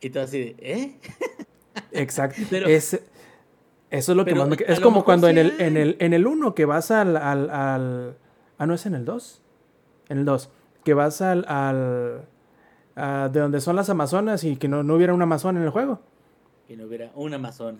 Y 0.00 0.10
todo 0.10 0.24
así 0.24 0.38
de, 0.38 0.56
¿eh? 0.58 0.98
Exacto. 1.92 2.40
Pero- 2.50 2.66
Es- 2.66 3.00
eso 3.90 4.12
es 4.12 4.16
lo 4.16 4.24
que 4.24 4.34
más 4.34 4.48
me... 4.48 4.56
Es 4.66 4.80
como 4.80 5.04
cuando 5.04 5.28
en 5.28 5.36
el, 5.36 5.60
en 5.60 5.76
el 5.76 5.96
en 6.00 6.14
el 6.14 6.26
1 6.26 6.54
que 6.54 6.64
vas 6.64 6.90
al, 6.90 7.16
al, 7.18 7.50
al- 7.50 8.16
Ah, 8.58 8.64
no, 8.66 8.72
es 8.74 8.86
en 8.86 8.94
el 8.94 9.04
2. 9.04 9.42
En 10.08 10.18
el 10.18 10.24
2. 10.24 10.50
Que 10.84 10.94
vas 10.94 11.20
al... 11.20 11.44
al 11.48 12.22
a 12.96 13.28
de 13.32 13.40
donde 13.40 13.60
son 13.62 13.74
las 13.76 13.88
amazonas 13.90 14.44
y 14.44 14.56
que 14.56 14.68
no, 14.68 14.82
no 14.82 14.94
hubiera 14.96 15.12
una 15.14 15.24
amazona 15.24 15.58
en 15.58 15.64
el 15.64 15.70
juego. 15.70 16.00
Que 16.68 16.76
no 16.76 16.84
hubiera 16.86 17.10
una 17.14 17.36
amazona. 17.36 17.78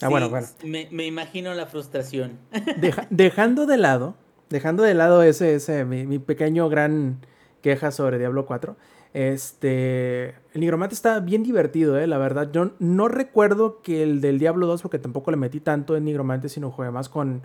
Ah, 0.00 0.06
Sí, 0.06 0.10
bueno, 0.10 0.28
bueno. 0.30 0.46
Me, 0.64 0.88
me 0.90 1.06
imagino 1.06 1.54
la 1.54 1.66
frustración. 1.66 2.38
Deja- 2.80 3.06
dejando 3.10 3.66
de 3.66 3.76
lado, 3.78 4.14
dejando 4.50 4.82
de 4.82 4.94
lado 4.94 5.22
ese, 5.22 5.54
ese 5.54 5.84
mi, 5.84 6.06
mi 6.06 6.18
pequeño 6.18 6.68
gran 6.68 7.18
queja 7.62 7.90
sobre 7.90 8.18
Diablo 8.18 8.44
4, 8.46 8.76
este, 9.14 10.30
el 10.52 10.60
Nigromante 10.60 10.94
está 10.94 11.20
bien 11.20 11.42
divertido, 11.42 11.98
eh, 11.98 12.06
la 12.06 12.18
verdad. 12.18 12.50
Yo 12.52 12.72
no 12.78 13.08
recuerdo 13.08 13.80
que 13.82 14.02
el 14.02 14.20
del 14.20 14.38
Diablo 14.38 14.66
2, 14.66 14.82
porque 14.82 14.98
tampoco 14.98 15.30
le 15.30 15.36
metí 15.36 15.60
tanto 15.60 15.96
en 15.96 16.04
Nigromante, 16.04 16.48
sino 16.48 16.70
jugué 16.70 16.90
más 16.90 17.08
con, 17.08 17.42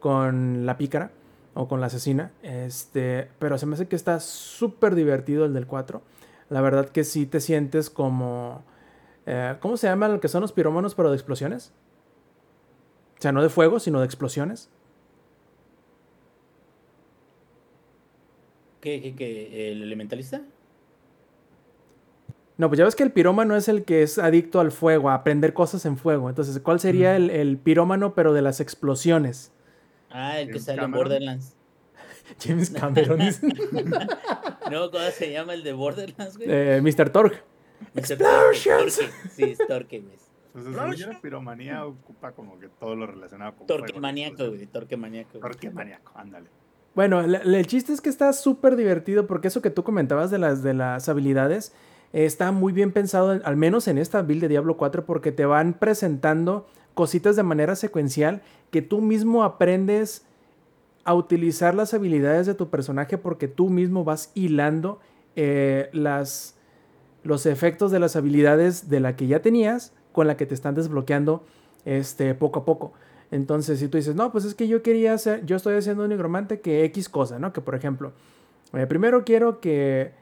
con 0.00 0.64
la 0.66 0.78
pícara 0.78 1.10
o 1.54 1.68
con 1.68 1.80
la 1.80 1.86
asesina. 1.86 2.32
Este, 2.42 3.28
pero 3.38 3.58
se 3.58 3.66
me 3.66 3.74
hace 3.74 3.86
que 3.88 3.96
está 3.96 4.18
súper 4.20 4.94
divertido 4.94 5.44
el 5.44 5.52
del 5.54 5.66
4. 5.66 6.02
La 6.48 6.60
verdad 6.62 6.88
que 6.88 7.04
sí 7.04 7.26
te 7.26 7.40
sientes 7.40 7.90
como... 7.90 8.62
eh, 9.26 9.56
¿Cómo 9.60 9.76
se 9.76 9.86
llama 9.86 10.08
lo 10.08 10.20
que 10.20 10.28
son 10.28 10.40
los 10.40 10.52
pirómanos 10.52 10.94
pero 10.94 11.10
de 11.10 11.16
explosiones? 11.16 11.72
O 13.20 13.22
sea, 13.22 13.32
no 13.32 13.42
de 13.42 13.50
fuego, 13.50 13.78
sino 13.78 14.00
de 14.00 14.06
explosiones. 14.06 14.70
¿Qué, 18.80 19.02
qué, 19.02 19.14
qué? 19.14 19.70
¿El 19.72 19.82
elementalista? 19.82 20.40
No, 22.56 22.68
pues 22.68 22.78
ya 22.78 22.86
ves 22.86 22.96
que 22.96 23.02
el 23.02 23.12
pirómano 23.12 23.56
es 23.56 23.68
el 23.68 23.84
que 23.84 24.02
es 24.02 24.18
adicto 24.18 24.58
al 24.58 24.72
fuego, 24.72 25.10
a 25.10 25.14
aprender 25.14 25.52
cosas 25.52 25.84
en 25.84 25.98
fuego. 25.98 26.30
Entonces, 26.30 26.58
¿cuál 26.60 26.80
sería 26.80 27.14
el, 27.14 27.28
el 27.28 27.58
pirómano 27.58 28.14
pero 28.14 28.32
de 28.32 28.40
las 28.40 28.58
explosiones? 28.60 29.52
Ah, 30.08 30.40
el 30.40 30.46
que 30.46 30.52
James 30.54 30.64
sale 30.64 30.82
en. 30.82 30.90
Borderlands. 30.90 31.56
James 32.42 32.70
Cameron. 32.70 33.20
No, 34.70 34.90
¿cómo 34.90 35.04
se 35.10 35.30
llama 35.30 35.52
el 35.52 35.62
de 35.62 35.74
Borderlands, 35.74 36.38
güey? 36.38 36.48
Eh, 36.50 36.80
Mr. 36.80 37.10
Torque. 37.10 37.38
Mr. 37.92 38.12
explosions. 38.12 38.96
Torque. 38.96 39.12
Sí, 39.30 39.42
es 39.42 39.58
Torque, 39.58 40.00
güey. 40.00 40.29
Entonces, 40.54 40.98
yo, 40.98 41.12
la 41.12 41.20
piromanía 41.20 41.84
ocupa 41.84 42.32
como 42.32 42.58
que 42.58 42.68
todo 42.68 42.96
lo 42.96 43.06
relacionado 43.06 43.54
con 43.56 43.66
Torque 43.66 43.92
fuego, 43.92 44.00
maníaco, 44.00 44.32
entonces, 44.32 44.56
güey. 44.56 44.66
Torque 44.66 44.96
maníaco. 44.96 45.30
güey. 45.32 45.42
Torque 45.42 45.70
maníaco, 45.70 46.12
ándale. 46.16 46.48
Bueno, 46.94 47.20
el 47.20 47.66
chiste 47.66 47.92
es 47.92 48.00
que 48.00 48.08
está 48.08 48.32
súper 48.32 48.74
divertido 48.74 49.26
porque 49.26 49.48
eso 49.48 49.62
que 49.62 49.70
tú 49.70 49.84
comentabas 49.84 50.30
de 50.30 50.38
las, 50.38 50.62
de 50.62 50.74
las 50.74 51.08
habilidades 51.08 51.72
eh, 52.12 52.24
está 52.24 52.50
muy 52.50 52.72
bien 52.72 52.92
pensado, 52.92 53.40
al 53.44 53.56
menos 53.56 53.86
en 53.86 53.98
esta 53.98 54.22
build 54.22 54.42
de 54.42 54.48
Diablo 54.48 54.76
4, 54.76 55.06
porque 55.06 55.30
te 55.30 55.44
van 55.44 55.74
presentando 55.74 56.66
cositas 56.94 57.36
de 57.36 57.44
manera 57.44 57.76
secuencial 57.76 58.42
que 58.70 58.82
tú 58.82 59.00
mismo 59.00 59.44
aprendes 59.44 60.26
a 61.04 61.14
utilizar 61.14 61.74
las 61.74 61.94
habilidades 61.94 62.46
de 62.46 62.54
tu 62.54 62.68
personaje 62.68 63.18
porque 63.18 63.48
tú 63.48 63.70
mismo 63.70 64.04
vas 64.04 64.32
hilando 64.34 65.00
eh, 65.36 65.88
las, 65.92 66.56
los 67.22 67.46
efectos 67.46 67.90
de 67.90 68.00
las 68.00 68.16
habilidades 68.16 68.90
de 68.90 69.00
la 69.00 69.16
que 69.16 69.26
ya 69.26 69.40
tenías 69.40 69.92
con 70.12 70.26
la 70.26 70.36
que 70.36 70.46
te 70.46 70.54
están 70.54 70.74
desbloqueando 70.74 71.44
este, 71.84 72.34
poco 72.34 72.60
a 72.60 72.64
poco. 72.64 72.92
Entonces, 73.30 73.78
si 73.78 73.88
tú 73.88 73.96
dices, 73.96 74.14
no, 74.16 74.32
pues 74.32 74.44
es 74.44 74.54
que 74.54 74.66
yo 74.68 74.82
quería 74.82 75.12
hacer, 75.14 75.44
yo 75.46 75.56
estoy 75.56 75.76
haciendo 75.76 76.02
un 76.02 76.08
nigromante 76.10 76.60
que 76.60 76.84
X 76.84 77.08
cosa, 77.08 77.38
¿no? 77.38 77.52
Que 77.52 77.60
por 77.60 77.74
ejemplo, 77.74 78.12
eh, 78.72 78.86
primero 78.86 79.24
quiero 79.24 79.60
que, 79.60 80.12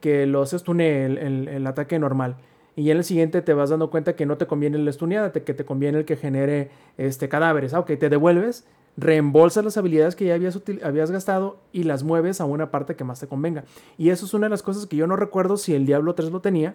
que 0.00 0.26
los 0.26 0.52
estune 0.52 1.04
el, 1.06 1.18
el- 1.48 1.66
ataque 1.66 1.98
normal. 1.98 2.36
Y 2.76 2.90
en 2.90 2.98
el 2.98 3.04
siguiente 3.04 3.40
te 3.42 3.54
vas 3.54 3.70
dando 3.70 3.90
cuenta 3.90 4.16
que 4.16 4.26
no 4.26 4.36
te 4.36 4.46
conviene 4.46 4.76
el 4.76 4.86
estuneada, 4.88 5.32
que 5.32 5.40
te 5.54 5.64
conviene 5.64 5.98
el 5.98 6.04
que 6.04 6.16
genere 6.16 6.70
este, 6.98 7.28
cadáveres. 7.28 7.72
Ah, 7.74 7.80
ok, 7.80 7.92
te 7.98 8.08
devuelves, 8.10 8.66
reembolsas 8.98 9.64
las 9.64 9.76
habilidades 9.78 10.14
que 10.16 10.26
ya 10.26 10.34
habías, 10.34 10.58
habías 10.82 11.10
gastado 11.10 11.58
y 11.72 11.84
las 11.84 12.02
mueves 12.04 12.40
a 12.40 12.44
una 12.44 12.70
parte 12.70 12.94
que 12.94 13.04
más 13.04 13.20
te 13.20 13.26
convenga. 13.28 13.64
Y 13.96 14.10
eso 14.10 14.26
es 14.26 14.34
una 14.34 14.46
de 14.46 14.50
las 14.50 14.62
cosas 14.62 14.86
que 14.86 14.96
yo 14.96 15.06
no 15.06 15.16
recuerdo 15.16 15.56
si 15.56 15.74
el 15.74 15.86
Diablo 15.86 16.14
3 16.14 16.30
lo 16.30 16.40
tenía, 16.40 16.74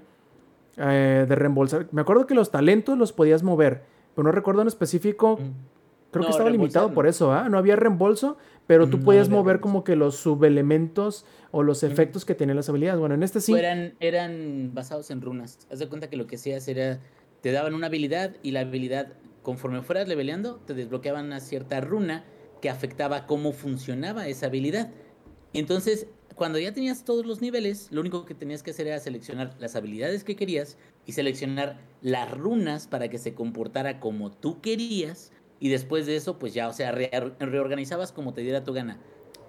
eh, 0.81 1.25
de 1.27 1.35
reembolsar. 1.35 1.87
Me 1.91 2.01
acuerdo 2.01 2.27
que 2.27 2.33
los 2.33 2.51
talentos 2.51 2.97
los 2.97 3.13
podías 3.13 3.43
mover, 3.43 3.83
pero 4.15 4.23
no 4.23 4.31
recuerdo 4.31 4.61
en 4.61 4.67
específico 4.67 5.37
Mm. 5.39 5.71
Creo 6.11 6.25
que 6.25 6.31
estaba 6.31 6.49
limitado 6.49 6.93
por 6.93 7.07
eso, 7.07 7.31
¿ah? 7.31 7.47
No 7.47 7.57
había 7.57 7.77
reembolso, 7.77 8.37
pero 8.67 8.89
tú 8.89 8.97
No, 8.97 9.03
puedes 9.05 9.29
de 9.29 9.35
mover 9.35 9.61
como 9.61 9.85
que 9.85 9.95
los 9.95 10.17
subelementos 10.17 11.25
o 11.51 11.63
los 11.63 11.83
efectos 11.83 12.25
que 12.25 12.35
tenían 12.35 12.57
las 12.57 12.67
habilidades. 12.67 12.99
Bueno, 12.99 13.15
en 13.15 13.23
este 13.23 13.39
sí. 13.39 13.53
Eran, 13.53 13.93
eran 14.01 14.71
basados 14.73 15.09
en 15.09 15.21
runas. 15.21 15.59
Haz 15.71 15.79
de 15.79 15.87
cuenta 15.87 16.09
que 16.09 16.17
lo 16.17 16.27
que 16.27 16.35
hacías 16.35 16.67
era, 16.67 16.99
te 17.39 17.53
daban 17.53 17.73
una 17.73 17.87
habilidad 17.87 18.35
y 18.43 18.51
la 18.51 18.61
habilidad, 18.61 19.13
conforme 19.41 19.81
fueras 19.83 20.07
leveleando, 20.09 20.57
te 20.57 20.73
desbloqueaban 20.73 21.27
una 21.27 21.39
cierta 21.39 21.79
runa 21.79 22.25
que 22.61 22.69
afectaba 22.69 23.25
cómo 23.25 23.53
funcionaba 23.53 24.27
esa 24.27 24.47
habilidad. 24.47 24.91
Entonces, 25.53 26.07
cuando 26.41 26.57
ya 26.57 26.73
tenías 26.73 27.03
todos 27.05 27.23
los 27.23 27.39
niveles, 27.39 27.89
lo 27.91 28.01
único 28.01 28.26
que 28.26 28.34
tenías 28.34 28.63
que 28.63 28.72
hacer 28.72 28.88
era 28.88 28.99
seleccionar 28.99 29.53
las 29.59 29.76
habilidades 29.76 30.23
que 30.23 30.35
querías 30.35 30.76
y 31.05 31.11
seleccionar 31.11 31.77
las 32.01 32.31
runas 32.31 32.88
para 32.88 33.09
que 33.09 33.19
se 33.19 33.35
comportara 33.35 33.99
como 33.99 34.31
tú 34.31 34.59
querías. 34.59 35.31
Y 35.59 35.69
después 35.69 36.07
de 36.07 36.15
eso, 36.15 36.39
pues 36.39 36.55
ya, 36.55 36.68
o 36.68 36.73
sea, 36.73 36.91
re- 36.93 37.11
reorganizabas 37.38 38.11
como 38.11 38.34
te 38.34 38.41
diera 38.41 38.63
tu 38.63 38.73
gana. 38.73 38.97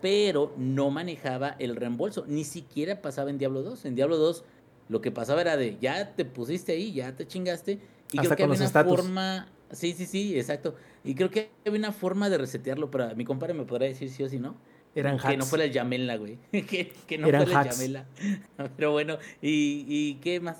Pero 0.02 0.52
no 0.58 0.90
manejaba 0.90 1.56
el 1.58 1.76
reembolso. 1.76 2.26
Ni 2.28 2.44
siquiera 2.44 3.00
pasaba 3.00 3.30
en 3.30 3.38
Diablo 3.38 3.62
2. 3.62 3.86
En 3.86 3.94
Diablo 3.94 4.18
2 4.18 4.44
lo 4.90 5.00
que 5.00 5.10
pasaba 5.10 5.40
era 5.40 5.56
de 5.56 5.78
ya 5.80 6.14
te 6.14 6.26
pusiste 6.26 6.72
ahí, 6.72 6.92
ya 6.92 7.16
te 7.16 7.26
chingaste. 7.26 7.78
Y 8.12 8.18
Hasta 8.18 8.20
creo 8.20 8.36
que 8.36 8.42
con 8.42 8.50
había 8.52 8.64
los 8.64 8.70
una 8.70 8.84
forma. 8.84 9.48
Sí, 9.70 9.94
sí, 9.94 10.04
sí, 10.04 10.38
exacto. 10.38 10.74
Y 11.04 11.14
creo 11.14 11.30
que 11.30 11.52
había 11.64 11.78
una 11.78 11.92
forma 11.92 12.28
de 12.28 12.36
resetearlo, 12.36 12.90
pero 12.90 13.16
mi 13.16 13.24
compadre 13.24 13.54
me 13.54 13.64
podrá 13.64 13.86
decir 13.86 14.10
sí 14.10 14.22
o 14.22 14.28
sí, 14.28 14.38
¿no? 14.38 14.56
Eran 14.94 15.18
Que 15.18 15.36
no 15.36 15.46
fuera 15.46 15.64
el 15.64 15.72
Yamela, 15.72 16.16
güey. 16.16 16.38
que, 16.52 16.92
que 17.06 17.18
no 17.18 17.26
Eran 17.26 17.44
fuera 17.44 17.60
hacks. 17.60 17.80
el 17.80 17.92
Yamela. 17.92 18.06
Pero 18.76 18.92
bueno, 18.92 19.16
¿y, 19.40 19.84
y 19.88 20.14
qué 20.22 20.40
más? 20.40 20.58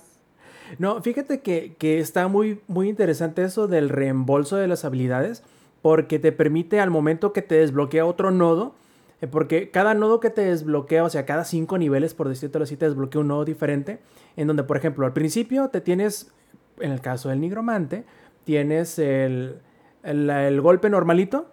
No, 0.79 1.01
fíjate 1.01 1.41
que, 1.41 1.75
que 1.77 1.99
está 1.99 2.27
muy, 2.27 2.61
muy 2.67 2.89
interesante 2.89 3.43
eso 3.43 3.67
del 3.67 3.89
reembolso 3.89 4.55
de 4.55 4.67
las 4.67 4.85
habilidades, 4.85 5.43
porque 5.81 6.19
te 6.19 6.31
permite 6.31 6.79
al 6.79 6.89
momento 6.89 7.33
que 7.33 7.41
te 7.41 7.55
desbloquea 7.55 8.05
otro 8.05 8.31
nodo, 8.31 8.73
eh, 9.21 9.27
porque 9.27 9.69
cada 9.69 9.93
nodo 9.93 10.19
que 10.19 10.29
te 10.29 10.41
desbloquea, 10.41 11.03
o 11.03 11.09
sea, 11.09 11.25
cada 11.25 11.43
cinco 11.43 11.77
niveles, 11.77 12.13
por 12.13 12.29
decirlo 12.29 12.63
así, 12.63 12.77
te 12.77 12.85
desbloquea 12.85 13.21
un 13.21 13.27
nodo 13.27 13.45
diferente, 13.45 13.99
en 14.35 14.47
donde, 14.47 14.63
por 14.63 14.77
ejemplo, 14.77 15.05
al 15.05 15.13
principio 15.13 15.67
te 15.67 15.81
tienes, 15.81 16.31
en 16.79 16.91
el 16.91 17.01
caso 17.01 17.29
del 17.29 17.39
nigromante, 17.41 18.05
tienes 18.45 18.97
el, 18.97 19.57
el, 20.03 20.29
el 20.29 20.61
golpe 20.61 20.89
normalito 20.89 21.52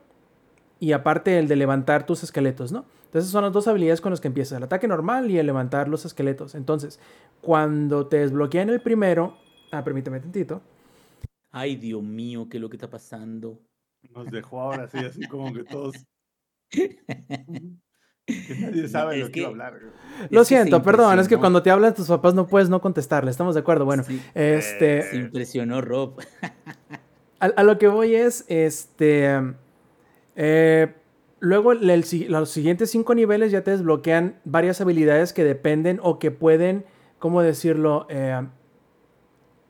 y 0.81 0.93
aparte 0.93 1.39
el 1.39 1.47
de 1.47 1.55
levantar 1.57 2.05
tus 2.07 2.25
esqueletos, 2.25 2.73
¿no? 2.73 2.85
Entonces 3.05 3.31
son 3.31 3.45
las 3.45 3.53
dos 3.53 3.69
habilidades 3.69 4.01
con 4.01 4.11
las 4.11 4.21
que 4.21 4.29
empiezas, 4.29 4.57
el 4.59 4.65
ataque 4.65 4.89
normal 4.89 5.31
y 5.31 5.39
el 5.39 5.47
levantar 5.47 5.87
los 5.89 6.05
esqueletos. 6.05 6.55
Entonces, 6.57 6.99
cuando 7.41 8.07
te 8.09 8.19
desbloquean 8.19 8.69
el 8.71 8.81
primero, 8.81 9.37
ah, 9.73 9.85
permíteme 9.85 10.19
tantito. 10.21 10.63
Ay, 11.53 11.77
Dios 11.77 12.03
mío, 12.03 12.49
¿qué 12.51 12.57
es 12.57 12.61
lo 12.61 12.71
que 12.71 12.77
está 12.77 12.89
pasando? 12.91 13.61
Nos 14.15 14.31
dejó 14.31 14.61
ahora 14.61 14.89
sí, 14.89 14.99
así 14.99 15.27
como 15.29 15.53
que 15.53 15.65
todos. 15.65 15.95
que 16.71 18.55
nadie 18.61 18.89
sabe 18.89 19.17
Es 19.19 19.25
lo 19.27 19.33
que 19.33 19.41
iba 19.41 19.49
a 19.49 19.53
que- 19.53 19.63
hablar. 19.65 19.81
Lo 20.31 20.41
que 20.43 20.45
siento, 20.45 20.83
perdón, 20.83 21.19
es 21.19 21.29
que 21.29 21.37
cuando 21.37 21.63
te 21.63 21.71
hablan 21.71 21.95
tus 21.95 22.07
papás 22.09 22.35
no 22.35 22.47
puedes 22.47 22.69
no 22.69 22.81
contestarle, 22.81 23.31
estamos 23.31 23.55
de 23.55 23.61
acuerdo. 23.61 23.85
Bueno, 23.85 24.05
Sí, 24.05 24.21
este, 24.35 25.03
se 25.03 25.17
impresionó 25.17 25.81
Rob. 25.81 26.21
a, 27.41 27.47
a 27.47 27.63
lo 27.65 27.79
que 27.79 27.89
voy 27.89 28.15
es, 28.15 28.45
este, 28.49 29.55
eh, 30.43 30.95
luego 31.39 31.75
los 31.75 32.49
siguientes 32.49 32.91
cinco 32.91 33.15
niveles 33.15 33.53
ya 33.53 33.63
te 33.63 33.73
desbloquean 33.73 34.41
varias 34.45 34.81
habilidades 34.81 35.35
que 35.35 35.45
dependen 35.45 36.01
o 36.03 36.19
que 36.19 36.31
pueden, 36.31 36.87
¿cómo 37.19 37.43
decirlo? 37.43 38.07
Eh, 38.09 38.47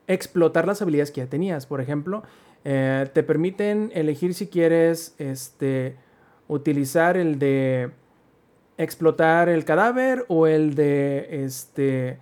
explotar 0.06 0.68
las 0.68 0.80
habilidades 0.80 1.10
que 1.10 1.22
ya 1.22 1.26
tenías. 1.26 1.66
Por 1.66 1.80
ejemplo, 1.80 2.22
eh, 2.64 3.10
te 3.12 3.24
permiten 3.24 3.90
elegir 3.94 4.32
si 4.32 4.46
quieres, 4.46 5.16
este, 5.18 5.96
utilizar 6.46 7.16
el 7.16 7.40
de 7.40 7.90
explotar 8.78 9.48
el 9.48 9.64
cadáver 9.64 10.24
o 10.28 10.46
el 10.46 10.76
de, 10.76 11.44
este, 11.44 12.18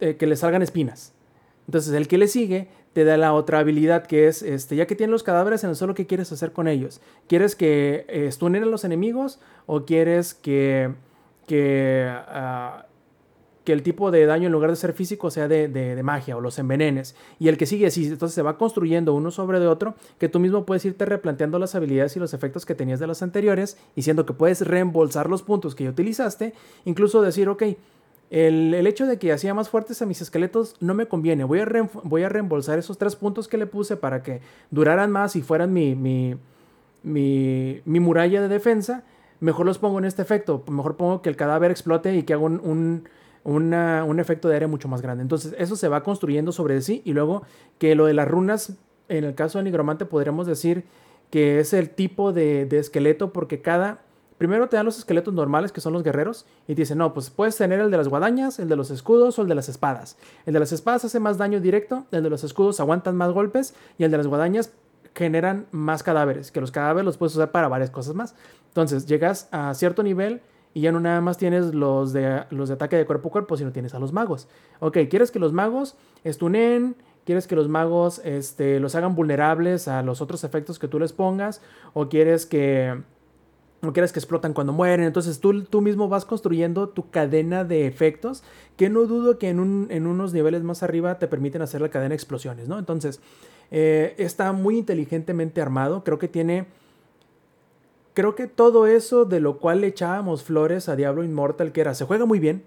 que 0.00 0.26
le 0.26 0.36
salgan 0.36 0.62
espinas. 0.62 1.12
Entonces, 1.66 1.92
el 1.92 2.08
que 2.08 2.16
le 2.16 2.28
sigue 2.28 2.68
te 2.96 3.04
da 3.04 3.18
la 3.18 3.34
otra 3.34 3.58
habilidad 3.58 4.06
que 4.06 4.26
es, 4.26 4.40
este, 4.40 4.74
ya 4.74 4.86
que 4.86 4.94
tienes 4.96 5.10
los 5.12 5.22
cadáveres 5.22 5.62
en 5.64 5.68
el 5.68 5.76
suelo, 5.76 5.92
¿qué 5.92 6.06
quieres 6.06 6.32
hacer 6.32 6.52
con 6.52 6.66
ellos? 6.66 7.02
¿Quieres 7.28 7.54
que 7.54 8.06
eh, 8.08 8.32
stunen 8.32 8.62
a 8.62 8.66
los 8.66 8.84
enemigos 8.84 9.38
o 9.66 9.84
quieres 9.84 10.32
que, 10.32 10.94
que, 11.46 12.08
ah, 12.10 12.86
que 13.64 13.74
el 13.74 13.82
tipo 13.82 14.10
de 14.10 14.24
daño 14.24 14.46
en 14.46 14.52
lugar 14.52 14.70
de 14.70 14.76
ser 14.76 14.94
físico 14.94 15.30
sea 15.30 15.46
de, 15.46 15.68
de- 15.68 16.02
magia 16.02 16.38
o 16.38 16.40
los 16.40 16.58
envenenes? 16.58 17.14
Y 17.38 17.48
el 17.48 17.58
que 17.58 17.66
sigue 17.66 17.84
así, 17.86 18.06
entonces 18.06 18.34
se 18.34 18.40
va 18.40 18.56
construyendo 18.56 19.12
uno 19.12 19.30
sobre 19.30 19.60
de 19.60 19.66
otro, 19.66 19.94
que 20.18 20.30
tú 20.30 20.40
mismo 20.40 20.64
puedes 20.64 20.82
irte 20.86 21.04
replanteando 21.04 21.58
las 21.58 21.74
habilidades 21.74 22.16
y 22.16 22.18
los 22.18 22.32
efectos 22.32 22.64
que 22.64 22.74
tenías 22.74 22.98
de 22.98 23.06
los 23.06 23.20
anteriores, 23.22 23.76
y 23.94 24.00
siendo 24.02 24.24
que 24.24 24.32
puedes 24.32 24.66
reembolsar 24.66 25.28
los 25.28 25.42
puntos 25.42 25.74
que 25.74 25.84
ya 25.84 25.90
utilizaste, 25.90 26.54
incluso 26.86 27.20
decir, 27.20 27.50
ok, 27.50 27.62
el, 28.30 28.74
el 28.74 28.86
hecho 28.86 29.06
de 29.06 29.18
que 29.18 29.32
hacía 29.32 29.54
más 29.54 29.68
fuertes 29.68 30.02
a 30.02 30.06
mis 30.06 30.20
esqueletos 30.20 30.74
no 30.80 30.94
me 30.94 31.06
conviene. 31.06 31.44
Voy 31.44 31.60
a, 31.60 31.66
reem- 31.66 31.90
voy 32.02 32.22
a 32.22 32.28
reembolsar 32.28 32.78
esos 32.78 32.98
tres 32.98 33.16
puntos 33.16 33.48
que 33.48 33.56
le 33.56 33.66
puse 33.66 33.96
para 33.96 34.22
que 34.22 34.40
duraran 34.70 35.10
más 35.12 35.36
y 35.36 35.42
fueran 35.42 35.72
mi, 35.72 35.94
mi, 35.94 36.36
mi, 37.02 37.80
mi 37.84 38.00
muralla 38.00 38.40
de 38.42 38.48
defensa. 38.48 39.04
Mejor 39.38 39.66
los 39.66 39.78
pongo 39.78 39.98
en 39.98 40.06
este 40.06 40.22
efecto. 40.22 40.64
Mejor 40.68 40.96
pongo 40.96 41.22
que 41.22 41.28
el 41.28 41.36
cadáver 41.36 41.70
explote 41.70 42.14
y 42.16 42.22
que 42.24 42.32
haga 42.32 42.42
un, 42.42 42.60
un, 42.64 43.08
un 43.44 44.20
efecto 44.20 44.48
de 44.48 44.56
área 44.56 44.68
mucho 44.68 44.88
más 44.88 45.02
grande. 45.02 45.22
Entonces 45.22 45.54
eso 45.58 45.76
se 45.76 45.88
va 45.88 46.02
construyendo 46.02 46.52
sobre 46.52 46.80
sí. 46.80 47.02
Y 47.04 47.12
luego 47.12 47.42
que 47.78 47.94
lo 47.94 48.06
de 48.06 48.14
las 48.14 48.26
runas, 48.26 48.76
en 49.08 49.24
el 49.24 49.34
caso 49.34 49.58
del 49.58 49.66
nigromante, 49.66 50.04
podríamos 50.04 50.46
decir 50.46 50.84
que 51.30 51.60
es 51.60 51.72
el 51.72 51.90
tipo 51.90 52.32
de, 52.32 52.66
de 52.66 52.78
esqueleto 52.78 53.32
porque 53.32 53.60
cada... 53.60 54.05
Primero 54.38 54.68
te 54.68 54.76
dan 54.76 54.84
los 54.84 54.98
esqueletos 54.98 55.32
normales, 55.32 55.72
que 55.72 55.80
son 55.80 55.92
los 55.92 56.02
guerreros, 56.02 56.46
y 56.68 56.74
te 56.74 56.82
dicen, 56.82 56.98
no, 56.98 57.14
pues 57.14 57.30
puedes 57.30 57.56
tener 57.56 57.80
el 57.80 57.90
de 57.90 57.96
las 57.96 58.08
guadañas, 58.08 58.58
el 58.58 58.68
de 58.68 58.76
los 58.76 58.90
escudos 58.90 59.38
o 59.38 59.42
el 59.42 59.48
de 59.48 59.54
las 59.54 59.68
espadas. 59.68 60.18
El 60.44 60.52
de 60.52 60.60
las 60.60 60.72
espadas 60.72 61.04
hace 61.04 61.20
más 61.20 61.38
daño 61.38 61.60
directo, 61.60 62.04
el 62.10 62.22
de 62.22 62.30
los 62.30 62.44
escudos 62.44 62.80
aguantan 62.80 63.16
más 63.16 63.32
golpes, 63.32 63.74
y 63.98 64.04
el 64.04 64.10
de 64.10 64.18
las 64.18 64.26
guadañas 64.26 64.72
generan 65.14 65.66
más 65.70 66.02
cadáveres, 66.02 66.52
que 66.52 66.60
los 66.60 66.70
cadáveres 66.70 67.06
los 67.06 67.16
puedes 67.16 67.34
usar 67.34 67.50
para 67.50 67.68
varias 67.68 67.90
cosas 67.90 68.14
más. 68.14 68.34
Entonces, 68.68 69.06
llegas 69.06 69.48
a 69.50 69.72
cierto 69.72 70.02
nivel 70.02 70.42
y 70.74 70.82
ya 70.82 70.92
no 70.92 71.00
nada 71.00 71.22
más 71.22 71.38
tienes 71.38 71.74
los 71.74 72.12
de, 72.12 72.44
los 72.50 72.68
de 72.68 72.74
ataque 72.74 72.96
de 72.96 73.06
cuerpo 73.06 73.30
a 73.30 73.32
cuerpo, 73.32 73.56
sino 73.56 73.72
tienes 73.72 73.94
a 73.94 73.98
los 73.98 74.12
magos. 74.12 74.46
Ok, 74.80 74.98
¿quieres 75.08 75.30
que 75.30 75.38
los 75.38 75.54
magos 75.54 75.96
estunen? 76.22 76.96
¿Quieres 77.24 77.46
que 77.46 77.56
los 77.56 77.68
magos 77.68 78.20
este, 78.24 78.78
los 78.78 78.94
hagan 78.94 79.14
vulnerables 79.14 79.88
a 79.88 80.02
los 80.02 80.20
otros 80.20 80.44
efectos 80.44 80.78
que 80.78 80.86
tú 80.86 80.98
les 80.98 81.14
pongas? 81.14 81.62
¿O 81.94 82.10
quieres 82.10 82.44
que 82.44 83.02
no 83.82 83.92
quieres 83.92 84.12
que 84.12 84.18
explotan 84.18 84.52
cuando 84.52 84.72
mueren. 84.72 85.06
Entonces 85.06 85.38
tú, 85.40 85.62
tú 85.64 85.80
mismo 85.80 86.08
vas 86.08 86.24
construyendo 86.24 86.88
tu 86.88 87.10
cadena 87.10 87.64
de 87.64 87.86
efectos 87.86 88.42
que 88.76 88.88
no 88.88 89.04
dudo 89.04 89.38
que 89.38 89.48
en, 89.48 89.60
un- 89.60 89.86
en 89.90 90.06
unos 90.06 90.32
niveles 90.32 90.62
más 90.62 90.82
arriba 90.82 91.18
te 91.18 91.28
permiten 91.28 91.62
hacer 91.62 91.80
la 91.80 91.88
cadena 91.90 92.10
de 92.10 92.14
explosiones, 92.16 92.68
¿no? 92.68 92.78
Entonces 92.78 93.20
eh, 93.70 94.14
está 94.18 94.52
muy 94.52 94.78
inteligentemente 94.78 95.60
armado. 95.60 96.02
Creo 96.04 96.18
que 96.18 96.28
tiene... 96.28 96.66
Creo 98.14 98.34
que 98.34 98.46
todo 98.46 98.86
eso 98.86 99.26
de 99.26 99.40
lo 99.40 99.58
cual 99.58 99.82
le 99.82 99.88
echábamos 99.88 100.42
flores 100.42 100.88
a 100.88 100.96
Diablo 100.96 101.22
Immortal, 101.22 101.72
que 101.72 101.82
era, 101.82 101.94
se 101.94 102.06
juega 102.06 102.24
muy 102.24 102.38
bien, 102.40 102.64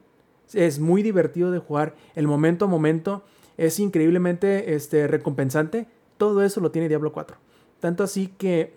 es 0.53 0.80
muy 0.80 1.02
divertido 1.02 1.49
de 1.49 1.57
jugar, 1.57 1.95
el 2.15 2.27
momento 2.27 2.65
a 2.65 2.68
momento 2.68 3.23
es 3.57 3.80
increíblemente 3.80 4.76
este, 4.76 5.07
recompensante, 5.07 5.88
todo 6.18 6.44
eso 6.44 6.61
lo 6.61 6.69
tiene 6.69 6.88
Diablo 6.88 7.11
4. 7.11 7.38
Tanto 7.80 8.03
así 8.03 8.27
que 8.27 8.76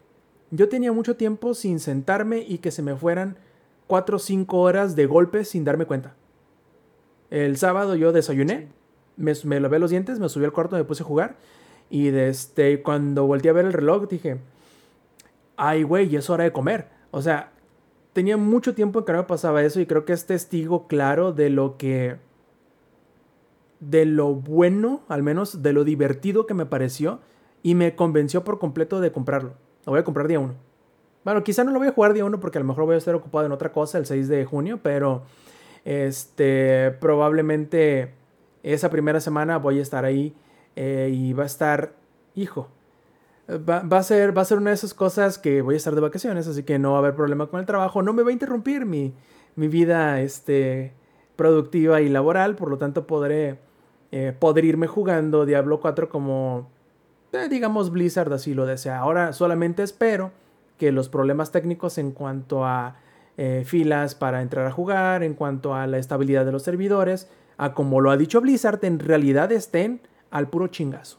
yo 0.52 0.68
tenía 0.68 0.92
mucho 0.92 1.16
tiempo 1.16 1.54
sin 1.54 1.80
sentarme 1.80 2.44
y 2.46 2.58
que 2.58 2.70
se 2.70 2.82
me 2.82 2.94
fueran 2.94 3.38
4 3.86 4.16
o 4.16 4.18
5 4.18 4.58
horas 4.58 4.94
de 4.94 5.06
golpes 5.06 5.48
sin 5.48 5.64
darme 5.64 5.86
cuenta. 5.86 6.14
El 7.30 7.56
sábado 7.56 7.94
yo 7.94 8.12
desayuné, 8.12 8.68
me, 9.16 9.32
me 9.44 9.60
lavé 9.60 9.78
los 9.78 9.90
dientes, 9.90 10.20
me 10.20 10.28
subí 10.28 10.44
al 10.44 10.52
cuarto, 10.52 10.76
me 10.76 10.84
puse 10.84 11.02
a 11.02 11.06
jugar. 11.06 11.36
Y 11.88 12.10
desde 12.10 12.82
cuando 12.82 13.26
volteé 13.26 13.50
a 13.50 13.54
ver 13.54 13.64
el 13.64 13.72
reloj 13.72 14.08
dije, 14.08 14.40
ay 15.56 15.84
güey, 15.84 16.14
es 16.14 16.28
hora 16.28 16.44
de 16.44 16.52
comer. 16.52 16.88
O 17.12 17.22
sea, 17.22 17.52
tenía 18.12 18.36
mucho 18.36 18.74
tiempo 18.74 18.98
en 18.98 19.04
que 19.06 19.12
no 19.12 19.18
me 19.18 19.24
pasaba 19.24 19.62
eso 19.62 19.80
y 19.80 19.86
creo 19.86 20.04
que 20.04 20.12
es 20.12 20.26
testigo 20.26 20.86
claro 20.86 21.32
de 21.32 21.48
lo 21.48 21.78
que... 21.78 22.16
De 23.80 24.04
lo 24.04 24.34
bueno, 24.34 25.00
al 25.08 25.22
menos 25.22 25.62
de 25.62 25.72
lo 25.72 25.84
divertido 25.84 26.46
que 26.46 26.54
me 26.54 26.66
pareció 26.66 27.20
y 27.62 27.74
me 27.74 27.96
convenció 27.96 28.44
por 28.44 28.58
completo 28.58 29.00
de 29.00 29.12
comprarlo. 29.12 29.54
Lo 29.84 29.92
voy 29.92 30.00
a 30.00 30.04
comprar 30.04 30.28
día 30.28 30.38
1. 30.38 30.54
Bueno, 31.24 31.44
quizá 31.44 31.64
no 31.64 31.70
lo 31.70 31.78
voy 31.78 31.88
a 31.88 31.92
jugar 31.92 32.14
día 32.14 32.24
1 32.24 32.40
porque 32.40 32.58
a 32.58 32.60
lo 32.60 32.66
mejor 32.66 32.84
voy 32.84 32.94
a 32.94 32.98
estar 32.98 33.14
ocupado 33.14 33.46
en 33.46 33.52
otra 33.52 33.72
cosa 33.72 33.98
el 33.98 34.06
6 34.06 34.28
de 34.28 34.44
junio, 34.44 34.80
pero 34.82 35.22
este 35.84 36.90
probablemente 37.00 38.14
esa 38.62 38.90
primera 38.90 39.20
semana 39.20 39.58
voy 39.58 39.78
a 39.78 39.82
estar 39.82 40.04
ahí 40.04 40.34
eh, 40.76 41.10
y 41.12 41.32
va 41.32 41.44
a 41.44 41.46
estar, 41.46 41.94
hijo, 42.34 42.68
va, 43.48 43.80
va 43.80 43.98
a 43.98 44.02
ser, 44.02 44.36
va 44.36 44.42
a 44.42 44.44
ser 44.44 44.58
una 44.58 44.70
de 44.70 44.74
esas 44.74 44.94
cosas 44.94 45.38
que 45.38 45.62
voy 45.62 45.74
a 45.74 45.76
estar 45.76 45.94
de 45.94 46.00
vacaciones, 46.00 46.46
así 46.46 46.62
que 46.62 46.78
no 46.78 46.92
va 46.92 46.96
a 46.96 47.00
haber 47.00 47.14
problema 47.14 47.46
con 47.46 47.60
el 47.60 47.66
trabajo, 47.66 48.02
no 48.02 48.12
me 48.12 48.22
va 48.22 48.30
a 48.30 48.32
interrumpir 48.32 48.86
mi, 48.86 49.12
mi 49.56 49.68
vida 49.68 50.20
este, 50.20 50.92
productiva 51.36 52.00
y 52.00 52.08
laboral, 52.08 52.54
por 52.56 52.70
lo 52.70 52.78
tanto 52.78 53.06
podré, 53.06 53.58
eh, 54.12 54.34
poder 54.38 54.64
irme 54.64 54.86
jugando 54.86 55.44
Diablo 55.44 55.80
4 55.80 56.08
como, 56.08 56.70
eh, 57.32 57.48
digamos, 57.48 57.90
Blizzard 57.90 58.32
así 58.32 58.54
lo 58.54 58.66
desea. 58.66 58.98
Ahora 58.98 59.32
solamente 59.32 59.82
espero 59.82 60.32
que 60.78 60.92
los 60.92 61.08
problemas 61.08 61.52
técnicos 61.52 61.98
en 61.98 62.12
cuanto 62.12 62.64
a 62.64 62.96
eh, 63.36 63.62
filas 63.66 64.14
para 64.14 64.42
entrar 64.42 64.66
a 64.66 64.70
jugar, 64.70 65.22
en 65.22 65.34
cuanto 65.34 65.74
a 65.74 65.86
la 65.86 65.98
estabilidad 65.98 66.44
de 66.44 66.52
los 66.52 66.62
servidores, 66.62 67.28
a 67.56 67.74
como 67.74 68.00
lo 68.00 68.10
ha 68.10 68.16
dicho 68.16 68.40
Blizzard, 68.40 68.84
en 68.84 68.98
realidad 68.98 69.52
estén 69.52 70.00
al 70.30 70.48
puro 70.48 70.68
chingazo. 70.68 71.18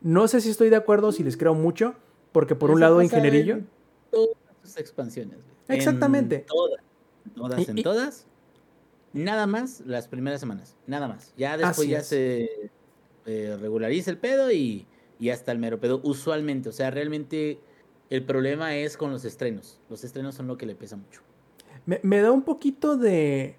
No 0.00 0.28
sé 0.28 0.40
si 0.40 0.50
estoy 0.50 0.70
de 0.70 0.76
acuerdo, 0.76 1.12
si 1.12 1.24
les 1.24 1.36
creo 1.36 1.54
mucho, 1.54 1.94
porque 2.32 2.54
por 2.54 2.70
un 2.70 2.80
lado, 2.80 3.02
ingenierillo. 3.02 3.54
en 3.56 3.68
todas 4.10 4.36
sus 4.62 4.76
expansiones. 4.76 5.38
Exactamente. 5.68 6.36
En 6.36 6.46
todas. 6.46 6.80
Todas, 7.34 7.68
en 7.68 7.78
y- 7.78 7.82
todas. 7.82 8.26
Nada 9.12 9.46
más 9.46 9.80
las 9.86 10.08
primeras 10.08 10.40
semanas. 10.40 10.76
Nada 10.86 11.08
más. 11.08 11.32
Ya 11.36 11.56
después 11.56 11.88
ya 11.88 11.98
es. 11.98 12.06
se 12.06 12.70
eh, 13.24 13.56
regulariza 13.60 14.10
el 14.10 14.18
pedo 14.18 14.52
y, 14.52 14.86
y 15.18 15.30
hasta 15.30 15.52
el 15.52 15.58
mero 15.58 15.78
pedo. 15.80 16.00
Usualmente. 16.04 16.68
O 16.68 16.72
sea, 16.72 16.90
realmente 16.90 17.58
el 18.10 18.24
problema 18.24 18.76
es 18.76 18.96
con 18.96 19.10
los 19.10 19.24
estrenos. 19.24 19.80
Los 19.90 20.04
estrenos 20.04 20.34
son 20.34 20.46
lo 20.46 20.56
que 20.56 20.66
le 20.66 20.74
pesa 20.74 20.96
mucho. 20.96 21.20
Me, 22.02 22.20
da 22.20 22.32
un 22.32 22.42
poquito 22.42 22.96
de. 22.96 23.56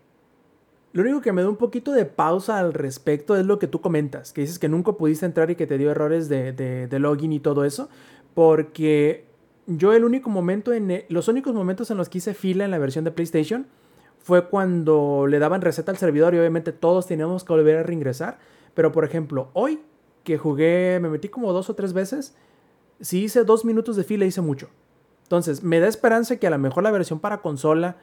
Lo 0.94 1.04
único 1.04 1.22
que 1.22 1.32
me 1.32 1.42
da 1.44 1.50
un 1.50 1.58
poquito 1.58 1.92
de 1.92 2.06
pausa 2.06 2.60
al 2.60 2.74
respecto 2.74 3.36
es 3.36 3.46
lo 3.46 3.60
que 3.60 3.68
tú 3.68 3.82
comentas, 3.82 4.34
que 4.34 4.42
dices 4.42 4.58
que 4.58 4.68
nunca 4.70 4.94
pudiste 4.94 5.26
entrar 5.26 5.52
y 5.52 5.56
que 5.56 5.68
te 5.68 5.78
dio 5.78 5.92
errores 5.92 6.28
de, 6.28 6.54
de- 6.54 6.88
de 6.88 7.00
login 7.00 7.34
y 7.34 7.40
todo 7.40 7.66
eso, 7.66 7.88
porque 8.34 9.26
yo 9.68 9.94
el 9.94 10.04
único 10.06 10.30
momento 10.30 10.74
en 10.74 10.90
e- 10.92 11.06
los 11.10 11.28
únicos 11.28 11.54
momentos 11.54 11.92
en 11.92 11.98
los 11.98 12.10
que 12.10 12.18
hice 12.18 12.34
fila 12.34 12.66
en 12.66 12.72
la 12.72 12.80
versión 12.80 13.04
de 13.06 13.12
PlayStation 13.12 13.68
fue 14.20 14.48
cuando 14.50 15.28
le 15.28 15.40
daban 15.40 15.62
receta 15.62 15.92
al 15.92 15.98
servidor 15.98 16.34
y 16.34 16.40
obviamente 16.40 16.72
todos 16.72 17.06
teníamos 17.06 17.44
que 17.44 17.54
volver 17.54 17.78
a 17.78 17.84
reingresar, 17.84 18.40
pero 18.74 18.92
por 18.92 19.06
ejemplo, 19.06 19.50
hoy 19.54 19.80
que 20.28 20.38
jugué, 20.38 21.00
me 21.02 21.08
metí 21.08 21.30
como 21.30 21.54
dos 21.54 21.70
o 21.70 21.74
tres 21.74 21.94
veces, 21.94 22.36
si 23.00 23.24
hice 23.24 23.46
dos 23.46 23.64
minutos 23.64 23.96
de 23.96 24.04
fila 24.04 24.26
hice 24.26 24.42
mucho. 24.42 24.68
Entonces, 25.24 25.64
me 25.64 25.80
da 25.80 25.88
esperanza 25.88 26.36
que 26.36 26.48
a 26.48 26.50
lo 26.50 26.58
mejor 26.58 26.84
la 26.84 26.92
versión 26.92 27.22
para 27.22 27.38
consola, 27.42 27.96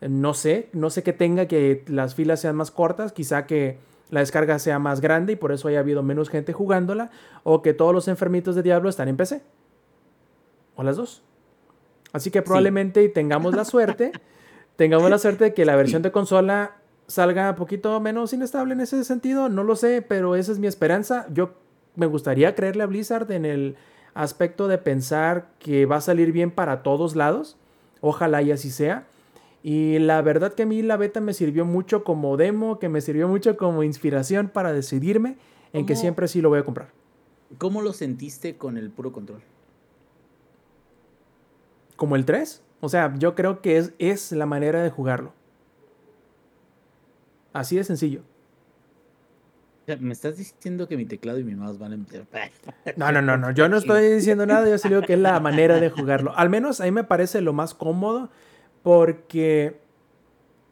no 0.00 0.34
sé, 0.34 0.68
no 0.72 0.90
sé 0.90 1.04
que 1.04 1.12
tenga 1.12 1.46
que 1.46 1.84
las 1.86 2.16
filas 2.16 2.40
sean 2.40 2.56
más 2.56 2.72
cortas, 2.72 3.12
quizá 3.12 3.46
que 3.46 3.78
la 4.10 4.18
descarga 4.18 4.58
sea 4.58 4.80
más 4.80 5.00
grande 5.00 5.34
y 5.34 5.36
por 5.36 5.52
eso 5.52 5.68
haya 5.68 5.78
habido 5.78 6.02
menos 6.02 6.28
gente 6.28 6.52
jugándola, 6.52 7.12
o 7.44 7.62
que 7.62 7.72
todos 7.72 7.94
los 7.94 8.08
enfermitos 8.08 8.56
de 8.56 8.64
Diablo 8.64 8.88
están 8.88 9.06
en 9.06 9.16
PC. 9.16 9.40
O 10.74 10.82
las 10.82 10.96
dos. 10.96 11.22
Así 12.12 12.32
que 12.32 12.42
probablemente 12.42 13.08
tengamos 13.10 13.54
la 13.54 13.64
suerte, 13.64 14.10
tengamos 14.74 15.08
la 15.08 15.18
suerte 15.18 15.44
de 15.44 15.54
que 15.54 15.64
la 15.64 15.76
versión 15.76 16.02
de 16.02 16.10
consola 16.10 16.78
salga 17.06 17.50
un 17.50 17.56
poquito 17.56 18.00
menos 18.00 18.32
inestable 18.32 18.72
en 18.72 18.80
ese 18.80 19.04
sentido, 19.04 19.48
no 19.48 19.62
lo 19.62 19.76
sé, 19.76 20.02
pero 20.02 20.34
esa 20.34 20.50
es 20.50 20.58
mi 20.58 20.66
esperanza. 20.66 21.26
Yo 21.30 21.59
me 21.96 22.06
gustaría 22.06 22.54
creerle 22.54 22.82
a 22.82 22.86
Blizzard 22.86 23.30
en 23.32 23.44
el 23.44 23.76
aspecto 24.14 24.68
de 24.68 24.78
pensar 24.78 25.50
que 25.58 25.86
va 25.86 25.96
a 25.96 26.00
salir 26.00 26.32
bien 26.32 26.50
para 26.50 26.82
todos 26.82 27.16
lados. 27.16 27.56
Ojalá 28.00 28.42
y 28.42 28.52
así 28.52 28.70
sea. 28.70 29.06
Y 29.62 29.98
la 29.98 30.22
verdad 30.22 30.54
que 30.54 30.62
a 30.62 30.66
mí 30.66 30.82
la 30.82 30.96
beta 30.96 31.20
me 31.20 31.34
sirvió 31.34 31.64
mucho 31.64 32.02
como 32.02 32.36
demo, 32.36 32.78
que 32.78 32.88
me 32.88 33.00
sirvió 33.00 33.28
mucho 33.28 33.56
como 33.56 33.82
inspiración 33.82 34.48
para 34.48 34.72
decidirme 34.72 35.36
en 35.72 35.86
que 35.86 35.96
siempre 35.96 36.28
sí 36.28 36.40
lo 36.40 36.48
voy 36.48 36.60
a 36.60 36.64
comprar. 36.64 36.88
¿Cómo 37.58 37.82
lo 37.82 37.92
sentiste 37.92 38.56
con 38.56 38.78
el 38.78 38.90
puro 38.90 39.12
control? 39.12 39.42
Como 41.96 42.16
el 42.16 42.24
3. 42.24 42.62
O 42.80 42.88
sea, 42.88 43.14
yo 43.18 43.34
creo 43.34 43.60
que 43.60 43.76
es, 43.76 43.92
es 43.98 44.32
la 44.32 44.46
manera 44.46 44.82
de 44.82 44.90
jugarlo. 44.90 45.34
Así 47.52 47.76
de 47.76 47.84
sencillo. 47.84 48.22
Me 49.98 50.12
estás 50.12 50.36
diciendo 50.36 50.86
que 50.88 50.96
mi 50.96 51.04
teclado 51.06 51.38
y 51.38 51.44
mi 51.44 51.54
mouse 51.54 51.78
van 51.78 51.92
a... 51.92 51.96
No, 52.96 53.12
no, 53.12 53.22
no, 53.22 53.36
no. 53.36 53.50
Yo 53.52 53.68
no 53.68 53.76
estoy 53.78 54.08
diciendo 54.14 54.46
nada. 54.46 54.68
Yo 54.68 54.78
solo 54.78 54.96
digo 54.96 55.06
que 55.06 55.14
es 55.14 55.18
la 55.20 55.40
manera 55.40 55.80
de 55.80 55.90
jugarlo. 55.90 56.32
Al 56.36 56.50
menos 56.50 56.80
a 56.80 56.84
mí 56.84 56.90
me 56.90 57.04
parece 57.04 57.40
lo 57.40 57.52
más 57.52 57.74
cómodo 57.74 58.30
porque 58.82 59.78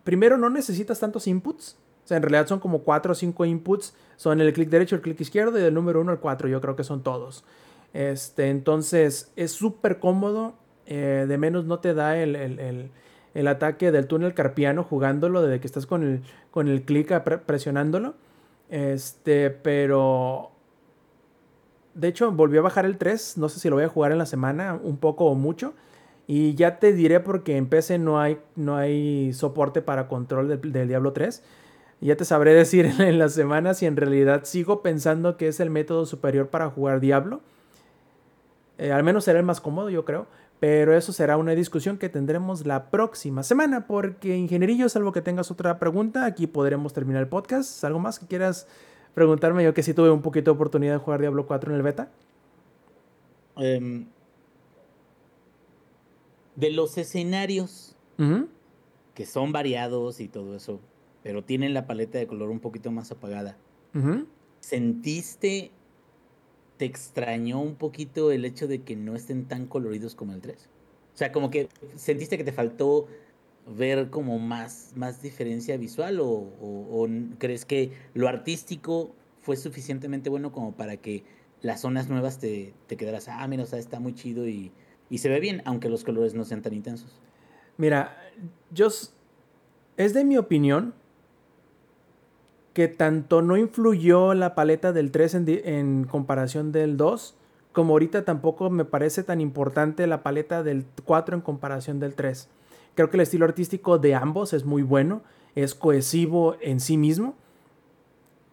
primero 0.04 0.36
no 0.38 0.50
necesitas 0.50 1.00
tantos 1.00 1.26
inputs. 1.26 1.76
O 2.04 2.08
sea, 2.08 2.16
en 2.16 2.22
realidad 2.22 2.46
son 2.46 2.60
como 2.60 2.80
4 2.80 3.12
o 3.12 3.14
5 3.14 3.44
inputs. 3.44 3.94
Son 4.16 4.40
el 4.40 4.52
clic 4.52 4.68
derecho, 4.70 4.96
el 4.96 5.02
clic 5.02 5.20
izquierdo 5.20 5.58
y 5.58 5.62
del 5.62 5.74
número 5.74 6.00
1 6.00 6.10
al 6.12 6.20
4. 6.20 6.48
Yo 6.48 6.60
creo 6.60 6.74
que 6.76 6.84
son 6.84 7.02
todos. 7.02 7.44
Este, 7.92 8.48
entonces 8.50 9.32
es 9.36 9.52
súper 9.52 9.98
cómodo. 9.98 10.54
eh, 10.90 11.26
de 11.28 11.36
menos 11.36 11.66
no 11.66 11.80
te 11.80 11.92
da 11.92 12.16
el, 12.16 12.34
el- 12.34 12.58
el- 12.60 12.90
el 13.34 13.46
ataque 13.46 13.92
del 13.92 14.06
túnel 14.06 14.32
carpiano 14.32 14.82
jugándolo 14.82 15.42
desde 15.42 15.60
que 15.60 15.66
estás 15.66 15.84
con 15.84 16.02
el, 16.02 16.22
con 16.50 16.66
el 16.66 16.80
clic 16.82 17.12
presionándolo. 17.44 18.14
Este, 18.68 19.50
pero 19.50 20.52
de 21.98 22.06
hecho, 22.06 22.30
volví 22.30 22.56
a 22.56 22.62
bajar 22.62 22.84
el 22.84 22.96
3. 22.96 23.38
No 23.38 23.48
sé 23.48 23.58
si 23.58 23.68
lo 23.68 23.74
voy 23.74 23.84
a 23.84 23.88
jugar 23.88 24.12
en 24.12 24.18
la 24.18 24.26
semana, 24.26 24.78
un 24.80 24.98
poco 24.98 25.24
o 25.24 25.34
mucho. 25.34 25.74
Y 26.28 26.54
ya 26.54 26.78
te 26.78 26.92
diré 26.92 27.18
porque 27.18 27.56
en 27.56 27.66
PC 27.66 27.98
no 27.98 28.20
hay, 28.20 28.38
no 28.54 28.76
hay 28.76 29.32
soporte 29.32 29.82
para 29.82 30.06
control 30.06 30.46
del, 30.46 30.72
del 30.72 30.86
Diablo 30.86 31.12
3. 31.12 31.42
Y 32.00 32.06
ya 32.06 32.16
te 32.16 32.24
sabré 32.24 32.54
decir 32.54 32.86
en, 32.86 33.00
en 33.00 33.18
la 33.18 33.28
semana 33.28 33.74
si 33.74 33.86
en 33.86 33.96
realidad 33.96 34.44
sigo 34.44 34.80
pensando 34.80 35.36
que 35.36 35.48
es 35.48 35.58
el 35.58 35.70
método 35.70 36.06
superior 36.06 36.48
para 36.48 36.70
jugar 36.70 37.00
Diablo. 37.00 37.40
Eh, 38.78 38.92
al 38.92 39.02
menos 39.02 39.24
será 39.24 39.40
el 39.40 39.44
más 39.44 39.60
cómodo, 39.60 39.90
yo 39.90 40.04
creo. 40.04 40.28
Pero 40.60 40.96
eso 40.96 41.12
será 41.12 41.36
una 41.36 41.54
discusión 41.54 41.98
que 41.98 42.08
tendremos 42.08 42.66
la 42.66 42.90
próxima 42.90 43.42
semana. 43.42 43.86
Porque, 43.86 44.36
ingenierillo, 44.36 44.88
salvo 44.88 45.12
que 45.12 45.22
tengas 45.22 45.50
otra 45.50 45.78
pregunta, 45.78 46.24
aquí 46.24 46.46
podremos 46.46 46.92
terminar 46.92 47.22
el 47.22 47.28
podcast. 47.28 47.84
¿Algo 47.84 48.00
más 48.00 48.18
que 48.18 48.26
quieras 48.26 48.66
preguntarme? 49.14 49.62
Yo 49.62 49.74
que 49.74 49.82
sí 49.82 49.94
tuve 49.94 50.10
un 50.10 50.22
poquito 50.22 50.50
de 50.50 50.56
oportunidad 50.56 50.94
de 50.94 50.98
jugar 50.98 51.20
Diablo 51.20 51.46
4 51.46 51.70
en 51.70 51.76
el 51.76 51.82
beta. 51.82 52.10
Em, 53.56 54.06
de 56.56 56.70
los 56.70 56.98
escenarios 56.98 57.94
que 59.14 59.26
son 59.26 59.52
variados 59.52 60.18
y 60.18 60.26
todo 60.26 60.56
eso, 60.56 60.80
pero 61.22 61.44
tienen 61.44 61.72
la 61.72 61.86
paleta 61.86 62.18
de 62.18 62.26
color 62.26 62.50
un 62.50 62.58
poquito 62.58 62.90
más 62.90 63.12
apagada. 63.12 63.56
¿Sentiste, 64.60 65.70
te 66.78 66.84
extrañó 66.84 67.60
un 67.60 67.74
poquito 67.74 68.30
el 68.32 68.44
hecho 68.44 68.66
de 68.66 68.82
que 68.82 68.96
no 68.96 69.14
estén 69.14 69.44
tan 69.46 69.66
coloridos 69.66 70.14
como 70.14 70.32
el 70.32 70.40
3? 70.40 70.68
O 71.14 71.18
sea, 71.18 71.32
como 71.32 71.50
que 71.50 71.68
sentiste 71.96 72.38
que 72.38 72.44
te 72.44 72.52
faltó 72.52 73.08
ver 73.76 74.08
como 74.08 74.38
más, 74.38 74.92
más 74.96 75.20
diferencia 75.20 75.76
visual 75.76 76.20
o, 76.22 77.08
crees 77.38 77.64
que 77.64 77.92
lo 78.14 78.28
artístico 78.28 79.14
fue 79.40 79.56
suficientemente 79.56 80.30
bueno 80.30 80.52
como 80.52 80.72
para 80.72 80.96
que 80.96 81.24
las 81.60 81.80
zonas 81.80 82.08
nuevas 82.08 82.38
te, 82.38 82.72
te 82.86 82.96
quedaras, 82.96 83.28
ah, 83.28 83.46
mira, 83.48 83.64
o 83.64 83.66
sea, 83.66 83.78
está 83.78 83.98
muy 83.98 84.14
chido 84.14 84.48
y, 84.48 84.70
y 85.10 85.18
se 85.18 85.28
ve 85.28 85.40
bien, 85.40 85.62
aunque 85.64 85.88
los 85.88 86.04
colores 86.04 86.34
no 86.34 86.44
sean 86.44 86.62
tan 86.62 86.72
intensos. 86.72 87.20
Mira, 87.76 88.16
yo 88.70 88.88
es 89.96 90.14
de 90.14 90.24
mi 90.24 90.36
opinión 90.36 90.94
que 92.72 92.88
tanto 92.88 93.42
no 93.42 93.56
influyó 93.56 94.34
la 94.34 94.54
paleta 94.54 94.92
del 94.92 95.10
3 95.10 95.34
en, 95.34 95.44
en 95.48 96.04
comparación 96.04 96.70
del 96.72 96.96
2, 96.96 97.34
como 97.72 97.92
ahorita 97.94 98.24
tampoco 98.24 98.70
me 98.70 98.84
parece 98.84 99.22
tan 99.22 99.40
importante 99.40 100.06
la 100.06 100.22
paleta 100.22 100.62
del 100.62 100.84
4 101.04 101.34
en 101.36 101.40
comparación 101.42 101.98
del 102.00 102.14
3. 102.14 102.48
Creo 102.94 103.10
que 103.10 103.16
el 103.16 103.22
estilo 103.22 103.44
artístico 103.44 103.98
de 103.98 104.14
ambos 104.14 104.52
es 104.52 104.64
muy 104.64 104.82
bueno, 104.82 105.22
es 105.54 105.74
cohesivo 105.74 106.56
en 106.60 106.80
sí 106.80 106.96
mismo, 106.96 107.34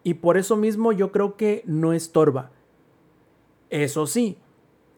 y 0.02 0.14
por 0.14 0.36
eso 0.36 0.56
mismo 0.56 0.92
yo 0.92 1.10
creo 1.12 1.36
que 1.36 1.62
no 1.66 1.92
estorba. 1.92 2.50
Eso 3.70 4.06
sí, 4.06 4.38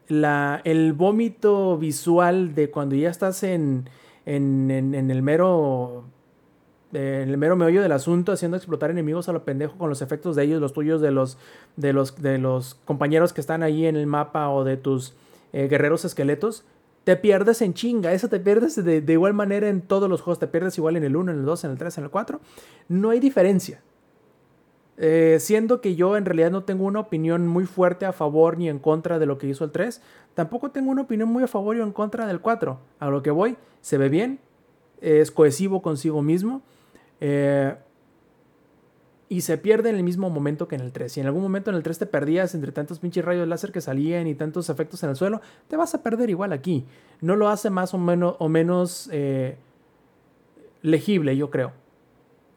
la, 0.07 0.61
el 0.63 0.93
vómito 0.93 1.77
visual 1.77 2.53
de 2.53 2.69
cuando 2.69 2.95
ya 2.95 3.09
estás 3.09 3.41
en, 3.43 3.89
en, 4.25 4.69
en- 4.69 4.93
en 4.93 5.09
el 5.11 5.21
mero 5.23 6.03
en 6.93 7.29
el 7.29 7.37
mero 7.37 7.55
meollo 7.55 7.81
del 7.81 7.91
asunto 7.91 8.31
haciendo 8.31 8.57
explotar 8.57 8.89
enemigos 8.89 9.29
a 9.29 9.33
lo 9.33 9.43
pendejo 9.43 9.77
con 9.77 9.89
los 9.89 10.01
efectos 10.01 10.35
de 10.35 10.43
ellos, 10.43 10.59
los 10.59 10.73
tuyos, 10.73 11.01
de 11.01 11.11
los 11.11 11.37
de 11.75 11.93
los 11.93 12.21
de 12.21 12.37
los 12.37 12.75
compañeros 12.85 13.33
que 13.33 13.41
están 13.41 13.63
ahí 13.63 13.85
en 13.85 13.95
el 13.95 14.07
mapa 14.07 14.49
o 14.49 14.63
de 14.63 14.77
tus 14.77 15.13
eh, 15.53 15.67
guerreros 15.67 16.05
esqueletos, 16.05 16.63
te 17.03 17.15
pierdes 17.15 17.61
en 17.61 17.73
chinga, 17.73 18.13
eso 18.13 18.27
te 18.27 18.39
pierdes 18.39 18.83
de, 18.83 19.01
de 19.01 19.13
igual 19.13 19.33
manera 19.33 19.69
en 19.69 19.81
todos 19.81 20.09
los 20.09 20.21
juegos, 20.21 20.39
te 20.39 20.47
pierdes 20.47 20.77
igual 20.77 20.95
en 20.95 21.03
el 21.03 21.15
1, 21.15 21.31
en 21.31 21.39
el 21.39 21.45
2, 21.45 21.63
en 21.63 21.71
el 21.71 21.77
3, 21.77 21.97
en 21.99 22.03
el 22.05 22.09
4, 22.09 22.39
no 22.87 23.09
hay 23.11 23.19
diferencia. 23.19 23.81
Eh, 25.01 25.37
siendo 25.39 25.79
que 25.79 25.95
yo 25.95 26.17
en 26.17 26.25
realidad 26.25 26.51
no 26.51 26.65
tengo 26.65 26.83
una 26.83 26.99
opinión 26.99 27.47
muy 27.47 27.65
fuerte 27.65 28.05
a 28.05 28.11
favor 28.11 28.57
ni 28.57 28.67
en 28.67 28.79
contra 28.79 29.17
de 29.17 29.25
lo 29.25 29.37
que 29.37 29.47
hizo 29.47 29.63
el 29.63 29.71
3, 29.71 30.01
tampoco 30.33 30.71
tengo 30.71 30.91
una 30.91 31.03
opinión 31.03 31.29
muy 31.29 31.41
a 31.41 31.47
favor 31.47 31.77
o 31.77 31.83
en 31.83 31.93
contra 31.93 32.27
del 32.27 32.41
4. 32.41 32.77
A 32.99 33.09
lo 33.09 33.23
que 33.23 33.31
voy, 33.31 33.55
se 33.79 33.97
ve 33.97 34.09
bien, 34.09 34.39
es 34.99 35.31
cohesivo 35.31 35.81
consigo 35.81 36.21
mismo 36.21 36.63
eh, 37.19 37.75
y 39.27 39.41
se 39.41 39.57
pierde 39.57 39.89
en 39.89 39.95
el 39.95 40.03
mismo 40.03 40.29
momento 40.29 40.67
que 40.67 40.75
en 40.75 40.81
el 40.81 40.91
3. 40.91 41.11
Si 41.11 41.19
en 41.19 41.27
algún 41.27 41.43
momento 41.43 41.69
en 41.69 41.75
el 41.75 41.83
3 41.83 41.99
te 41.99 42.05
perdías 42.07 42.55
entre 42.55 42.71
tantos 42.71 42.99
pinches 42.99 43.23
rayos 43.23 43.47
láser 43.47 43.71
que 43.71 43.81
salían 43.81 44.25
y 44.27 44.35
tantos 44.35 44.69
efectos 44.69 45.03
en 45.03 45.11
el 45.11 45.15
suelo, 45.15 45.41
te 45.67 45.77
vas 45.77 45.93
a 45.93 46.01
perder 46.01 46.29
igual 46.29 46.51
aquí. 46.51 46.85
No 47.21 47.35
lo 47.35 47.49
hace 47.49 47.69
más 47.69 47.93
o 47.93 47.99
menos, 47.99 48.35
o 48.39 48.49
menos 48.49 49.07
eh, 49.11 49.57
legible, 50.81 51.37
yo 51.37 51.51
creo. 51.51 51.73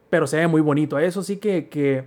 Pero 0.09 0.27
se 0.27 0.39
ve 0.39 0.47
muy 0.47 0.63
bonito. 0.63 0.99
Eso 0.99 1.23
sí 1.23 1.37
que, 1.37 1.69
que 1.69 2.05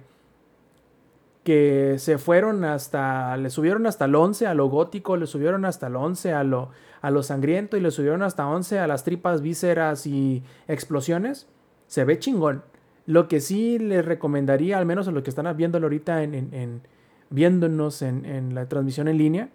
que 1.46 1.98
se 2.00 2.18
fueron 2.18 2.66
hasta, 2.66 3.38
le 3.38 3.52
subieron 3.52 3.86
hasta 3.86 4.06
el 4.06 4.16
11 4.16 4.48
a 4.48 4.56
lo 4.56 4.68
gótico, 4.68 5.16
le 5.16 5.28
subieron 5.28 5.64
hasta 5.64 5.88
el 5.88 5.96
11 5.96 6.34
a 6.34 6.44
lo, 6.44 6.72
a 7.02 7.12
lo 7.12 7.22
sangriento 7.22 7.78
y 7.78 7.82
le 7.82 7.92
subieron 7.92 8.24
hasta 8.24 8.48
11 8.48 8.80
a 8.80 8.88
las 8.88 9.04
tripas, 9.04 9.42
vísceras 9.42 10.08
y 10.08 10.44
explosiones, 10.68 11.48
se 11.88 12.04
ve 12.06 12.20
chingón. 12.20 12.64
Lo 13.06 13.28
que 13.28 13.40
sí 13.40 13.78
les 13.80 14.04
recomendaría, 14.06 14.78
al 14.78 14.86
menos 14.86 15.08
a 15.08 15.12
los 15.12 15.24
que 15.24 15.30
están 15.30 15.56
viéndolo 15.58 15.86
ahorita 15.86 16.24
en, 16.24 16.34
en- 16.34 16.54
en- 16.54 16.82
viéndonos 17.30 18.02
en, 18.02 18.26
en 18.26 18.56
la 18.56 18.68
transmisión 18.68 19.08
en 19.08 19.18
línea, 19.18 19.50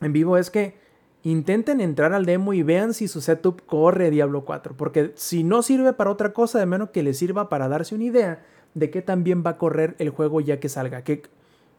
en 0.00 0.12
vivo, 0.12 0.36
es 0.38 0.50
que 0.50 0.76
intenten 1.22 1.80
entrar 1.80 2.12
al 2.12 2.26
demo 2.26 2.52
y 2.52 2.62
vean 2.62 2.92
si 2.94 3.08
su 3.08 3.20
setup 3.20 3.62
corre 3.66 4.10
Diablo 4.10 4.44
4. 4.44 4.76
Porque 4.76 5.12
si 5.14 5.42
no 5.44 5.62
sirve 5.62 5.92
para 5.92 6.10
otra 6.10 6.32
cosa, 6.32 6.58
de 6.58 6.66
menos 6.66 6.90
que 6.90 7.02
les 7.02 7.16
sirva 7.18 7.48
para 7.48 7.68
darse 7.68 7.94
una 7.94 8.04
idea 8.04 8.44
de 8.74 8.90
qué 8.90 9.02
también 9.02 9.42
va 9.46 9.50
a 9.50 9.58
correr 9.58 9.94
el 9.98 10.10
juego 10.10 10.40
ya 10.40 10.60
que 10.60 10.68
salga. 10.68 11.02
Que 11.02 11.22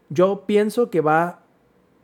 yo 0.10 0.46
pienso 0.48 0.90
que 0.90 1.02
va 1.02 1.42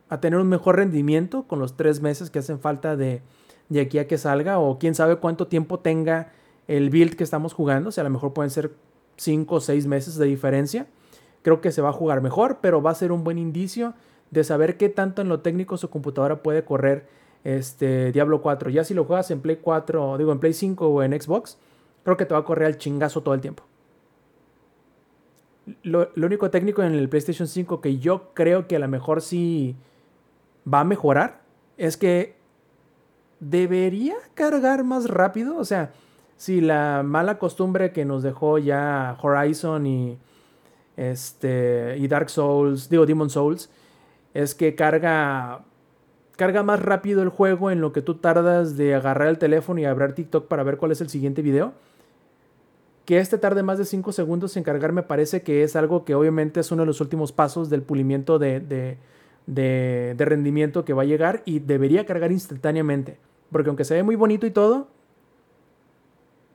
a 0.10 0.20
tener 0.20 0.40
un 0.40 0.50
mejor 0.50 0.76
rendimiento 0.76 1.44
con 1.48 1.60
los 1.60 1.78
tres 1.78 2.02
meses 2.02 2.30
que 2.30 2.40
hacen 2.40 2.60
falta 2.60 2.96
de, 2.98 3.22
de 3.70 3.82
aquí 3.82 4.00
a 4.00 4.08
que 4.08 4.18
salga. 4.18 4.60
O 4.60 4.78
quién 4.78 4.94
sabe 4.96 5.16
cuánto 5.16 5.48
tiempo 5.48 5.80
tenga 5.80 6.32
el 6.68 6.90
build 6.90 7.16
que 7.16 7.24
estamos 7.24 7.54
jugando. 7.54 7.90
O 7.90 7.92
sea, 7.92 8.02
a 8.02 8.06
lo 8.06 8.10
mejor 8.10 8.34
pueden 8.34 8.50
ser 8.50 8.72
cinco 9.18 9.56
o 9.56 9.62
seis 9.62 9.88
meses 9.88 10.16
de 10.16 10.26
diferencia. 10.26 10.88
Creo 11.42 11.62
que 11.62 11.72
se 11.72 11.82
va 11.82 11.90
a 11.90 11.94
jugar 11.94 12.22
mejor, 12.22 12.60
pero 12.62 12.82
va 12.82 12.92
a 12.92 12.96
ser 12.96 13.12
un 13.12 13.24
buen 13.24 13.38
indicio 13.38 13.94
de 14.30 14.44
saber 14.44 14.78
qué 14.78 14.90
tanto 14.90 15.22
en 15.22 15.30
lo 15.30 15.42
técnico 15.42 15.78
su 15.78 15.90
computadora 15.90 16.42
puede 16.42 16.64
correr 16.64 17.08
este 17.44 18.12
Diablo 18.12 18.42
4. 18.42 18.70
Ya 18.70 18.84
si 18.84 18.94
lo 18.94 19.06
juegas 19.06 19.32
en 19.32 19.42
Play 19.42 19.58
4, 19.58 20.18
digo 20.18 20.32
en 20.32 20.40
Play 20.40 20.54
5 20.54 20.88
o 20.88 21.04
en 21.04 21.20
Xbox, 21.20 21.58
creo 22.04 22.18
que 22.18 22.26
te 22.26 22.34
va 22.34 22.42
a 22.42 22.46
correr 22.46 22.68
al 22.68 22.78
chingazo 22.78 23.22
todo 23.22 23.34
el 23.34 23.42
tiempo. 23.42 23.64
Lo, 25.84 26.10
lo 26.16 26.28
único 26.28 26.50
técnico 26.50 26.82
en 26.82 26.94
el 26.94 27.10
PlayStation 27.10 27.48
5 27.48 27.82
que 27.82 27.98
yo 28.00 28.34
creo 28.34 28.68
que 28.68 28.76
a 28.76 28.80
lo 28.80 28.88
mejor 28.88 29.22
sí 29.22 29.76
va 30.72 30.82
a 30.82 30.84
mejorar 30.84 31.42
es 31.78 31.98
que 31.98 32.36
debería 33.40 34.16
cargar 34.34 34.84
más 34.84 35.10
rápido. 35.10 35.58
O 35.58 35.66
sea, 35.66 35.92
si 36.42 36.60
la 36.60 37.04
mala 37.06 37.38
costumbre 37.38 37.92
que 37.92 38.04
nos 38.04 38.24
dejó 38.24 38.58
ya 38.58 39.16
Horizon 39.22 39.86
y 39.86 40.18
este 40.98 41.98
y 42.00 42.08
Dark 42.08 42.32
Souls, 42.32 42.90
digo 42.90 43.06
Demon 43.06 43.30
Souls, 43.30 43.70
es 44.34 44.56
que 44.56 44.74
carga 44.74 45.64
carga 46.38 46.64
más 46.64 46.82
rápido 46.82 47.22
el 47.22 47.30
juego 47.30 47.70
en 47.70 47.80
lo 47.80 47.94
que 47.94 48.02
tú 48.02 48.16
tardas 48.16 48.76
de 48.76 48.96
agarrar 48.96 49.28
el 49.28 49.38
teléfono 49.38 49.82
y 49.82 49.86
abrir 49.86 50.14
TikTok 50.14 50.48
para 50.48 50.64
ver 50.64 50.78
cuál 50.78 50.92
es 50.92 51.00
el 51.02 51.10
siguiente 51.10 51.44
video. 51.44 51.74
Que 53.06 53.20
este 53.20 53.38
tarde 53.38 53.62
más 53.62 53.78
de 53.78 53.86
5 53.86 54.12
segundos 54.12 54.58
en 54.58 54.64
cargar 54.64 54.94
me 54.94 55.04
parece 55.04 55.44
que 55.44 55.62
es 55.62 55.76
algo 55.76 56.06
que 56.06 56.16
obviamente 56.16 56.60
es 56.60 56.72
uno 56.72 56.82
de 56.82 56.88
los 56.88 57.02
últimos 57.02 57.32
pasos 57.32 57.70
del 57.70 57.84
pulimiento 57.84 58.40
de, 58.40 58.62
de, 58.62 58.98
de, 59.46 60.16
de 60.18 60.26
rendimiento 60.26 60.86
que 60.86 60.94
va 60.94 61.04
a 61.04 61.06
llegar 61.06 61.44
y 61.46 61.60
debería 61.60 62.08
cargar 62.08 62.32
instantáneamente. 62.32 63.20
Porque 63.52 63.70
aunque 63.70 63.86
se 63.86 63.94
ve 63.94 64.02
muy 64.02 64.16
bonito 64.16 64.48
y 64.48 64.52
todo, 64.52 64.88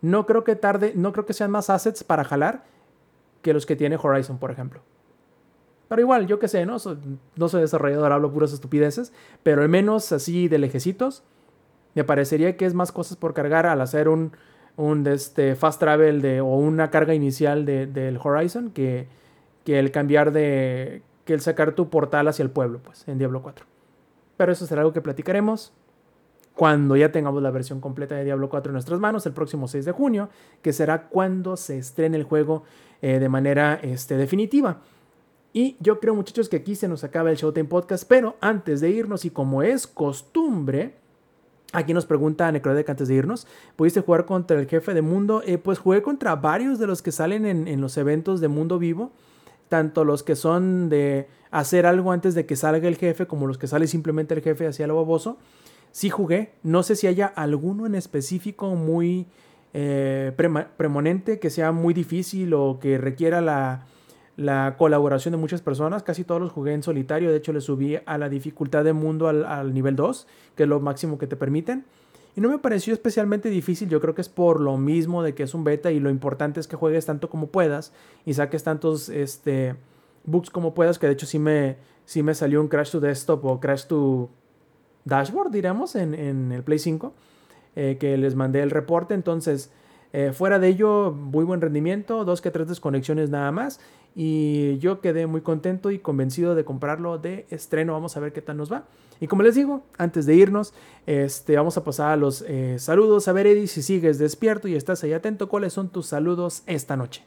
no 0.02 0.26
creo 0.26 0.44
que 0.44 0.56
tarde, 0.56 0.92
no 0.94 1.12
creo 1.12 1.26
que 1.26 1.32
sean 1.32 1.50
más 1.50 1.70
assets 1.70 2.04
para 2.04 2.24
jalar 2.24 2.64
que 3.42 3.52
los 3.52 3.66
que 3.66 3.76
tiene 3.76 3.96
Horizon, 4.02 4.38
por 4.38 4.50
ejemplo. 4.50 4.80
Pero 5.88 6.00
igual, 6.02 6.26
yo 6.26 6.38
qué 6.38 6.48
sé, 6.48 6.66
¿no? 6.66 6.76
No 7.36 7.48
soy 7.48 7.60
desarrollador, 7.60 8.10
hablo 8.12 8.32
puras 8.32 8.52
estupideces, 8.52 9.12
pero 9.42 9.62
al 9.62 9.68
menos 9.68 10.10
así 10.12 10.48
de 10.48 10.58
lejecitos, 10.58 11.22
me 11.94 12.02
parecería 12.04 12.56
que 12.56 12.66
es 12.66 12.74
más 12.74 12.90
cosas 12.92 13.16
por 13.16 13.34
cargar 13.34 13.66
al 13.66 13.80
hacer 13.80 14.08
un, 14.08 14.32
un 14.76 15.04
de 15.04 15.14
este, 15.14 15.54
fast 15.54 15.78
travel 15.78 16.20
de, 16.22 16.40
o 16.40 16.46
una 16.56 16.90
carga 16.90 17.14
inicial 17.14 17.64
de- 17.64 17.86
del 17.86 18.18
Horizon 18.22 18.70
que, 18.70 19.06
que 19.64 19.78
el 19.78 19.92
cambiar 19.92 20.32
de, 20.32 21.02
que 21.24 21.34
el 21.34 21.40
sacar 21.40 21.72
tu 21.72 21.88
portal 21.88 22.26
hacia 22.28 22.42
el 22.42 22.50
pueblo, 22.50 22.80
pues, 22.84 23.06
en 23.06 23.18
Diablo 23.18 23.40
4. 23.42 23.64
Pero 24.36 24.52
eso 24.52 24.66
será 24.66 24.80
algo 24.82 24.92
que 24.92 25.00
platicaremos 25.00 25.72
cuando 26.56 26.96
ya 26.96 27.12
tengamos 27.12 27.42
la 27.42 27.50
versión 27.50 27.80
completa 27.80 28.14
de 28.16 28.24
Diablo 28.24 28.48
4 28.48 28.70
en 28.70 28.72
nuestras 28.72 28.98
manos, 28.98 29.26
el 29.26 29.34
próximo 29.34 29.68
6 29.68 29.84
de 29.84 29.92
junio, 29.92 30.30
que 30.62 30.72
será 30.72 31.06
cuando 31.08 31.58
se 31.58 31.76
estrene 31.76 32.16
el 32.16 32.24
juego 32.24 32.64
eh, 33.02 33.18
de 33.18 33.28
manera 33.28 33.78
este, 33.82 34.16
definitiva. 34.16 34.80
Y 35.52 35.76
yo 35.80 36.00
creo, 36.00 36.14
muchachos, 36.14 36.48
que 36.48 36.56
aquí 36.56 36.74
se 36.74 36.88
nos 36.88 37.04
acaba 37.04 37.30
el 37.30 37.36
Showtime 37.36 37.68
Podcast, 37.68 38.04
pero 38.08 38.36
antes 38.40 38.80
de 38.80 38.88
irnos, 38.88 39.26
y 39.26 39.30
como 39.30 39.62
es 39.62 39.86
costumbre, 39.86 40.94
aquí 41.74 41.92
nos 41.92 42.06
pregunta 42.06 42.50
Necrodec 42.50 42.88
antes 42.88 43.08
de 43.08 43.14
irnos, 43.16 43.46
¿pudiste 43.76 44.00
jugar 44.00 44.24
contra 44.24 44.58
el 44.58 44.66
jefe 44.66 44.94
de 44.94 45.02
mundo? 45.02 45.42
Eh, 45.44 45.58
pues 45.58 45.78
jugué 45.78 46.00
contra 46.00 46.36
varios 46.36 46.78
de 46.78 46.86
los 46.86 47.02
que 47.02 47.12
salen 47.12 47.44
en, 47.44 47.68
en 47.68 47.82
los 47.82 47.98
eventos 47.98 48.40
de 48.40 48.48
Mundo 48.48 48.78
Vivo, 48.78 49.12
tanto 49.68 50.06
los 50.06 50.22
que 50.22 50.36
son 50.36 50.88
de 50.88 51.28
hacer 51.50 51.84
algo 51.84 52.12
antes 52.12 52.34
de 52.34 52.46
que 52.46 52.56
salga 52.56 52.88
el 52.88 52.96
jefe, 52.96 53.26
como 53.26 53.46
los 53.46 53.58
que 53.58 53.66
sale 53.66 53.86
simplemente 53.86 54.32
el 54.32 54.40
jefe 54.40 54.66
hacia 54.66 54.86
lo 54.86 54.96
baboso. 54.96 55.36
Sí 55.92 56.10
jugué, 56.10 56.52
no 56.62 56.82
sé 56.82 56.96
si 56.96 57.06
haya 57.06 57.26
alguno 57.26 57.86
en 57.86 57.94
específico 57.94 58.74
muy 58.74 59.26
eh, 59.72 60.32
premonente, 60.76 61.38
que 61.38 61.50
sea 61.50 61.72
muy 61.72 61.94
difícil 61.94 62.54
o 62.54 62.78
que 62.80 62.98
requiera 62.98 63.40
la, 63.40 63.86
la 64.36 64.76
colaboración 64.78 65.32
de 65.32 65.38
muchas 65.38 65.62
personas. 65.62 66.02
Casi 66.02 66.24
todos 66.24 66.40
los 66.40 66.52
jugué 66.52 66.72
en 66.74 66.82
solitario. 66.82 67.30
De 67.30 67.36
hecho, 67.36 67.52
le 67.52 67.60
subí 67.60 67.98
a 68.04 68.18
la 68.18 68.28
dificultad 68.28 68.84
de 68.84 68.92
mundo 68.92 69.28
al, 69.28 69.44
al 69.44 69.74
nivel 69.74 69.96
2, 69.96 70.26
que 70.54 70.62
es 70.64 70.68
lo 70.68 70.80
máximo 70.80 71.18
que 71.18 71.26
te 71.26 71.36
permiten. 71.36 71.84
Y 72.36 72.42
no 72.42 72.50
me 72.50 72.58
pareció 72.58 72.92
especialmente 72.92 73.48
difícil. 73.48 73.88
Yo 73.88 74.00
creo 74.00 74.14
que 74.14 74.20
es 74.20 74.28
por 74.28 74.60
lo 74.60 74.76
mismo 74.76 75.22
de 75.22 75.34
que 75.34 75.42
es 75.42 75.54
un 75.54 75.64
beta 75.64 75.90
y 75.90 76.00
lo 76.00 76.10
importante 76.10 76.60
es 76.60 76.68
que 76.68 76.76
juegues 76.76 77.06
tanto 77.06 77.30
como 77.30 77.46
puedas 77.46 77.92
y 78.26 78.34
saques 78.34 78.62
tantos 78.62 79.08
este, 79.08 79.74
bugs 80.24 80.50
como 80.50 80.74
puedas. 80.74 80.98
Que 80.98 81.06
de 81.06 81.14
hecho 81.14 81.24
sí 81.24 81.38
me, 81.38 81.78
sí 82.04 82.22
me 82.22 82.34
salió 82.34 82.60
un 82.60 82.68
Crash 82.68 82.90
to 82.90 83.00
Desktop 83.00 83.42
o 83.46 83.58
Crash 83.58 83.86
to 83.86 84.28
Dashboard, 85.06 85.50
diremos, 85.50 85.96
en, 85.96 86.12
en 86.14 86.52
el 86.52 86.62
Play 86.62 86.78
5. 86.78 87.14
eh, 87.76 87.96
que 88.00 88.16
les 88.16 88.34
mandé 88.34 88.62
el 88.62 88.70
reporte. 88.70 89.12
Entonces, 89.14 89.70
eh, 90.14 90.32
fuera 90.32 90.58
de 90.58 90.68
ello, 90.68 91.12
muy 91.12 91.44
buen 91.44 91.60
rendimiento, 91.60 92.24
dos 92.24 92.40
que 92.40 92.50
tres 92.50 92.68
desconexiones 92.68 93.28
nada 93.30 93.52
más. 93.52 93.80
Y 94.14 94.78
yo 94.78 95.00
quedé 95.02 95.26
muy 95.26 95.42
contento 95.42 95.90
y 95.90 95.98
convencido 95.98 96.54
de 96.54 96.64
comprarlo 96.64 97.18
de 97.18 97.44
estreno. 97.50 97.92
Vamos 97.92 98.16
a 98.16 98.20
ver 98.20 98.32
qué 98.32 98.40
tal 98.40 98.56
nos 98.56 98.72
va. 98.72 98.84
Y 99.20 99.26
como 99.26 99.42
les 99.42 99.54
digo, 99.54 99.82
antes 99.98 100.24
de 100.24 100.34
irnos, 100.34 100.72
este, 101.06 101.56
vamos 101.56 101.76
a 101.76 101.84
pasar 101.84 102.12
a 102.12 102.16
los 102.16 102.42
eh, 102.48 102.78
saludos. 102.78 103.28
A 103.28 103.32
ver, 103.34 103.46
Eddie, 103.46 103.66
si 103.66 103.82
sigues 103.82 104.18
despierto 104.18 104.68
y 104.68 104.74
estás 104.74 105.04
ahí 105.04 105.12
atento, 105.12 105.50
¿cuáles 105.50 105.74
son 105.74 105.90
tus 105.90 106.06
saludos 106.06 106.62
esta 106.66 106.96
noche? 106.96 107.24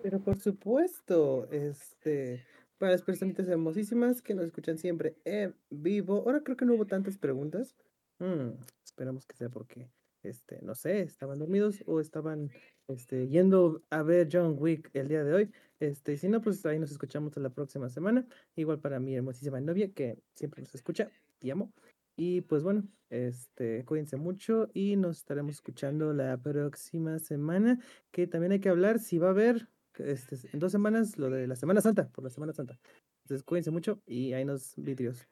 Pero 0.00 0.20
por 0.20 0.38
supuesto, 0.38 1.48
este, 1.50 2.44
para 2.82 2.90
las 2.90 3.02
personitas 3.02 3.46
hermosísimas 3.46 4.22
que 4.22 4.34
nos 4.34 4.46
escuchan 4.46 4.76
siempre 4.76 5.14
en 5.24 5.54
vivo. 5.70 6.24
Ahora 6.26 6.42
creo 6.42 6.56
que 6.56 6.64
no 6.64 6.74
hubo 6.74 6.84
tantas 6.84 7.16
preguntas. 7.16 7.76
Mm, 8.18 8.60
esperamos 8.84 9.24
que 9.24 9.36
sea 9.36 9.48
porque, 9.50 9.88
este, 10.24 10.60
no 10.62 10.74
sé, 10.74 11.02
estaban 11.02 11.38
dormidos 11.38 11.84
o 11.86 12.00
estaban, 12.00 12.50
este, 12.88 13.28
yendo 13.28 13.84
a 13.90 14.02
ver 14.02 14.28
John 14.32 14.56
Wick 14.58 14.90
el 14.94 15.06
día 15.06 15.22
de 15.22 15.32
hoy. 15.32 15.52
Este, 15.78 16.16
si 16.16 16.28
no, 16.28 16.42
pues 16.42 16.66
ahí 16.66 16.80
nos 16.80 16.90
escuchamos 16.90 17.36
la 17.36 17.50
próxima 17.50 17.88
semana. 17.88 18.26
Igual 18.56 18.80
para 18.80 18.98
mi 18.98 19.14
hermosísima 19.14 19.60
novia 19.60 19.92
que 19.92 20.18
siempre 20.34 20.60
nos 20.60 20.74
escucha. 20.74 21.08
Te 21.38 21.52
amo. 21.52 21.72
Y 22.16 22.40
pues 22.40 22.64
bueno, 22.64 22.88
este, 23.10 23.84
cuídense 23.84 24.16
mucho 24.16 24.70
y 24.74 24.96
nos 24.96 25.18
estaremos 25.18 25.54
escuchando 25.54 26.12
la 26.12 26.36
próxima 26.36 27.20
semana. 27.20 27.78
Que 28.10 28.26
también 28.26 28.50
hay 28.50 28.60
que 28.60 28.70
hablar 28.70 28.98
si 28.98 29.18
va 29.18 29.28
a 29.28 29.30
haber 29.30 29.68
este, 29.98 30.36
en 30.52 30.58
dos 30.58 30.72
semanas 30.72 31.18
lo 31.18 31.30
de 31.30 31.46
la 31.46 31.56
Semana 31.56 31.80
Santa, 31.80 32.08
por 32.08 32.24
la 32.24 32.30
Semana 32.30 32.52
Santa. 32.52 32.78
Entonces 33.24 33.42
cuídense 33.44 33.70
mucho 33.70 34.00
y 34.06 34.32
ahí 34.32 34.44
nos 34.44 34.74
vídeos. 34.76 35.28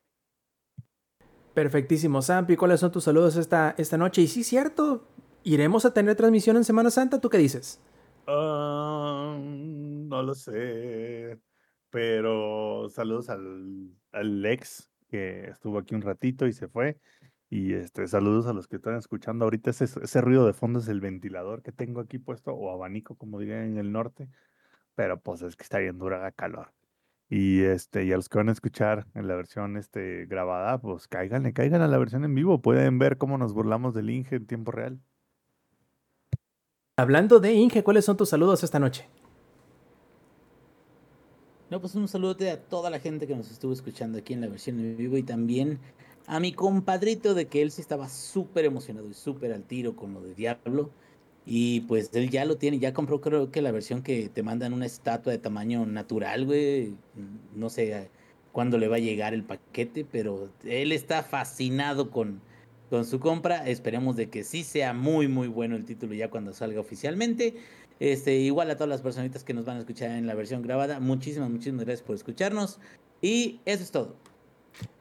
Perfectísimo, 1.55 2.23
Sampi. 2.23 2.57
¿Cuáles 2.57 2.81
son 2.81 2.93
tus 2.93 3.05
saludos 3.05 3.37
esta, 3.37 3.75
esta 3.77 3.97
noche? 3.97 4.23
Y 4.23 4.29
sí, 4.29 4.45
cierto, 4.45 5.09
iremos 5.43 5.85
a 5.85 5.93
tener 5.93 6.17
transmisión 6.17 6.57
en 6.57 6.65
Semana 6.65 6.91
Santa. 6.91 7.21
¿Tú 7.21 7.29
qué 7.29 7.39
dices? 7.39 7.81
Ah, 8.27 9.37
no 9.41 10.23
lo 10.23 10.35
sé. 10.35 11.41
Pero 11.91 12.89
saludos 12.89 13.31
al, 13.31 13.91
al 14.13 14.47
ex 14.47 14.91
que 15.09 15.49
estuvo 15.49 15.79
aquí 15.79 15.97
un 15.97 16.03
ratito 16.03 16.47
y 16.47 16.53
se 16.53 16.69
fue. 16.69 16.99
Y 17.53 17.73
este, 17.73 18.07
saludos 18.07 18.47
a 18.47 18.53
los 18.53 18.69
que 18.69 18.77
están 18.77 18.95
escuchando 18.95 19.45
ahorita. 19.45 19.71
Ese, 19.71 19.85
ese 19.85 20.21
ruido 20.21 20.47
de 20.47 20.53
fondo 20.53 20.79
es 20.79 20.87
el 20.87 21.01
ventilador 21.01 21.63
que 21.63 21.73
tengo 21.73 22.01
aquí 22.01 22.19
puesto, 22.19 22.53
o 22.53 22.71
abanico, 22.71 23.17
como 23.17 23.41
dirían 23.41 23.65
en 23.65 23.79
el 23.79 23.91
norte. 23.91 24.29
Pero 25.01 25.19
pues 25.19 25.41
es 25.41 25.57
que 25.57 25.63
está 25.63 25.79
bien 25.79 25.97
dura 25.97 26.21
la 26.21 26.31
calor. 26.31 26.75
Y 27.31 27.63
este, 27.63 28.05
y 28.05 28.13
a 28.13 28.17
los 28.17 28.29
que 28.29 28.37
van 28.37 28.51
a 28.51 28.53
escuchar 28.53 29.07
en 29.15 29.29
la 29.29 29.35
versión 29.35 29.79
este, 29.79 30.27
grabada, 30.27 30.79
pues 30.79 31.09
cáiganle, 31.09 31.55
caigan 31.55 31.81
a 31.81 31.89
la 31.89 31.97
versión 31.97 32.23
en 32.27 32.35
vivo. 32.35 32.61
Pueden 32.61 32.99
ver 32.99 33.17
cómo 33.17 33.39
nos 33.39 33.55
burlamos 33.55 33.95
del 33.95 34.11
Inge 34.11 34.37
en 34.37 34.47
tiempo 34.47 34.73
real. 34.73 35.01
Hablando 36.97 37.41
de 37.41 37.55
Inge, 37.55 37.83
¿cuáles 37.83 38.05
son 38.05 38.19
tus 38.19 38.29
saludos 38.29 38.63
esta 38.63 38.79
noche? 38.79 39.09
No, 41.71 41.81
pues 41.81 41.95
un 41.95 42.07
saludote 42.07 42.51
a 42.51 42.61
toda 42.61 42.91
la 42.91 42.99
gente 42.99 43.27
que 43.27 43.35
nos 43.35 43.51
estuvo 43.51 43.73
escuchando 43.73 44.19
aquí 44.19 44.35
en 44.35 44.43
la 44.43 44.49
versión 44.49 44.81
en 44.81 44.99
vivo 44.99 45.17
y 45.17 45.23
también 45.23 45.79
a 46.27 46.41
mi 46.41 46.53
compadrito 46.53 47.33
de 47.33 47.47
que 47.47 47.63
él 47.63 47.71
sí 47.71 47.81
estaba 47.81 48.11
súper 48.11 48.67
emocionado 48.67 49.09
y 49.09 49.15
súper 49.15 49.55
al 49.55 49.63
tiro 49.63 49.97
con 49.97 50.13
lo 50.13 50.21
de 50.21 50.35
Diablo. 50.35 50.91
Y 51.47 51.81
pues 51.83 52.11
él 52.13 52.31
ya 52.31 52.45
lo 52.45 52.57
tiene, 52.57 52.79
ya 52.79 52.93
compró 52.93 53.21
creo 53.21 53.51
que 53.51 53.63
la 53.63 53.73
versión 53.73 54.03
que 54.03 54.29
te 54.29 54.43
mandan 54.43 54.73
una 54.73 54.87
estatua 54.87 55.33
de 55.33 55.39
tamaño 55.39 55.87
natural, 55.87 56.47
güey. 56.47 56.95
No 57.55 57.71
sé 57.71 58.11
cuándo 58.53 58.79
le 58.79 58.89
va 58.89 58.97
a 58.97 59.01
llegar 59.01 59.35
el 59.35 59.45
paquete, 59.45 60.05
pero 60.11 60.51
él 60.65 60.93
está 60.93 61.23
fascinado 61.23 62.11
con, 62.11 62.41
con 62.91 63.05
su 63.05 63.21
compra. 63.21 63.67
Esperemos 63.67 64.17
de 64.17 64.29
que 64.29 64.45
sí 64.45 64.63
sea 64.63 64.93
muy, 64.93 65.29
muy 65.29 65.49
bueno 65.49 65.77
el 65.77 65.85
título 65.85 66.15
ya 66.15 66.31
cuando 66.31 66.53
salga 66.53 66.81
oficialmente. 66.81 67.57
Este, 68.01 68.37
igual 68.37 68.71
a 68.71 68.77
todas 68.77 68.89
las 68.89 69.03
personitas 69.03 69.45
que 69.45 69.53
nos 69.53 69.67
van 69.67 69.77
a 69.77 69.81
escuchar 69.81 70.11
en 70.11 70.27
la 70.27 70.35
versión 70.35 70.63
grabada, 70.63 71.01
muchísimas, 71.01 71.51
muchísimas 71.51 71.85
gracias 71.85 72.07
por 72.07 72.17
escucharnos. 72.17 72.81
Y 73.21 73.61
eso 73.67 73.83
es 73.83 73.91
todo. 73.91 74.17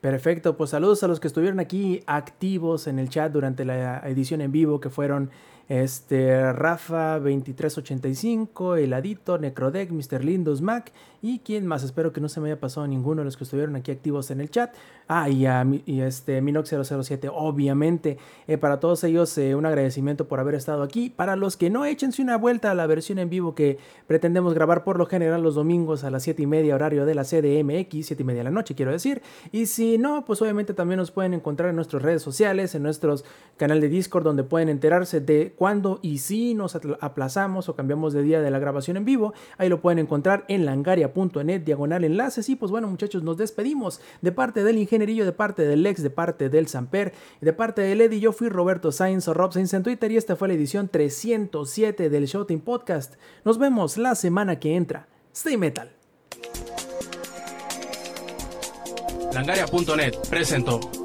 Perfecto, 0.02 0.58
pues 0.58 0.72
saludos 0.72 1.04
a 1.04 1.08
los 1.08 1.20
que 1.20 1.28
estuvieron 1.28 1.60
aquí 1.60 2.02
activos 2.06 2.88
en 2.88 3.00
el 3.00 3.10
chat 3.10 3.32
durante 3.32 3.64
la 3.64 4.00
edición 4.06 4.42
en 4.42 4.52
vivo, 4.52 4.82
que 4.82 4.90
fueron 4.90 5.30
este, 5.70 6.52
Rafa 6.52 7.20
2385, 7.20 8.76
Heladito, 8.76 9.38
Necrodeck, 9.38 9.92
Mr. 9.92 10.26
Lindos 10.26 10.62
Mac 10.62 10.92
y 11.22 11.40
quién 11.40 11.68
más. 11.68 11.84
Espero 11.84 12.12
que 12.12 12.20
no 12.20 12.28
se 12.28 12.42
me 12.42 12.50
haya 12.50 12.60
pasado 12.60 12.88
ninguno 12.88 13.22
de 13.22 13.26
los 13.26 13.38
que 13.38 13.44
estuvieron 13.44 13.76
aquí 13.76 13.92
activos 13.92 14.32
en 14.32 14.42
el 14.42 14.50
chat. 14.50 14.76
Ah, 15.12 15.28
y, 15.28 15.48
a, 15.48 15.66
y 15.88 16.02
este 16.02 16.40
Minox007, 16.40 17.32
obviamente. 17.34 18.20
Eh, 18.48 18.60
para 18.60 18.80
todos 18.80 19.04
ellos, 19.04 19.36
eh, 19.40 19.56
un 19.56 19.66
agradecimiento 19.66 20.28
por 20.28 20.40
haber 20.40 20.54
estado 20.54 20.84
aquí. 20.84 21.10
Para 21.10 21.36
los 21.36 21.58
que 21.58 21.72
no, 21.72 21.84
échense 21.84 22.22
una 22.22 22.38
vuelta 22.38 22.70
a 22.70 22.76
la 22.76 22.86
versión 22.86 23.18
en 23.18 23.28
vivo 23.28 23.56
que 23.56 23.80
pretendemos 24.06 24.54
grabar 24.54 24.84
por 24.84 25.00
lo 25.00 25.08
general 25.08 25.42
los 25.42 25.56
domingos 25.56 26.04
a 26.04 26.12
las 26.12 26.22
7 26.22 26.44
y 26.44 26.46
media, 26.46 26.76
horario 26.76 27.08
de 27.08 27.16
la 27.16 27.24
CDMX, 27.24 28.06
7 28.06 28.22
y 28.22 28.24
media 28.24 28.42
de 28.42 28.44
la 28.44 28.52
noche, 28.52 28.76
quiero 28.76 28.92
decir. 28.92 29.24
Y 29.52 29.66
si 29.66 29.98
no, 29.98 30.26
pues 30.26 30.44
obviamente 30.44 30.76
también 30.76 31.00
nos 31.00 31.10
pueden 31.10 31.34
encontrar 31.34 31.72
en 31.72 31.78
nuestras 31.78 32.04
redes 32.04 32.22
sociales, 32.22 32.76
en 32.76 32.84
nuestros 32.84 33.26
canal 33.58 33.82
de 33.82 33.90
Discord, 33.90 34.24
donde 34.24 34.44
pueden 34.44 34.70
enterarse 34.70 35.22
de 35.22 35.54
cuándo 35.56 36.00
y 36.04 36.20
si 36.20 36.54
nos 36.54 36.78
aplazamos 37.02 37.68
o 37.68 37.76
cambiamos 37.76 38.14
de 38.14 38.22
día 38.22 38.42
de 38.42 38.52
la 38.52 38.60
grabación 38.60 38.96
en 38.96 39.06
vivo. 39.06 39.34
Ahí 39.58 39.70
lo 39.70 39.82
pueden 39.82 39.98
encontrar 39.98 40.46
en 40.50 40.66
langaria.net, 40.66 41.62
diagonal 41.62 42.04
enlaces. 42.04 42.48
Y 42.50 42.56
pues 42.56 42.72
bueno, 42.72 42.88
muchachos, 42.88 43.24
nos 43.24 43.38
despedimos 43.38 44.02
de 44.22 44.32
parte 44.32 44.64
del 44.64 44.78
de 45.00 45.32
parte 45.32 45.66
del 45.66 45.86
ex, 45.86 46.04
de 46.04 46.10
parte 46.10 46.50
del 46.50 46.68
Samper 46.68 47.14
y 47.42 47.46
de 47.46 47.54
parte 47.54 47.82
del 47.82 48.02
Eddie. 48.02 48.20
Yo 48.20 48.34
fui 48.34 48.50
Roberto 48.50 48.92
Sainz 48.92 49.28
o 49.28 49.34
Rob 49.34 49.54
Sainz 49.54 49.74
en 49.74 49.84
Twitter 49.84 50.12
y 50.12 50.18
esta 50.18 50.36
fue 50.36 50.50
la 50.50 50.54
edición 50.56 50.90
307 50.90 52.10
del 52.10 52.26
Showtime 52.26 52.62
Podcast. 52.62 53.16
Nos 53.46 53.58
vemos 53.58 53.98
la 53.98 54.16
semana 54.16 54.60
que 54.60 54.76
entra. 54.76 55.08
Stay 55.34 55.58
metal. 55.58 55.92
Langaria.net 59.34 60.16
presentó. 60.30 60.99